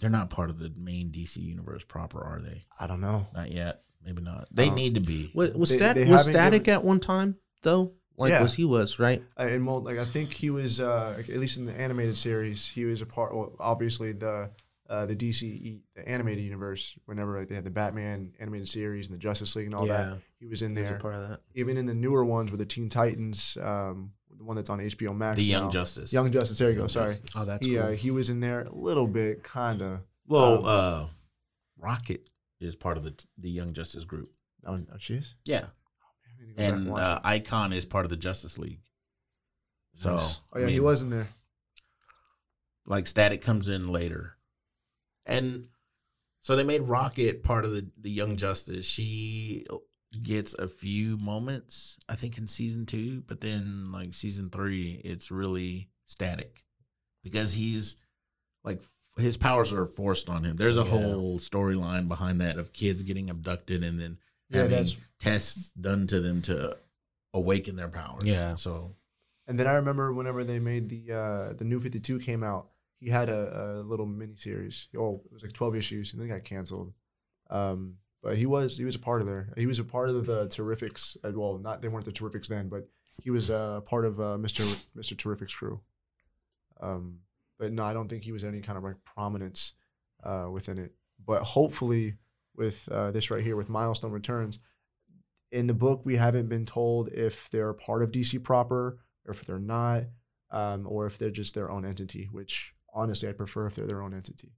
they're 0.00 0.10
not 0.10 0.30
part 0.30 0.50
of 0.50 0.58
the 0.58 0.72
main 0.76 1.10
DC 1.10 1.36
universe 1.36 1.84
proper, 1.84 2.22
are 2.22 2.40
they? 2.40 2.64
I 2.80 2.86
don't 2.86 3.00
know. 3.00 3.26
Not 3.34 3.52
yet. 3.52 3.82
Maybe 4.04 4.22
not. 4.22 4.48
They 4.52 4.68
Um, 4.68 4.74
need 4.74 4.94
to 4.96 5.00
be. 5.00 5.30
was, 5.34 5.52
was, 5.54 5.70
They- 5.70 5.76
Stat- 5.76 5.94
they 5.96 6.04
was 6.04 6.26
Static 6.26 6.64
given- 6.64 6.80
at 6.80 6.84
one 6.84 7.00
time 7.00 7.36
though? 7.62 7.92
Like 8.16 8.30
Yeah. 8.30 8.42
was 8.42 8.54
he 8.54 8.64
was 8.64 8.98
right? 9.00 9.22
Uh, 9.38 9.42
and 9.44 9.66
well, 9.66 9.80
like 9.80 9.98
I 9.98 10.04
think 10.04 10.32
he 10.32 10.50
was 10.50 10.80
uh, 10.80 11.16
at 11.18 11.28
least 11.40 11.56
in 11.58 11.66
the 11.66 11.72
animated 11.74 12.16
series, 12.16 12.66
he 12.68 12.84
was 12.84 13.02
a 13.02 13.06
part. 13.06 13.34
Well, 13.34 13.56
obviously 13.58 14.12
the 14.12 14.50
uh, 14.88 15.06
the 15.06 15.16
DC 15.16 15.80
the 15.96 16.08
animated 16.08 16.44
universe. 16.44 16.96
Whenever 17.06 17.38
like, 17.40 17.48
they 17.48 17.54
had 17.56 17.64
the 17.64 17.70
Batman 17.70 18.32
animated 18.38 18.68
series 18.68 19.08
and 19.08 19.14
the 19.14 19.18
Justice 19.18 19.56
League 19.56 19.66
and 19.66 19.74
all 19.74 19.86
that, 19.86 20.18
he 20.38 20.46
was 20.46 20.62
in 20.62 20.76
he 20.76 20.82
was 20.82 20.90
a 20.90 20.92
there. 20.92 21.00
part 21.00 21.14
of 21.14 21.28
that. 21.28 21.40
Even 21.54 21.76
in 21.76 21.86
the 21.86 21.94
newer 21.94 22.24
ones 22.24 22.50
with 22.52 22.60
the 22.60 22.66
Teen 22.66 22.88
Titans, 22.88 23.56
um, 23.60 24.12
the 24.44 24.48
one 24.48 24.56
that's 24.56 24.70
on 24.70 24.78
HBO 24.80 25.16
Max. 25.16 25.36
the 25.36 25.42
Young. 25.44 25.70
Justice. 25.70 26.12
Young 26.12 26.30
Justice. 26.30 26.58
There 26.58 26.70
you 26.70 26.76
go. 26.76 26.86
Sorry. 26.86 27.08
Justice. 27.10 27.30
Oh, 27.36 27.44
that's 27.44 27.64
He 27.66 27.74
cool. 27.74 27.82
uh, 27.84 27.90
he 27.92 28.10
was 28.10 28.28
in 28.30 28.40
there 28.40 28.62
a 28.62 28.74
little 28.74 29.06
bit, 29.06 29.42
kinda. 29.44 30.02
well, 30.26 30.58
um, 30.58 30.64
uh, 30.66 31.06
Rocket 31.78 32.28
is 32.60 32.76
part 32.76 32.96
of 32.96 33.04
the 33.04 33.14
the 33.38 33.50
Young 33.50 33.72
Justice 33.72 34.04
group. 34.04 34.30
Oh, 34.66 34.74
oh 34.74 34.96
she 34.98 35.14
is. 35.14 35.34
Yeah, 35.44 35.64
I 36.40 36.46
need 36.46 36.56
to 36.56 36.62
and 36.62 36.90
uh. 36.90 37.20
Icon 37.24 37.72
is 37.72 37.84
part 37.84 38.04
of 38.04 38.10
the 38.10 38.16
Justice 38.16 38.58
League. 38.58 38.80
So, 39.96 40.16
Nice. 40.16 40.40
oh 40.52 40.58
yeah, 40.60 40.66
I 40.66 40.70
he 40.70 40.80
was 40.80 41.02
in 41.02 41.10
there. 41.10 41.28
like 42.86 43.06
Static 43.06 43.40
comes 43.42 43.68
in 43.68 43.88
later, 43.92 44.36
and 45.26 45.68
so 46.40 46.56
they 46.56 46.64
made 46.64 46.82
Rocket 46.82 47.42
part 47.42 47.64
of 47.64 47.72
the 47.72 47.88
the 48.00 48.10
Young 48.10 48.36
Justice. 48.36 48.86
She 48.86 49.66
gets 50.22 50.54
a 50.54 50.68
few 50.68 51.16
moments, 51.18 51.98
I 52.08 52.14
think, 52.14 52.38
in 52.38 52.46
season 52.46 52.86
two, 52.86 53.22
but 53.26 53.40
then 53.40 53.86
like 53.90 54.14
season 54.14 54.50
three, 54.50 55.00
it's 55.04 55.30
really 55.30 55.88
Static 56.06 56.64
because 57.22 57.54
he's 57.54 57.96
like 58.62 58.82
his 59.16 59.36
powers 59.36 59.72
are 59.72 59.86
forced 59.86 60.28
on 60.28 60.44
him. 60.44 60.56
There's 60.56 60.76
a 60.76 60.82
Yeah. 60.82 60.90
whole 60.90 61.38
storyline 61.38 62.08
behind 62.08 62.40
that 62.40 62.58
of 62.58 62.72
kids 62.72 63.02
getting 63.02 63.30
abducted 63.30 63.82
and 63.84 63.98
then 63.98 64.18
Yeah, 64.50 64.62
having 64.62 64.76
that's 64.76 64.96
tests 65.20 65.70
done 65.72 66.06
to 66.08 66.20
them 66.20 66.42
to 66.42 66.76
awaken 67.32 67.76
their 67.76 67.88
powers. 67.88 68.24
Yeah. 68.24 68.54
So 68.56 68.94
And 69.46 69.58
then 69.58 69.66
I 69.66 69.74
remember 69.74 70.12
whenever 70.12 70.44
they 70.44 70.58
made 70.58 70.88
the 70.88 71.12
uh, 71.12 71.52
the 71.54 71.64
new 71.64 71.80
Fifty 71.80 72.00
Two 72.00 72.18
came 72.18 72.42
out, 72.42 72.70
he 72.98 73.08
had 73.08 73.28
a, 73.28 73.80
a 73.80 73.82
little 73.82 74.06
mini 74.06 74.36
series. 74.36 74.88
Oh, 74.96 75.20
it 75.24 75.32
was 75.32 75.42
like 75.42 75.52
twelve 75.52 75.76
issues, 75.76 76.12
and 76.12 76.20
then 76.20 76.28
it 76.30 76.32
got 76.32 76.44
canceled. 76.44 76.92
Um, 77.50 77.96
but 78.24 78.38
he 78.38 78.46
was 78.46 78.78
he 78.78 78.84
was 78.84 78.94
a 78.94 78.98
part 78.98 79.20
of 79.20 79.28
there. 79.28 79.52
He 79.54 79.66
was 79.66 79.78
a 79.78 79.84
part 79.84 80.08
of 80.08 80.24
the 80.24 80.46
Terrifics. 80.46 81.14
uh, 81.22 81.30
Well, 81.38 81.58
not 81.58 81.82
they 81.82 81.88
weren't 81.88 82.06
the 82.06 82.10
Terrifics 82.10 82.48
then, 82.48 82.70
but 82.70 82.88
he 83.22 83.30
was 83.30 83.50
a 83.50 83.82
part 83.84 84.06
of 84.06 84.18
uh, 84.18 84.38
Mister 84.38 84.64
Mister 84.94 85.14
Terrific's 85.14 85.54
crew. 85.54 85.80
Um, 86.80 87.18
but 87.58 87.70
no, 87.70 87.84
I 87.84 87.92
don't 87.92 88.08
think 88.08 88.24
he 88.24 88.32
was 88.32 88.42
any 88.42 88.62
kind 88.62 88.78
of 88.78 88.82
like 88.82 88.96
prominence 89.04 89.74
uh, 90.24 90.48
within 90.50 90.78
it. 90.78 90.94
But 91.24 91.42
hopefully, 91.42 92.14
with 92.56 92.88
uh, 92.90 93.10
this 93.10 93.30
right 93.30 93.42
here, 93.42 93.56
with 93.56 93.68
Milestone 93.68 94.10
Returns, 94.10 94.58
in 95.52 95.66
the 95.66 95.74
book 95.74 96.00
we 96.04 96.16
haven't 96.16 96.48
been 96.48 96.64
told 96.64 97.10
if 97.12 97.50
they're 97.50 97.74
part 97.74 98.02
of 98.02 98.10
DC 98.10 98.42
proper 98.42 98.98
or 99.26 99.34
if 99.34 99.44
they're 99.44 99.58
not, 99.58 100.04
um, 100.50 100.86
or 100.88 101.06
if 101.06 101.18
they're 101.18 101.30
just 101.30 101.54
their 101.54 101.70
own 101.70 101.84
entity. 101.84 102.30
Which 102.32 102.72
honestly, 102.94 103.28
I 103.28 103.32
prefer 103.32 103.66
if 103.66 103.74
they're 103.74 103.86
their 103.86 104.02
own 104.02 104.14
entity. 104.14 104.54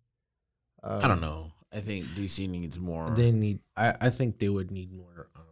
Um, 0.85 1.01
I 1.03 1.09
don't 1.09 1.21
know. 1.21 1.51
I 1.77 1.81
think 1.81 2.07
DC 2.16 2.49
needs 2.49 2.79
more. 2.81 3.11
They 3.11 3.31
need. 3.31 3.59
I, 3.77 3.95
I 4.01 4.11
think 4.11 4.39
they 4.39 4.49
would 4.49 4.70
need 4.70 4.93
more 4.93 5.29
um, 5.37 5.43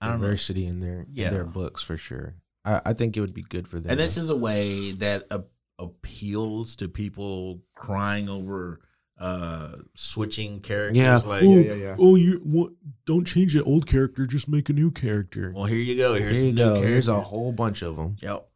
I 0.00 0.06
know. 0.06 0.12
diversity 0.14 0.66
in 0.66 0.80
their 0.80 1.06
Yeah. 1.12 1.28
in 1.28 1.34
their 1.34 1.44
books 1.44 1.82
for 1.82 1.96
sure. 1.96 2.34
I, 2.64 2.80
I 2.86 2.92
think 2.92 3.16
it 3.16 3.20
would 3.20 3.34
be 3.34 3.42
good 3.42 3.68
for 3.68 3.78
them. 3.78 3.90
And 3.92 4.00
this 4.00 4.16
is 4.16 4.28
a 4.30 4.36
way 4.36 4.92
that 4.92 5.26
a- 5.30 5.44
appeals 5.78 6.74
to 6.76 6.88
people 6.88 7.62
crying 7.74 8.28
over 8.28 8.80
uh 9.18 9.72
switching 9.94 10.60
characters. 10.60 10.98
Yeah. 10.98 11.16
Like, 11.24 11.42
Yeah, 11.42 11.48
yeah, 11.60 11.74
yeah. 11.74 11.96
Oh, 11.98 12.16
you 12.16 12.40
what? 12.44 12.72
Don't 13.06 13.24
change 13.26 13.54
the 13.54 13.62
old 13.62 13.86
character. 13.86 14.26
Just 14.26 14.48
make 14.48 14.68
a 14.68 14.72
new 14.74 14.90
character. 14.90 15.52
well, 15.54 15.64
here 15.66 15.78
you 15.78 15.96
go. 15.96 16.14
Here's 16.14 16.38
Here 16.40 16.50
you 16.50 16.56
some 16.56 16.66
new 16.74 16.80
go. 16.80 16.86
Here's 16.86 17.08
a 17.08 17.20
whole 17.20 17.52
bunch 17.52 17.82
of 17.82 17.96
them. 17.96 18.16
Yep. 18.20 18.46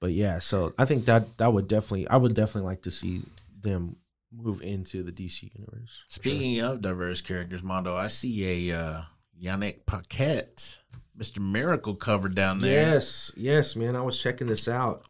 But 0.00 0.12
yeah, 0.12 0.38
so 0.38 0.72
I 0.78 0.84
think 0.84 1.06
that 1.06 1.36
that 1.38 1.52
would 1.52 1.66
definitely, 1.66 2.06
I 2.08 2.16
would 2.18 2.34
definitely 2.34 2.68
like 2.70 2.82
to 2.82 2.90
see 2.92 3.22
them 3.60 3.96
move 4.32 4.60
into 4.62 5.02
the 5.02 5.12
DC 5.12 5.50
universe. 5.54 6.02
Speaking 6.08 6.60
of 6.60 6.80
diverse 6.80 7.20
characters, 7.20 7.62
Mondo, 7.62 7.96
I 7.96 8.08
see 8.08 8.70
a 8.70 8.78
uh 8.78 9.02
Yannick 9.40 9.86
Paquette, 9.86 10.78
Mr. 11.16 11.40
Miracle 11.40 11.94
cover 11.94 12.28
down 12.28 12.58
there. 12.58 12.72
Yes, 12.72 13.32
yes, 13.36 13.76
man. 13.76 13.94
I 13.96 14.02
was 14.02 14.20
checking 14.20 14.48
this 14.48 14.68
out. 14.68 15.04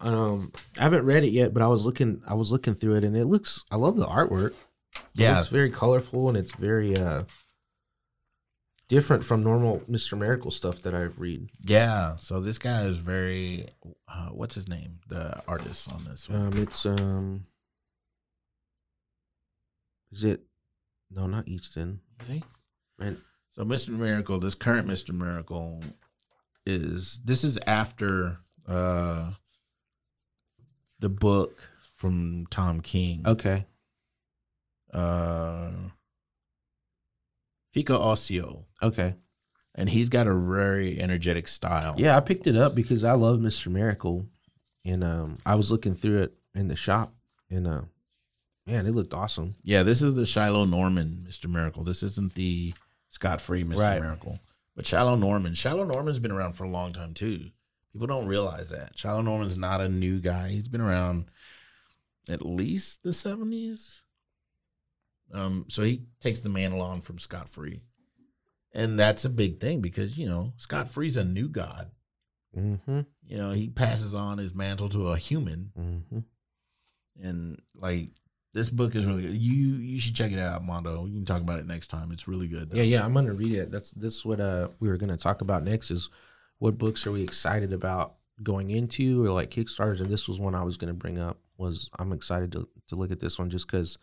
Um, 0.00 0.52
I 0.78 0.84
haven't 0.84 1.04
read 1.04 1.24
it 1.24 1.32
yet, 1.32 1.52
but 1.52 1.62
I 1.62 1.68
was 1.68 1.84
looking. 1.84 2.22
I 2.26 2.34
was 2.34 2.50
looking 2.52 2.74
through 2.74 2.94
it, 2.96 3.04
and 3.04 3.16
it 3.16 3.26
looks. 3.26 3.64
I 3.70 3.76
love 3.76 3.96
the 3.96 4.06
artwork. 4.06 4.54
Yeah. 5.14 5.38
it's 5.38 5.48
very 5.48 5.70
colorful 5.70 6.28
and 6.28 6.36
it's 6.36 6.52
very 6.52 6.96
uh 6.96 7.24
different 8.88 9.24
from 9.24 9.42
normal 9.42 9.82
Mister 9.86 10.16
Miracle 10.16 10.50
stuff 10.50 10.82
that 10.82 10.94
I 10.94 11.02
read. 11.02 11.50
Yeah. 11.62 12.16
So 12.16 12.40
this 12.40 12.58
guy 12.58 12.82
is 12.82 12.96
very 12.96 13.68
uh, 14.08 14.28
what's 14.28 14.54
his 14.54 14.68
name? 14.68 15.00
The 15.08 15.42
artist 15.46 15.92
on 15.92 16.04
this 16.04 16.28
one. 16.28 16.40
Um, 16.40 16.52
it's 16.56 16.86
um, 16.86 17.46
is 20.12 20.24
it? 20.24 20.42
No, 21.10 21.26
not 21.26 21.48
Easton. 21.48 22.00
See? 22.26 22.42
Man, 22.98 23.16
So 23.52 23.64
Mr. 23.64 23.90
Miracle, 23.90 24.38
this 24.38 24.54
current 24.54 24.86
Mr. 24.88 25.12
Miracle 25.12 25.82
is 26.66 27.20
this 27.24 27.44
is 27.44 27.58
after 27.66 28.38
uh 28.66 29.30
the 31.00 31.08
book 31.08 31.66
from 31.96 32.46
Tom 32.50 32.80
King. 32.80 33.22
okay, 33.26 33.64
Uh 34.92 35.70
Fico 37.72 37.98
Ossio. 37.98 38.64
okay. 38.82 39.14
And 39.74 39.88
he's 39.88 40.08
got 40.08 40.26
a 40.26 40.34
very 40.34 41.00
energetic 41.00 41.46
style. 41.46 41.94
Yeah, 41.98 42.16
I 42.16 42.20
picked 42.20 42.48
it 42.48 42.56
up 42.56 42.74
because 42.74 43.04
I 43.04 43.12
love 43.12 43.38
Mister 43.40 43.70
Miracle, 43.70 44.26
and 44.84 45.04
um, 45.04 45.38
I 45.46 45.54
was 45.54 45.70
looking 45.70 45.94
through 45.94 46.22
it 46.22 46.34
in 46.54 46.66
the 46.66 46.74
shop, 46.74 47.14
and 47.48 47.64
uh, 47.68 47.82
man, 48.68 48.86
it 48.86 48.94
looked 48.94 49.14
awesome. 49.14 49.56
Yeah, 49.62 49.82
this 49.82 50.02
is 50.02 50.14
the 50.14 50.26
Shiloh 50.26 50.64
Norman 50.64 51.24
Mr. 51.28 51.48
Miracle. 51.50 51.84
This 51.84 52.02
isn't 52.02 52.34
the 52.34 52.74
Scott 53.10 53.40
Free 53.40 53.64
Mr. 53.64 53.78
Right. 53.78 54.00
Miracle. 54.00 54.38
But 54.76 54.86
Shiloh 54.86 55.16
Norman, 55.16 55.54
Shiloh 55.54 55.84
Norman's 55.84 56.18
been 56.20 56.30
around 56.30 56.52
for 56.52 56.64
a 56.64 56.68
long 56.70 56.92
time 56.92 57.14
too. 57.14 57.50
People 57.92 58.06
don't 58.06 58.26
realize 58.26 58.70
that. 58.70 58.96
Shiloh 58.98 59.22
Norman's 59.22 59.56
not 59.56 59.80
a 59.80 59.88
new 59.88 60.18
guy. 60.20 60.50
He's 60.50 60.68
been 60.68 60.80
around 60.80 61.26
at 62.28 62.44
least 62.44 63.02
the 63.02 63.10
70s. 63.10 64.00
Um, 65.32 65.64
so 65.68 65.82
he 65.82 66.04
takes 66.20 66.40
the 66.40 66.48
mantle 66.48 66.82
on 66.82 67.00
from 67.00 67.18
Scott 67.18 67.48
Free. 67.48 67.80
And 68.72 68.98
that's 68.98 69.24
a 69.24 69.30
big 69.30 69.60
thing 69.60 69.80
because, 69.80 70.18
you 70.18 70.28
know, 70.28 70.52
Scott 70.58 70.90
Free's 70.90 71.16
a 71.16 71.24
new 71.24 71.48
god. 71.48 71.90
Mm-hmm. 72.56 73.00
You 73.26 73.36
know, 73.38 73.50
he 73.50 73.68
passes 73.68 74.14
on 74.14 74.38
his 74.38 74.54
mantle 74.54 74.88
to 74.90 75.08
a 75.08 75.16
human 75.16 75.72
Mm-hmm. 75.78 76.18
and 77.26 77.60
like 77.74 78.10
this 78.58 78.70
book 78.70 78.96
is 78.96 79.06
really 79.06 79.22
good. 79.22 79.36
You 79.36 79.76
you 79.76 80.00
should 80.00 80.16
check 80.16 80.32
it 80.32 80.38
out, 80.38 80.64
Mondo. 80.64 81.06
You 81.06 81.14
can 81.14 81.24
talk 81.24 81.40
about 81.40 81.60
it 81.60 81.66
next 81.66 81.86
time. 81.88 82.10
It's 82.10 82.26
really 82.26 82.48
good. 82.48 82.70
though. 82.70 82.76
Yeah, 82.76 82.82
yeah, 82.82 83.04
I'm 83.04 83.14
gonna 83.14 83.32
read 83.32 83.52
it. 83.52 83.70
That's 83.70 83.92
this 83.92 84.16
is 84.16 84.24
what 84.24 84.40
uh 84.40 84.68
we 84.80 84.88
were 84.88 84.96
gonna 84.96 85.16
talk 85.16 85.40
about 85.42 85.62
next 85.62 85.92
is 85.92 86.10
what 86.58 86.76
books 86.76 87.06
are 87.06 87.12
we 87.12 87.22
excited 87.22 87.72
about 87.72 88.14
going 88.42 88.70
into 88.70 89.24
or 89.24 89.30
like 89.30 89.50
Kickstarters, 89.50 90.00
and 90.00 90.10
this 90.10 90.26
was 90.26 90.40
one 90.40 90.56
I 90.56 90.64
was 90.64 90.76
gonna 90.76 90.92
bring 90.92 91.20
up. 91.20 91.38
Was 91.56 91.88
I'm 92.00 92.12
excited 92.12 92.50
to 92.52 92.68
to 92.88 92.96
look 92.96 93.12
at 93.12 93.20
this 93.20 93.38
one 93.38 93.48
just 93.48 93.68
because 93.68 93.96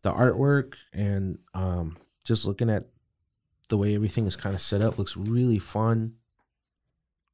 the 0.00 0.12
artwork 0.12 0.74
and 0.94 1.38
um 1.52 1.98
just 2.24 2.46
looking 2.46 2.70
at 2.70 2.86
the 3.68 3.76
way 3.76 3.94
everything 3.94 4.26
is 4.26 4.36
kind 4.36 4.54
of 4.54 4.60
set 4.62 4.80
up 4.80 4.96
looks 4.98 5.18
really 5.18 5.58
fun. 5.58 6.14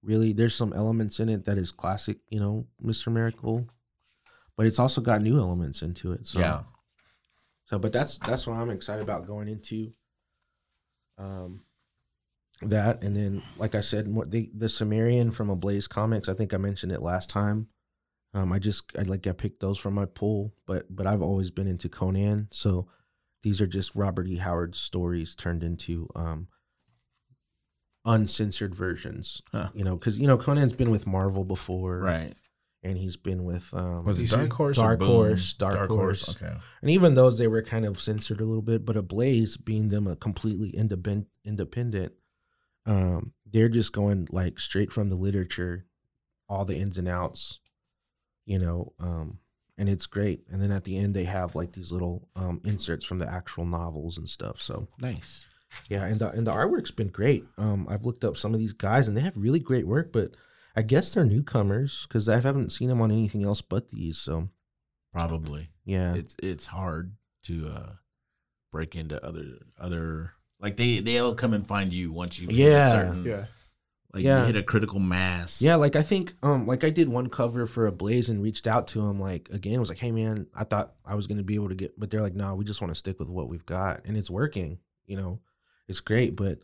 Really, 0.03 0.33
there's 0.33 0.57
some 0.57 0.73
elements 0.73 1.21
in 1.21 1.29
it 1.29 1.45
that 1.45 1.57
is 1.57 1.71
classic, 1.71 2.19
you 2.29 2.41
know, 2.41 2.67
Mr. 2.85 3.13
Miracle, 3.13 3.69
but 4.57 4.67
it's 4.67 4.79
also 4.79 5.01
got 5.01 5.23
new 5.23 5.39
elements 5.39 5.83
into 5.83 6.13
it. 6.13 6.27
So 6.27 6.41
yeah. 6.41 6.63
so, 7.65 7.79
but 7.79 7.93
that's 7.93 8.19
that's 8.19 8.47
what 8.47 8.57
I'm 8.57 8.71
excited 8.71 9.03
about 9.03 9.27
going 9.27 9.49
into. 9.49 9.93
Um, 11.19 11.63
that 12.63 13.03
and 13.03 13.17
then, 13.17 13.43
like 13.57 13.75
I 13.75 13.81
said, 13.81 14.09
more, 14.09 14.25
the 14.25 14.51
the 14.55 14.69
Cimmerian 14.69 15.33
from 15.33 15.51
Ablaze 15.51 15.89
Comics. 15.89 16.29
I 16.29 16.35
think 16.35 16.55
I 16.55 16.59
mentioned 16.59 16.93
it 16.93 17.03
last 17.03 17.31
time. 17.31 17.69
Um, 18.35 18.53
I 18.53 18.59
just 18.59 18.85
I 18.99 19.03
like 19.03 19.27
I 19.27 19.33
picked 19.33 19.61
those 19.61 19.79
from 19.79 19.95
my 19.95 20.07
pool, 20.07 20.55
but 20.67 20.87
but 20.95 21.07
I've 21.07 21.23
always 21.23 21.51
been 21.51 21.67
into 21.67 21.89
Conan, 21.89 22.49
so 22.51 22.89
these 23.43 23.61
are 23.61 23.67
just 23.67 23.95
Robert 23.95 24.27
E. 24.27 24.37
Howard 24.37 24.75
stories 24.75 25.35
turned 25.35 25.63
into 25.63 26.09
um 26.15 26.49
uncensored 28.05 28.75
versions. 28.75 29.43
Huh. 29.53 29.69
You 29.75 29.85
know, 29.85 29.97
because 29.97 30.19
you 30.19 30.27
know 30.27 30.39
Conan's 30.39 30.73
been 30.73 30.91
with 30.91 31.07
Marvel 31.07 31.45
before, 31.45 31.99
Right. 31.99 32.35
And 32.85 32.99
he's 32.99 33.17
been 33.17 33.45
with 33.45 33.73
um, 33.75 34.05
Was 34.05 34.19
it 34.21 34.25
DC? 34.25 34.31
Dark 34.37 34.53
Horse? 34.55 34.79
or 34.79 34.83
Dark 34.83 35.01
Horse, 35.03 35.55
Dark 35.55 35.89
Horse. 35.89 36.29
Okay. 36.43 36.53
and 36.81 36.91
even 36.91 37.15
those 37.15 37.39
they 37.39 37.47
were 37.47 37.63
kind 37.63 37.85
of 37.85 38.01
censored 38.01 38.41
a 38.41 38.45
little 38.45 38.63
bit 38.63 38.85
but 38.85 38.97
ablaze 38.97 39.57
being 39.57 39.89
them 39.89 40.07
a 40.09 40.17
completely 40.17 40.71
independent 40.71 41.29
independent 41.45 42.13
um 42.87 43.33
they're 43.51 43.69
just 43.69 43.93
going 43.93 44.27
like 44.33 44.59
straight 44.59 44.93
from 44.93 45.09
the 45.11 45.15
literature 45.17 45.87
all 46.49 46.65
the 46.65 46.77
ins 46.77 46.99
and 46.99 47.07
outs 47.09 47.61
you 48.47 48.59
know 48.59 48.93
um 48.99 49.39
and 49.79 49.89
it's 49.89 50.07
great 50.07 50.43
and 50.51 50.61
then 50.61 50.73
at 50.73 50.83
the 50.85 50.97
end 50.99 51.15
they 51.15 51.25
have 51.25 51.55
like 51.55 51.71
these 51.73 51.93
little 51.93 52.29
um 52.35 52.61
inserts 52.65 53.05
from 53.05 53.19
the 53.21 53.33
actual 53.33 53.65
novels 53.65 54.19
and 54.19 54.29
stuff 54.29 54.61
so 54.61 54.89
Nice. 54.99 55.47
yeah 55.89 56.05
and 56.07 56.19
the, 56.19 56.31
and 56.31 56.47
the 56.47 56.53
artwork's 56.53 56.91
been 56.91 57.09
great 57.09 57.45
um 57.59 57.87
i've 57.89 58.05
looked 58.05 58.25
up 58.25 58.37
some 58.37 58.53
of 58.53 58.59
these 58.59 58.73
guys 58.73 59.07
and 59.07 59.17
they 59.17 59.21
have 59.23 59.37
really 59.37 59.61
great 59.61 59.87
work 59.87 60.13
but 60.13 60.33
i 60.77 60.83
guess 60.83 61.13
they're 61.15 61.25
newcomers 61.25 62.07
because 62.09 62.29
i 62.29 62.41
haven't 62.41 62.71
seen 62.73 62.89
them 62.89 63.01
on 63.01 63.11
anything 63.11 63.45
else 63.45 63.61
but 63.63 63.89
these 63.91 64.19
so 64.19 64.49
Probably. 65.13 65.69
yeah 65.85 66.15
It's 66.15 66.35
it's 66.43 66.67
hard 66.67 67.13
to 67.45 67.69
uh 67.69 67.93
break 68.71 68.97
into 68.97 69.23
other 69.25 69.45
other 69.79 70.33
like 70.61 70.77
they 70.77 71.01
they'll 71.01 71.35
come 71.35 71.53
and 71.53 71.67
find 71.67 71.93
you 71.93 72.13
once 72.13 72.39
you 72.39 72.49
hit 72.49 72.57
a 72.57 72.71
Yeah. 72.71 72.91
certain, 72.93 73.25
Yeah. 73.25 73.45
like 74.15 74.25
Yeah. 74.25 74.41
you 74.41 74.47
hit 74.47 74.57
a 74.57 74.63
critical 74.63 75.01
mass. 75.01 75.61
Yeah, 75.61 75.75
like 75.75 75.97
I 75.97 76.03
think 76.03 76.33
um 76.43 76.67
like 76.67 76.83
I 76.85 76.89
did 76.91 77.09
one 77.11 77.29
cover 77.29 77.67
for 77.67 77.87
Ablaze 77.87 78.31
and 78.31 78.43
reached 78.43 78.67
out 78.67 78.87
to 78.89 79.01
him 79.07 79.21
like 79.21 79.49
again 79.51 79.81
was 79.81 79.89
like, 79.91 79.99
"Hey 79.99 80.13
man, 80.13 80.47
I 80.55 80.65
thought 80.65 80.95
I 81.05 81.15
was 81.15 81.27
going 81.27 81.39
to 81.39 81.45
be 81.45 81.57
able 81.57 81.69
to 81.69 81.75
get 81.75 81.99
but 82.01 82.09
they're 82.09 82.23
like, 82.23 82.35
"No, 82.35 82.55
we 82.55 82.65
just 82.65 82.81
want 82.81 82.91
to 82.93 82.99
stick 82.99 83.19
with 83.19 83.29
what 83.29 83.49
we've 83.49 83.67
got." 83.67 84.07
And 84.07 84.17
it's 84.17 84.31
working, 84.31 84.79
you 85.07 85.17
know. 85.17 85.41
It's 85.89 86.01
great, 86.01 86.37
but 86.37 86.61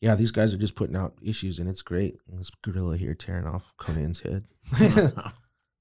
yeah, 0.00 0.14
these 0.14 0.32
guys 0.32 0.52
are 0.54 0.58
just 0.58 0.74
putting 0.74 0.96
out 0.96 1.14
issues 1.22 1.58
and 1.58 1.68
it's 1.68 1.82
great. 1.82 2.16
And 2.30 2.38
This 2.38 2.50
gorilla 2.62 2.96
here 2.96 3.14
tearing 3.14 3.46
off 3.46 3.72
Conan's 3.78 4.20
head. 4.20 4.44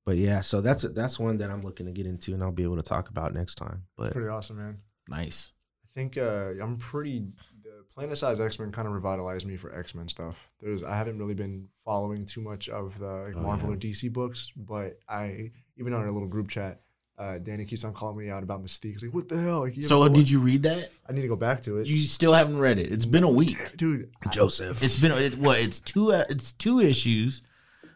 but 0.05 0.17
yeah, 0.17 0.41
so 0.41 0.61
that's 0.61 0.83
that's 0.83 1.19
one 1.19 1.37
that 1.37 1.49
I'm 1.49 1.61
looking 1.61 1.85
to 1.87 1.91
get 1.91 2.05
into 2.05 2.33
and 2.33 2.43
I'll 2.43 2.51
be 2.51 2.63
able 2.63 2.77
to 2.77 2.83
talk 2.83 3.09
about 3.09 3.33
next 3.33 3.55
time. 3.55 3.83
But 3.97 4.13
Pretty 4.13 4.29
awesome, 4.29 4.57
man. 4.57 4.79
nice. 5.07 5.51
I 5.85 5.87
think 5.99 6.17
uh, 6.17 6.51
I'm 6.61 6.77
pretty. 6.77 7.25
The 7.63 7.85
Planet 7.93 8.17
Size 8.17 8.39
X 8.41 8.59
Men 8.59 8.71
kind 8.71 8.87
of 8.87 8.93
revitalized 8.93 9.45
me 9.47 9.55
for 9.57 9.73
X 9.73 9.95
Men 9.95 10.07
stuff. 10.09 10.49
There's 10.59 10.83
I 10.83 10.95
haven't 10.97 11.17
really 11.19 11.33
been 11.35 11.67
following 11.85 12.25
too 12.25 12.41
much 12.41 12.67
of 12.69 12.99
the 12.99 13.05
like, 13.27 13.35
Oh, 13.37 13.41
Marvel 13.41 13.69
yeah. 13.69 13.75
or 13.75 13.77
DC 13.77 14.11
books, 14.11 14.51
but 14.55 14.99
I 15.07 15.51
even 15.77 15.93
on 15.93 16.01
our 16.01 16.11
little 16.11 16.27
group 16.27 16.49
chat, 16.49 16.81
uh, 17.17 17.37
Danny 17.37 17.65
keeps 17.65 17.83
on 17.85 17.93
calling 17.93 18.17
me 18.17 18.29
out 18.29 18.43
about 18.43 18.63
Mystique. 18.63 18.93
He's 18.93 19.03
like, 19.03 19.13
"What 19.13 19.29
the 19.29 19.37
hell?" 19.39 19.61
Like, 19.61 19.77
you 19.77 19.83
So 19.83 20.01
ever 20.03 20.09
go- 20.09 20.15
did 20.15 20.29
you 20.29 20.39
read 20.39 20.63
that? 20.63 20.89
I 21.07 21.13
need 21.13 21.21
to 21.21 21.27
go 21.27 21.35
back 21.37 21.61
to 21.63 21.77
it, 21.79 21.87
You 21.87 21.97
still 21.99 22.33
haven't 22.33 22.57
read 22.59 22.77
it. 22.79 22.91
It's 22.91 23.05
been 23.05 23.23
a 23.23 23.29
week. 23.31 23.77
dude. 23.77 24.09
I- 24.25 24.29
Joseph. 24.29 24.83
It's 24.83 24.99
been 25.01 25.11
it's 25.13 25.35
what 25.37 25.59
it's 25.59 25.79
two 25.79 26.11
uh, 26.13 26.25
it's 26.29 26.51
two 26.51 26.79
issues, 26.81 27.41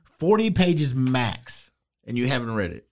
forty 0.04 0.52
pages 0.52 0.96
max, 0.96 1.72
and 2.08 2.18
you 2.18 2.28
haven't 2.28 2.54
read 2.56 2.72
it. 2.72 2.88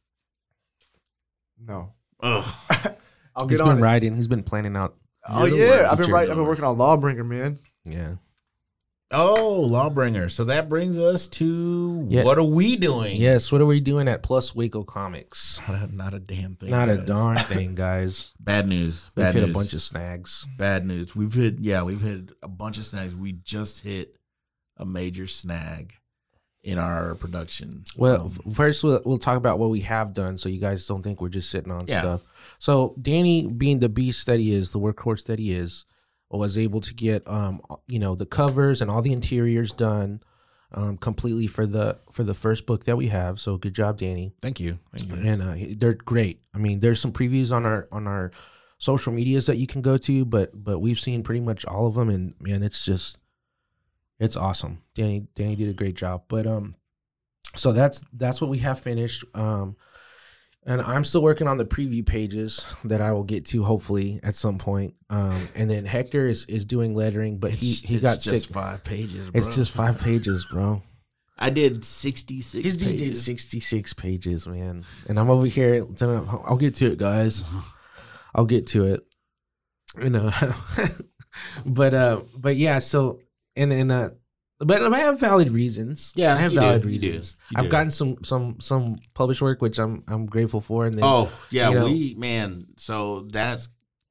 no, 1.66 1.94
Ugh. 2.22 2.44
I'll 3.36 3.48
he's 3.48 3.58
get 3.60 3.66
been 3.66 3.78
it. 3.78 3.82
writing, 3.82 4.16
he's 4.16 4.28
been 4.28 4.44
planning 4.44 4.76
out 4.76 4.96
Oh 5.30 5.46
yeah. 5.46 5.88
I've 5.92 5.98
been 5.98 6.08
You're 6.08 6.16
writing. 6.16 6.32
I've 6.32 6.38
been 6.38 6.46
working 6.48 6.64
on 6.64 6.78
Lawbringer, 6.78 7.26
man. 7.28 7.60
yeah. 7.86 8.16
Oh, 9.12 9.66
Lawbringer. 9.70 10.30
So 10.30 10.44
that 10.46 10.68
brings 10.68 11.00
us 11.00 11.28
to 11.30 12.06
Yeah. 12.10 12.24
what 12.26 12.38
are 12.38 12.44
we 12.44 12.76
doing? 12.76 13.22
Yes, 13.22 13.52
what 13.54 13.62
are 13.62 13.66
we 13.66 13.80
doing 13.80 14.08
at 14.10 14.22
Plus 14.22 14.54
Waco 14.54 14.84
Comics? 14.84 15.62
Not 15.68 15.82
a, 15.90 15.96
not 15.96 16.14
a 16.14 16.20
damn 16.20 16.56
thing. 16.56 16.70
Not 16.72 16.90
a 16.90 16.98
darn 16.98 17.38
thing, 17.46 17.74
guys. 17.74 18.34
Bad 18.40 18.68
news. 18.68 19.10
Bad 19.16 19.28
We've 19.28 19.34
Bad 19.34 19.36
hit 19.36 19.50
a 19.50 19.54
bunch 19.54 19.74
of 19.74 19.82
snags. 19.82 20.46
bad 20.58 20.86
news. 20.86 21.16
We've 21.16 21.34
hit 21.34 21.60
yeah, 21.60 21.84
we've 21.84 22.02
hit 22.02 22.32
a 22.44 22.50
bunch 22.50 22.78
of 22.80 22.86
snags. 22.86 23.16
We 23.16 23.32
just 23.32 23.80
hit 23.82 24.18
a 24.76 24.86
major 24.86 25.26
snag 25.26 25.94
in 26.62 26.78
our 26.78 27.16
production. 27.16 27.86
Well, 27.96 28.24
Um, 28.46 28.54
first 28.54 28.84
we'll, 28.84 29.02
we'll 29.06 29.18
talk 29.20 29.38
about 29.38 29.58
what 29.58 29.70
we 29.70 29.80
have 29.82 30.14
done, 30.14 30.38
so 30.38 30.50
you 30.50 30.60
guys 30.60 30.86
don't 30.86 31.02
think 31.02 31.22
we're 31.22 31.30
just 31.30 31.50
sitting 31.50 31.72
on 31.72 31.86
Yeah. 31.88 32.02
stuff. 32.02 32.22
So 32.60 32.94
Danny, 33.02 33.48
being 33.48 33.80
the 33.80 33.88
beast 33.88 34.26
that 34.26 34.42
he 34.42 34.54
is, 34.54 34.72
the 34.72 34.80
workhorse 34.80 35.24
that 35.28 35.40
he 35.40 35.54
is, 35.54 35.86
was 36.36 36.58
able 36.58 36.82
to 36.82 36.94
get 36.94 37.28
um 37.30 37.62
you 37.88 38.00
know 38.00 38.16
the 38.16 38.26
covers 38.26 38.82
and 38.82 38.92
all 38.92 39.02
the 39.02 39.14
interiors 39.14 39.72
done 39.72 40.22
um, 40.74 40.98
completely 40.98 41.48
for 41.48 41.66
the 41.66 42.00
for 42.12 42.24
the 42.24 42.34
first 42.34 42.66
book 42.66 42.84
that 42.86 42.98
we 42.98 43.08
have. 43.08 43.40
So 43.40 43.58
good 43.58 43.74
job, 43.74 43.98
Danny. 43.98 44.34
Thank 44.42 44.60
you. 44.60 44.80
Thank 44.96 45.10
you. 45.10 45.30
And 45.30 45.42
uh, 45.42 45.76
they're 45.78 45.94
great. 45.94 46.42
I 46.54 46.58
mean, 46.58 46.80
there's 46.80 47.00
some 47.00 47.12
previews 47.14 47.56
on 47.56 47.66
our 47.66 47.88
on 47.92 48.08
our 48.08 48.32
social 48.78 49.14
medias 49.14 49.46
that 49.46 49.58
you 49.58 49.68
can 49.68 49.82
go 49.82 49.98
to, 49.98 50.26
but 50.26 50.52
but 50.54 50.80
we've 50.80 51.00
seen 51.00 51.24
pretty 51.24 51.42
much 51.42 51.66
all 51.66 51.88
of 51.88 51.96
them, 51.96 52.10
and 52.10 52.34
man, 52.42 52.64
it's 52.64 52.84
just 52.84 53.18
it's 54.20 54.36
awesome. 54.36 54.82
Danny 54.96 55.28
Danny 55.36 55.56
did 55.56 55.70
a 55.70 55.74
great 55.74 55.96
job. 55.96 56.24
But 56.28 56.46
um, 56.46 56.76
so 57.56 57.72
that's 57.72 58.04
that's 58.14 58.42
what 58.42 58.50
we 58.50 58.60
have 58.60 58.80
finished. 58.80 59.24
Um, 59.34 59.78
and 60.68 60.82
I'm 60.82 61.06
still 61.06 61.24
working 61.24 61.48
on 61.48 61.56
the 61.56 61.66
preview 61.66 62.06
pages 62.06 62.66
that 62.84 63.00
I 63.00 63.14
will 63.14 63.24
get 63.24 63.46
to 63.48 63.64
hopefully 63.64 64.20
at 64.22 64.36
some 64.36 64.58
point. 64.58 64.96
Um, 65.10 65.48
and 65.56 65.70
then 65.70 65.86
Hector 65.86 66.28
is 66.28 66.46
is 66.46 66.66
doing 66.66 66.94
lettering, 66.94 67.40
but 67.40 67.52
he 67.52 67.72
he 67.72 67.96
it's 67.96 68.02
got 68.02 68.20
just 68.20 68.48
sick. 68.48 68.54
five 68.54 68.84
pages. 68.84 69.30
Bro. 69.30 69.40
It's 69.40 69.56
just 69.56 69.72
five 69.72 70.02
pages, 70.02 70.46
bro. 70.52 70.84
I 71.40 71.52
did 71.52 71.86
sixty 71.86 72.42
six. 72.42 72.66
His 72.66 72.78
dude 72.78 72.98
did 72.98 73.16
66 73.16 73.94
pages, 73.94 74.48
man. 74.48 74.84
And 75.08 75.20
I'm 75.20 75.30
over 75.30 75.46
here. 75.46 75.86
I'll 76.02 76.58
get 76.58 76.76
to 76.76 76.92
it, 76.92 76.98
guys. 76.98 77.44
I'll 78.36 78.46
get 78.46 78.68
to 78.68 78.86
it. 78.86 79.02
You 80.02 80.10
know, 80.10 80.32
but 81.66 81.94
uh, 81.94 82.22
but 82.36 82.58
yeah. 82.58 82.80
So 82.80 83.20
and 83.56 83.72
and 83.72 83.92
uh, 83.92 84.10
but 84.60 84.82
I 84.94 85.00
have 85.00 85.20
valid 85.20 85.50
reasons. 85.50 86.14
Yeah, 86.16 86.34
I 86.36 86.38
have 86.40 86.54
you 86.54 86.60
do, 86.60 86.66
valid 86.66 86.86
you 86.86 87.00
do, 87.00 87.08
reasons. 87.08 87.38
you 87.52 87.56
I've 87.58 87.66
do. 87.66 87.70
gotten 87.70 87.92
some 87.92 88.24
some 88.24 88.60
some 88.60 88.98
published 89.14 89.42
work, 89.42 89.62
which 89.62 89.80
I'm 89.80 90.04
I'm 90.08 90.26
grateful 90.26 90.62
for. 90.62 90.86
And 90.86 90.96
then 90.96 91.04
Oh 91.04 91.32
yeah, 91.52 91.70
you 91.70 91.76
know- 91.76 91.86
we 91.86 92.16
man. 92.18 92.66
So 92.78 93.22
that's 93.32 93.70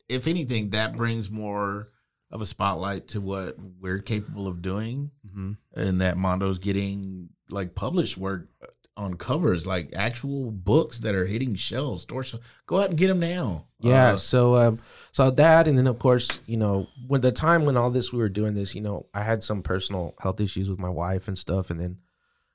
if 0.09 0.27
anything, 0.27 0.71
that 0.71 0.97
brings 0.97 1.31
more 1.31 1.89
of 2.31 2.41
a 2.41 2.47
spotlight 2.47 3.09
to 3.09 3.21
what 3.21 3.57
we're 3.81 4.01
capable 4.01 4.47
of 4.49 4.61
doing, 4.63 5.11
Mhm. 5.27 5.57
and 5.75 6.01
that 6.01 6.17
Mondo's 6.17 6.59
getting 6.59 7.29
like 7.51 7.75
published 7.75 8.17
work 8.17 8.49
on 8.97 9.15
covers, 9.15 9.67
like 9.67 9.91
actual 9.95 10.51
books 10.51 10.99
that 11.01 11.15
are 11.15 11.27
hitting 11.27 11.55
shelves, 11.55 12.03
store 12.03 12.23
shelves. 12.23 12.45
Go 12.67 12.79
out 12.79 12.91
and 12.91 12.99
get 12.99 13.09
them 13.09 13.21
now. 13.21 13.67
Yeah. 13.79 14.13
Uh, 14.13 14.17
so 14.17 14.55
um 14.55 14.79
so 15.13 15.31
that 15.31 15.69
and 15.69 15.77
then 15.77 15.87
of 15.87 15.99
course, 15.99 16.41
you 16.47 16.57
know, 16.57 16.87
when 17.07 17.21
the 17.21 17.33
time 17.33 17.65
when 17.65 17.77
all 17.77 17.91
this 17.91 18.13
we 18.13 18.19
were 18.19 18.29
doing 18.29 18.55
this, 18.55 18.75
you 18.75 18.81
know, 18.81 19.07
I 19.13 19.23
had 19.23 19.43
some 19.43 19.63
personal 19.63 20.15
health 20.21 20.41
issues 20.41 20.71
with 20.71 20.79
my 20.79 20.89
wife 20.89 21.29
and 21.29 21.37
stuff 21.37 21.71
and 21.71 21.81
then 21.81 21.99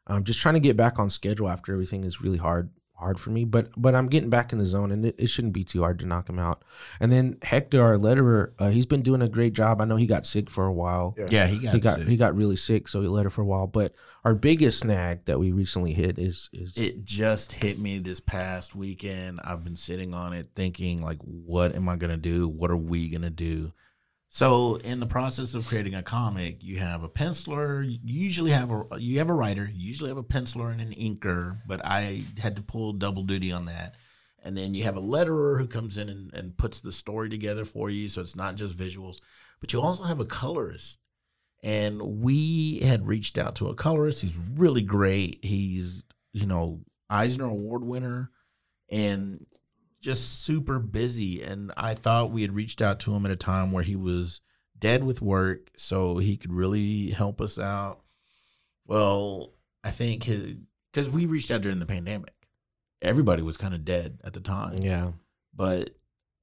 um 0.07 0.23
just 0.23 0.39
trying 0.39 0.55
to 0.55 0.59
get 0.59 0.77
back 0.77 0.99
on 0.99 1.09
schedule 1.09 1.49
after 1.49 1.73
everything 1.73 2.03
is 2.03 2.21
really 2.21 2.39
hard 2.39 2.71
hard 3.01 3.19
for 3.19 3.29
me. 3.31 3.43
But 3.43 3.69
but 3.75 3.95
I'm 3.95 4.07
getting 4.07 4.29
back 4.29 4.53
in 4.53 4.59
the 4.59 4.65
zone 4.65 4.91
and 4.91 5.05
it, 5.05 5.15
it 5.17 5.27
shouldn't 5.27 5.53
be 5.53 5.63
too 5.63 5.81
hard 5.81 5.99
to 5.99 6.05
knock 6.05 6.29
him 6.29 6.39
out. 6.39 6.63
And 6.99 7.11
then 7.11 7.37
Hector, 7.41 7.83
our 7.83 7.97
letterer, 7.97 8.51
uh, 8.59 8.69
he's 8.69 8.85
been 8.85 9.01
doing 9.01 9.21
a 9.21 9.27
great 9.27 9.53
job. 9.53 9.81
I 9.81 9.85
know 9.85 9.97
he 9.97 10.05
got 10.05 10.25
sick 10.25 10.49
for 10.49 10.65
a 10.65 10.73
while. 10.73 11.15
Yeah. 11.17 11.27
yeah, 11.29 11.47
he 11.47 11.57
got, 11.59 11.73
He 11.73 11.79
got 11.79 11.97
sick. 11.97 12.07
he 12.07 12.17
got 12.17 12.35
really 12.35 12.55
sick, 12.57 12.87
so 12.87 13.01
he 13.01 13.07
let 13.07 13.25
her 13.25 13.29
for 13.29 13.41
a 13.41 13.45
while. 13.45 13.67
But 13.67 13.93
our 14.23 14.35
biggest 14.35 14.79
snag 14.79 15.25
that 15.25 15.39
we 15.39 15.51
recently 15.51 15.93
hit 15.93 16.19
is 16.19 16.49
is 16.53 16.77
it 16.77 17.03
just 17.03 17.53
hit 17.53 17.79
me 17.79 17.97
this 17.99 18.19
past 18.19 18.75
weekend. 18.75 19.41
I've 19.43 19.63
been 19.63 19.75
sitting 19.75 20.13
on 20.13 20.33
it 20.33 20.49
thinking 20.55 21.01
like 21.01 21.19
what 21.23 21.75
am 21.75 21.89
I 21.89 21.95
going 21.97 22.11
to 22.11 22.17
do? 22.17 22.47
What 22.47 22.71
are 22.71 22.77
we 22.77 23.09
going 23.09 23.23
to 23.23 23.29
do? 23.29 23.73
So, 24.33 24.75
in 24.75 25.01
the 25.01 25.07
process 25.07 25.55
of 25.55 25.67
creating 25.67 25.93
a 25.93 26.01
comic, 26.01 26.63
you 26.63 26.79
have 26.79 27.03
a 27.03 27.09
penciler, 27.09 27.85
you 27.85 27.99
usually 28.01 28.51
have 28.51 28.71
a 28.71 28.85
you 28.97 29.17
have 29.17 29.29
a 29.29 29.33
writer, 29.33 29.65
you 29.65 29.85
usually 29.85 30.09
have 30.09 30.17
a 30.17 30.23
penciler 30.23 30.71
and 30.71 30.79
an 30.79 30.93
inker, 30.93 31.59
but 31.67 31.85
I 31.85 32.23
had 32.39 32.55
to 32.55 32.61
pull 32.61 32.93
double 32.93 33.23
duty 33.23 33.51
on 33.51 33.65
that. 33.65 33.95
And 34.41 34.57
then 34.57 34.73
you 34.73 34.85
have 34.85 34.95
a 34.95 35.01
letterer 35.01 35.59
who 35.59 35.67
comes 35.67 35.97
in 35.97 36.07
and, 36.07 36.33
and 36.33 36.57
puts 36.57 36.79
the 36.79 36.93
story 36.93 37.27
together 37.27 37.65
for 37.65 37.89
you, 37.89 38.07
so 38.07 38.21
it's 38.21 38.37
not 38.37 38.55
just 38.55 38.77
visuals, 38.77 39.19
but 39.59 39.73
you 39.73 39.81
also 39.81 40.03
have 40.03 40.21
a 40.21 40.25
colorist. 40.25 40.99
And 41.61 42.01
we 42.21 42.79
had 42.79 43.07
reached 43.07 43.37
out 43.37 43.55
to 43.55 43.67
a 43.67 43.75
colorist. 43.75 44.21
He's 44.21 44.39
really 44.55 44.81
great. 44.81 45.39
He's, 45.43 46.05
you 46.31 46.45
know, 46.45 46.79
Eisner 47.09 47.47
Award 47.47 47.83
winner 47.83 48.31
and 48.89 49.45
just 50.01 50.43
super 50.43 50.79
busy. 50.79 51.41
And 51.41 51.71
I 51.77 51.93
thought 51.93 52.31
we 52.31 52.41
had 52.41 52.55
reached 52.55 52.81
out 52.81 52.99
to 53.01 53.13
him 53.13 53.25
at 53.25 53.31
a 53.31 53.35
time 53.35 53.71
where 53.71 53.83
he 53.83 53.95
was 53.95 54.41
dead 54.77 55.03
with 55.03 55.21
work, 55.21 55.69
so 55.75 56.17
he 56.17 56.37
could 56.37 56.51
really 56.51 57.11
help 57.11 57.39
us 57.39 57.59
out. 57.59 58.01
Well, 58.85 59.53
I 59.83 59.91
think 59.91 60.27
because 60.91 61.09
we 61.09 61.25
reached 61.25 61.51
out 61.51 61.61
during 61.61 61.79
the 61.79 61.85
pandemic, 61.85 62.33
everybody 63.01 63.41
was 63.41 63.57
kind 63.57 63.73
of 63.73 63.83
dead 63.83 64.19
at 64.23 64.33
the 64.33 64.39
time 64.39 64.77
yeah. 64.81 65.11
but 65.55 65.89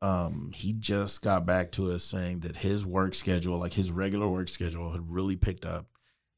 um 0.03 0.51
he 0.55 0.73
just 0.73 1.23
got 1.23 1.47
back 1.47 1.73
to 1.73 1.93
us 1.93 2.05
saying 2.05 2.41
that 2.41 2.57
his 2.57 2.85
work 2.85 3.15
schedule 3.15 3.59
like 3.59 3.73
his 3.73 3.91
regular 3.91 4.29
work 4.29 4.49
schedule 4.49 4.93
had 4.93 5.11
really 5.11 5.37
picked 5.37 5.65
up 5.65 5.87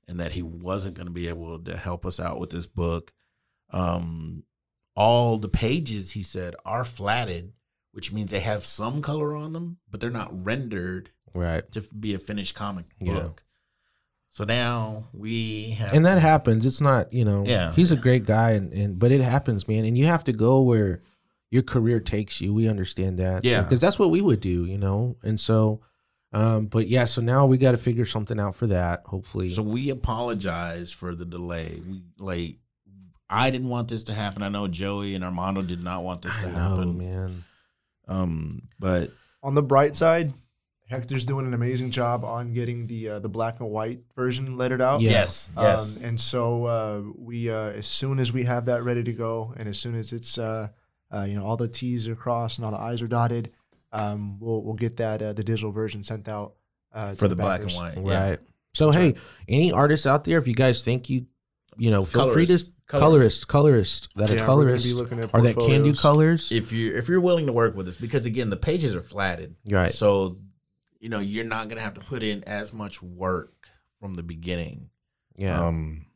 and 0.09 0.21
that 0.21 0.33
he 0.33 0.43
wasn't 0.43 0.95
going 0.95 1.07
to 1.07 1.13
be 1.13 1.29
able 1.29 1.59
to 1.59 1.77
help 1.77 2.05
us 2.05 2.21
out 2.21 2.39
with 2.39 2.51
this 2.51 2.67
book 2.67 3.13
um 3.73 4.43
all 4.97 5.39
the 5.39 5.49
pages 5.49 6.13
he 6.13 6.23
said 6.23 6.55
are 6.65 6.85
flatted 6.85 7.53
which 7.93 8.13
means 8.13 8.31
they 8.31 8.41
have 8.41 8.65
some 8.65 9.03
color 9.03 9.35
on 9.35 9.53
them 9.53 9.79
but 9.91 10.01
they're 10.01 10.11
not 10.11 10.45
rendered 10.45 11.11
Right. 11.33 11.71
to 11.73 11.81
be 11.99 12.13
a 12.15 12.19
finished 12.19 12.55
comic 12.55 12.87
Yeah. 13.01 13.15
book 13.21 13.45
so 14.31 14.45
now 14.45 15.05
we 15.13 15.71
have 15.71 15.93
and 15.95 16.05
that 16.07 16.19
happens 16.19 16.67
it's 16.67 16.81
not 16.81 17.13
you 17.13 17.25
know 17.25 17.45
Yeah. 17.47 17.73
he's 17.73 17.93
a 17.93 17.97
great 17.97 18.25
guy 18.25 18.53
and, 18.53 18.73
and 18.73 18.99
but 18.99 19.13
it 19.13 19.21
happens 19.21 19.67
man 19.69 19.85
and 19.85 19.97
you 19.97 20.07
have 20.07 20.25
to 20.25 20.33
go 20.33 20.61
where 20.63 21.01
your 21.51 21.63
career 21.63 21.99
takes 22.01 22.41
you 22.41 22.53
we 22.55 22.69
understand 22.69 23.19
that 23.19 23.45
Yeah. 23.45 23.63
because 23.63 23.81
that's 23.81 23.99
what 23.99 24.11
we 24.11 24.21
would 24.21 24.41
do 24.41 24.67
you 24.67 24.79
know 24.79 25.17
and 25.23 25.39
so 25.39 25.81
um 26.33 26.67
but 26.67 26.87
yeah 26.87 27.07
so 27.07 27.21
now 27.21 27.45
we 27.47 27.59
got 27.59 27.73
to 27.73 27.77
figure 27.77 28.07
something 28.07 28.39
out 28.39 28.55
for 28.55 28.69
that 28.69 29.03
hopefully 29.07 29.49
So 29.51 29.63
we 29.63 29.91
apologize 29.91 30.93
for 30.93 31.15
the 31.17 31.25
delay. 31.25 31.81
We 31.89 32.03
like 32.21 32.59
I 33.31 33.51
didn't 33.51 33.69
want 33.69 33.89
this 33.89 34.05
to 34.05 34.13
happen. 34.15 34.43
I 34.43 34.49
know 34.49 34.67
Joey 34.69 35.15
and 35.15 35.25
Armando 35.25 35.63
did 35.63 35.83
not 35.83 36.03
want 36.03 36.23
this 36.23 36.37
to 36.41 36.49
I 36.49 36.51
know, 36.51 36.59
happen. 36.59 36.99
man 36.99 37.45
Um, 38.09 38.63
but 38.79 39.13
On 39.43 39.55
the 39.55 39.63
bright 39.63 39.95
side, 39.97 40.35
Hector's 40.89 41.25
doing 41.25 41.47
an 41.47 41.55
amazing 41.55 41.93
job 41.93 42.25
on 42.25 42.53
getting 42.53 42.89
the 42.89 43.09
uh, 43.11 43.19
the 43.21 43.29
black 43.29 43.61
and 43.61 43.71
white 43.71 44.01
version 44.17 44.59
lettered 44.59 44.81
out. 44.83 45.01
Yeah. 45.01 45.11
yes, 45.11 45.51
yes. 45.57 45.97
Um, 45.97 46.05
and 46.05 46.21
so 46.21 46.65
uh, 46.65 47.03
we, 47.17 47.49
uh, 47.49 47.71
as 47.71 47.87
soon 47.87 48.19
as 48.19 48.33
we 48.33 48.43
have 48.43 48.67
that 48.67 48.83
ready 48.83 49.05
to 49.05 49.13
go, 49.13 49.55
and 49.57 49.69
as 49.69 49.79
soon 49.79 49.95
as 49.95 50.13
it's, 50.13 50.37
uh, 50.37 50.67
uh, 51.15 51.25
you 51.29 51.37
know, 51.37 51.47
all 51.47 51.57
the 51.57 51.69
T's 51.69 52.09
are 52.09 52.17
crossed 52.17 52.59
and 52.59 52.65
all 52.65 52.73
the 52.73 52.79
I's 52.79 53.03
are 53.03 53.07
dotted, 53.07 53.53
um, 53.93 54.41
we'll 54.41 54.63
we'll 54.65 54.75
get 54.75 54.97
that 54.97 55.23
uh, 55.23 55.33
the 55.33 55.45
digital 55.45 55.71
version 55.71 56.03
sent 56.03 56.29
out 56.29 56.55
uh, 56.93 57.15
for 57.15 57.29
the 57.29 57.37
black 57.37 57.63
and 57.63 57.71
white. 57.73 57.97
right 57.99 58.31
Yeah. 58.31 58.37
so 58.75 58.91
hey 58.91 59.15
any 59.49 59.71
artists 59.71 60.07
out 60.07 60.25
there 60.25 60.39
if 60.39 60.49
you 60.49 60.55
guys 60.55 60.83
think 60.83 61.09
you 61.09 61.27
you 61.77 61.91
know 61.91 62.05
feel 62.05 62.31
free 62.33 62.47
to 62.47 62.59
Colorist. 62.87 63.47
colorist 63.47 63.49
colorist 63.49 64.09
that 64.17 64.29
Yeah, 64.31 64.37
are 64.37 64.39
we're 64.41 64.47
colorist 64.47 64.85
be 64.85 64.93
looking 64.95 65.21
at 65.21 65.33
or 65.33 65.43
that 65.43 65.57
can 65.57 65.83
do 65.85 65.95
colors 65.95 66.51
If 66.51 66.73
you 66.73 66.97
if 66.97 67.09
you're 67.09 67.21
willing 67.21 67.47
to 67.47 67.53
work 67.53 67.77
with 67.77 67.87
us, 67.89 67.97
because 67.97 68.27
again, 68.27 68.51
the 68.51 68.57
pages 68.57 68.97
are 68.97 69.01
flatted. 69.03 69.55
right 69.71 69.93
So 69.93 70.39
you 70.99 71.09
know, 71.09 71.21
you're 71.21 71.45
not 71.45 71.69
gonna 71.69 71.81
have 71.81 71.95
to 71.95 72.01
put 72.01 72.23
in 72.23 72.43
as 72.45 72.73
much 72.73 73.03
work 73.03 73.69
from 74.01 74.15
the 74.15 74.23
beginning. 74.23 74.91
yeah 75.37 75.67
Um 75.69 76.07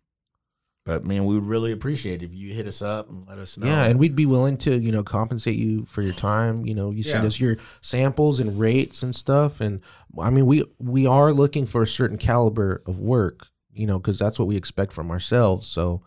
but 0.85 1.03
man, 1.03 1.25
we 1.25 1.35
would 1.35 1.47
really 1.47 1.73
appreciate 1.73 2.23
it 2.23 2.27
if 2.27 2.35
you 2.35 2.53
hit 2.53 2.67
us 2.67 2.83
up 2.83 3.09
and 3.09 3.27
let 3.27 3.39
us 3.39 3.57
know. 3.57 3.67
Yeah, 3.67 3.85
and 3.85 3.99
we'd 3.99 4.15
be 4.15 4.27
willing 4.27 4.59
to, 4.59 4.77
you 4.77 4.93
know, 4.93 5.03
compensate 5.03 5.57
you 5.57 5.87
for 5.87 6.03
your 6.03 6.13
time. 6.13 6.67
You 6.67 6.75
know, 6.75 6.91
you 6.91 7.03
send 7.03 7.23
Yeah. 7.23 7.29
us 7.29 7.41
your 7.41 7.57
samples 7.81 8.39
and 8.39 8.61
rates 8.61 9.03
and 9.03 9.15
stuff. 9.17 9.63
And 9.63 9.81
I 10.19 10.29
mean, 10.29 10.45
we 10.45 10.63
we 10.79 11.07
are 11.07 11.33
looking 11.33 11.65
for 11.65 11.81
a 11.83 11.87
certain 11.87 12.19
caliber 12.19 12.83
of 12.85 12.99
work, 12.99 13.47
you 13.75 13.87
know, 13.87 13.99
because 13.99 14.19
that's 14.19 14.39
what 14.39 14.49
we 14.49 14.57
expect 14.57 14.93
from 14.93 15.11
ourselves. 15.11 15.67
So, 15.67 16.03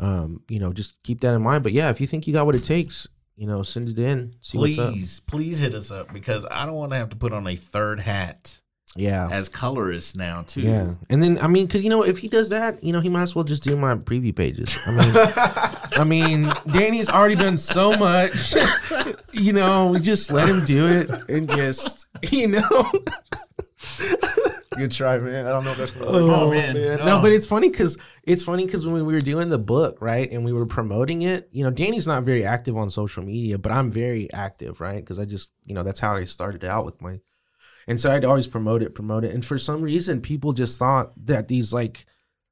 um, 0.00 0.42
you 0.48 0.58
know, 0.58 0.72
just 0.72 1.02
keep 1.02 1.20
that 1.20 1.34
in 1.34 1.42
mind. 1.42 1.62
But 1.62 1.72
yeah, 1.72 1.90
if 1.90 2.00
you 2.00 2.06
think 2.06 2.26
you 2.26 2.32
got 2.32 2.46
what 2.46 2.54
it 2.54 2.64
takes, 2.64 3.06
you 3.36 3.46
know, 3.46 3.62
send 3.62 3.88
it 3.88 3.98
in. 3.98 4.34
See 4.40 4.58
what's 4.58 4.78
up. 4.78 4.92
please, 4.92 5.20
please 5.20 5.58
hit 5.58 5.74
us 5.74 5.90
up 5.90 6.12
because 6.12 6.46
I 6.50 6.64
don't 6.66 6.74
want 6.74 6.92
to 6.92 6.98
have 6.98 7.10
to 7.10 7.16
put 7.16 7.32
on 7.32 7.46
a 7.46 7.54
third 7.54 8.00
hat 8.00 8.60
Yeah. 8.94 9.28
as 9.30 9.48
colorist 9.50 10.16
now 10.16 10.42
too. 10.46 10.62
Yeah, 10.62 10.94
and 11.10 11.22
then 11.22 11.38
I 11.40 11.46
mean, 11.48 11.66
because 11.66 11.84
you 11.84 11.90
know, 11.90 12.02
if 12.02 12.16
he 12.18 12.28
does 12.28 12.48
that, 12.48 12.82
you 12.82 12.92
know, 12.94 13.00
he 13.00 13.10
might 13.10 13.22
as 13.24 13.34
well 13.34 13.44
just 13.44 13.62
do 13.62 13.76
my 13.76 13.94
preview 13.94 14.34
pages. 14.34 14.76
I 14.86 14.90
mean, 14.90 15.12
I 16.00 16.04
mean, 16.04 16.52
Danny's 16.72 17.10
already 17.10 17.34
done 17.36 17.58
so 17.58 17.94
much. 17.96 18.54
you 19.32 19.52
know, 19.52 19.88
we 19.92 20.00
just 20.00 20.30
let 20.30 20.48
him 20.48 20.64
do 20.64 20.86
it 20.88 21.10
and 21.28 21.48
just, 21.50 22.06
you 22.30 22.48
know. 22.48 22.92
Good 24.78 24.92
try, 24.92 25.18
man. 25.18 25.46
I 25.46 25.50
don't 25.50 25.64
know 25.64 25.72
if 25.72 25.78
that's 25.78 25.90
gonna 25.92 26.06
work. 26.10 26.22
Oh, 26.22 26.50
man. 26.50 26.74
No, 26.98 27.18
Oh. 27.18 27.22
but 27.22 27.32
it's 27.32 27.46
funny 27.46 27.68
because 27.70 27.96
it's 28.22 28.42
funny 28.42 28.66
because 28.66 28.86
when 28.86 29.04
we 29.06 29.12
were 29.14 29.20
doing 29.20 29.48
the 29.48 29.58
book, 29.58 29.98
right, 30.00 30.30
and 30.30 30.44
we 30.44 30.52
were 30.52 30.66
promoting 30.66 31.22
it, 31.22 31.48
you 31.52 31.64
know, 31.64 31.70
Danny's 31.70 32.06
not 32.06 32.24
very 32.24 32.44
active 32.44 32.76
on 32.76 32.90
social 32.90 33.22
media, 33.22 33.58
but 33.58 33.72
I'm 33.72 33.90
very 33.90 34.32
active, 34.32 34.80
right? 34.80 34.96
Because 34.96 35.18
I 35.18 35.24
just, 35.24 35.50
you 35.64 35.74
know, 35.74 35.82
that's 35.82 36.00
how 36.00 36.14
I 36.14 36.24
started 36.24 36.64
out 36.64 36.84
with 36.84 37.00
my, 37.00 37.20
and 37.88 38.00
so 38.00 38.10
I'd 38.10 38.24
always 38.24 38.46
promote 38.46 38.82
it, 38.82 38.94
promote 38.94 39.24
it, 39.24 39.32
and 39.34 39.44
for 39.44 39.58
some 39.58 39.80
reason, 39.82 40.20
people 40.20 40.52
just 40.52 40.78
thought 40.78 41.12
that 41.26 41.48
these 41.48 41.72
like 41.72 42.04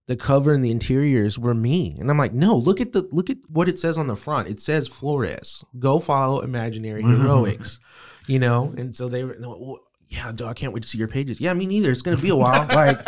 the 0.07 0.17
cover 0.17 0.53
and 0.53 0.63
the 0.65 0.71
interiors 0.71 1.39
were 1.39 1.55
me, 1.55 1.97
and 1.99 2.11
I'm 2.11 2.19
like, 2.19 2.33
no, 2.35 2.55
look 2.57 2.81
at 2.81 2.93
the 2.93 3.09
look 3.11 3.31
at 3.31 3.39
what 3.49 3.69
it 3.69 3.79
says 3.79 3.97
on 3.99 4.07
the 4.07 4.15
front. 4.17 4.49
It 4.49 4.61
says 4.61 4.87
Flores, 4.87 5.65
go 5.79 5.99
follow 5.99 6.41
imaginary 6.41 7.03
heroics, 7.13 7.81
you 8.27 8.39
know, 8.39 8.73
and 8.77 8.95
so 8.95 9.09
they 9.09 9.25
were. 9.25 9.37
Yeah, 10.09 10.33
dude, 10.33 10.47
I 10.47 10.55
can't 10.55 10.73
wait 10.73 10.83
to 10.83 10.89
see 10.89 10.99
your 10.99 11.09
pages. 11.09 11.41
Yeah, 11.41 11.53
me 11.55 11.67
neither. 11.67 11.91
It's 11.91 12.03
gonna 12.03 12.17
be 12.17 12.29
a 12.29 12.37
while. 12.37 12.67
like 12.69 12.99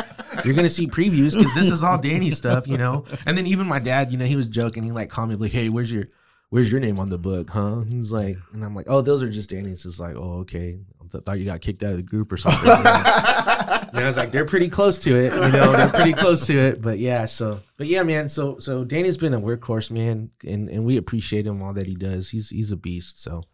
you're 0.44 0.54
gonna 0.54 0.70
see 0.70 0.86
previews 0.86 1.36
because 1.36 1.54
this 1.54 1.70
is 1.70 1.82
all 1.82 1.98
Danny 1.98 2.30
stuff, 2.30 2.66
you 2.66 2.76
know. 2.76 3.04
And 3.26 3.36
then 3.36 3.46
even 3.46 3.66
my 3.66 3.78
dad, 3.78 4.12
you 4.12 4.18
know, 4.18 4.24
he 4.24 4.36
was 4.36 4.48
joking. 4.48 4.82
He 4.82 4.92
like 4.92 5.10
called 5.10 5.28
me 5.28 5.36
like, 5.36 5.52
"Hey, 5.52 5.68
where's 5.68 5.92
your 5.92 6.08
where's 6.50 6.70
your 6.70 6.80
name 6.80 6.98
on 6.98 7.10
the 7.10 7.18
book, 7.18 7.50
huh?" 7.50 7.82
He's 7.82 8.12
like, 8.12 8.38
and 8.52 8.64
I'm 8.64 8.74
like, 8.74 8.86
"Oh, 8.88 9.00
those 9.00 9.22
are 9.22 9.30
just 9.30 9.50
Danny's." 9.50 9.84
It's 9.84 10.00
like, 10.00 10.16
"Oh, 10.16 10.40
okay." 10.40 10.78
I 11.02 11.18
thought 11.20 11.38
you 11.38 11.44
got 11.44 11.60
kicked 11.60 11.84
out 11.84 11.92
of 11.92 11.98
the 11.98 12.02
group 12.02 12.32
or 12.32 12.36
something. 12.36 12.68
and 12.68 13.98
I 13.98 14.06
was 14.06 14.16
like, 14.16 14.32
"They're 14.32 14.44
pretty 14.44 14.68
close 14.68 14.98
to 15.00 15.14
it, 15.14 15.32
you 15.32 15.52
know. 15.52 15.72
They're 15.72 15.88
pretty 15.88 16.12
close 16.12 16.46
to 16.46 16.56
it." 16.56 16.82
But 16.82 16.98
yeah, 16.98 17.26
so 17.26 17.60
but 17.78 17.86
yeah, 17.86 18.02
man. 18.02 18.28
So 18.28 18.58
so 18.58 18.84
Danny's 18.84 19.16
been 19.16 19.34
a 19.34 19.40
workhorse, 19.40 19.90
man, 19.90 20.30
and 20.44 20.68
and 20.68 20.84
we 20.84 20.96
appreciate 20.96 21.46
him 21.46 21.62
all 21.62 21.72
that 21.74 21.86
he 21.86 21.94
does. 21.94 22.30
He's 22.30 22.50
he's 22.50 22.72
a 22.72 22.76
beast. 22.76 23.22
So 23.22 23.44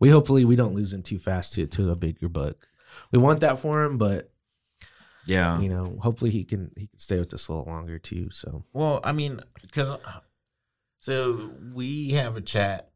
we 0.00 0.10
hopefully 0.10 0.44
we 0.44 0.56
don't 0.56 0.74
lose 0.74 0.92
him 0.92 1.02
too 1.02 1.18
fast 1.18 1.54
to 1.54 1.66
to 1.66 1.90
a 1.90 1.96
bigger 1.96 2.28
book. 2.28 2.68
We 3.10 3.18
want 3.18 3.40
that 3.40 3.58
for 3.58 3.84
him, 3.84 3.98
but 3.98 4.30
Yeah. 5.26 5.60
you 5.60 5.68
know, 5.68 5.98
hopefully 6.02 6.30
he 6.30 6.44
can 6.44 6.70
he 6.76 6.86
can 6.88 6.98
stay 6.98 7.18
with 7.18 7.32
us 7.34 7.48
a 7.48 7.52
little 7.52 7.72
longer 7.72 7.98
too. 7.98 8.30
So 8.30 8.64
Well, 8.72 9.00
I 9.04 9.12
mean, 9.12 9.40
because 9.60 9.92
so 11.00 11.50
we 11.74 12.10
have 12.10 12.36
a 12.36 12.40
chat 12.40 12.90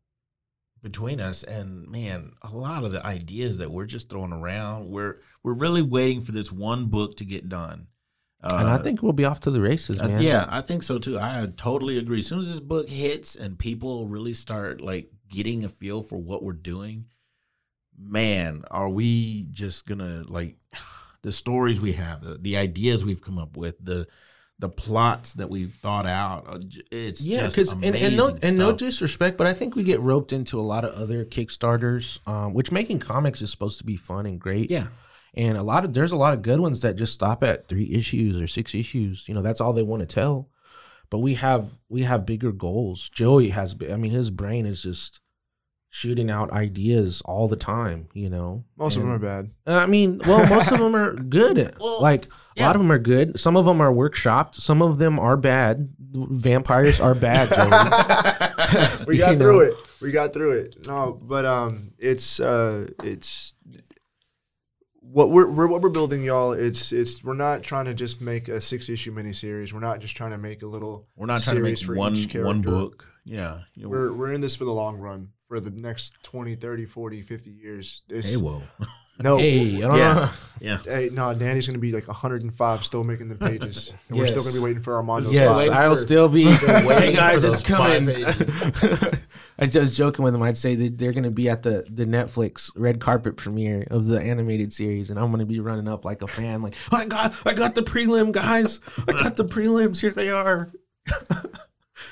between 0.83 1.21
us, 1.21 1.43
and 1.43 1.89
man, 1.89 2.33
a 2.43 2.51
lot 2.55 2.85
of 2.85 2.93
the 2.93 3.05
ideas 3.05 3.59
that 3.59 3.71
we're 3.71 3.87
just 3.87 4.09
throwing 4.09 4.33
around, 4.33 4.89
we're 4.89 5.21
we're 5.43 5.55
really 5.55 5.83
waiting 5.83 6.23
for 6.23 6.33
this 6.33 6.53
one 6.53 6.87
book 6.87 7.17
to 7.17 7.25
get 7.25 7.49
done. 7.49 7.89
Uh, 8.43 8.57
and 8.61 8.69
I 8.69 8.79
think 8.79 9.03
we'll 9.03 9.13
be 9.15 9.25
off 9.25 9.41
to 9.41 9.51
the 9.51 9.61
races, 9.61 9.99
uh, 10.01 10.07
man. 10.07 10.21
yeah, 10.23 10.47
I 10.49 10.61
think 10.61 10.83
so 10.85 10.99
too. 10.99 11.19
I 11.19 11.49
totally 11.57 11.99
agree. 11.99 12.21
As 12.21 12.27
soon 12.27 12.41
as 12.41 12.49
this 12.49 12.61
book 12.61 12.89
hits 12.89 13.35
and 13.35 13.59
people 13.59 14.07
really 14.07 14.35
start 14.35 14.81
like 14.81 15.11
getting 15.29 15.65
a 15.65 15.69
feel 15.69 16.03
for 16.03 16.19
what 16.19 16.45
we're 16.45 16.53
doing, 16.53 17.07
man, 17.99 18.65
are 18.71 18.89
we 18.89 19.47
just 19.51 19.87
gonna 19.87 20.25
like 20.27 20.57
the 21.23 21.33
stories 21.33 21.81
we 21.81 21.93
have, 21.93 22.23
the, 22.23 22.39
the 22.39 22.57
ideas 22.57 23.05
we've 23.05 23.23
come 23.23 23.39
up 23.39 23.57
with, 23.57 23.77
the 23.85 24.07
the 24.59 24.69
plots 24.71 25.35
that 25.35 25.51
we've 25.51 25.75
thought 25.75 26.07
out. 26.07 26.47
uh, 26.49 26.59
It's 26.91 27.21
Yeah, 27.21 27.47
because 27.47 27.73
and, 27.73 27.95
and 27.95 28.17
no 28.17 28.29
amazing 28.29 28.49
and 28.49 28.59
no 28.59 28.73
disrespect, 28.73 29.37
but 29.37 29.47
I 29.47 29.53
think 29.53 29.77
we 29.77 29.83
get 29.83 30.01
roped 30.01 30.33
into 30.33 30.59
a 30.59 30.63
lot 30.63 30.85
of 30.85 30.95
other 30.95 31.25
Kickstarters, 31.25 32.27
um, 32.27 32.55
which 32.55 32.73
making 32.73 33.01
comics 33.01 33.43
is 33.43 33.51
supposed 33.51 33.79
to 33.79 33.85
be 33.85 33.97
fun 33.97 34.25
and 34.25 34.41
great. 34.41 34.71
yeah, 34.71 34.87
and 35.35 35.59
a 35.59 35.63
lot 35.63 35.85
of 35.85 35.93
there's 35.93 36.13
a 36.13 36.17
lot 36.17 36.33
of 36.33 36.43
good 36.43 36.61
ones 36.61 36.81
that 36.81 36.97
just 36.97 37.13
stop 37.13 37.43
at 37.45 37.69
three 37.69 37.91
issues 37.93 38.41
or 38.41 38.47
six 38.47 38.75
issues. 38.75 39.29
You 39.29 39.35
know, 39.35 39.43
that's 39.43 39.61
all 39.61 39.75
they 39.75 39.83
want 39.83 40.01
to 40.01 40.07
tell. 40.07 40.49
But 41.11 41.19
we 41.19 41.35
have 41.35 41.71
we 41.89 42.03
have 42.03 42.27
bigger 42.27 42.53
goals. 42.53 43.09
Joey 43.11 43.51
has, 43.51 43.77
I 43.91 43.97
mean, 43.97 44.11
his 44.11 44.31
brain 44.31 44.67
is 44.67 44.83
just 44.83 45.21
shooting 45.97 46.31
out 46.31 46.53
ideas 46.53 47.23
all 47.25 47.49
the 47.49 47.57
time. 47.57 48.07
You 48.13 48.29
know, 48.29 48.65
Most 48.77 48.97
of 48.97 49.03
them 49.03 49.11
are 49.13 49.19
bad. 49.19 49.51
I 49.67 49.87
mean, 49.87 50.21
well, 50.27 50.47
most 50.47 50.71
of 50.71 50.79
them 50.79 50.95
are 50.95 51.15
good. 51.39 51.75
Well, 51.81 52.03
like 52.03 52.29
a 52.59 52.63
lot 52.63 52.77
of 52.77 52.81
them 52.83 52.93
are 52.93 52.99
good. 52.99 53.41
Some 53.41 53.57
of 53.57 53.65
them 53.65 53.81
are 53.81 53.91
workshopped. 53.91 54.57
Some 54.57 54.83
of 54.83 54.99
them 54.99 55.19
are 55.19 55.39
bad. 55.39 55.89
Vampires 55.99 57.01
are 57.01 57.15
bad. 57.15 57.49
We 59.07 59.17
got 59.19 59.33
You 59.33 59.39
through 59.39 59.53
know? 59.59 59.61
it. 59.61 59.75
We 60.03 60.11
got 60.11 60.33
through 60.33 60.53
it. 60.59 60.87
No, 60.87 61.19
but 61.23 61.45
um, 61.47 61.93
it's 61.99 62.41
uh, 62.41 62.89
it's 63.05 63.55
what 65.01 65.31
we're, 65.31 65.47
we're 65.49 65.67
what 65.69 65.81
we're 65.83 65.89
building, 65.89 66.23
y'all. 66.25 66.53
It's 66.53 66.93
it's 66.93 67.23
we're 67.25 67.35
not 67.35 67.63
trying 67.63 67.85
to 67.87 67.95
just 67.95 68.21
make 68.21 68.49
a 68.49 68.61
six 68.61 68.89
issue 68.89 69.15
miniseries. 69.15 69.73
We're 69.73 69.81
not 69.81 70.01
just 70.01 70.17
trying 70.17 70.33
to 70.33 70.39
make 70.39 70.63
a 70.63 70.67
little. 70.67 71.07
we're 71.17 71.27
not 71.27 71.43
trying 71.43 71.57
to 71.57 71.63
make 71.63 71.81
one 71.83 72.17
one 72.45 72.61
book. 72.63 73.09
Yeah, 73.25 73.61
you 73.75 73.85
know, 73.85 73.89
We're 73.89 74.13
we're 74.13 74.33
in 74.33 74.41
this 74.41 74.57
for 74.57 74.65
the 74.65 74.73
long 74.73 74.97
run, 74.99 75.31
for 75.49 75.61
the 75.61 75.71
next 75.71 76.23
20, 76.23 76.57
30, 76.57 76.87
40, 76.87 77.23
50 77.23 77.51
years. 77.51 78.03
It's, 78.09 78.31
hey, 78.33 78.37
whoa, 78.37 78.63
no, 79.21 79.37
Hey, 79.39 79.77
I 79.77 79.81
don't 79.81 79.97
Yeah. 79.97 80.15
know. 80.15 80.31
yeah. 80.61 80.79
Hey, 80.85 81.09
no, 81.13 81.33
Danny's 81.35 81.67
gonna 81.67 81.79
be 81.79 81.93
like 81.93 82.09
105, 82.09 82.85
still 82.85 83.05
making 83.05 83.29
the 83.29 83.35
pages, 83.37 83.95
and 84.09 84.19
we're 84.19 84.27
still 84.27 84.43
gonna 84.43 84.55
be 84.55 84.61
waiting 84.61 84.83
for 84.83 84.97
Armando. 84.97 85.31
Yes, 85.31 85.57
waiting 85.57 85.73
I 85.75 85.89
will 85.89 85.95
for- 85.97 86.03
still 86.03 86.29
be. 86.29 86.45
waiting 86.47 86.59
hey 86.67 87.11
for 87.11 87.17
guys, 87.17 87.43
those 87.43 87.61
it's 87.61 87.69
coming. 87.69 88.09
I 89.59 89.67
was 89.81 89.97
joking 89.97 90.23
with 90.23 90.33
them. 90.35 90.43
I'd 90.43 90.59
say 90.59 90.75
that 90.75 90.99
they're 90.99 91.13
going 91.13 91.23
to 91.25 91.31
be 91.31 91.49
at 91.49 91.63
the 91.63 91.87
the 91.91 92.05
Netflix 92.05 92.71
red 92.77 93.01
carpet 93.01 93.37
premiere 93.39 93.87
of 93.91 94.05
the 94.07 94.21
animated 94.21 94.73
series, 94.73 95.09
and 95.09 95.19
I'm 95.19 95.29
going 95.29 95.41
to 95.41 95.47
be 95.47 95.61
running 95.61 95.89
up 95.89 96.05
like 96.05 96.21
a 96.21 96.27
fan, 96.27 96.61
like, 96.61 96.75
"Oh 96.93 96.99
my 96.99 97.07
god, 97.07 97.35
I 97.47 97.55
got 97.55 97.75
the 97.75 97.81
prelim, 97.83 98.33
guys! 98.33 98.81
I 99.09 99.13
got 99.13 99.37
the 99.37 99.47
prelims. 99.47 99.99
Here 100.01 100.11
they 100.11 100.29
are." 100.29 100.71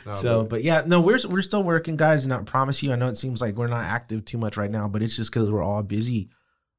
No, 0.07 0.13
so, 0.13 0.41
but- 0.43 0.51
but 0.51 0.65
yeah, 0.65 0.83
no, 0.87 1.01
we're 1.01 1.19
we're 1.29 1.43
still 1.43 1.63
working, 1.63 1.97
guys. 1.97 2.25
And 2.25 2.33
I 2.33 2.43
promise 2.43 2.83
you, 2.83 2.93
I 2.93 2.97
know 2.97 3.09
it 3.09 3.17
seems 3.17 3.41
like 3.41 3.55
we're 3.57 3.67
not 3.69 3.85
active 3.85 4.25
too 4.25 4.39
much 4.39 4.57
right 4.57 4.71
now, 4.71 4.89
but 4.89 5.03
it's 5.03 5.17
just 5.17 5.31
because 5.33 5.51
we're 5.51 5.63
all 5.63 5.83
busy 5.83 6.31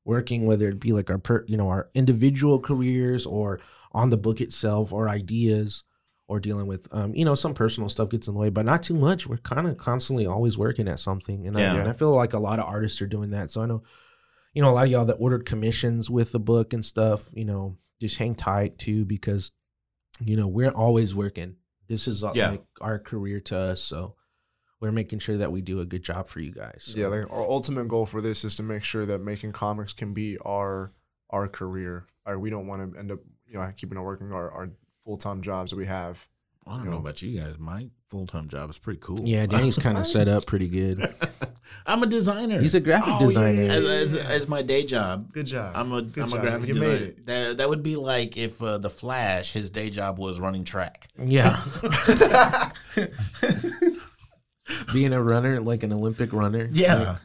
working, 0.04 0.46
whether 0.46 0.70
it 0.70 0.80
be 0.80 0.92
like 0.94 1.10
our 1.10 1.18
per, 1.18 1.44
you 1.48 1.58
know 1.58 1.70
our 1.70 1.90
individual 1.96 2.60
careers 2.60 3.26
or 3.26 3.60
on 3.92 4.10
the 4.10 4.18
book 4.18 4.42
itself 4.42 4.92
or 4.94 5.08
ideas 5.10 5.84
or 6.28 6.40
dealing 6.40 6.66
with 6.68 6.88
um 6.92 7.14
you 7.16 7.24
know 7.24 7.36
some 7.36 7.54
personal 7.54 7.88
stuff 7.90 8.10
gets 8.10 8.28
in 8.28 8.34
the 8.34 8.40
way, 8.40 8.50
but 8.50 8.66
not 8.66 8.84
too 8.84 8.94
much. 8.96 9.26
We're 9.28 9.38
kind 9.38 9.68
of 9.68 9.78
constantly 9.78 10.26
always 10.28 10.58
working 10.58 10.88
at 10.88 11.00
something, 11.00 11.48
and, 11.48 11.58
I, 11.58 11.62
and 11.80 11.90
I 11.90 11.94
feel 11.94 12.12
like 12.12 12.34
a 12.34 12.40
lot 12.40 12.60
of 12.60 12.66
artists 12.66 13.02
are 13.02 13.08
doing 13.08 13.32
that. 13.32 13.50
So 13.50 13.62
I 13.62 13.66
know, 13.66 13.84
you 14.54 14.62
know, 14.62 14.70
a 14.70 14.74
lot 14.74 14.86
of 14.86 14.92
y'all 14.92 15.06
that 15.06 15.16
ordered 15.20 15.46
commissions 15.46 16.10
with 16.10 16.32
the 16.32 16.40
book 16.40 16.74
and 16.74 16.86
stuff, 16.86 17.28
you 17.34 17.46
know, 17.46 17.78
just 18.02 18.18
hang 18.18 18.36
tight 18.36 18.78
too 18.78 19.06
because 19.06 19.52
you 20.20 20.36
know 20.38 20.48
we're 20.48 20.70
always 20.72 21.16
working. 21.16 21.56
This 21.88 22.08
is 22.08 22.24
uh, 22.24 22.32
Yeah. 22.36 22.52
like 22.52 22.64
our 22.82 23.00
career 23.00 23.40
to 23.42 23.58
us, 23.58 23.82
so 23.82 24.16
we're 24.80 24.92
making 24.92 25.20
sure 25.20 25.38
that 25.38 25.52
we 25.52 25.62
do 25.62 25.80
a 25.82 25.86
good 25.86 26.04
job 26.04 26.28
for 26.28 26.40
you 26.40 26.52
guys. 26.52 26.84
So. 26.88 27.00
Yeah, 27.00 27.08
like 27.08 27.32
our 27.32 27.42
ultimate 27.42 27.88
goal 27.88 28.06
for 28.06 28.22
this 28.22 28.44
is 28.44 28.56
to 28.58 28.64
make 28.64 28.84
sure 28.84 29.06
that 29.06 29.20
making 29.20 29.52
comics 29.54 29.94
can 29.94 30.14
be 30.14 30.38
our 30.40 30.92
our 31.30 31.48
career. 31.48 32.06
Or 32.26 32.40
we 32.40 32.50
don't 32.50 32.68
want 32.68 32.94
to 32.94 33.00
end 33.00 33.12
up, 33.12 33.20
you 33.48 33.54
know, 33.60 33.72
keeping 33.78 33.98
on 33.98 34.04
working 34.04 34.32
our, 34.32 34.50
our 34.52 34.70
full 35.04 35.18
time 35.18 35.42
jobs 35.42 35.72
that 35.72 35.78
we 35.78 35.86
have. 35.86 36.28
I 36.68 36.78
don't 36.78 36.90
know 36.90 36.98
about 36.98 37.22
you 37.22 37.40
guys. 37.40 37.60
My 37.60 37.90
full 38.10 38.26
time 38.26 38.48
job 38.48 38.70
is 38.72 38.80
pretty 38.80 39.00
cool. 39.00 39.22
yeah, 39.24 39.46
Danny's 39.46 39.78
kind 39.88 39.98
of 39.98 40.08
set 40.08 40.28
up 40.28 40.46
pretty 40.48 40.68
good. 40.68 41.14
I'm 41.86 42.02
a 42.04 42.06
designer. 42.08 42.60
He's 42.60 42.76
a 42.76 42.80
graphic 42.80 43.14
Oh, 43.16 43.26
designer. 43.28 43.64
yeah, 43.64 43.72
as, 43.74 43.84
yeah. 43.84 43.92
as, 43.92 44.16
as 44.16 44.48
my 44.48 44.62
day 44.62 44.86
job. 44.86 45.32
Good 45.34 45.46
job. 45.48 45.74
I'm 45.76 45.92
a 45.92 46.02
Good 46.02 46.32
am 46.32 46.34
a 46.38 46.42
graphic 46.42 46.68
You 46.68 46.74
designer. 46.76 46.94
made 46.94 47.02
it. 47.02 47.26
That 47.26 47.58
that 47.58 47.70
would 47.70 47.84
be 47.84 47.96
like 47.96 48.38
if 48.38 48.62
uh, 48.62 48.78
the 48.78 48.90
Flash, 48.90 49.54
his 49.54 49.70
day 49.72 49.90
job 49.90 50.18
was 50.18 50.40
running 50.40 50.64
track. 50.64 51.08
Yeah. 51.24 51.62
Being 54.94 55.14
a 55.14 55.22
runner, 55.22 55.60
like 55.62 55.84
an 55.84 55.94
Olympic 55.94 56.34
runner. 56.34 56.70
Like, 56.74 57.18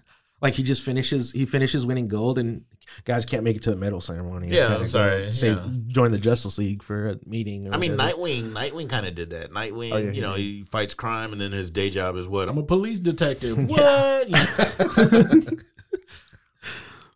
like 0.42 0.54
he 0.54 0.62
just 0.62 0.82
finishes 0.82 1.32
he 1.32 1.46
finishes 1.46 1.86
winning 1.86 2.08
gold 2.08 2.38
and 2.38 2.64
guys 3.04 3.24
can't 3.26 3.42
make 3.44 3.56
it 3.56 3.62
to 3.64 3.70
the 3.70 3.76
medal 3.76 4.00
ceremony. 4.00 4.48
Yeah, 4.48 4.76
I'm 4.76 4.86
sorry, 4.86 5.30
Say 5.32 5.48
yeah. 5.52 5.66
join 5.88 6.10
the 6.10 6.18
Justice 6.18 6.58
League 6.58 6.82
for 6.82 7.08
a 7.10 7.16
meeting. 7.26 7.68
Or 7.68 7.74
I 7.74 7.78
mean, 7.78 7.96
whatever. 7.96 8.18
Nightwing. 8.18 8.52
Nightwing 8.52 8.88
kind 8.90 9.06
of 9.06 9.14
did 9.14 9.30
that. 9.30 9.50
Nightwing, 9.52 9.92
Oh, 9.92 9.96
yeah, 9.96 10.10
you 10.12 10.20
know, 10.22 10.34
he 10.34 10.58
he 10.58 10.62
fights 10.64 10.94
crime, 10.94 11.32
and 11.32 11.40
then 11.40 11.52
his 11.52 11.70
day 11.70 11.90
job 11.90 12.16
is 12.16 12.26
what? 12.28 12.48
I'm 12.48 12.58
a 12.58 12.62
police 12.62 12.98
detective. 13.00 13.56
What? 13.70 14.28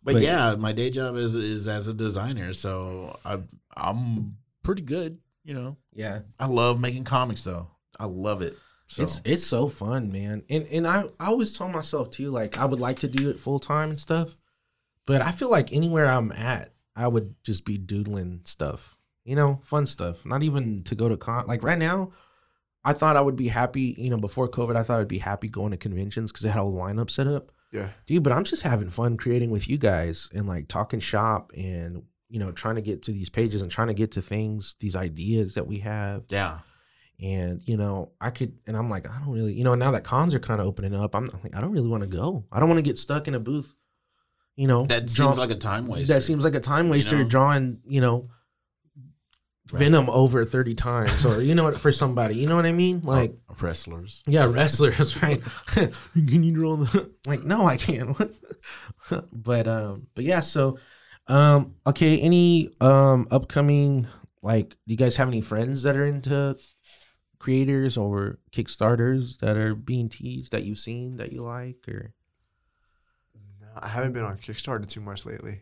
But, 0.03 0.13
But- 0.13 0.21
yeah, 0.21 0.53
my 0.55 0.71
day 0.71 0.91
job 0.91 1.15
is 1.15 1.33
is 1.33 1.67
as 1.67 1.87
a 1.87 1.93
designer, 1.93 2.53
so 2.53 3.17
I 3.25 3.39
I'm 3.75 4.37
pretty 4.61 4.83
good. 4.83 5.17
You 5.43 5.53
know, 5.55 5.77
Yeah. 5.93 6.19
I 6.39 6.45
love 6.47 6.79
making 6.79 7.03
comics 7.05 7.43
though. 7.43 7.67
I 7.99 8.05
love 8.05 8.41
it. 8.43 8.55
So 8.87 9.01
It's 9.03 9.21
it's 9.25 9.43
so 9.43 9.67
fun, 9.67 10.11
man. 10.11 10.43
And 10.49 10.65
and 10.71 10.85
I, 10.85 11.05
I 11.19 11.27
always 11.27 11.57
tell 11.57 11.69
myself 11.69 12.11
too, 12.11 12.29
like 12.29 12.57
I 12.59 12.65
would 12.65 12.79
like 12.79 12.99
to 12.99 13.07
do 13.07 13.29
it 13.31 13.39
full 13.39 13.59
time 13.59 13.89
and 13.89 13.99
stuff. 13.99 14.37
But 15.05 15.21
I 15.21 15.31
feel 15.31 15.49
like 15.49 15.71
anywhere 15.71 16.07
I'm 16.07 16.31
at, 16.31 16.73
I 16.95 17.07
would 17.07 17.35
just 17.43 17.65
be 17.65 17.77
doodling 17.77 18.41
stuff. 18.45 18.97
You 19.23 19.35
know, 19.35 19.59
fun 19.63 19.85
stuff. 19.85 20.25
Not 20.25 20.43
even 20.43 20.83
to 20.83 20.95
go 20.95 21.09
to 21.09 21.17
con 21.17 21.45
like 21.47 21.63
right 21.63 21.77
now, 21.77 22.11
I 22.83 22.93
thought 22.93 23.17
I 23.17 23.21
would 23.21 23.35
be 23.35 23.47
happy, 23.47 23.95
you 23.97 24.09
know, 24.09 24.17
before 24.17 24.47
COVID, 24.47 24.75
I 24.75 24.83
thought 24.83 24.99
I'd 24.99 25.07
be 25.07 25.17
happy 25.17 25.47
going 25.47 25.71
to 25.71 25.77
conventions 25.77 26.31
because 26.31 26.43
they 26.43 26.49
had 26.49 26.61
a 26.61 26.65
lineup 26.65 27.09
set 27.09 27.27
up. 27.27 27.51
Yeah. 27.71 27.89
Dude, 28.05 28.23
but 28.23 28.33
I'm 28.33 28.43
just 28.43 28.61
having 28.61 28.89
fun 28.89 29.17
creating 29.17 29.49
with 29.49 29.67
you 29.67 29.77
guys 29.77 30.29
and 30.33 30.47
like 30.47 30.67
talking 30.67 30.99
shop 30.99 31.51
and 31.55 32.03
you 32.29 32.39
know, 32.39 32.51
trying 32.51 32.75
to 32.75 32.81
get 32.81 33.03
to 33.03 33.11
these 33.11 33.29
pages 33.29 33.61
and 33.61 33.71
trying 33.71 33.87
to 33.87 33.93
get 33.93 34.11
to 34.11 34.21
things, 34.21 34.75
these 34.79 34.95
ideas 34.95 35.55
that 35.55 35.67
we 35.67 35.79
have 35.79 36.23
yeah, 36.29 36.59
and 37.21 37.61
you 37.65 37.77
know 37.77 38.11
i 38.19 38.29
could 38.29 38.53
and 38.67 38.75
i'm 38.75 38.89
like 38.89 39.09
i 39.09 39.19
don't 39.19 39.31
really 39.31 39.53
you 39.53 39.63
know 39.63 39.75
now 39.75 39.91
that 39.91 40.03
cons 40.03 40.33
are 40.33 40.39
kind 40.39 40.59
of 40.59 40.67
opening 40.67 40.93
up 40.93 41.15
i'm 41.15 41.29
like 41.43 41.55
i 41.55 41.61
don't 41.61 41.71
really 41.71 41.87
want 41.87 42.03
to 42.03 42.09
go 42.09 42.43
i 42.51 42.59
don't 42.59 42.67
want 42.67 42.77
to 42.77 42.83
get 42.83 42.97
stuck 42.97 43.27
in 43.27 43.35
a 43.35 43.39
booth 43.39 43.75
you 44.55 44.67
know 44.67 44.85
that 44.85 45.07
draw- 45.07 45.27
seems 45.27 45.37
like 45.37 45.49
a 45.51 45.55
time 45.55 45.85
waster. 45.87 46.05
that 46.13 46.23
seems 46.23 46.43
like 46.43 46.55
a 46.55 46.59
time 46.59 46.89
waster 46.89 47.17
know? 47.19 47.29
drawing 47.29 47.79
you 47.87 48.01
know 48.01 48.29
Right. 49.73 49.79
venom 49.79 50.11
over 50.11 50.45
30 50.45 50.75
times 50.75 51.25
or 51.25 51.41
you 51.41 51.55
know 51.55 51.71
for 51.71 51.91
somebody 51.91 52.35
you 52.35 52.45
know 52.45 52.55
what 52.55 52.67
i 52.67 52.71
mean 52.71 53.01
like 53.01 53.33
Or 53.49 53.55
wrestlers. 53.61 54.21
yeah 54.27 54.45
wrestlers 54.45 55.19
right 55.23 55.41
can 56.13 56.43
you 56.43 56.53
draw 56.53 56.75
the 56.75 57.09
like 57.25 57.43
no 57.43 57.65
i 57.65 57.75
can't 57.75 58.15
but 59.33 59.67
um 59.67 60.05
but 60.13 60.23
yeah 60.23 60.41
so 60.41 60.77
um 61.25 61.73
okay 61.87 62.19
any 62.19 62.69
um 62.79 63.27
upcoming 63.31 64.05
like 64.43 64.69
do 64.69 64.75
you 64.93 64.97
guys 64.97 65.15
have 65.15 65.29
any 65.29 65.41
friends 65.41 65.81
that 65.81 65.95
are 65.95 66.05
into 66.05 66.55
creators 67.39 67.97
or 67.97 68.37
kickstarters 68.51 69.39
that 69.39 69.57
are 69.57 69.73
being 69.73 70.09
teased 70.09 70.51
that 70.51 70.61
you've 70.63 70.77
seen 70.77 71.17
that 71.17 71.31
you 71.31 71.41
like 71.41 71.87
or 71.87 72.13
I 73.77 73.87
haven't 73.87 74.13
been 74.13 74.23
on 74.23 74.37
Kickstarter 74.37 74.87
too 74.87 75.01
much 75.01 75.25
lately. 75.25 75.61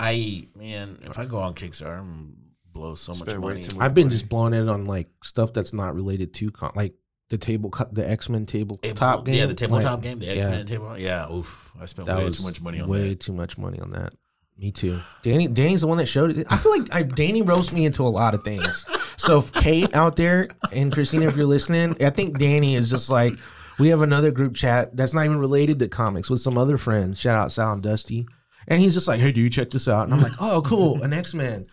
I 0.00 0.48
man, 0.56 0.98
if 1.02 1.18
I 1.18 1.24
go 1.24 1.38
on 1.38 1.54
Kickstarter, 1.54 2.00
I'm 2.00 2.36
blow 2.72 2.94
so 2.94 3.12
much 3.12 3.30
Spend 3.30 3.42
way 3.42 3.54
money. 3.54 3.66
I've 3.80 3.94
been 3.94 4.10
just 4.10 4.28
blowing 4.28 4.52
it 4.52 4.68
on 4.68 4.84
like 4.84 5.08
stuff 5.22 5.52
that's 5.52 5.72
not 5.72 5.94
related 5.94 6.34
to 6.34 6.50
con- 6.50 6.72
like 6.74 6.94
the 7.30 7.38
table, 7.38 7.70
co- 7.70 7.88
the 7.90 8.08
X 8.08 8.28
Men 8.28 8.44
table 8.44 8.76
tabletop 8.76 9.24
game. 9.24 9.36
Yeah, 9.36 9.46
the 9.46 9.54
tabletop 9.54 9.94
like, 9.94 10.02
game, 10.02 10.18
the. 10.18 10.28
X 10.28 10.44
Men 10.44 10.66
table. 10.66 10.98
Yeah, 10.98 11.30
oof. 11.32 11.72
I 11.80 11.86
spent 11.86 12.06
That 12.06 12.18
way 12.18 12.30
too 12.30 12.42
much 12.42 12.60
money 12.60 12.80
on 12.80 12.88
way 12.88 12.98
that. 12.98 13.04
Way 13.04 13.14
too 13.14 13.32
much 13.32 13.56
money 13.56 13.80
on 13.80 13.92
that. 13.92 14.12
Me 14.56 14.70
too. 14.70 15.00
Danny, 15.22 15.48
Danny's 15.48 15.80
the 15.80 15.88
one 15.88 15.98
that 15.98 16.06
showed 16.06 16.36
it. 16.36 16.46
I 16.48 16.56
feel 16.56 16.78
like 16.78 16.94
I, 16.94 17.02
Danny 17.02 17.42
roasts 17.42 17.72
me 17.72 17.86
into 17.86 18.02
a 18.02 18.08
lot 18.08 18.34
of 18.34 18.44
things. 18.44 18.86
So 19.16 19.38
if 19.38 19.52
Kate 19.52 19.92
out 19.96 20.14
there 20.14 20.48
and 20.72 20.92
Christina, 20.92 21.26
if 21.26 21.36
you're 21.36 21.46
listening, 21.46 21.96
I 22.00 22.10
think 22.10 22.38
Danny 22.38 22.76
is 22.76 22.88
just 22.88 23.10
like 23.10 23.34
we 23.78 23.88
have 23.88 24.02
another 24.02 24.30
group 24.30 24.54
chat 24.54 24.96
that's 24.96 25.14
not 25.14 25.24
even 25.24 25.38
related 25.38 25.78
to 25.80 25.88
comics 25.88 26.30
with 26.30 26.40
some 26.40 26.56
other 26.58 26.78
friends. 26.78 27.18
Shout 27.20 27.38
out 27.38 27.52
Sal 27.52 27.72
and 27.72 27.82
Dusty. 27.82 28.26
And 28.66 28.80
he's 28.80 28.94
just 28.94 29.06
like, 29.08 29.20
"Hey, 29.20 29.30
dude, 29.30 29.52
check 29.52 29.70
this 29.70 29.88
out." 29.88 30.04
And 30.04 30.14
I'm 30.14 30.22
like, 30.22 30.32
"Oh, 30.40 30.62
cool, 30.64 31.02
an 31.02 31.12
X 31.24 31.34
Men." 31.34 31.66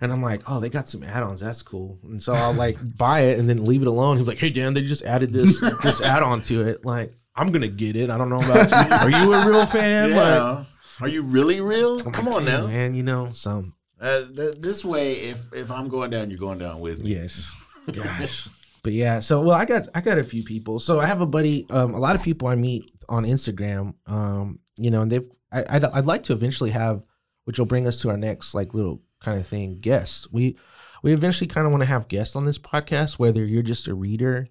And 0.00 0.10
I'm 0.10 0.22
like, 0.22 0.40
"Oh, 0.48 0.60
they 0.60 0.70
got 0.70 0.88
some 0.88 1.02
add-ons. 1.02 1.42
That's 1.42 1.60
cool." 1.62 1.98
And 2.04 2.22
so 2.22 2.32
I'll 2.32 2.54
like 2.54 2.78
buy 2.96 3.20
it 3.20 3.38
and 3.38 3.46
then 3.48 3.64
leave 3.66 3.82
it 3.82 3.88
alone. 3.88 4.16
He's 4.16 4.26
like, 4.26 4.38
"Hey, 4.38 4.48
Dan, 4.50 4.72
they 4.72 4.80
just 4.82 5.04
added 5.04 5.30
this 5.30 5.60
this 5.82 6.00
add-on 6.00 6.40
to 6.42 6.62
it." 6.62 6.86
Like, 6.86 7.12
I'm 7.36 7.52
gonna 7.52 7.68
get 7.68 7.96
it. 7.96 8.08
I 8.08 8.16
don't 8.16 8.30
know 8.30 8.40
about 8.40 8.70
you. 8.70 8.94
Are 8.96 9.10
you 9.24 9.32
a 9.34 9.46
real 9.46 9.66
fan? 9.66 10.10
Like, 10.12 10.16
Yeah. 10.16 10.64
Are 11.02 11.08
you 11.08 11.22
really 11.22 11.60
real? 11.60 12.00
I'm 12.00 12.12
Come 12.12 12.24
like, 12.26 12.36
on 12.36 12.44
now. 12.46 12.66
man. 12.66 12.94
You 12.94 13.02
know, 13.02 13.28
some 13.30 13.74
Uh, 14.00 14.22
th- 14.34 14.54
this 14.58 14.84
way, 14.86 15.14
if 15.20 15.52
if 15.52 15.70
I'm 15.70 15.88
going 15.90 16.10
down, 16.10 16.30
you're 16.30 16.40
going 16.40 16.58
down 16.58 16.80
with 16.80 17.04
me. 17.04 17.10
yes, 17.14 17.54
gosh. 17.92 18.48
But 18.82 18.92
yeah, 18.92 19.20
so 19.20 19.40
well, 19.42 19.56
I 19.56 19.64
got 19.64 19.88
I 19.94 20.00
got 20.00 20.18
a 20.18 20.22
few 20.24 20.42
people. 20.42 20.78
So 20.78 21.00
I 21.00 21.06
have 21.06 21.20
a 21.20 21.26
buddy. 21.26 21.66
Um, 21.70 21.94
a 21.94 21.98
lot 21.98 22.16
of 22.16 22.22
people 22.22 22.48
I 22.48 22.54
meet 22.54 22.90
on 23.08 23.24
Instagram. 23.24 23.94
Um, 24.06 24.60
you 24.76 24.90
know, 24.90 25.02
and 25.02 25.10
they've 25.10 25.28
I 25.52 25.64
I'd, 25.68 25.84
I'd 25.84 26.06
like 26.06 26.22
to 26.24 26.32
eventually 26.32 26.70
have, 26.70 27.02
which 27.44 27.58
will 27.58 27.66
bring 27.66 27.86
us 27.86 28.00
to 28.02 28.10
our 28.10 28.16
next 28.16 28.54
like 28.54 28.74
little 28.74 29.02
kind 29.20 29.38
of 29.40 29.46
thing. 29.46 29.80
Guests. 29.80 30.28
We 30.32 30.56
we 31.02 31.12
eventually 31.12 31.48
kind 31.48 31.66
of 31.66 31.72
want 31.72 31.82
to 31.82 31.88
have 31.88 32.08
guests 32.08 32.36
on 32.36 32.44
this 32.44 32.58
podcast. 32.58 33.18
Whether 33.18 33.44
you're 33.44 33.62
just 33.62 33.88
a 33.88 33.94
reader, 33.94 34.48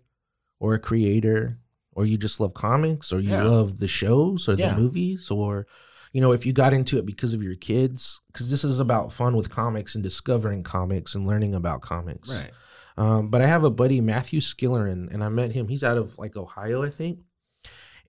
or 0.60 0.74
a 0.74 0.80
creator, 0.80 1.60
or 1.94 2.06
you 2.06 2.18
just 2.18 2.40
love 2.40 2.54
comics, 2.54 3.12
or 3.14 3.20
you 3.20 3.30
Yeah. 3.32 3.44
love 3.44 3.80
the 3.80 3.88
shows 3.88 4.48
or 4.50 4.54
Yeah. 4.56 4.74
the 4.74 4.82
movies, 4.82 5.30
or 5.32 5.68
you 6.14 6.22
know, 6.22 6.32
if 6.32 6.46
you 6.46 6.54
got 6.54 6.74
into 6.74 6.98
it 6.98 7.06
because 7.06 7.34
of 7.34 7.44
your 7.44 7.56
kids, 7.56 8.22
because 8.32 8.50
this 8.50 8.64
is 8.64 8.80
about 8.80 9.14
fun 9.14 9.36
with 9.36 9.50
comics 9.50 9.94
and 9.94 10.04
discovering 10.04 10.64
comics 10.64 11.14
and 11.16 11.28
learning 11.28 11.54
about 11.54 11.82
comics. 11.82 12.30
Right. 12.30 12.52
Um, 12.98 13.30
but 13.30 13.42
I 13.42 13.48
have 13.48 13.64
a 13.64 13.70
buddy, 13.70 14.02
Matthew 14.02 14.40
Skillerin, 14.40 15.14
and 15.14 15.24
I 15.24 15.30
met 15.30 15.52
him. 15.52 15.68
He's 15.68 15.84
out 15.84 15.98
of 15.98 16.18
like 16.18 16.36
Ohio, 16.36 16.84
I 16.84 16.90
think. 16.90 17.20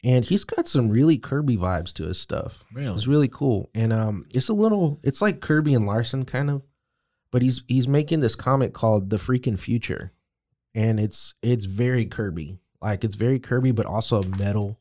And 0.05 0.24
he's 0.24 0.45
got 0.45 0.68
some 0.68 0.89
really 0.89 1.18
Kirby 1.18 1.57
vibes 1.57 1.93
to 1.95 2.05
his 2.05 2.20
stuff. 2.20 2.64
Really? 2.72 2.95
It's 2.95 3.07
really 3.07 3.28
cool. 3.28 3.68
And 3.74 3.93
um, 3.93 4.26
it's 4.32 4.49
a 4.49 4.55
little 4.55 5.01
it's 5.03 5.20
like 5.20 5.41
Kirby 5.41 5.74
and 5.74 5.86
Larson 5.86 6.24
kind 6.24 6.51
of. 6.51 6.62
But 7.30 7.43
he's 7.43 7.62
he's 7.68 7.86
making 7.86 8.20
this 8.20 8.34
comic 8.34 8.72
called 8.72 9.11
The 9.11 9.16
Freaking 9.16 9.59
Future. 9.59 10.12
And 10.74 10.99
it's 10.99 11.34
it's 11.43 11.66
very 11.66 12.07
Kirby. 12.07 12.59
Like 12.80 13.05
it's 13.05 13.16
very 13.16 13.41
Kirby, 13.41 13.72
but 13.72 13.86
also 13.86 14.22
metal 14.22 14.78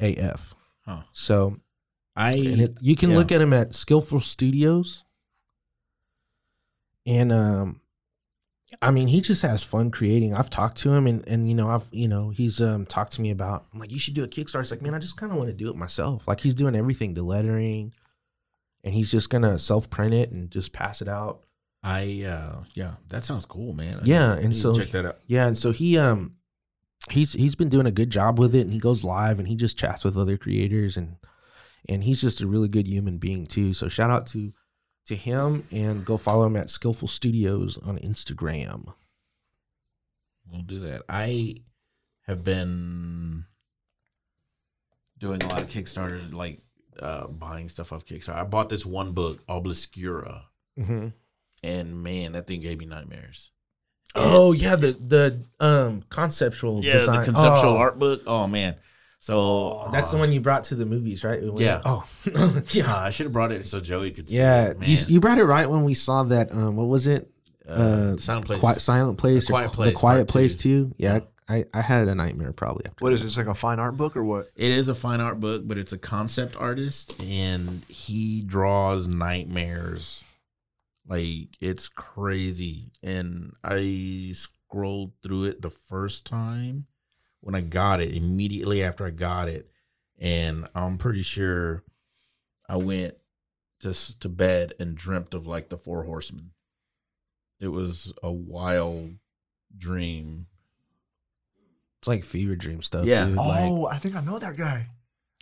AF. 0.00 0.54
Huh. 0.86 1.02
So 1.12 1.58
I 2.14 2.32
and 2.32 2.60
it, 2.60 2.78
you 2.80 2.96
can 2.96 3.10
yeah. 3.10 3.16
look 3.16 3.32
at 3.32 3.42
him 3.42 3.52
at 3.52 3.74
Skillful 3.74 4.20
Studios. 4.20 5.04
And 7.04 7.32
um 7.32 7.81
I 8.80 8.90
mean, 8.90 9.08
he 9.08 9.20
just 9.20 9.42
has 9.42 9.62
fun 9.62 9.90
creating. 9.90 10.34
I've 10.34 10.50
talked 10.50 10.78
to 10.78 10.92
him 10.92 11.06
and 11.06 11.26
and 11.28 11.48
you 11.48 11.54
know, 11.54 11.68
I've 11.68 11.86
you 11.92 12.08
know, 12.08 12.30
he's 12.30 12.60
um 12.60 12.86
talked 12.86 13.12
to 13.14 13.20
me 13.20 13.30
about 13.30 13.66
I'm 13.72 13.78
like, 13.78 13.92
you 13.92 13.98
should 13.98 14.14
do 14.14 14.24
a 14.24 14.28
Kickstarter. 14.28 14.60
He's 14.62 14.70
like, 14.70 14.82
man, 14.82 14.94
I 14.94 14.98
just 14.98 15.16
kind 15.16 15.32
of 15.32 15.38
want 15.38 15.48
to 15.50 15.54
do 15.54 15.68
it 15.68 15.76
myself. 15.76 16.26
Like 16.26 16.40
he's 16.40 16.54
doing 16.54 16.74
everything, 16.74 17.14
the 17.14 17.22
lettering, 17.22 17.92
and 18.84 18.94
he's 18.94 19.10
just 19.10 19.30
gonna 19.30 19.58
self 19.58 19.90
print 19.90 20.14
it 20.14 20.30
and 20.30 20.50
just 20.50 20.72
pass 20.72 21.02
it 21.02 21.08
out. 21.08 21.42
I 21.82 22.24
uh 22.26 22.64
yeah, 22.74 22.94
that 23.08 23.24
sounds 23.24 23.44
cool, 23.44 23.74
man. 23.74 23.96
I 23.96 24.00
Yeah, 24.04 24.32
and 24.34 24.54
so- 24.54 24.74
check 24.74 24.90
that 24.92 25.04
out. 25.06 25.18
Yeah, 25.26 25.46
and 25.46 25.58
so 25.58 25.72
he 25.72 25.98
um 25.98 26.36
he's 27.10 27.32
he's 27.32 27.54
been 27.56 27.68
doing 27.68 27.86
a 27.86 27.90
good 27.92 28.10
job 28.10 28.38
with 28.38 28.54
it 28.54 28.60
and 28.60 28.70
he 28.70 28.78
goes 28.78 29.04
live 29.04 29.38
and 29.38 29.48
he 29.48 29.56
just 29.56 29.76
chats 29.76 30.04
with 30.04 30.16
other 30.16 30.36
creators 30.36 30.96
and 30.96 31.16
and 31.88 32.04
he's 32.04 32.20
just 32.20 32.40
a 32.40 32.46
really 32.46 32.68
good 32.68 32.86
human 32.86 33.18
being 33.18 33.44
too. 33.46 33.74
So 33.74 33.88
shout 33.88 34.10
out 34.10 34.26
to 34.28 34.52
to 35.06 35.16
him 35.16 35.66
and 35.72 36.04
go 36.04 36.16
follow 36.16 36.46
him 36.46 36.56
at 36.56 36.70
Skillful 36.70 37.08
Studios 37.08 37.76
on 37.78 37.98
Instagram. 37.98 38.94
We'll 40.50 40.62
do 40.62 40.80
that. 40.80 41.02
I 41.08 41.56
have 42.26 42.44
been 42.44 43.44
doing 45.18 45.42
a 45.42 45.46
lot 45.48 45.62
of 45.62 45.68
Kickstarters, 45.68 46.32
like 46.32 46.60
uh 47.00 47.26
buying 47.26 47.68
stuff 47.68 47.92
off 47.92 48.04
Kickstarter. 48.04 48.36
I 48.36 48.44
bought 48.44 48.68
this 48.68 48.84
one 48.86 49.12
book, 49.12 49.40
Obscura, 49.48 50.46
Mm-hmm. 50.78 51.08
and 51.62 52.02
man, 52.02 52.32
that 52.32 52.46
thing 52.46 52.60
gave 52.60 52.78
me 52.78 52.86
nightmares. 52.86 53.50
Oh 54.14 54.52
yeah, 54.52 54.76
the 54.76 54.92
the 54.92 55.42
um 55.60 56.02
conceptual 56.10 56.84
Yeah, 56.84 56.94
design. 56.94 57.18
the 57.20 57.24
conceptual 57.24 57.70
Oh, 57.72 57.76
art 57.78 57.98
book. 57.98 58.22
Oh 58.26 58.46
man. 58.46 58.76
So 59.22 59.88
That's 59.92 60.10
the 60.10 60.16
uh, 60.16 60.20
one 60.20 60.32
you 60.32 60.40
brought 60.40 60.64
to 60.64 60.74
the 60.74 60.84
movies, 60.84 61.22
right? 61.22 61.40
When- 61.40 61.62
Yeah. 61.62 61.80
Oh 61.84 62.04
uh, 62.34 62.60
yeah. 62.70 62.92
I 62.92 63.10
should 63.10 63.26
have 63.26 63.32
brought 63.32 63.52
it 63.52 63.64
so 63.68 63.78
Joey 63.78 64.10
could 64.10 64.28
see 64.28 64.36
Yeah, 64.38 64.70
it. 64.70 64.80
Man. 64.80 64.88
you, 64.90 64.96
you 65.06 65.20
brought 65.20 65.38
it 65.38 65.44
right 65.44 65.70
when 65.70 65.84
we 65.84 65.94
saw 65.94 66.24
that. 66.24 66.50
Um, 66.50 66.74
what 66.74 66.88
was 66.88 67.06
it? 67.06 67.30
uh, 67.68 67.72
uh, 67.72 68.16
Silent 68.16 68.46
Place. 68.46 68.58
Quiet, 68.58 68.78
silent 68.78 69.18
place. 69.18 69.46
The 69.46 69.52
Quiet 69.52 69.70
Place, 69.70 69.90
The 69.90 69.94
quiet 69.94 70.26
place 70.26 70.56
two. 70.56 70.86
too. 70.86 70.94
Yeah, 70.98 71.20
I, 71.48 71.64
I 71.72 71.82
had 71.82 72.08
a 72.08 72.14
nightmare 72.16 72.52
probably 72.52 72.84
after. 72.86 72.96
What 73.04 73.12
is 73.12 73.22
it? 73.22 73.28
It's 73.28 73.36
like 73.38 73.46
a 73.46 73.54
fine 73.54 73.78
art 73.78 73.96
book 73.96 74.16
or 74.16 74.24
what? 74.24 74.50
It 74.56 74.72
is 74.72 74.88
a 74.88 74.94
fine 74.94 75.20
art 75.20 75.38
book, 75.38 75.62
but 75.68 75.78
it's 75.78 75.92
a 75.92 75.98
concept 75.98 76.56
artist, 76.56 77.22
and 77.22 77.82
he 77.88 78.42
draws 78.44 79.06
nightmares. 79.06 80.24
Like 81.06 81.48
it's 81.60 81.88
crazy, 81.88 82.90
and 83.04 83.52
I 83.62 84.32
scrolled 84.34 85.12
through 85.22 85.44
it 85.44 85.62
the 85.62 85.70
first 85.70 86.26
time 86.26 86.86
when 87.42 87.54
I 87.54 87.60
got 87.60 88.00
it. 88.00 88.14
Immediately 88.14 88.82
after 88.82 89.04
I 89.04 89.10
got 89.10 89.48
it, 89.48 89.70
and 90.18 90.66
I'm 90.74 90.96
pretty 90.96 91.22
sure 91.22 91.82
I 92.68 92.76
went 92.76 93.16
just 93.80 94.20
to 94.20 94.28
bed 94.28 94.72
and 94.80 94.96
dreamt 94.96 95.34
of 95.34 95.46
like 95.46 95.68
the 95.68 95.76
four 95.76 96.04
horsemen. 96.04 96.52
It 97.60 97.68
was 97.68 98.12
a 98.22 98.32
wild 98.32 99.16
dream. 99.76 100.46
It's 101.98 102.08
like 102.08 102.24
fever 102.24 102.56
dream 102.56 102.82
stuff. 102.82 103.04
Yeah. 103.04 103.26
dude. 103.26 103.38
Oh, 103.38 103.42
Like, 103.42 103.94
I 103.94 103.98
think 103.98 104.16
I 104.16 104.20
know 104.20 104.38
that 104.38 104.56
guy. 104.56 104.88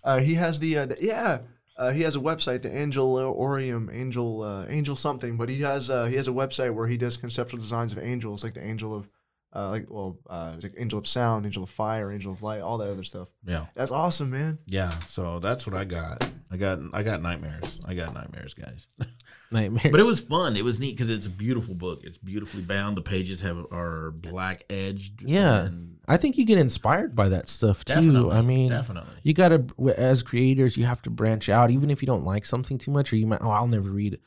Uh, 0.02 0.18
he 0.18 0.34
has 0.34 0.58
the, 0.58 0.78
uh, 0.78 0.86
the 0.86 0.96
yeah. 1.00 1.42
Uh, 1.76 1.90
he 1.92 2.02
has 2.02 2.16
a 2.16 2.20
website, 2.20 2.60
the 2.60 2.68
Angelarium, 2.68 3.94
Angel 3.94 4.42
uh, 4.42 4.66
Angel 4.68 4.94
something. 4.96 5.38
But 5.38 5.48
he 5.48 5.62
has 5.62 5.88
uh, 5.88 6.06
he 6.06 6.16
has 6.16 6.28
a 6.28 6.32
website 6.32 6.74
where 6.74 6.86
he 6.86 6.98
does 6.98 7.16
conceptual 7.16 7.58
designs 7.58 7.92
of 7.92 7.98
angels, 7.98 8.44
like 8.44 8.52
the 8.52 8.62
angel 8.62 8.94
of, 8.94 9.08
uh, 9.54 9.68
like 9.70 9.86
well, 9.88 10.18
uh, 10.28 10.52
it's 10.54 10.62
like 10.62 10.74
angel 10.78 10.98
of 10.98 11.08
sound, 11.08 11.44
angel 11.44 11.64
of 11.64 11.70
fire, 11.70 12.12
angel 12.12 12.32
of 12.32 12.42
light, 12.42 12.60
all 12.60 12.78
that 12.78 12.90
other 12.90 13.02
stuff. 13.02 13.28
Yeah. 13.44 13.66
That's 13.74 13.90
awesome, 13.90 14.30
man. 14.30 14.58
Yeah, 14.66 14.90
so 15.08 15.40
that's 15.40 15.66
what 15.66 15.76
I 15.76 15.84
got. 15.84 16.28
I 16.52 16.56
got 16.56 16.78
I 16.92 17.02
got 17.02 17.20
nightmares. 17.20 17.80
I 17.84 17.94
got 17.94 18.14
nightmares, 18.14 18.54
guys. 18.54 18.86
nightmare. 19.50 19.90
But 19.90 20.00
it 20.00 20.06
was 20.06 20.20
fun. 20.20 20.56
It 20.56 20.64
was 20.64 20.78
neat 20.78 20.96
because 20.96 21.10
it's 21.10 21.26
a 21.26 21.30
beautiful 21.30 21.74
book. 21.74 22.02
It's 22.04 22.18
beautifully 22.18 22.62
bound. 22.62 22.96
The 22.96 23.02
pages 23.02 23.40
have 23.40 23.66
are 23.72 24.12
black 24.12 24.64
edged. 24.70 25.22
Yeah. 25.22 25.68
I 26.06 26.16
think 26.16 26.38
you 26.38 26.44
get 26.44 26.58
inspired 26.58 27.14
by 27.14 27.28
that 27.28 27.48
stuff 27.48 27.84
too. 27.84 27.94
definitely. 27.94 28.36
I 28.36 28.42
mean, 28.42 28.70
definitely. 28.70 29.14
you 29.22 29.34
gotta 29.34 29.64
as 29.96 30.22
creators, 30.22 30.76
you 30.76 30.84
have 30.84 31.02
to 31.02 31.10
branch 31.10 31.48
out, 31.48 31.70
even 31.70 31.90
if 31.90 32.02
you 32.02 32.06
don't 32.06 32.24
like 32.24 32.44
something 32.44 32.78
too 32.78 32.90
much, 32.90 33.12
or 33.12 33.16
you 33.16 33.26
might. 33.26 33.42
Oh, 33.42 33.50
I'll 33.50 33.68
never 33.68 33.90
read, 33.90 34.18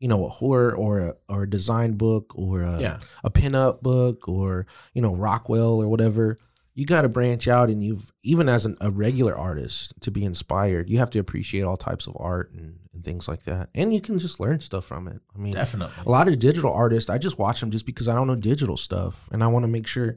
you 0.00 0.08
know, 0.08 0.24
a 0.24 0.28
horror 0.28 0.74
or 0.74 0.98
a 0.98 1.14
or 1.28 1.44
a 1.44 1.50
design 1.50 1.92
book 1.92 2.32
or 2.34 2.62
a, 2.62 2.80
Yeah, 2.80 2.98
a 3.22 3.30
pinup 3.30 3.82
book 3.82 4.28
or 4.28 4.66
you 4.94 5.02
know 5.02 5.14
Rockwell 5.14 5.80
or 5.80 5.88
whatever. 5.88 6.36
You 6.74 6.86
got 6.86 7.02
to 7.02 7.08
branch 7.10 7.46
out, 7.46 7.68
and 7.68 7.84
you've 7.84 8.10
even 8.22 8.48
as 8.48 8.64
an, 8.64 8.76
a 8.80 8.90
regular 8.90 9.36
artist 9.36 9.92
to 10.00 10.10
be 10.10 10.24
inspired, 10.24 10.88
you 10.88 10.98
have 10.98 11.10
to 11.10 11.18
appreciate 11.18 11.62
all 11.62 11.76
types 11.76 12.06
of 12.06 12.16
art 12.18 12.52
and, 12.52 12.78
and 12.94 13.04
things 13.04 13.28
like 13.28 13.44
that, 13.44 13.68
and 13.74 13.92
you 13.92 14.00
can 14.00 14.18
just 14.18 14.40
learn 14.40 14.60
stuff 14.60 14.86
from 14.86 15.06
it. 15.06 15.20
I 15.34 15.38
mean, 15.38 15.52
definitely. 15.52 15.94
a 16.06 16.10
lot 16.10 16.28
of 16.28 16.38
digital 16.38 16.72
artists, 16.72 17.10
I 17.10 17.18
just 17.18 17.38
watch 17.38 17.60
them 17.60 17.70
just 17.70 17.84
because 17.84 18.08
I 18.08 18.14
don't 18.14 18.26
know 18.26 18.36
digital 18.36 18.78
stuff, 18.78 19.28
and 19.30 19.44
I 19.44 19.48
want 19.48 19.64
to 19.64 19.68
make 19.68 19.86
sure, 19.86 20.16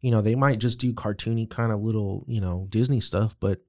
you 0.00 0.12
know, 0.12 0.20
they 0.20 0.36
might 0.36 0.60
just 0.60 0.78
do 0.78 0.92
cartoony 0.92 1.50
kind 1.50 1.72
of 1.72 1.80
little, 1.80 2.24
you 2.28 2.40
know, 2.40 2.66
Disney 2.68 3.00
stuff, 3.00 3.34
but 3.40 3.60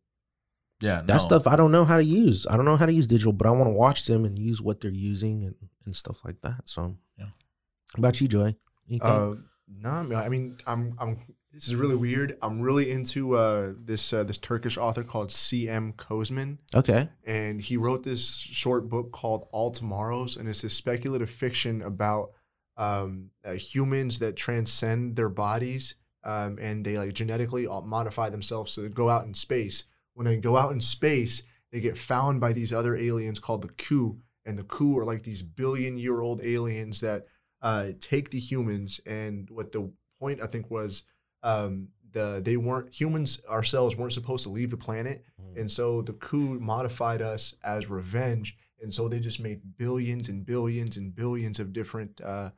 Yeah, 0.81 1.01
that 1.05 1.17
stuff 1.17 1.45
I 1.45 1.55
don't 1.55 1.71
know 1.71 1.83
how 1.83 1.97
to 1.97 2.03
use. 2.03 2.47
I 2.49 2.55
don't 2.55 2.65
know 2.65 2.77
how 2.77 2.85
to 2.85 2.93
use 2.93 3.07
digital, 3.07 3.33
but 3.33 3.47
I 3.47 3.51
want 3.51 3.67
to 3.67 3.73
watch 3.73 4.05
them 4.05 4.23
and 4.25 4.39
use 4.39 4.61
what 4.61 4.79
they're 4.79 4.91
using 4.91 5.43
and, 5.43 5.55
and 5.85 5.95
stuff 5.95 6.23
like 6.23 6.39
that. 6.41 6.61
So, 6.65 6.95
Yeah. 7.17 7.25
How 7.25 7.99
about 7.99 8.21
you, 8.21 8.27
Joy? 8.27 8.55
Anything? 8.87 9.07
Uh, 9.07 9.35
no, 9.67 9.89
I 9.89 10.03
mean, 10.03 10.17
I 10.17 10.29
mean, 10.29 10.57
I'm, 10.65 10.95
I'm. 10.99 11.19
This 11.53 11.67
is 11.67 11.75
really 11.75 11.95
weird. 11.95 12.37
I'm 12.41 12.61
really 12.61 12.91
into 12.91 13.35
uh, 13.35 13.73
this 13.83 14.13
uh, 14.13 14.23
this 14.23 14.37
Turkish 14.37 14.77
author 14.77 15.03
called 15.03 15.31
C.M. 15.31 15.93
Kosemen, 15.93 16.59
okay. 16.75 17.09
and 17.25 17.59
he 17.59 17.75
wrote 17.75 18.03
this 18.03 18.23
short 18.35 18.87
book 18.87 19.11
called 19.11 19.47
All 19.51 19.71
Tomorrows, 19.71 20.37
and 20.37 20.47
it's 20.47 20.63
a 20.63 20.69
speculative 20.69 21.29
fiction 21.29 21.81
about 21.81 22.31
um, 22.77 23.31
uh, 23.43 23.53
humans 23.53 24.19
that 24.19 24.35
transcend 24.35 25.15
their 25.15 25.29
bodies, 25.29 25.95
um, 26.23 26.59
and 26.61 26.85
they 26.85 26.97
like 26.97 27.13
genetically 27.13 27.67
uh, 27.67 27.81
modify 27.81 28.29
themselves 28.29 28.75
to 28.75 28.87
go 28.89 29.09
out 29.09 29.25
in 29.25 29.33
space. 29.33 29.85
When 30.19 30.27
they 30.27 30.35
go 30.35 30.57
out 30.57 30.73
in 30.73 30.81
space, 30.81 31.43
they 31.71 31.79
get 31.79 31.97
found 31.97 32.41
by 32.41 32.51
these 32.51 32.73
other 32.73 32.97
aliens 32.97 33.39
called 33.39 33.61
the 33.61 33.69
Qu, 33.69 34.19
and 34.45 34.59
the 34.59 34.65
Qu 34.65 34.97
are 34.99 35.05
like 35.05 35.23
these 35.23 35.41
billion 35.41 35.97
year 35.97 36.19
old 36.19 36.41
aliens 36.43 36.99
that 36.99 37.27
uh, 37.61 37.91
take 38.01 38.29
the 38.29 38.37
humans. 38.37 38.99
And 39.05 39.49
what 39.49 39.71
the 39.71 39.89
point 40.19 40.41
I 40.41 40.47
think 40.47 40.69
was, 40.69 41.03
um, 41.41 41.87
the 42.11 42.41
they 42.43 42.57
weren't 42.57 42.93
humans 42.93 43.39
ourselves 43.47 43.95
weren't 43.95 44.11
supposed 44.11 44.43
to 44.43 44.49
leave 44.49 44.71
the 44.71 44.75
planet, 44.77 45.23
Mm. 45.41 45.61
and 45.61 45.71
so 45.71 46.01
the 46.01 46.11
Qu 46.11 46.59
modified 46.59 47.21
us 47.21 47.55
as 47.63 47.89
revenge. 47.89 48.57
And 48.81 48.93
so 48.93 49.07
they 49.07 49.21
just 49.21 49.39
made 49.39 49.61
billions 49.77 50.27
and 50.27 50.45
billions 50.45 50.97
and 50.97 51.15
billions 51.15 51.61
of 51.61 51.71
different. 51.71 52.19
Uh, 52.19 52.51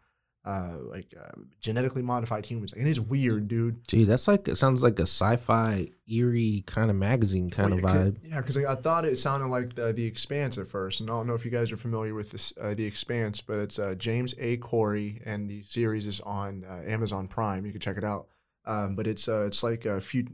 uh, 0.44 0.78
like 0.82 1.14
uh, 1.20 1.30
genetically 1.60 2.02
modified 2.02 2.46
humans, 2.46 2.74
and 2.74 2.88
it's 2.88 3.00
weird, 3.00 3.48
dude. 3.48 3.88
Gee, 3.88 4.06
that's 4.06 4.28
like 4.28 4.48
it 4.48 4.58
sounds 4.58 4.82
like 4.82 4.98
a 5.00 5.04
sci-fi 5.04 5.88
eerie 6.10 6.64
kind 6.66 6.90
of 6.90 6.96
magazine 6.96 7.50
kind 7.52 7.74
of 7.74 7.82
Well, 7.84 7.94
'cause- 7.94 8.10
vibe. 8.12 8.18
Yeah, 8.24 8.42
because 8.42 8.58
I 8.58 8.76
thought 8.76 9.06
it 9.06 9.18
sounded 9.18 9.48
like 9.50 9.76
the, 9.76 9.94
the 9.94 10.06
Expanse 10.06 10.58
at 10.58 10.68
first, 10.68 11.00
and 11.00 11.10
I 11.10 11.14
don't 11.14 11.28
know 11.28 11.36
if 11.36 11.46
you 11.46 11.52
guys 11.52 11.72
are 11.72 11.78
familiar 11.78 12.14
with 12.16 12.32
this 12.32 12.54
uh, 12.60 12.74
the 12.74 12.86
Expanse, 12.86 13.40
but 13.42 13.60
it's 13.60 13.78
uh, 13.78 13.94
James 13.96 14.34
A. 14.40 14.58
Corey, 14.58 15.22
and 15.26 15.48
the 15.50 15.62
series 15.64 16.08
is 16.08 16.20
on 16.22 16.64
uh, 16.68 16.82
Amazon 16.88 17.28
Prime. 17.28 17.66
You 17.66 17.72
can 17.72 17.82
check 17.82 17.98
it 17.98 18.04
out. 18.04 18.28
Um, 18.66 18.96
but 18.96 19.06
it's 19.08 19.28
uh, 19.28 19.46
it's 19.46 19.62
like 19.64 19.86
a 19.86 20.02
few 20.02 20.26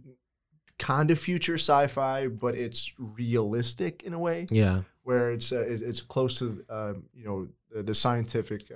kind 0.80 1.12
of 1.12 1.20
future 1.20 1.56
sci-fi, 1.56 2.28
but 2.28 2.56
it's 2.56 2.94
realistic 2.98 4.04
in 4.04 4.14
a 4.14 4.20
way, 4.20 4.48
Yeah, 4.52 4.82
where 5.04 5.32
it's 5.32 5.52
uh, 5.52 5.66
it's, 5.68 6.02
close 6.02 6.40
to 6.40 6.64
uh, 6.70 6.94
you 7.14 7.26
know 7.26 7.48
the, 7.74 7.84
the 7.84 7.94
scientific. 7.94 8.72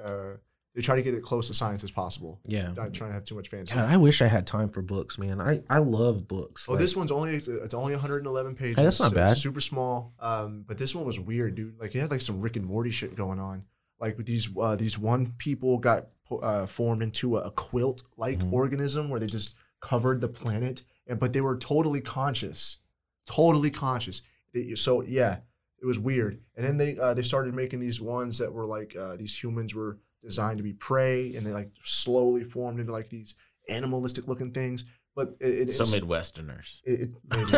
They 0.73 0.81
try 0.81 0.95
to 0.95 1.01
get 1.01 1.13
it 1.13 1.21
close 1.21 1.47
to 1.47 1.53
science 1.53 1.83
as 1.83 1.91
possible. 1.91 2.39
yeah. 2.45 2.71
Not 2.71 2.93
trying 2.93 3.09
to 3.09 3.13
have 3.13 3.25
too 3.25 3.35
much 3.35 3.49
fancy. 3.49 3.75
God, 3.75 3.89
I 3.91 3.97
wish 3.97 4.21
I 4.21 4.27
had 4.27 4.47
time 4.47 4.69
for 4.69 4.81
books, 4.81 5.17
man. 5.17 5.41
I 5.41 5.61
I 5.69 5.79
love 5.79 6.27
books. 6.29 6.65
Well, 6.67 6.75
Like, 6.75 6.81
this 6.83 6.95
one's 6.95 7.11
only 7.11 7.35
it's, 7.35 7.47
it's 7.49 7.73
only 7.73 7.91
111 7.93 8.55
pages. 8.55 8.77
Hey, 8.77 8.83
that's 8.83 8.99
not 9.01 9.09
so 9.09 9.15
bad. 9.15 9.31
It's 9.33 9.41
super 9.41 9.59
small. 9.59 10.13
Um, 10.19 10.63
but 10.65 10.77
this 10.77 10.95
one 10.95 11.05
was 11.05 11.19
weird, 11.19 11.55
dude. 11.55 11.77
Like 11.79 11.93
it 11.93 11.99
had 11.99 12.09
like 12.11 12.21
some 12.21 12.39
Rick 12.41 12.55
and 12.55 12.65
Morty 12.65 12.91
shit 12.91 13.15
going 13.15 13.39
on. 13.39 13.63
Like 13.99 14.17
with 14.17 14.25
these 14.25 14.47
uh, 14.57 14.75
these 14.77 14.97
one 14.97 15.33
people 15.37 15.77
got 15.77 16.07
uh, 16.41 16.65
formed 16.65 17.03
into 17.03 17.35
a, 17.37 17.41
a 17.41 17.51
quilt 17.51 18.03
like 18.15 18.39
Mhm. 18.39 18.53
organism 18.53 19.09
where 19.09 19.19
they 19.19 19.27
just 19.27 19.55
covered 19.81 20.21
the 20.21 20.29
planet, 20.29 20.83
and 21.05 21.19
but 21.19 21.33
they 21.33 21.41
were 21.41 21.57
totally 21.57 21.99
conscious, 21.99 22.77
totally 23.25 23.69
conscious. 23.71 24.21
They- 24.53 24.75
so 24.75 25.01
yeah, 25.01 25.39
it 25.81 25.85
was 25.85 25.99
weird. 25.99 26.39
And 26.55 26.65
then 26.65 26.77
they 26.77 26.97
uh, 26.97 27.13
they 27.13 27.23
started 27.23 27.53
making 27.53 27.79
these 27.81 27.99
ones 27.99 28.37
that 28.37 28.53
were 28.53 28.65
like 28.65 28.95
uh, 28.95 29.17
these 29.17 29.37
humans 29.41 29.75
were 29.75 29.97
designed 30.23 30.57
to 30.57 30.63
be 30.63 30.73
prey, 30.73 31.35
and 31.35 31.45
they 31.45 31.51
like 31.51 31.71
slowly 31.81 32.43
formed 32.43 32.79
into 32.79 32.91
like 32.91 33.09
these 33.09 33.35
animalistic 33.69 34.27
looking 34.27 34.51
things. 34.51 34.85
But 35.13 35.35
it, 35.41 35.67
it, 35.69 35.73
Some 35.73 35.87
it's, 35.87 35.95
Midwesterners. 35.95 36.79
it, 36.85 37.01
it, 37.01 37.09
maybe. 37.29 37.49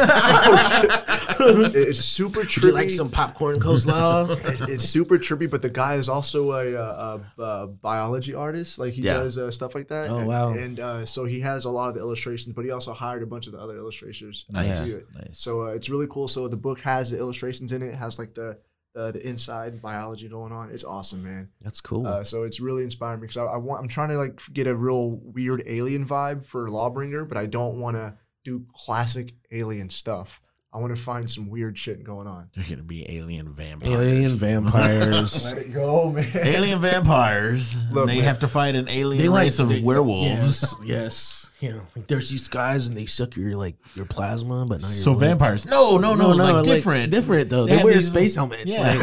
It's 1.90 2.00
super 2.00 2.42
trippy. 2.42 2.64
you 2.64 2.72
like 2.72 2.90
some 2.90 3.10
popcorn 3.12 3.60
coleslaw? 3.60 4.30
it's, 4.50 4.62
it's 4.62 4.84
super 4.86 5.18
trippy, 5.20 5.48
but 5.50 5.62
the 5.62 5.70
guy 5.70 5.94
is 5.96 6.10
also 6.10 6.52
a, 6.54 6.74
uh 6.76 7.20
a, 7.38 7.44
a 7.44 7.68
biology 7.68 8.34
artist. 8.34 8.80
Like 8.80 8.94
he 8.94 9.04
Yeah. 9.04 9.14
does 9.16 9.38
uh, 9.38 9.52
stuff 9.52 9.76
like 9.76 9.88
that. 9.90 10.10
Oh, 10.10 10.18
and, 10.18 10.28
wow. 10.28 10.52
And 10.54 10.80
uh, 10.80 11.06
so 11.06 11.26
he 11.26 11.40
has 11.42 11.66
a 11.66 11.70
lot 11.70 11.90
of 11.90 11.94
the 11.96 12.02
illustrations, 12.02 12.56
but 12.56 12.66
he 12.66 12.72
also 12.72 12.92
hired 12.94 13.22
a 13.24 13.28
bunch 13.28 13.46
of 13.48 13.54
the 13.54 13.60
other 13.60 13.78
illustrators. 13.78 14.46
to 14.46 14.54
Nice. 14.54 14.86
do 14.88 14.98
it. 14.98 15.06
Nice. 15.14 15.40
So 15.40 15.62
uh, 15.64 15.68
it's 15.68 15.90
really 15.90 16.08
cool. 16.10 16.28
So 16.28 16.48
the 16.48 16.58
book 16.58 16.80
has 16.82 17.12
the 17.12 17.18
illustrations 17.20 17.72
in 17.72 17.82
it. 17.84 17.90
it 17.90 17.96
has 17.96 18.18
like 18.20 18.34
the 18.34 18.58
uh, 18.96 19.12
the 19.12 19.28
inside 19.28 19.82
biology 19.82 20.28
going 20.28 20.52
on. 20.52 20.70
It's 20.72 20.84
awesome, 20.84 21.24
man. 21.24 21.50
That's 21.62 21.82
cool. 21.82 22.06
Uh, 22.06 22.24
so 22.24 22.44
it's 22.44 22.60
really 22.60 22.84
inspiring 22.84 23.20
because 23.20 23.38
I, 23.38 23.46
I 23.46 23.58
want 23.58 23.82
I'm 23.82 23.88
trying 23.88 24.10
to 24.10 24.18
like 24.18 24.42
get 24.54 24.68
a 24.68 24.76
real 24.76 25.20
weird 25.24 25.64
alien 25.66 26.06
vibe 26.06 26.44
for 26.46 26.70
Lawbringer, 26.70 27.28
but 27.28 27.38
I 27.38 27.46
don't 27.46 27.80
want 27.80 27.98
to 27.98 28.16
do 28.44 28.66
classic 28.74 29.34
alien 29.52 29.90
stuff. 29.90 30.42
I 30.72 30.80
want 30.80 30.96
to 30.96 31.00
find 31.00 31.30
some 31.30 31.50
weird 31.50 31.78
shit 31.78 32.04
going 32.04 32.26
on. 32.26 32.50
They're 32.56 32.66
gonna 32.68 32.82
be 32.82 33.06
alien 33.16 33.54
vampires. 33.54 33.94
Alien 33.94 34.32
vampires. 34.32 35.46
Let 35.54 35.58
it 35.60 35.74
go, 35.74 36.12
man. 36.12 36.26
alien 36.36 36.82
vampires. 36.82 37.92
Look, 37.92 38.08
they 38.08 38.16
man. 38.16 38.24
have 38.24 38.40
to 38.40 38.48
fight 38.48 38.76
an 38.76 38.88
alien 38.90 39.32
race 39.32 39.60
of 39.60 39.70
they- 39.70 39.82
werewolves. 39.82 40.26
Yes, 40.28 40.76
yes. 40.84 41.43
You 41.64 41.72
know, 41.72 41.82
like 41.96 42.08
there's 42.08 42.30
these 42.30 42.50
guys 42.50 42.88
and 42.88 42.98
they 42.98 43.06
suck 43.06 43.38
your 43.38 43.56
like 43.56 43.78
your 43.96 44.04
plasma, 44.06 44.66
but 44.66 44.82
not 44.82 44.88
your 44.90 44.98
So 45.04 45.12
blood. 45.14 45.22
vampires? 45.28 45.66
No, 45.66 45.98
no, 45.98 46.14
no, 46.14 46.34
no. 46.34 46.52
like 46.56 46.66
different. 46.66 47.10
different 47.10 47.50
though. 47.50 47.66
They 47.66 47.78
They, 47.78 47.84
wear 47.86 47.94
these- 47.94 48.10
space 48.10 48.36
helmets. 48.36 48.66
Yeah. 48.66 48.98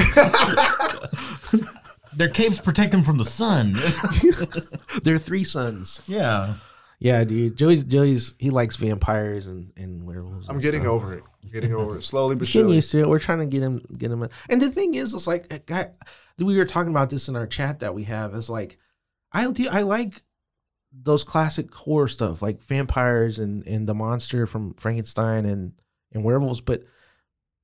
Like, 1.52 1.62
Their 2.16 2.28
capes 2.28 2.60
protect 2.60 2.92
them 2.92 3.02
from 3.02 3.16
the 3.16 3.24
sun. 3.24 3.72
they're 5.04 5.16
three 5.16 5.44
sons. 5.44 6.02
yeah. 6.06 6.56
Yeah, 6.98 7.24
dude. 7.24 7.56
Joey's 7.56 7.82
Joey's 7.82 8.34
he 8.38 8.50
likes 8.50 8.76
vampires 8.76 9.46
and, 9.46 9.72
and 9.78 10.04
werewolves. 10.04 10.50
I'm 10.50 10.56
and 10.56 10.62
getting 10.62 10.82
stuff. 10.82 10.92
over 10.92 11.14
it. 11.14 11.24
I'm 11.42 11.50
getting 11.50 11.72
over 11.72 11.96
it 11.96 12.02
slowly 12.02 12.34
but 12.36 12.44
He's 12.44 12.52
getting 12.52 12.66
surely. 12.66 12.76
used 12.76 12.90
to 12.90 12.98
it. 12.98 13.08
We're 13.08 13.18
trying 13.20 13.38
to 13.38 13.46
get 13.46 13.62
him 13.62 13.80
get 13.96 14.10
him. 14.10 14.28
And 14.50 14.60
the 14.60 14.68
thing 14.68 14.92
is, 14.92 15.14
it's 15.14 15.26
like 15.26 15.50
a 15.50 15.60
guy. 15.60 15.92
We 16.38 16.58
were 16.58 16.66
talking 16.66 16.90
about 16.90 17.08
this 17.08 17.28
in 17.28 17.36
our 17.36 17.46
chat 17.46 17.80
that 17.80 17.94
we 17.94 18.02
have. 18.04 18.34
Is 18.34 18.50
like, 18.50 18.76
I 19.32 19.50
do. 19.50 19.66
I 19.72 19.80
like 19.80 20.20
those 20.92 21.24
classic 21.24 21.72
horror 21.74 22.08
stuff, 22.08 22.42
like 22.42 22.62
vampires 22.62 23.38
and 23.38 23.66
and 23.66 23.88
the 23.88 23.94
monster 23.94 24.46
from 24.46 24.74
Frankenstein 24.74 25.46
and 25.46 25.72
and 26.12 26.24
werewolves. 26.24 26.60
But 26.60 26.84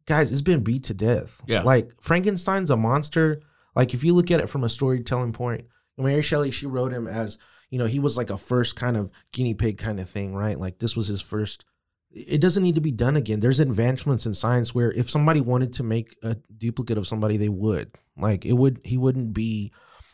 guys, 0.06 0.30
it's 0.30 0.42
been 0.42 0.62
beat 0.62 0.84
to 0.84 0.94
death. 0.94 1.42
Yeah. 1.46 1.62
Like 1.62 1.92
Frankenstein's 2.00 2.70
a 2.70 2.76
monster. 2.76 3.42
Like 3.74 3.94
if 3.94 4.04
you 4.04 4.14
look 4.14 4.30
at 4.30 4.40
it 4.40 4.48
from 4.48 4.64
a 4.64 4.68
storytelling 4.68 5.32
point, 5.32 5.66
Mary 5.98 6.22
Shelley 6.22 6.50
she 6.50 6.66
wrote 6.66 6.92
him 6.92 7.06
as 7.06 7.38
you 7.70 7.78
know 7.78 7.86
he 7.86 7.98
was 7.98 8.16
like 8.16 8.30
a 8.30 8.38
first 8.38 8.76
kind 8.76 8.96
of 8.96 9.10
guinea 9.32 9.54
pig 9.54 9.78
kind 9.78 10.00
of 10.00 10.08
thing, 10.08 10.34
right? 10.34 10.58
Like 10.58 10.78
this 10.78 10.96
was 10.96 11.08
his 11.08 11.20
first 11.20 11.64
it 12.16 12.40
doesn't 12.40 12.62
need 12.62 12.76
to 12.76 12.80
be 12.80 12.92
done 12.92 13.16
again. 13.16 13.40
There's 13.40 13.60
advancements 13.60 14.24
in 14.24 14.32
science 14.32 14.74
where 14.74 14.90
if 14.92 15.10
somebody 15.10 15.42
wanted 15.42 15.74
to 15.74 15.82
make 15.82 16.16
a 16.22 16.36
duplicate 16.56 16.96
of 16.96 17.06
somebody, 17.06 17.36
they 17.36 17.50
would. 17.50 17.92
Like 18.16 18.46
it 18.46 18.54
would 18.54 18.80
he 18.84 18.96
wouldn't 18.96 19.34
be, 19.34 19.72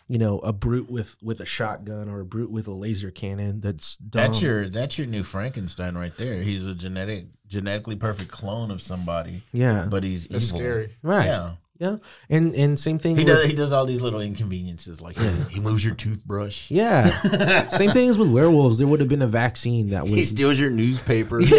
you 0.09 0.19
know, 0.19 0.39
a 0.41 0.53
brute 0.53 0.91
with 0.91 1.17
with 1.23 1.41
a 1.41 1.47
shotgun 1.47 2.09
or 2.09 2.21
a 2.21 2.25
brute 2.25 2.51
with 2.51 2.69
a 2.69 2.73
laser 2.73 3.11
cannon. 3.11 3.61
That's 3.61 3.97
dumb. 3.97 4.23
That's 4.23 4.43
your 4.43 4.69
that's 4.69 4.99
your 4.99 5.07
new 5.07 5.23
Frankenstein 5.23 5.97
right 5.97 6.17
there. 6.17 6.43
He's 6.43 6.67
a 6.67 6.75
genetic 6.75 7.27
genetically 7.49 7.97
perfect 7.97 8.31
clone 8.31 8.71
of 8.71 8.81
somebody, 8.81 9.43
yeah, 9.53 9.87
but 9.91 10.05
he's 10.05 10.27
That's 10.27 10.49
evil. 10.49 10.61
scary. 10.61 10.97
right. 11.03 11.27
Yeah. 11.27 11.53
Yeah, 11.79 11.97
and 12.31 12.55
and 12.55 12.79
same 12.79 12.99
thing. 13.01 13.17
He 13.17 13.25
with, 13.25 13.35
does 13.35 13.51
he 13.51 13.57
does 13.57 13.73
all 13.73 13.87
these 13.87 14.01
little 14.01 14.21
inconveniences 14.21 15.01
like 15.01 15.19
he, 15.19 15.55
he 15.55 15.59
moves 15.59 15.85
your 15.85 15.97
toothbrush. 15.97 16.71
Yeah, 16.71 17.69
same 17.71 17.91
things 17.91 18.17
with 18.17 18.31
werewolves. 18.31 18.79
There 18.79 18.87
would 18.87 19.01
have 19.01 19.09
been 19.09 19.23
a 19.23 19.27
vaccine 19.27 19.89
that 19.89 20.05
would 20.05 20.13
He 20.13 20.25
steals 20.25 20.61
your 20.61 20.71
newspaper. 20.71 21.41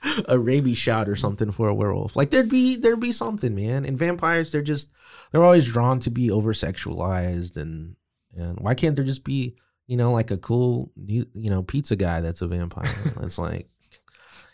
a 0.28 0.38
rabies 0.38 0.78
shot 0.78 1.08
or 1.08 1.16
something 1.16 1.50
for 1.50 1.68
a 1.68 1.74
werewolf. 1.74 2.16
Like 2.16 2.30
there'd 2.30 2.48
be 2.48 2.76
there'd 2.76 2.98
be 2.98 3.12
something, 3.12 3.54
man. 3.54 3.84
And 3.84 3.96
vampires, 3.98 4.50
they're 4.52 4.62
just 4.62 4.90
they're 5.32 5.44
always 5.44 5.64
drawn 5.64 5.98
to 6.00 6.10
be 6.10 6.30
over 6.30 6.52
sexualized 6.52 7.56
and 7.56 7.96
and 8.36 8.58
why 8.60 8.74
can't 8.74 8.94
there 8.94 9.04
just 9.04 9.24
be 9.24 9.56
you 9.86 9.96
know 9.96 10.12
like 10.12 10.30
a 10.30 10.36
cool 10.38 10.90
you 11.06 11.26
you 11.34 11.50
know 11.50 11.62
pizza 11.62 11.96
guy 11.96 12.20
that's 12.20 12.42
a 12.42 12.46
vampire? 12.48 12.84
That's 13.20 13.38
like 13.38 13.68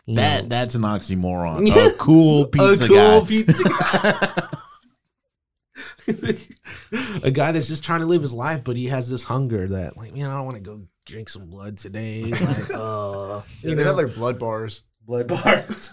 That 0.08 0.42
know, 0.44 0.48
that's 0.48 0.74
an 0.74 0.82
oxymoron. 0.82 1.66
Yeah. 1.66 1.86
A 1.90 1.92
cool 1.94 2.46
pizza 2.46 2.84
a 2.84 2.88
cool 2.88 3.20
guy. 3.20 3.26
pizza 3.26 3.64
guy. 3.64 4.48
a 7.24 7.30
guy 7.30 7.52
that's 7.52 7.68
just 7.68 7.82
trying 7.82 8.00
to 8.00 8.06
live 8.06 8.22
his 8.22 8.34
life, 8.34 8.62
but 8.64 8.76
he 8.76 8.86
has 8.86 9.08
this 9.10 9.22
hunger 9.24 9.66
that 9.68 9.96
like 9.96 10.14
man, 10.14 10.30
I 10.30 10.36
don't 10.36 10.44
want 10.44 10.56
to 10.58 10.62
go 10.62 10.82
drink 11.06 11.28
some 11.28 11.46
blood 11.46 11.78
today. 11.78 12.24
Like, 12.24 12.70
uh, 12.74 13.42
Yeah, 13.62 13.70
you 13.70 13.74
they 13.74 13.82
know? 13.84 13.94
have 13.94 13.96
like 14.06 14.14
blood 14.14 14.38
bars. 14.38 14.82
blood 15.06 15.26
bars. 15.28 15.92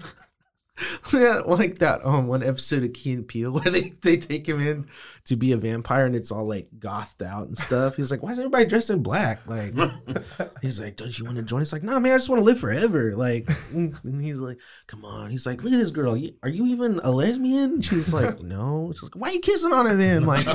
yeah, 1.13 1.41
like 1.45 1.79
that 1.79 2.05
um 2.05 2.27
one 2.27 2.43
episode 2.43 2.83
of 2.83 2.93
Key 2.93 3.13
and 3.13 3.27
Peele 3.27 3.51
where 3.51 3.69
they, 3.71 3.93
they 4.01 4.17
take 4.17 4.47
him 4.47 4.59
in 4.59 4.87
to 5.25 5.35
be 5.35 5.51
a 5.51 5.57
vampire 5.57 6.05
and 6.05 6.15
it's 6.15 6.31
all 6.31 6.45
like 6.45 6.67
gothed 6.79 7.21
out 7.21 7.47
and 7.47 7.57
stuff. 7.57 7.95
He's 7.95 8.11
like, 8.11 8.23
Why 8.23 8.31
is 8.31 8.39
everybody 8.39 8.65
dressed 8.65 8.89
in 8.89 9.03
black? 9.03 9.47
Like 9.47 9.73
he's 10.61 10.79
like, 10.79 10.95
Don't 10.95 11.17
you 11.17 11.25
want 11.25 11.37
to 11.37 11.43
join? 11.43 11.61
He's 11.61 11.73
like, 11.73 11.83
No, 11.83 11.99
man, 11.99 12.13
I 12.13 12.17
just 12.17 12.29
want 12.29 12.39
to 12.39 12.45
live 12.45 12.59
forever. 12.59 13.15
Like 13.15 13.49
and 13.73 14.21
he's 14.21 14.37
like, 14.37 14.59
Come 14.87 15.05
on. 15.05 15.31
He's 15.31 15.45
like, 15.45 15.63
Look 15.63 15.73
at 15.73 15.77
this 15.77 15.91
girl. 15.91 16.13
Are 16.43 16.49
you 16.49 16.65
even 16.67 16.99
a 17.03 17.11
lesbian? 17.11 17.81
She's 17.81 18.13
like, 18.13 18.39
No. 18.41 18.91
She's 18.93 19.03
like, 19.03 19.15
Why 19.15 19.29
are 19.29 19.33
you 19.33 19.39
kissing 19.39 19.73
on 19.73 19.85
her 19.85 19.95
then? 19.95 20.25
Like 20.25 20.45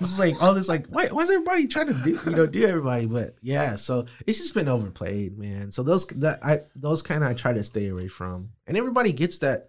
it's 0.00 0.18
like 0.18 0.40
all 0.42 0.54
this 0.54 0.68
like 0.68 0.86
why, 0.86 1.06
why 1.08 1.22
is 1.22 1.30
everybody 1.30 1.66
trying 1.66 1.88
to 1.88 1.94
do 1.94 2.18
you 2.26 2.36
know 2.36 2.46
do 2.46 2.66
everybody 2.66 3.06
but 3.06 3.36
yeah 3.42 3.76
so 3.76 4.06
it's 4.26 4.38
just 4.38 4.54
been 4.54 4.68
overplayed 4.68 5.38
man 5.38 5.70
so 5.70 5.82
those 5.82 6.06
that 6.06 6.38
i 6.44 6.60
those 6.74 7.02
kind 7.02 7.22
of 7.22 7.30
i 7.30 7.34
try 7.34 7.52
to 7.52 7.64
stay 7.64 7.88
away 7.88 8.08
from 8.08 8.50
and 8.66 8.76
everybody 8.76 9.12
gets 9.12 9.38
that 9.38 9.68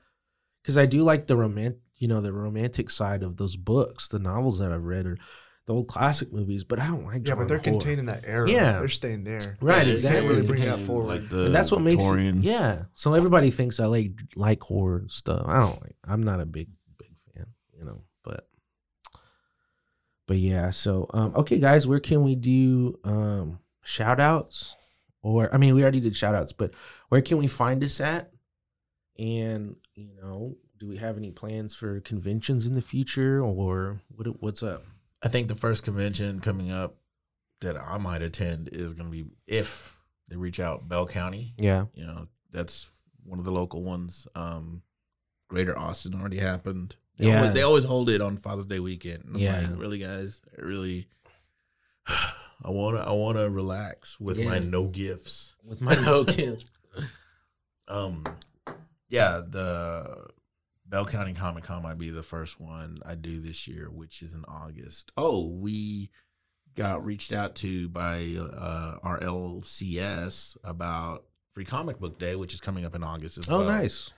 because 0.61 0.77
i 0.77 0.85
do 0.85 1.02
like 1.02 1.27
the 1.27 1.35
romantic 1.35 1.80
you 1.97 2.07
know 2.07 2.21
the 2.21 2.31
romantic 2.33 2.89
side 2.89 3.23
of 3.23 3.37
those 3.37 3.55
books 3.55 4.07
the 4.07 4.19
novels 4.19 4.59
that 4.59 4.71
i've 4.71 4.83
read 4.83 5.05
or 5.05 5.17
the 5.65 5.73
old 5.73 5.87
classic 5.87 6.31
movies 6.31 6.63
but 6.63 6.79
i 6.79 6.87
don't 6.87 7.05
like 7.05 7.27
Yeah, 7.27 7.35
but 7.35 7.47
they're 7.47 7.57
horror. 7.57 7.71
contained 7.79 7.99
in 7.99 8.05
that 8.05 8.23
era. 8.25 8.49
Yeah. 8.49 8.79
They're 8.79 8.87
staying 8.87 9.25
there. 9.25 9.57
right 9.59 9.85
Yeah, 9.85 9.93
exactly 9.93 10.19
can't 10.21 10.31
really 10.33 10.47
bring 10.47 10.65
that 10.65 10.79
forward. 10.79 11.07
Like 11.07 11.29
the 11.29 11.45
and 11.47 11.55
that's 11.55 11.71
what 11.71 11.81
makes 11.81 12.01
it, 12.03 12.35
yeah 12.35 12.83
so 12.93 13.13
everybody 13.13 13.51
thinks 13.51 13.79
i 13.81 13.85
like 13.85 14.11
like 14.35 14.61
horror 14.63 14.99
and 14.99 15.11
stuff 15.11 15.43
i 15.45 15.59
don't 15.59 15.81
like 15.81 15.95
i'm 16.05 16.23
not 16.23 16.39
a 16.39 16.45
big 16.45 16.69
big 16.97 17.11
fan 17.33 17.47
you 17.77 17.83
know 17.83 18.01
but 18.23 18.47
but 20.27 20.37
yeah 20.37 20.69
so 20.69 21.07
um 21.13 21.33
okay 21.35 21.59
guys 21.59 21.85
where 21.87 21.99
can 21.99 22.23
we 22.23 22.35
do 22.35 22.97
um 23.03 23.59
shout 23.83 24.19
outs 24.19 24.75
or 25.21 25.53
i 25.53 25.57
mean 25.57 25.75
we 25.75 25.81
already 25.81 25.99
did 25.99 26.15
shout 26.15 26.35
outs 26.35 26.53
but 26.53 26.71
where 27.09 27.21
can 27.21 27.37
we 27.37 27.47
find 27.47 27.83
us 27.83 27.99
at 27.99 28.31
and 29.19 29.75
you 29.95 30.09
know 30.21 30.55
do 30.77 30.87
we 30.87 30.97
have 30.97 31.17
any 31.17 31.31
plans 31.31 31.73
for 31.75 31.99
conventions 32.01 32.65
in 32.65 32.73
the 32.75 32.81
future, 32.81 33.41
or 33.41 33.99
what? 34.09 34.41
What's 34.41 34.63
up? 34.63 34.83
I 35.23 35.27
think 35.29 35.47
the 35.47 35.55
first 35.55 35.83
convention 35.83 36.39
coming 36.39 36.71
up 36.71 36.97
that 37.61 37.75
I 37.75 37.97
might 37.97 38.21
attend 38.21 38.69
is 38.71 38.93
going 38.93 39.07
to 39.07 39.11
be 39.11 39.25
if 39.47 39.95
they 40.27 40.35
reach 40.35 40.59
out 40.59 40.87
Bell 40.87 41.07
County. 41.07 41.53
Yeah, 41.57 41.85
You 41.95 42.05
know, 42.05 42.27
that's 42.51 42.91
one 43.23 43.39
of 43.39 43.45
the 43.45 43.51
local 43.51 43.81
ones. 43.81 44.27
Um, 44.35 44.83
Greater 45.49 45.77
Austin 45.77 46.13
already 46.13 46.37
happened. 46.37 46.95
They 47.17 47.27
Yeah. 47.27 47.37
always, 47.39 47.53
they 47.53 47.61
always 47.63 47.83
hold 47.85 48.09
it 48.09 48.21
on 48.21 48.37
Father's 48.37 48.67
Day 48.67 48.79
weekend. 48.79 49.23
I'm 49.33 49.37
Yeah. 49.39 49.67
like, 49.69 49.79
really, 49.79 49.97
guys, 49.97 50.39
I 50.55 50.61
really, 50.61 51.07
I 52.07 52.69
wanna, 52.69 52.99
I 52.99 53.11
wanna 53.13 53.49
relax 53.49 54.19
with 54.19 54.37
my 54.39 54.59
no 54.59 54.87
gifts. 54.87 55.55
with 55.63 55.81
my 55.81 55.95
no 55.95 56.23
gifts. 56.25 56.69
Um, 57.87 58.23
yeah, 59.09 59.41
the 59.47 60.27
Bell 60.89 61.05
County 61.05 61.34
Comic 61.34 61.64
Con 61.65 61.84
might 61.84 61.97
be 61.97 62.09
the 62.09 62.23
first 62.23 62.59
one 62.61 62.99
I 63.05 63.15
do 63.15 63.39
this 63.39 63.68
year, 63.68 63.89
which 63.91 64.22
is 64.22 64.34
in 64.34 64.45
August. 64.47 65.11
Oh, 65.18 65.47
we 65.47 66.09
got 66.76 67.03
reached 67.03 67.34
out 67.34 67.55
to 67.55 67.89
by 67.89 68.35
uh, 68.39 68.97
our 69.03 69.19
LCS 69.19 70.57
about 70.64 71.26
Free 71.53 71.65
Comic 71.65 71.99
Book 71.99 72.19
Day, 72.19 72.35
which 72.35 72.53
is 72.53 72.61
coming 72.61 72.85
up 72.85 72.95
in 72.95 73.03
August 73.03 73.38
as 73.38 73.49
Oh, 73.49 73.59
well. 73.59 73.61
Oh, 73.68 73.72
nice. 73.72 74.11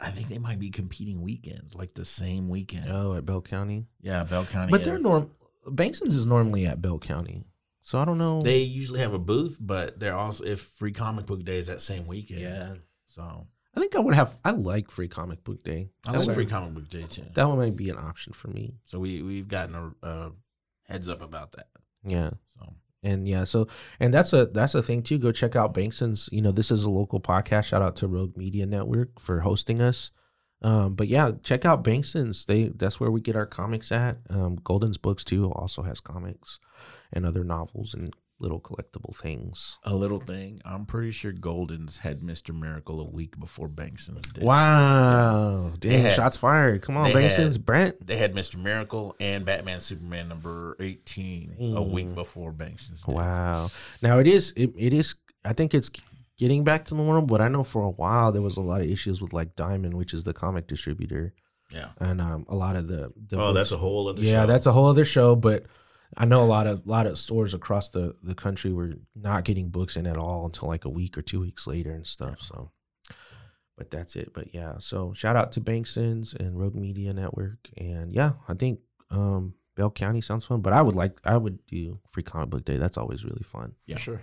I 0.00 0.10
think 0.10 0.28
they 0.28 0.38
might 0.38 0.58
be 0.60 0.70
competing 0.70 1.22
weekends, 1.22 1.74
like 1.74 1.94
the 1.94 2.04
same 2.04 2.48
weekend. 2.48 2.86
Oh, 2.88 3.14
at 3.14 3.26
Bell 3.26 3.40
County, 3.40 3.86
Yeah, 4.00 4.24
Bell 4.24 4.44
County. 4.44 4.70
but 4.70 4.82
uh, 4.82 4.84
they're 4.84 4.98
norm. 4.98 5.30
Bankston's 5.66 6.14
is 6.14 6.24
normally 6.26 6.66
at 6.66 6.80
Bell 6.80 6.98
County, 6.98 7.44
so 7.82 7.98
I 7.98 8.04
don't 8.04 8.16
know. 8.18 8.40
they 8.40 8.58
usually 8.58 9.00
have 9.00 9.12
a 9.12 9.18
booth, 9.18 9.58
but 9.60 9.98
they're 9.98 10.16
also 10.16 10.44
if 10.44 10.60
Free 10.60 10.92
Comic 10.92 11.26
Book 11.26 11.44
Day 11.44 11.58
is 11.58 11.66
that 11.66 11.80
same 11.80 12.06
weekend. 12.06 12.40
yeah, 12.40 12.74
So 13.08 13.48
I 13.78 13.80
think 13.80 13.94
I 13.94 14.00
would 14.00 14.16
have. 14.16 14.36
I 14.44 14.50
like 14.50 14.90
Free 14.90 15.06
Comic 15.06 15.44
Book 15.44 15.62
Day. 15.62 15.88
I 16.04 16.16
like 16.16 16.34
Free 16.34 16.46
Comic 16.46 16.74
Book 16.74 16.88
Day 16.88 17.04
too. 17.08 17.26
That 17.34 17.48
one 17.48 17.58
might 17.58 17.76
be 17.76 17.90
an 17.90 17.96
option 17.96 18.32
for 18.32 18.48
me. 18.48 18.74
So 18.82 18.98
we 18.98 19.22
we've 19.22 19.46
gotten 19.46 19.76
a, 19.76 20.06
a 20.06 20.32
heads 20.88 21.08
up 21.08 21.22
about 21.22 21.52
that. 21.52 21.68
Yeah. 22.02 22.30
So 22.46 22.74
And 23.04 23.28
yeah, 23.28 23.44
so 23.44 23.68
and 24.00 24.12
that's 24.12 24.32
a 24.32 24.46
that's 24.46 24.74
a 24.74 24.82
thing 24.82 25.04
too. 25.04 25.18
Go 25.18 25.30
check 25.30 25.54
out 25.54 25.74
Bankston's. 25.74 26.28
You 26.32 26.42
know, 26.42 26.50
this 26.50 26.72
is 26.72 26.82
a 26.82 26.90
local 26.90 27.20
podcast. 27.20 27.66
Shout 27.66 27.82
out 27.82 27.94
to 27.96 28.08
Rogue 28.08 28.36
Media 28.36 28.66
Network 28.66 29.20
for 29.20 29.40
hosting 29.40 29.80
us. 29.80 30.10
Um, 30.60 30.94
but 30.96 31.06
yeah, 31.06 31.30
check 31.44 31.64
out 31.64 31.84
Bankston's. 31.84 32.46
They 32.46 32.64
that's 32.74 32.98
where 32.98 33.12
we 33.12 33.20
get 33.20 33.36
our 33.36 33.46
comics 33.46 33.92
at. 33.92 34.18
Um, 34.28 34.56
Golden's 34.56 34.98
Books 34.98 35.22
too 35.22 35.52
also 35.52 35.82
has 35.82 36.00
comics 36.00 36.58
and 37.12 37.24
other 37.24 37.44
novels 37.44 37.94
and 37.94 38.12
little 38.40 38.60
collectible 38.60 39.14
things. 39.16 39.78
a 39.82 39.94
little 39.94 40.20
thing. 40.20 40.60
I'm 40.64 40.86
pretty 40.86 41.10
sure 41.10 41.32
Golden's 41.32 41.98
had 41.98 42.20
Mr. 42.20 42.54
Miracle 42.56 43.00
a 43.00 43.04
week 43.04 43.38
before 43.38 43.68
Bankston's 43.68 44.30
did. 44.32 44.44
Wow, 44.44 45.72
dang! 45.78 46.02
had- 46.02 46.12
shots 46.14 46.36
fired. 46.36 46.82
Come 46.82 46.96
on, 46.96 47.12
they 47.12 47.28
had- 47.28 47.64
Brent. 47.66 48.06
They 48.06 48.16
had 48.16 48.34
Mr. 48.34 48.56
Miracle 48.56 49.16
and 49.20 49.44
Batman 49.44 49.80
Superman 49.80 50.28
number 50.28 50.76
18 50.80 51.56
a 51.76 51.82
week 51.82 52.06
Mm. 52.08 52.14
before 52.14 52.52
Bankston's. 52.52 53.02
did. 53.02 53.14
Wow. 53.14 53.70
Now 54.02 54.18
it 54.18 54.26
is 54.26 54.52
it, 54.56 54.72
it 54.76 54.92
is 54.92 55.14
I 55.44 55.52
think 55.52 55.74
it's 55.74 55.90
getting 56.36 56.62
back 56.62 56.84
to 56.86 56.94
normal, 56.94 57.22
but 57.22 57.40
I 57.40 57.48
know 57.48 57.64
for 57.64 57.82
a 57.82 57.90
while 57.90 58.30
there 58.32 58.42
was 58.42 58.56
a 58.56 58.60
lot 58.60 58.80
of 58.80 58.86
issues 58.86 59.20
with 59.20 59.32
like 59.32 59.56
Diamond, 59.56 59.94
which 59.94 60.14
is 60.14 60.22
the 60.24 60.32
comic 60.32 60.68
distributor, 60.68 61.34
Yeah. 61.72 61.88
and 61.98 62.20
um 62.20 62.46
a 62.48 62.54
lot 62.54 62.76
of 62.76 62.86
the, 62.86 63.10
the 63.28 63.36
Oh, 63.40 63.52
that's 63.52 63.72
a 63.72 63.76
whole 63.78 64.08
other 64.08 64.22
yeah, 64.22 64.42
show. 64.42 64.46
that's 64.46 64.66
a 64.66 64.72
whole 64.72 64.86
other 64.86 65.04
show. 65.04 65.34
But 65.34 65.64
I 66.16 66.24
know 66.24 66.42
a 66.42 66.44
lot 66.44 66.66
of 66.66 66.86
lot 66.86 67.06
of 67.06 67.18
stores 67.18 67.54
across 67.54 67.90
the 67.90 68.14
the 68.22 68.34
country 68.34 68.72
were 68.72 68.94
not 69.14 69.44
getting 69.44 69.68
books 69.68 69.96
in 69.96 70.06
at 70.06 70.16
all 70.16 70.46
until 70.46 70.68
like 70.68 70.84
a 70.84 70.90
week 70.90 71.18
or 71.18 71.22
two 71.22 71.40
weeks 71.40 71.66
later 71.66 71.92
and 71.92 72.06
stuff. 72.06 72.40
So, 72.40 72.70
but 73.76 73.90
that's 73.90 74.16
it. 74.16 74.32
But 74.32 74.54
yeah, 74.54 74.74
so 74.78 75.12
shout 75.12 75.36
out 75.36 75.52
to 75.52 75.60
Bankston's 75.60 76.34
and 76.34 76.58
Rogue 76.58 76.74
Media 76.74 77.12
Network, 77.12 77.68
and 77.76 78.12
yeah, 78.12 78.32
I 78.48 78.54
think 78.54 78.80
um 79.10 79.54
Bell 79.76 79.90
County 79.90 80.20
sounds 80.20 80.44
fun. 80.44 80.60
But 80.60 80.72
I 80.72 80.82
would 80.82 80.94
like 80.94 81.20
I 81.24 81.36
would 81.36 81.64
do 81.66 82.00
Free 82.08 82.22
Comic 82.22 82.50
Book 82.50 82.64
Day. 82.64 82.78
That's 82.78 82.96
always 82.96 83.24
really 83.24 83.44
fun. 83.44 83.74
Yeah. 83.86 83.98
Sure. 83.98 84.22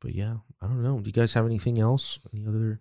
But 0.00 0.14
yeah, 0.14 0.36
I 0.60 0.66
don't 0.66 0.82
know. 0.82 0.98
Do 0.98 1.06
you 1.06 1.12
guys 1.12 1.34
have 1.34 1.46
anything 1.46 1.78
else? 1.78 2.18
Any 2.34 2.46
other 2.46 2.80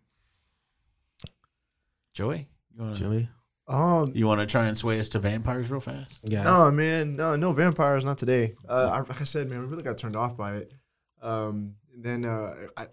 Joey, 2.13 2.47
you 2.73 2.81
want 2.81 2.95
to 2.95 3.01
Joey? 3.01 3.29
Um, 3.71 4.11
you 4.13 4.27
want 4.27 4.41
to 4.41 4.45
try 4.47 4.67
and 4.67 4.77
sway 4.77 4.99
us 4.99 5.09
to 5.09 5.19
vampires 5.19 5.71
real 5.71 5.79
fast? 5.81 6.21
Yeah. 6.23 6.43
No, 6.43 6.69
man, 6.71 7.13
no, 7.13 7.35
no 7.35 7.53
vampires, 7.53 8.03
not 8.05 8.17
today. 8.17 8.53
Uh, 8.67 8.89
I, 8.91 8.97
like 8.99 9.21
I 9.21 9.23
said, 9.23 9.49
man, 9.49 9.59
we 9.61 9.65
really 9.67 9.83
got 9.83 9.97
turned 9.97 10.15
off 10.15 10.35
by 10.35 10.55
it. 10.57 10.73
Um, 11.21 11.75
then 11.97 12.25
uh, 12.25 12.53
I, 12.75 12.87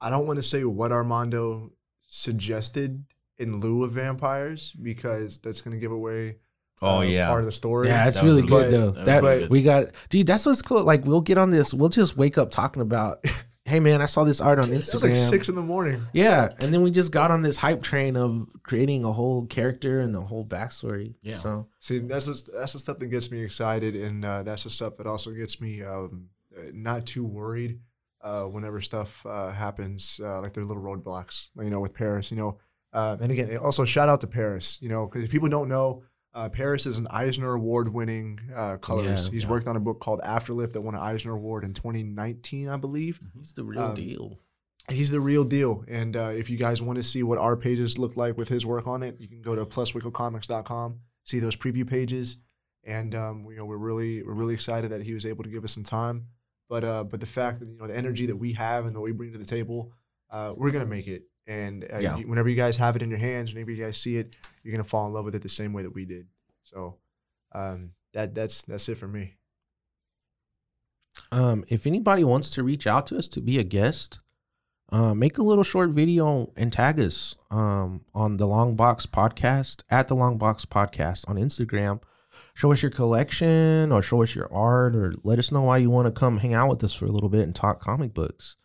I 0.00 0.10
don't 0.10 0.26
want 0.26 0.38
to 0.38 0.42
say 0.42 0.64
what 0.64 0.90
Armando 0.92 1.70
suggested 2.06 3.04
in 3.38 3.60
lieu 3.60 3.84
of 3.84 3.92
vampires 3.92 4.72
because 4.72 5.38
that's 5.38 5.60
gonna 5.60 5.76
give 5.76 5.92
away. 5.92 6.36
Oh 6.82 6.98
uh, 6.98 7.02
yeah. 7.02 7.28
part 7.28 7.40
of 7.40 7.46
the 7.46 7.52
story. 7.52 7.88
Yeah, 7.88 8.06
it's 8.08 8.22
really 8.22 8.42
really 8.42 8.48
good 8.48 8.70
good. 8.70 8.72
though. 8.72 8.90
That 8.90 8.96
was 8.96 9.06
That, 9.06 9.22
really 9.22 9.40
good. 9.42 9.50
we 9.50 9.62
got, 9.62 9.84
dude. 10.08 10.26
That's 10.26 10.46
what's 10.46 10.62
cool. 10.62 10.82
Like 10.84 11.04
we'll 11.04 11.20
get 11.20 11.38
on 11.38 11.50
this. 11.50 11.72
We'll 11.74 11.88
just 11.88 12.16
wake 12.16 12.38
up 12.38 12.50
talking 12.50 12.82
about, 12.82 13.24
hey 13.64 13.80
man, 13.80 14.02
I 14.02 14.06
saw 14.06 14.24
this 14.24 14.40
art 14.40 14.58
on 14.58 14.68
Instagram. 14.68 14.88
It 14.88 14.94
was 14.94 15.02
like 15.02 15.16
six 15.16 15.48
in 15.48 15.54
the 15.54 15.62
morning. 15.62 16.06
yeah, 16.12 16.50
and 16.60 16.72
then 16.72 16.82
we 16.82 16.90
just 16.90 17.10
got 17.10 17.30
on 17.30 17.42
this 17.42 17.56
hype 17.56 17.82
train 17.82 18.16
of 18.16 18.46
creating 18.62 19.04
a 19.04 19.12
whole 19.12 19.46
character 19.46 20.00
and 20.00 20.14
a 20.14 20.20
whole 20.20 20.44
backstory. 20.44 21.14
Yeah. 21.22 21.36
So 21.36 21.68
See, 21.80 21.98
that's 22.00 22.26
what's, 22.26 22.42
that's 22.42 22.74
the 22.74 22.78
stuff 22.78 22.98
that 22.98 23.06
gets 23.06 23.30
me 23.30 23.42
excited, 23.42 23.96
and 23.96 24.24
uh, 24.24 24.42
that's 24.42 24.64
the 24.64 24.70
stuff 24.70 24.96
that 24.98 25.06
also 25.06 25.30
gets 25.30 25.60
me 25.60 25.82
um, 25.82 26.28
uh, 26.56 26.62
not 26.72 27.06
too 27.06 27.24
worried 27.24 27.80
uh, 28.22 28.44
whenever 28.44 28.80
stuff 28.80 29.24
uh, 29.26 29.50
happens, 29.50 30.20
uh, 30.22 30.40
like 30.40 30.52
their 30.52 30.64
little 30.64 30.82
roadblocks. 30.82 31.48
You 31.56 31.70
know, 31.70 31.80
with 31.80 31.94
Paris. 31.94 32.30
You 32.30 32.36
know, 32.36 32.58
uh, 32.92 33.16
and 33.20 33.32
again, 33.32 33.56
also 33.56 33.84
shout 33.84 34.08
out 34.08 34.20
to 34.20 34.26
Paris. 34.26 34.78
You 34.82 34.88
know, 34.88 35.06
because 35.06 35.24
if 35.24 35.30
people 35.30 35.48
don't 35.48 35.68
know, 35.68 36.02
uh, 36.34 36.48
Paris 36.48 36.86
is 36.86 36.98
an 36.98 37.06
Eisner 37.10 37.54
Award-winning 37.54 38.40
uh, 38.54 38.76
colorist. 38.78 39.26
Yeah, 39.26 39.32
He's 39.32 39.44
yeah. 39.44 39.50
worked 39.50 39.66
on 39.68 39.76
a 39.76 39.80
book 39.80 40.00
called 40.00 40.20
Afterlift 40.22 40.72
that 40.72 40.80
won 40.80 40.94
an 40.94 41.00
Eisner 41.00 41.32
Award 41.34 41.64
in 41.64 41.72
2019, 41.72 42.68
I 42.68 42.76
believe. 42.76 43.20
he's 43.38 43.52
the 43.52 43.64
real 43.64 43.80
Um, 43.80 43.94
deal. 43.94 44.38
He's 44.90 45.10
the 45.10 45.20
real 45.20 45.44
deal. 45.44 45.84
And 45.88 46.14
uh, 46.16 46.32
if 46.36 46.50
you 46.50 46.58
guys 46.58 46.82
want 46.82 46.96
to 46.96 47.02
see 47.02 47.22
what 47.22 47.38
our 47.38 47.56
pages 47.56 47.98
look 47.98 48.16
like 48.16 48.36
with 48.36 48.48
his 48.48 48.66
work 48.66 48.86
on 48.86 49.02
it, 49.02 49.16
you 49.18 49.28
can 49.28 49.40
go 49.40 49.54
to 49.54 49.64
pluswickelcomics.com, 49.64 51.00
see 51.24 51.38
those 51.38 51.56
preview 51.56 51.86
pages. 51.88 52.38
And 52.84 53.14
um, 53.14 53.46
you 53.50 53.56
know, 53.56 53.64
we're 53.64 53.78
really 53.78 54.22
we're 54.22 54.34
really 54.34 54.52
excited 54.52 54.90
that 54.90 55.02
he 55.02 55.14
was 55.14 55.24
able 55.24 55.42
to 55.44 55.48
give 55.50 55.64
us 55.64 55.72
some 55.72 55.84
time. 55.84 56.26
But 56.68 56.84
uh, 56.84 57.04
but 57.04 57.20
the 57.20 57.26
fact 57.26 57.60
that 57.60 57.68
you 57.68 57.78
know 57.78 57.86
the 57.86 57.96
energy 57.96 58.26
that 58.26 58.36
we 58.36 58.52
have 58.52 58.84
and 58.84 58.94
that 58.94 59.00
we 59.00 59.12
bring 59.12 59.32
to 59.32 59.38
the 59.38 59.44
table, 59.44 59.92
uh, 60.30 60.52
we're 60.54 60.70
gonna 60.70 60.84
make 60.84 61.08
it. 61.08 61.22
And 61.46 61.84
uh, 61.92 61.98
Yeah. 61.98 62.16
whenever 62.16 62.48
you 62.48 62.56
guys 62.56 62.76
have 62.78 62.96
it 62.96 63.02
in 63.02 63.10
your 63.10 63.18
hands, 63.18 63.52
whenever 63.52 63.70
you 63.70 63.82
guys 63.84 63.96
see 63.98 64.16
it, 64.16 64.36
you're 64.62 64.72
gonna 64.72 64.84
fall 64.84 65.06
in 65.06 65.12
love 65.12 65.24
with 65.24 65.34
it 65.34 65.42
the 65.42 65.48
same 65.48 65.72
way 65.72 65.82
that 65.82 65.94
we 65.94 66.04
did. 66.04 66.26
So 66.62 66.96
um, 67.52 67.90
that 68.14 68.34
that's 68.34 68.62
that's 68.62 68.88
it 68.88 68.96
for 68.96 69.08
me. 69.08 69.34
Um, 71.30 71.64
if 71.68 71.86
anybody 71.86 72.24
wants 72.24 72.50
to 72.50 72.62
reach 72.62 72.86
out 72.86 73.06
to 73.08 73.18
us 73.18 73.28
to 73.28 73.40
be 73.40 73.58
a 73.58 73.62
guest, 73.64 74.18
uh, 74.90 75.14
make 75.14 75.38
a 75.38 75.42
little 75.42 75.64
short 75.64 75.90
video 75.90 76.52
and 76.56 76.72
tag 76.72 76.98
us 77.00 77.36
um, 77.50 78.02
on 78.14 78.36
the 78.36 78.46
Long 78.46 78.74
Box 78.74 79.06
Podcast 79.06 79.82
at 79.90 80.08
the 80.08 80.14
Long 80.14 80.38
Box 80.38 80.64
Podcast 80.64 81.28
on 81.28 81.36
Instagram. 81.36 82.00
Show 82.54 82.72
us 82.72 82.82
your 82.82 82.90
collection 82.90 83.92
or 83.92 84.02
show 84.02 84.22
us 84.22 84.34
your 84.34 84.52
art 84.52 84.96
or 84.96 85.14
let 85.22 85.38
us 85.38 85.52
know 85.52 85.62
why 85.62 85.78
you 85.78 85.90
want 85.90 86.06
to 86.06 86.12
come 86.12 86.38
hang 86.38 86.54
out 86.54 86.68
with 86.68 86.82
us 86.84 86.92
for 86.94 87.06
a 87.06 87.10
little 87.12 87.28
bit 87.28 87.42
and 87.42 87.54
talk 87.54 87.80
comic 87.80 88.12
books. 88.12 88.56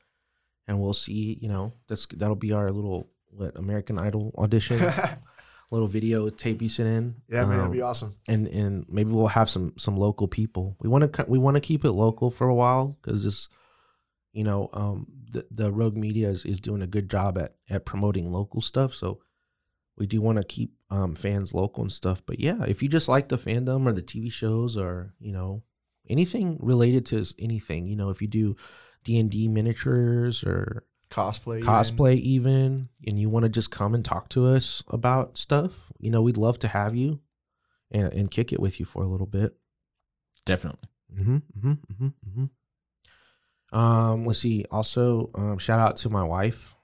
And 0.69 0.79
we'll 0.79 0.93
see, 0.93 1.37
you 1.41 1.49
know, 1.49 1.73
that's 1.87 2.05
that'll 2.05 2.35
be 2.35 2.53
our 2.53 2.71
little 2.71 3.09
what 3.31 3.57
American 3.57 3.97
Idol 3.99 4.31
audition, 4.37 4.79
little 5.71 5.87
video 5.87 6.29
tape 6.29 6.61
you 6.61 6.69
sent 6.69 6.89
in. 6.89 7.15
yeah, 7.27 7.41
man, 7.41 7.49
that'd 7.49 7.65
Um, 7.65 7.71
be 7.71 7.81
awesome. 7.81 8.15
and 8.27 8.47
and 8.47 8.85
maybe 8.87 9.11
we'll 9.11 9.27
have 9.27 9.49
some 9.49 9.73
some 9.77 9.97
local 9.97 10.27
people. 10.27 10.75
We 10.79 10.87
want 10.87 11.11
to 11.11 11.25
we 11.27 11.39
want 11.39 11.55
to 11.55 11.61
keep 11.61 11.83
it 11.85 11.91
local 11.91 12.29
for 12.31 12.47
a 12.47 12.53
while 12.55 12.97
because 13.01 13.23
this, 13.23 13.49
you 14.31 14.43
know, 14.43 14.69
um, 14.73 15.07
the 15.31 15.45
the 15.49 15.71
Rogue 15.71 15.97
Media 15.97 16.29
is, 16.29 16.45
is 16.45 16.59
doing 16.61 16.81
a 16.83 16.87
good 16.87 17.09
job 17.09 17.37
at 17.37 17.55
at 17.69 17.85
promoting 17.85 18.31
local 18.31 18.61
stuff. 18.61 18.93
So 18.93 19.19
we 19.97 20.05
do 20.05 20.21
want 20.21 20.37
to 20.37 20.43
keep 20.43 20.71
um 20.91 21.15
fans 21.15 21.53
local 21.53 21.81
and 21.83 21.91
stuff. 21.91 22.21
But 22.25 22.39
yeah, 22.39 22.63
if 22.67 22.83
you 22.83 22.89
just 22.89 23.09
like 23.09 23.27
the 23.29 23.37
fandom 23.37 23.87
or 23.87 23.91
the 23.91 24.03
TV 24.03 24.31
shows 24.31 24.77
or 24.77 25.13
you 25.19 25.31
know 25.33 25.63
anything 26.07 26.57
related 26.61 27.05
to 27.07 27.25
anything, 27.39 27.87
you 27.87 27.95
know, 27.95 28.09
if 28.11 28.21
you 28.21 28.27
do 28.27 28.55
D 29.03 29.19
and 29.19 29.29
D 29.29 29.47
miniatures 29.47 30.43
or 30.43 30.83
Cosplay. 31.09 31.57
even. 31.59 31.67
cosplay 31.67 32.19
even 32.19 32.89
and 33.07 33.17
you 33.19 33.29
want 33.29 33.43
to 33.43 33.49
just 33.49 33.71
come 33.71 33.95
and 33.95 34.05
talk 34.05 34.29
to 34.29 34.45
us 34.45 34.83
about 34.89 35.37
stuff 35.39 35.91
you 35.99 36.11
know 36.11 36.21
we'd 36.21 36.37
love 36.37 36.59
to 36.59 36.67
have 36.67 36.95
you 36.95 37.19
and, 37.89 38.13
and 38.13 38.29
kick 38.31 38.53
it 38.53 38.59
with 38.59 38.79
you 38.79 38.85
for 38.85 39.01
a 39.03 39.07
little 39.07 39.25
bit 39.25 39.55
Definitely. 40.45 40.87
mm-hmm, 41.11 41.35
mm-hmm, 41.37 41.71
mm-hmm, 41.71 42.05
mm-hmm. 42.05 43.77
um 43.77 44.25
let's 44.25 44.39
see 44.39 44.65
also 44.71 45.31
um 45.35 45.57
shout 45.57 45.79
out 45.79 45.95
to 45.97 46.09
my 46.09 46.23
wife 46.23 46.75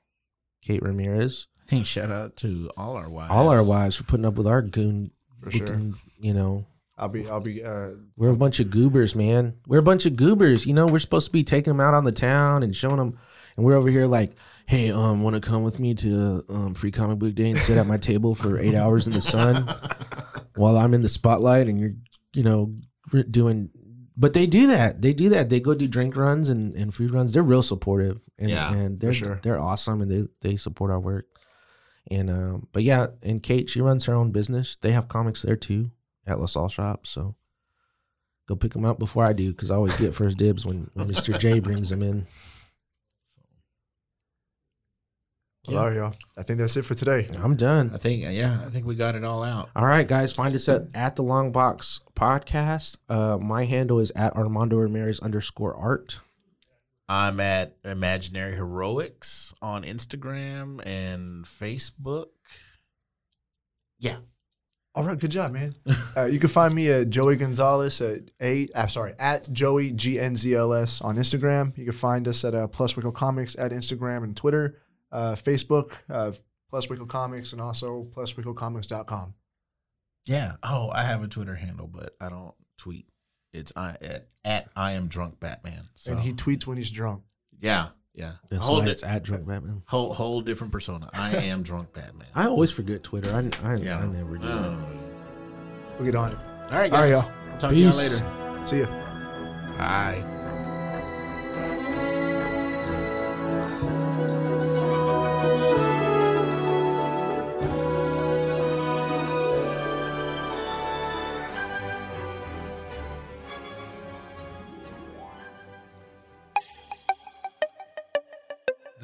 kate 0.64 0.82
ramirez 0.82 1.48
I 1.62 1.66
think 1.68 1.86
shout 1.88 2.12
out 2.12 2.36
to 2.38 2.70
all 2.78 2.96
our 2.96 3.10
wives. 3.10 3.32
all 3.32 3.50
our 3.50 3.64
wives 3.64 3.96
for 3.96 4.04
putting 4.04 4.26
up 4.26 4.36
with 4.36 4.48
our 4.48 4.62
goon 4.62 5.12
For 5.42 5.52
sure. 5.52 5.68
looking, 5.68 5.96
you 6.20 6.34
know 6.34 6.66
I'll 6.98 7.10
be 7.10 7.28
I'll 7.28 7.42
be 7.42 7.64
uh, 7.64 7.92
we're 8.16 8.30
a 8.30 8.36
bunch 8.38 8.60
of 8.60 8.70
goobers 8.70 9.16
man 9.16 9.56
we're 9.68 9.80
a 9.80 9.84
bunch 9.84 10.06
of 10.06 10.16
goobers 10.16 10.66
you 10.66 10.74
know 10.74 10.88
we're 10.88 11.00
supposed 11.00 11.28
to 11.28 11.32
be 11.32 11.44
taking 11.44 11.72
them 11.72 11.82
out 11.82 11.94
on 11.94 12.04
the 12.06 12.12
town 12.12 12.64
and 12.64 12.76
showing 12.76 12.98
them 12.98 13.18
and 13.56 13.66
we're 13.66 13.76
over 13.76 13.90
here 13.90 14.06
like, 14.06 14.34
hey, 14.68 14.92
um, 14.92 15.24
want 15.24 15.36
to 15.36 15.42
come 15.42 15.64
with 15.64 15.80
me 15.80 15.94
to 15.96 16.44
um, 16.50 16.74
Free 16.74 16.92
Comic 16.92 17.20
Book 17.20 17.36
Day 17.36 17.52
and 17.52 17.60
sit 17.60 17.78
at 17.78 17.88
my 17.88 17.98
table 17.98 18.36
for 18.36 18.60
eight 18.60 18.76
hours 18.76 19.08
in 19.08 19.14
the 19.14 19.22
sun 19.22 19.68
while 20.56 20.78
I'm 20.78 20.94
in 20.94 21.02
the 21.02 21.10
spotlight, 21.10 21.68
and 21.68 21.80
you're, 21.80 21.94
you 22.34 22.44
know, 22.44 22.76
doing. 23.30 23.70
But 24.18 24.34
they 24.34 24.46
do 24.46 24.68
that. 24.68 25.02
They 25.02 25.14
do 25.14 25.30
that. 25.30 25.50
They 25.50 25.60
go 25.60 25.74
do 25.74 25.88
drink 25.88 26.16
runs 26.16 26.50
and, 26.50 26.76
and 26.76 26.94
food 26.94 27.12
runs. 27.12 27.34
They're 27.34 27.44
real 27.44 27.64
supportive, 27.64 28.20
and 28.38 28.50
Yeah, 28.50 28.74
and 28.74 29.00
they're 29.00 29.14
sure. 29.14 29.40
they're 29.44 29.60
awesome, 29.60 30.02
and 30.02 30.12
they 30.12 30.28
they 30.42 30.58
support 30.58 30.92
our 30.92 31.00
work. 31.00 31.28
And 32.12 32.30
um, 32.30 32.68
but 32.72 32.84
yeah, 32.84 33.08
and 33.24 33.42
Kate, 33.42 33.70
she 33.70 33.82
runs 33.82 34.06
her 34.06 34.14
own 34.14 34.32
business. 34.32 34.76
They 34.76 34.92
have 34.92 35.08
comics 35.08 35.42
there 35.42 35.56
too 35.56 35.92
at 36.26 36.40
LaSalle 36.40 36.70
Shop. 36.70 37.06
So 37.08 37.36
go 38.48 38.56
pick 38.56 38.74
them 38.74 38.86
up 38.86 39.00
before 39.00 39.24
I 39.24 39.34
do, 39.34 39.52
because 39.52 39.72
I 39.72 39.76
always 39.76 39.96
get 39.98 40.14
first 40.14 40.38
dibs 40.38 40.66
when, 40.66 40.90
when 40.94 41.08
Mr. 41.08 41.38
J 41.38 41.60
brings 41.62 41.90
them 41.90 42.02
in. 42.02 42.28
Well, 45.68 45.80
all 45.80 45.90
right, 45.90 45.96
y'all. 45.96 46.14
I 46.38 46.44
think 46.44 46.60
that's 46.60 46.78
it 46.78 46.86
for 46.86 46.94
today. 46.94 47.28
I'm 47.40 47.56
done. 47.56 47.90
I 47.92 47.98
think 47.98 48.24
yeah, 48.24 48.62
I 48.64 48.70
think 48.70 48.86
we 48.86 48.94
got 48.94 49.16
it 49.16 49.24
all 49.24 49.44
out. 49.44 49.70
All 49.76 49.86
right, 49.86 50.08
guys, 50.08 50.32
find 50.32 50.54
us 50.54 50.70
at, 50.70 50.84
at 50.94 51.16
the 51.16 51.24
Long 51.24 51.52
Box 51.52 52.02
Podcast. 52.16 52.98
Uh, 53.10 53.40
my 53.40 53.66
handle 53.66 54.00
is 54.00 54.12
at 54.12 54.36
Armando 54.36 54.78
Ramirez 54.78 55.20
underscore 55.22 55.76
art. 55.76 56.20
I'm 57.08 57.40
at 57.40 57.78
Imaginary 57.84 58.56
Heroics 58.56 59.54
on 59.62 59.84
Instagram 59.84 60.86
and 60.86 61.46
Facebook. 61.46 62.28
Yeah. 64.00 64.18
All 64.96 65.04
right, 65.04 65.20
good 65.20 65.32
job, 65.32 65.52
man. 65.54 65.74
Uh, 66.18 66.24
you 66.24 66.40
can 66.40 66.48
find 66.48 66.74
me 66.74 66.90
at 66.90 67.10
Joey 67.10 67.36
Gonzalez 67.36 68.00
at 68.00 68.22
eight. 68.40 68.72
I'm 68.74 68.88
sorry, 68.88 69.14
at 69.20 69.52
Joey 69.52 69.92
G 69.92 70.18
N 70.18 70.38
Z 70.38 70.56
L 70.56 70.74
S 70.74 71.02
on 71.02 71.18
Instagram. 71.18 71.78
You 71.78 71.84
can 71.84 71.92
find 71.94 72.26
us 72.26 72.46
at 72.46 72.56
uh, 72.56 72.68
Plus 72.68 72.94
Wickle 72.94 73.14
Comics 73.14 73.58
at 73.60 73.72
Instagram 73.72 74.24
and 74.24 74.34
Twitter, 74.34 74.78
uh, 75.12 75.34
Facebook, 75.34 75.92
uh, 76.10 76.32
Plus 76.70 76.88
Wickle 76.88 77.06
Comics, 77.10 77.52
and 77.52 77.60
also 77.60 78.08
PlusWickleComics.com. 78.16 79.34
Yeah. 80.26 80.54
Oh, 80.64 80.90
I 80.94 81.04
have 81.04 81.22
a 81.22 81.28
Twitter 81.28 81.56
handle, 81.56 81.88
but 81.88 82.16
I 82.22 82.30
don't 82.30 82.54
tweet. 82.78 83.08
It's 83.52 83.74
I 83.76 83.98
at, 84.02 84.30
at 84.46 84.70
I 84.74 84.94
am 84.94 85.08
drunk 85.08 85.42
Batman. 85.42 85.90
So 85.96 86.14
And 86.14 86.22
he 86.22 86.32
tweets 86.32 86.66
when 86.66 86.78
he's 86.78 86.92
drunk. 86.92 87.24
yeah, 87.60 87.90
yeah. 88.16 88.34
That's 88.50 88.64
whole, 88.66 88.80
why 88.80 88.86
di- 88.86 88.92
it's 88.92 89.04
at 89.04 89.24
Drunk 89.24 89.46
Batman. 89.48 89.84
whole 89.88 90.14
whole 90.14 90.42
different 90.42 90.72
persona. 90.74 91.10
I 91.14 91.36
am 91.36 91.62
drunk 91.64 91.94
Batman. 91.94 92.28
I 92.34 92.48
always 92.48 92.72
forget 92.72 93.04
Twitter. 93.04 93.32
I, 93.34 93.50
I, 93.68 93.76
yeah. 93.78 94.00
I 94.00 94.08
never 94.08 94.38
do. 94.38 94.48
Oh. 94.48 94.78
We'll 95.98 96.06
get 96.06 96.16
on 96.16 96.32
it. 96.32 96.38
All 96.38 96.78
right, 96.80 96.92
All 96.92 97.00
right, 97.02 97.12
guys. 97.12 97.12
y'all. 97.12 97.32
I'll 97.52 97.58
talk 97.60 97.72
to 97.72 97.76
you 97.78 97.88
Peace. 97.92 97.98
later. 98.22 98.66
See 98.66 98.80
ya. 98.80 98.88
Bye. 99.78 100.24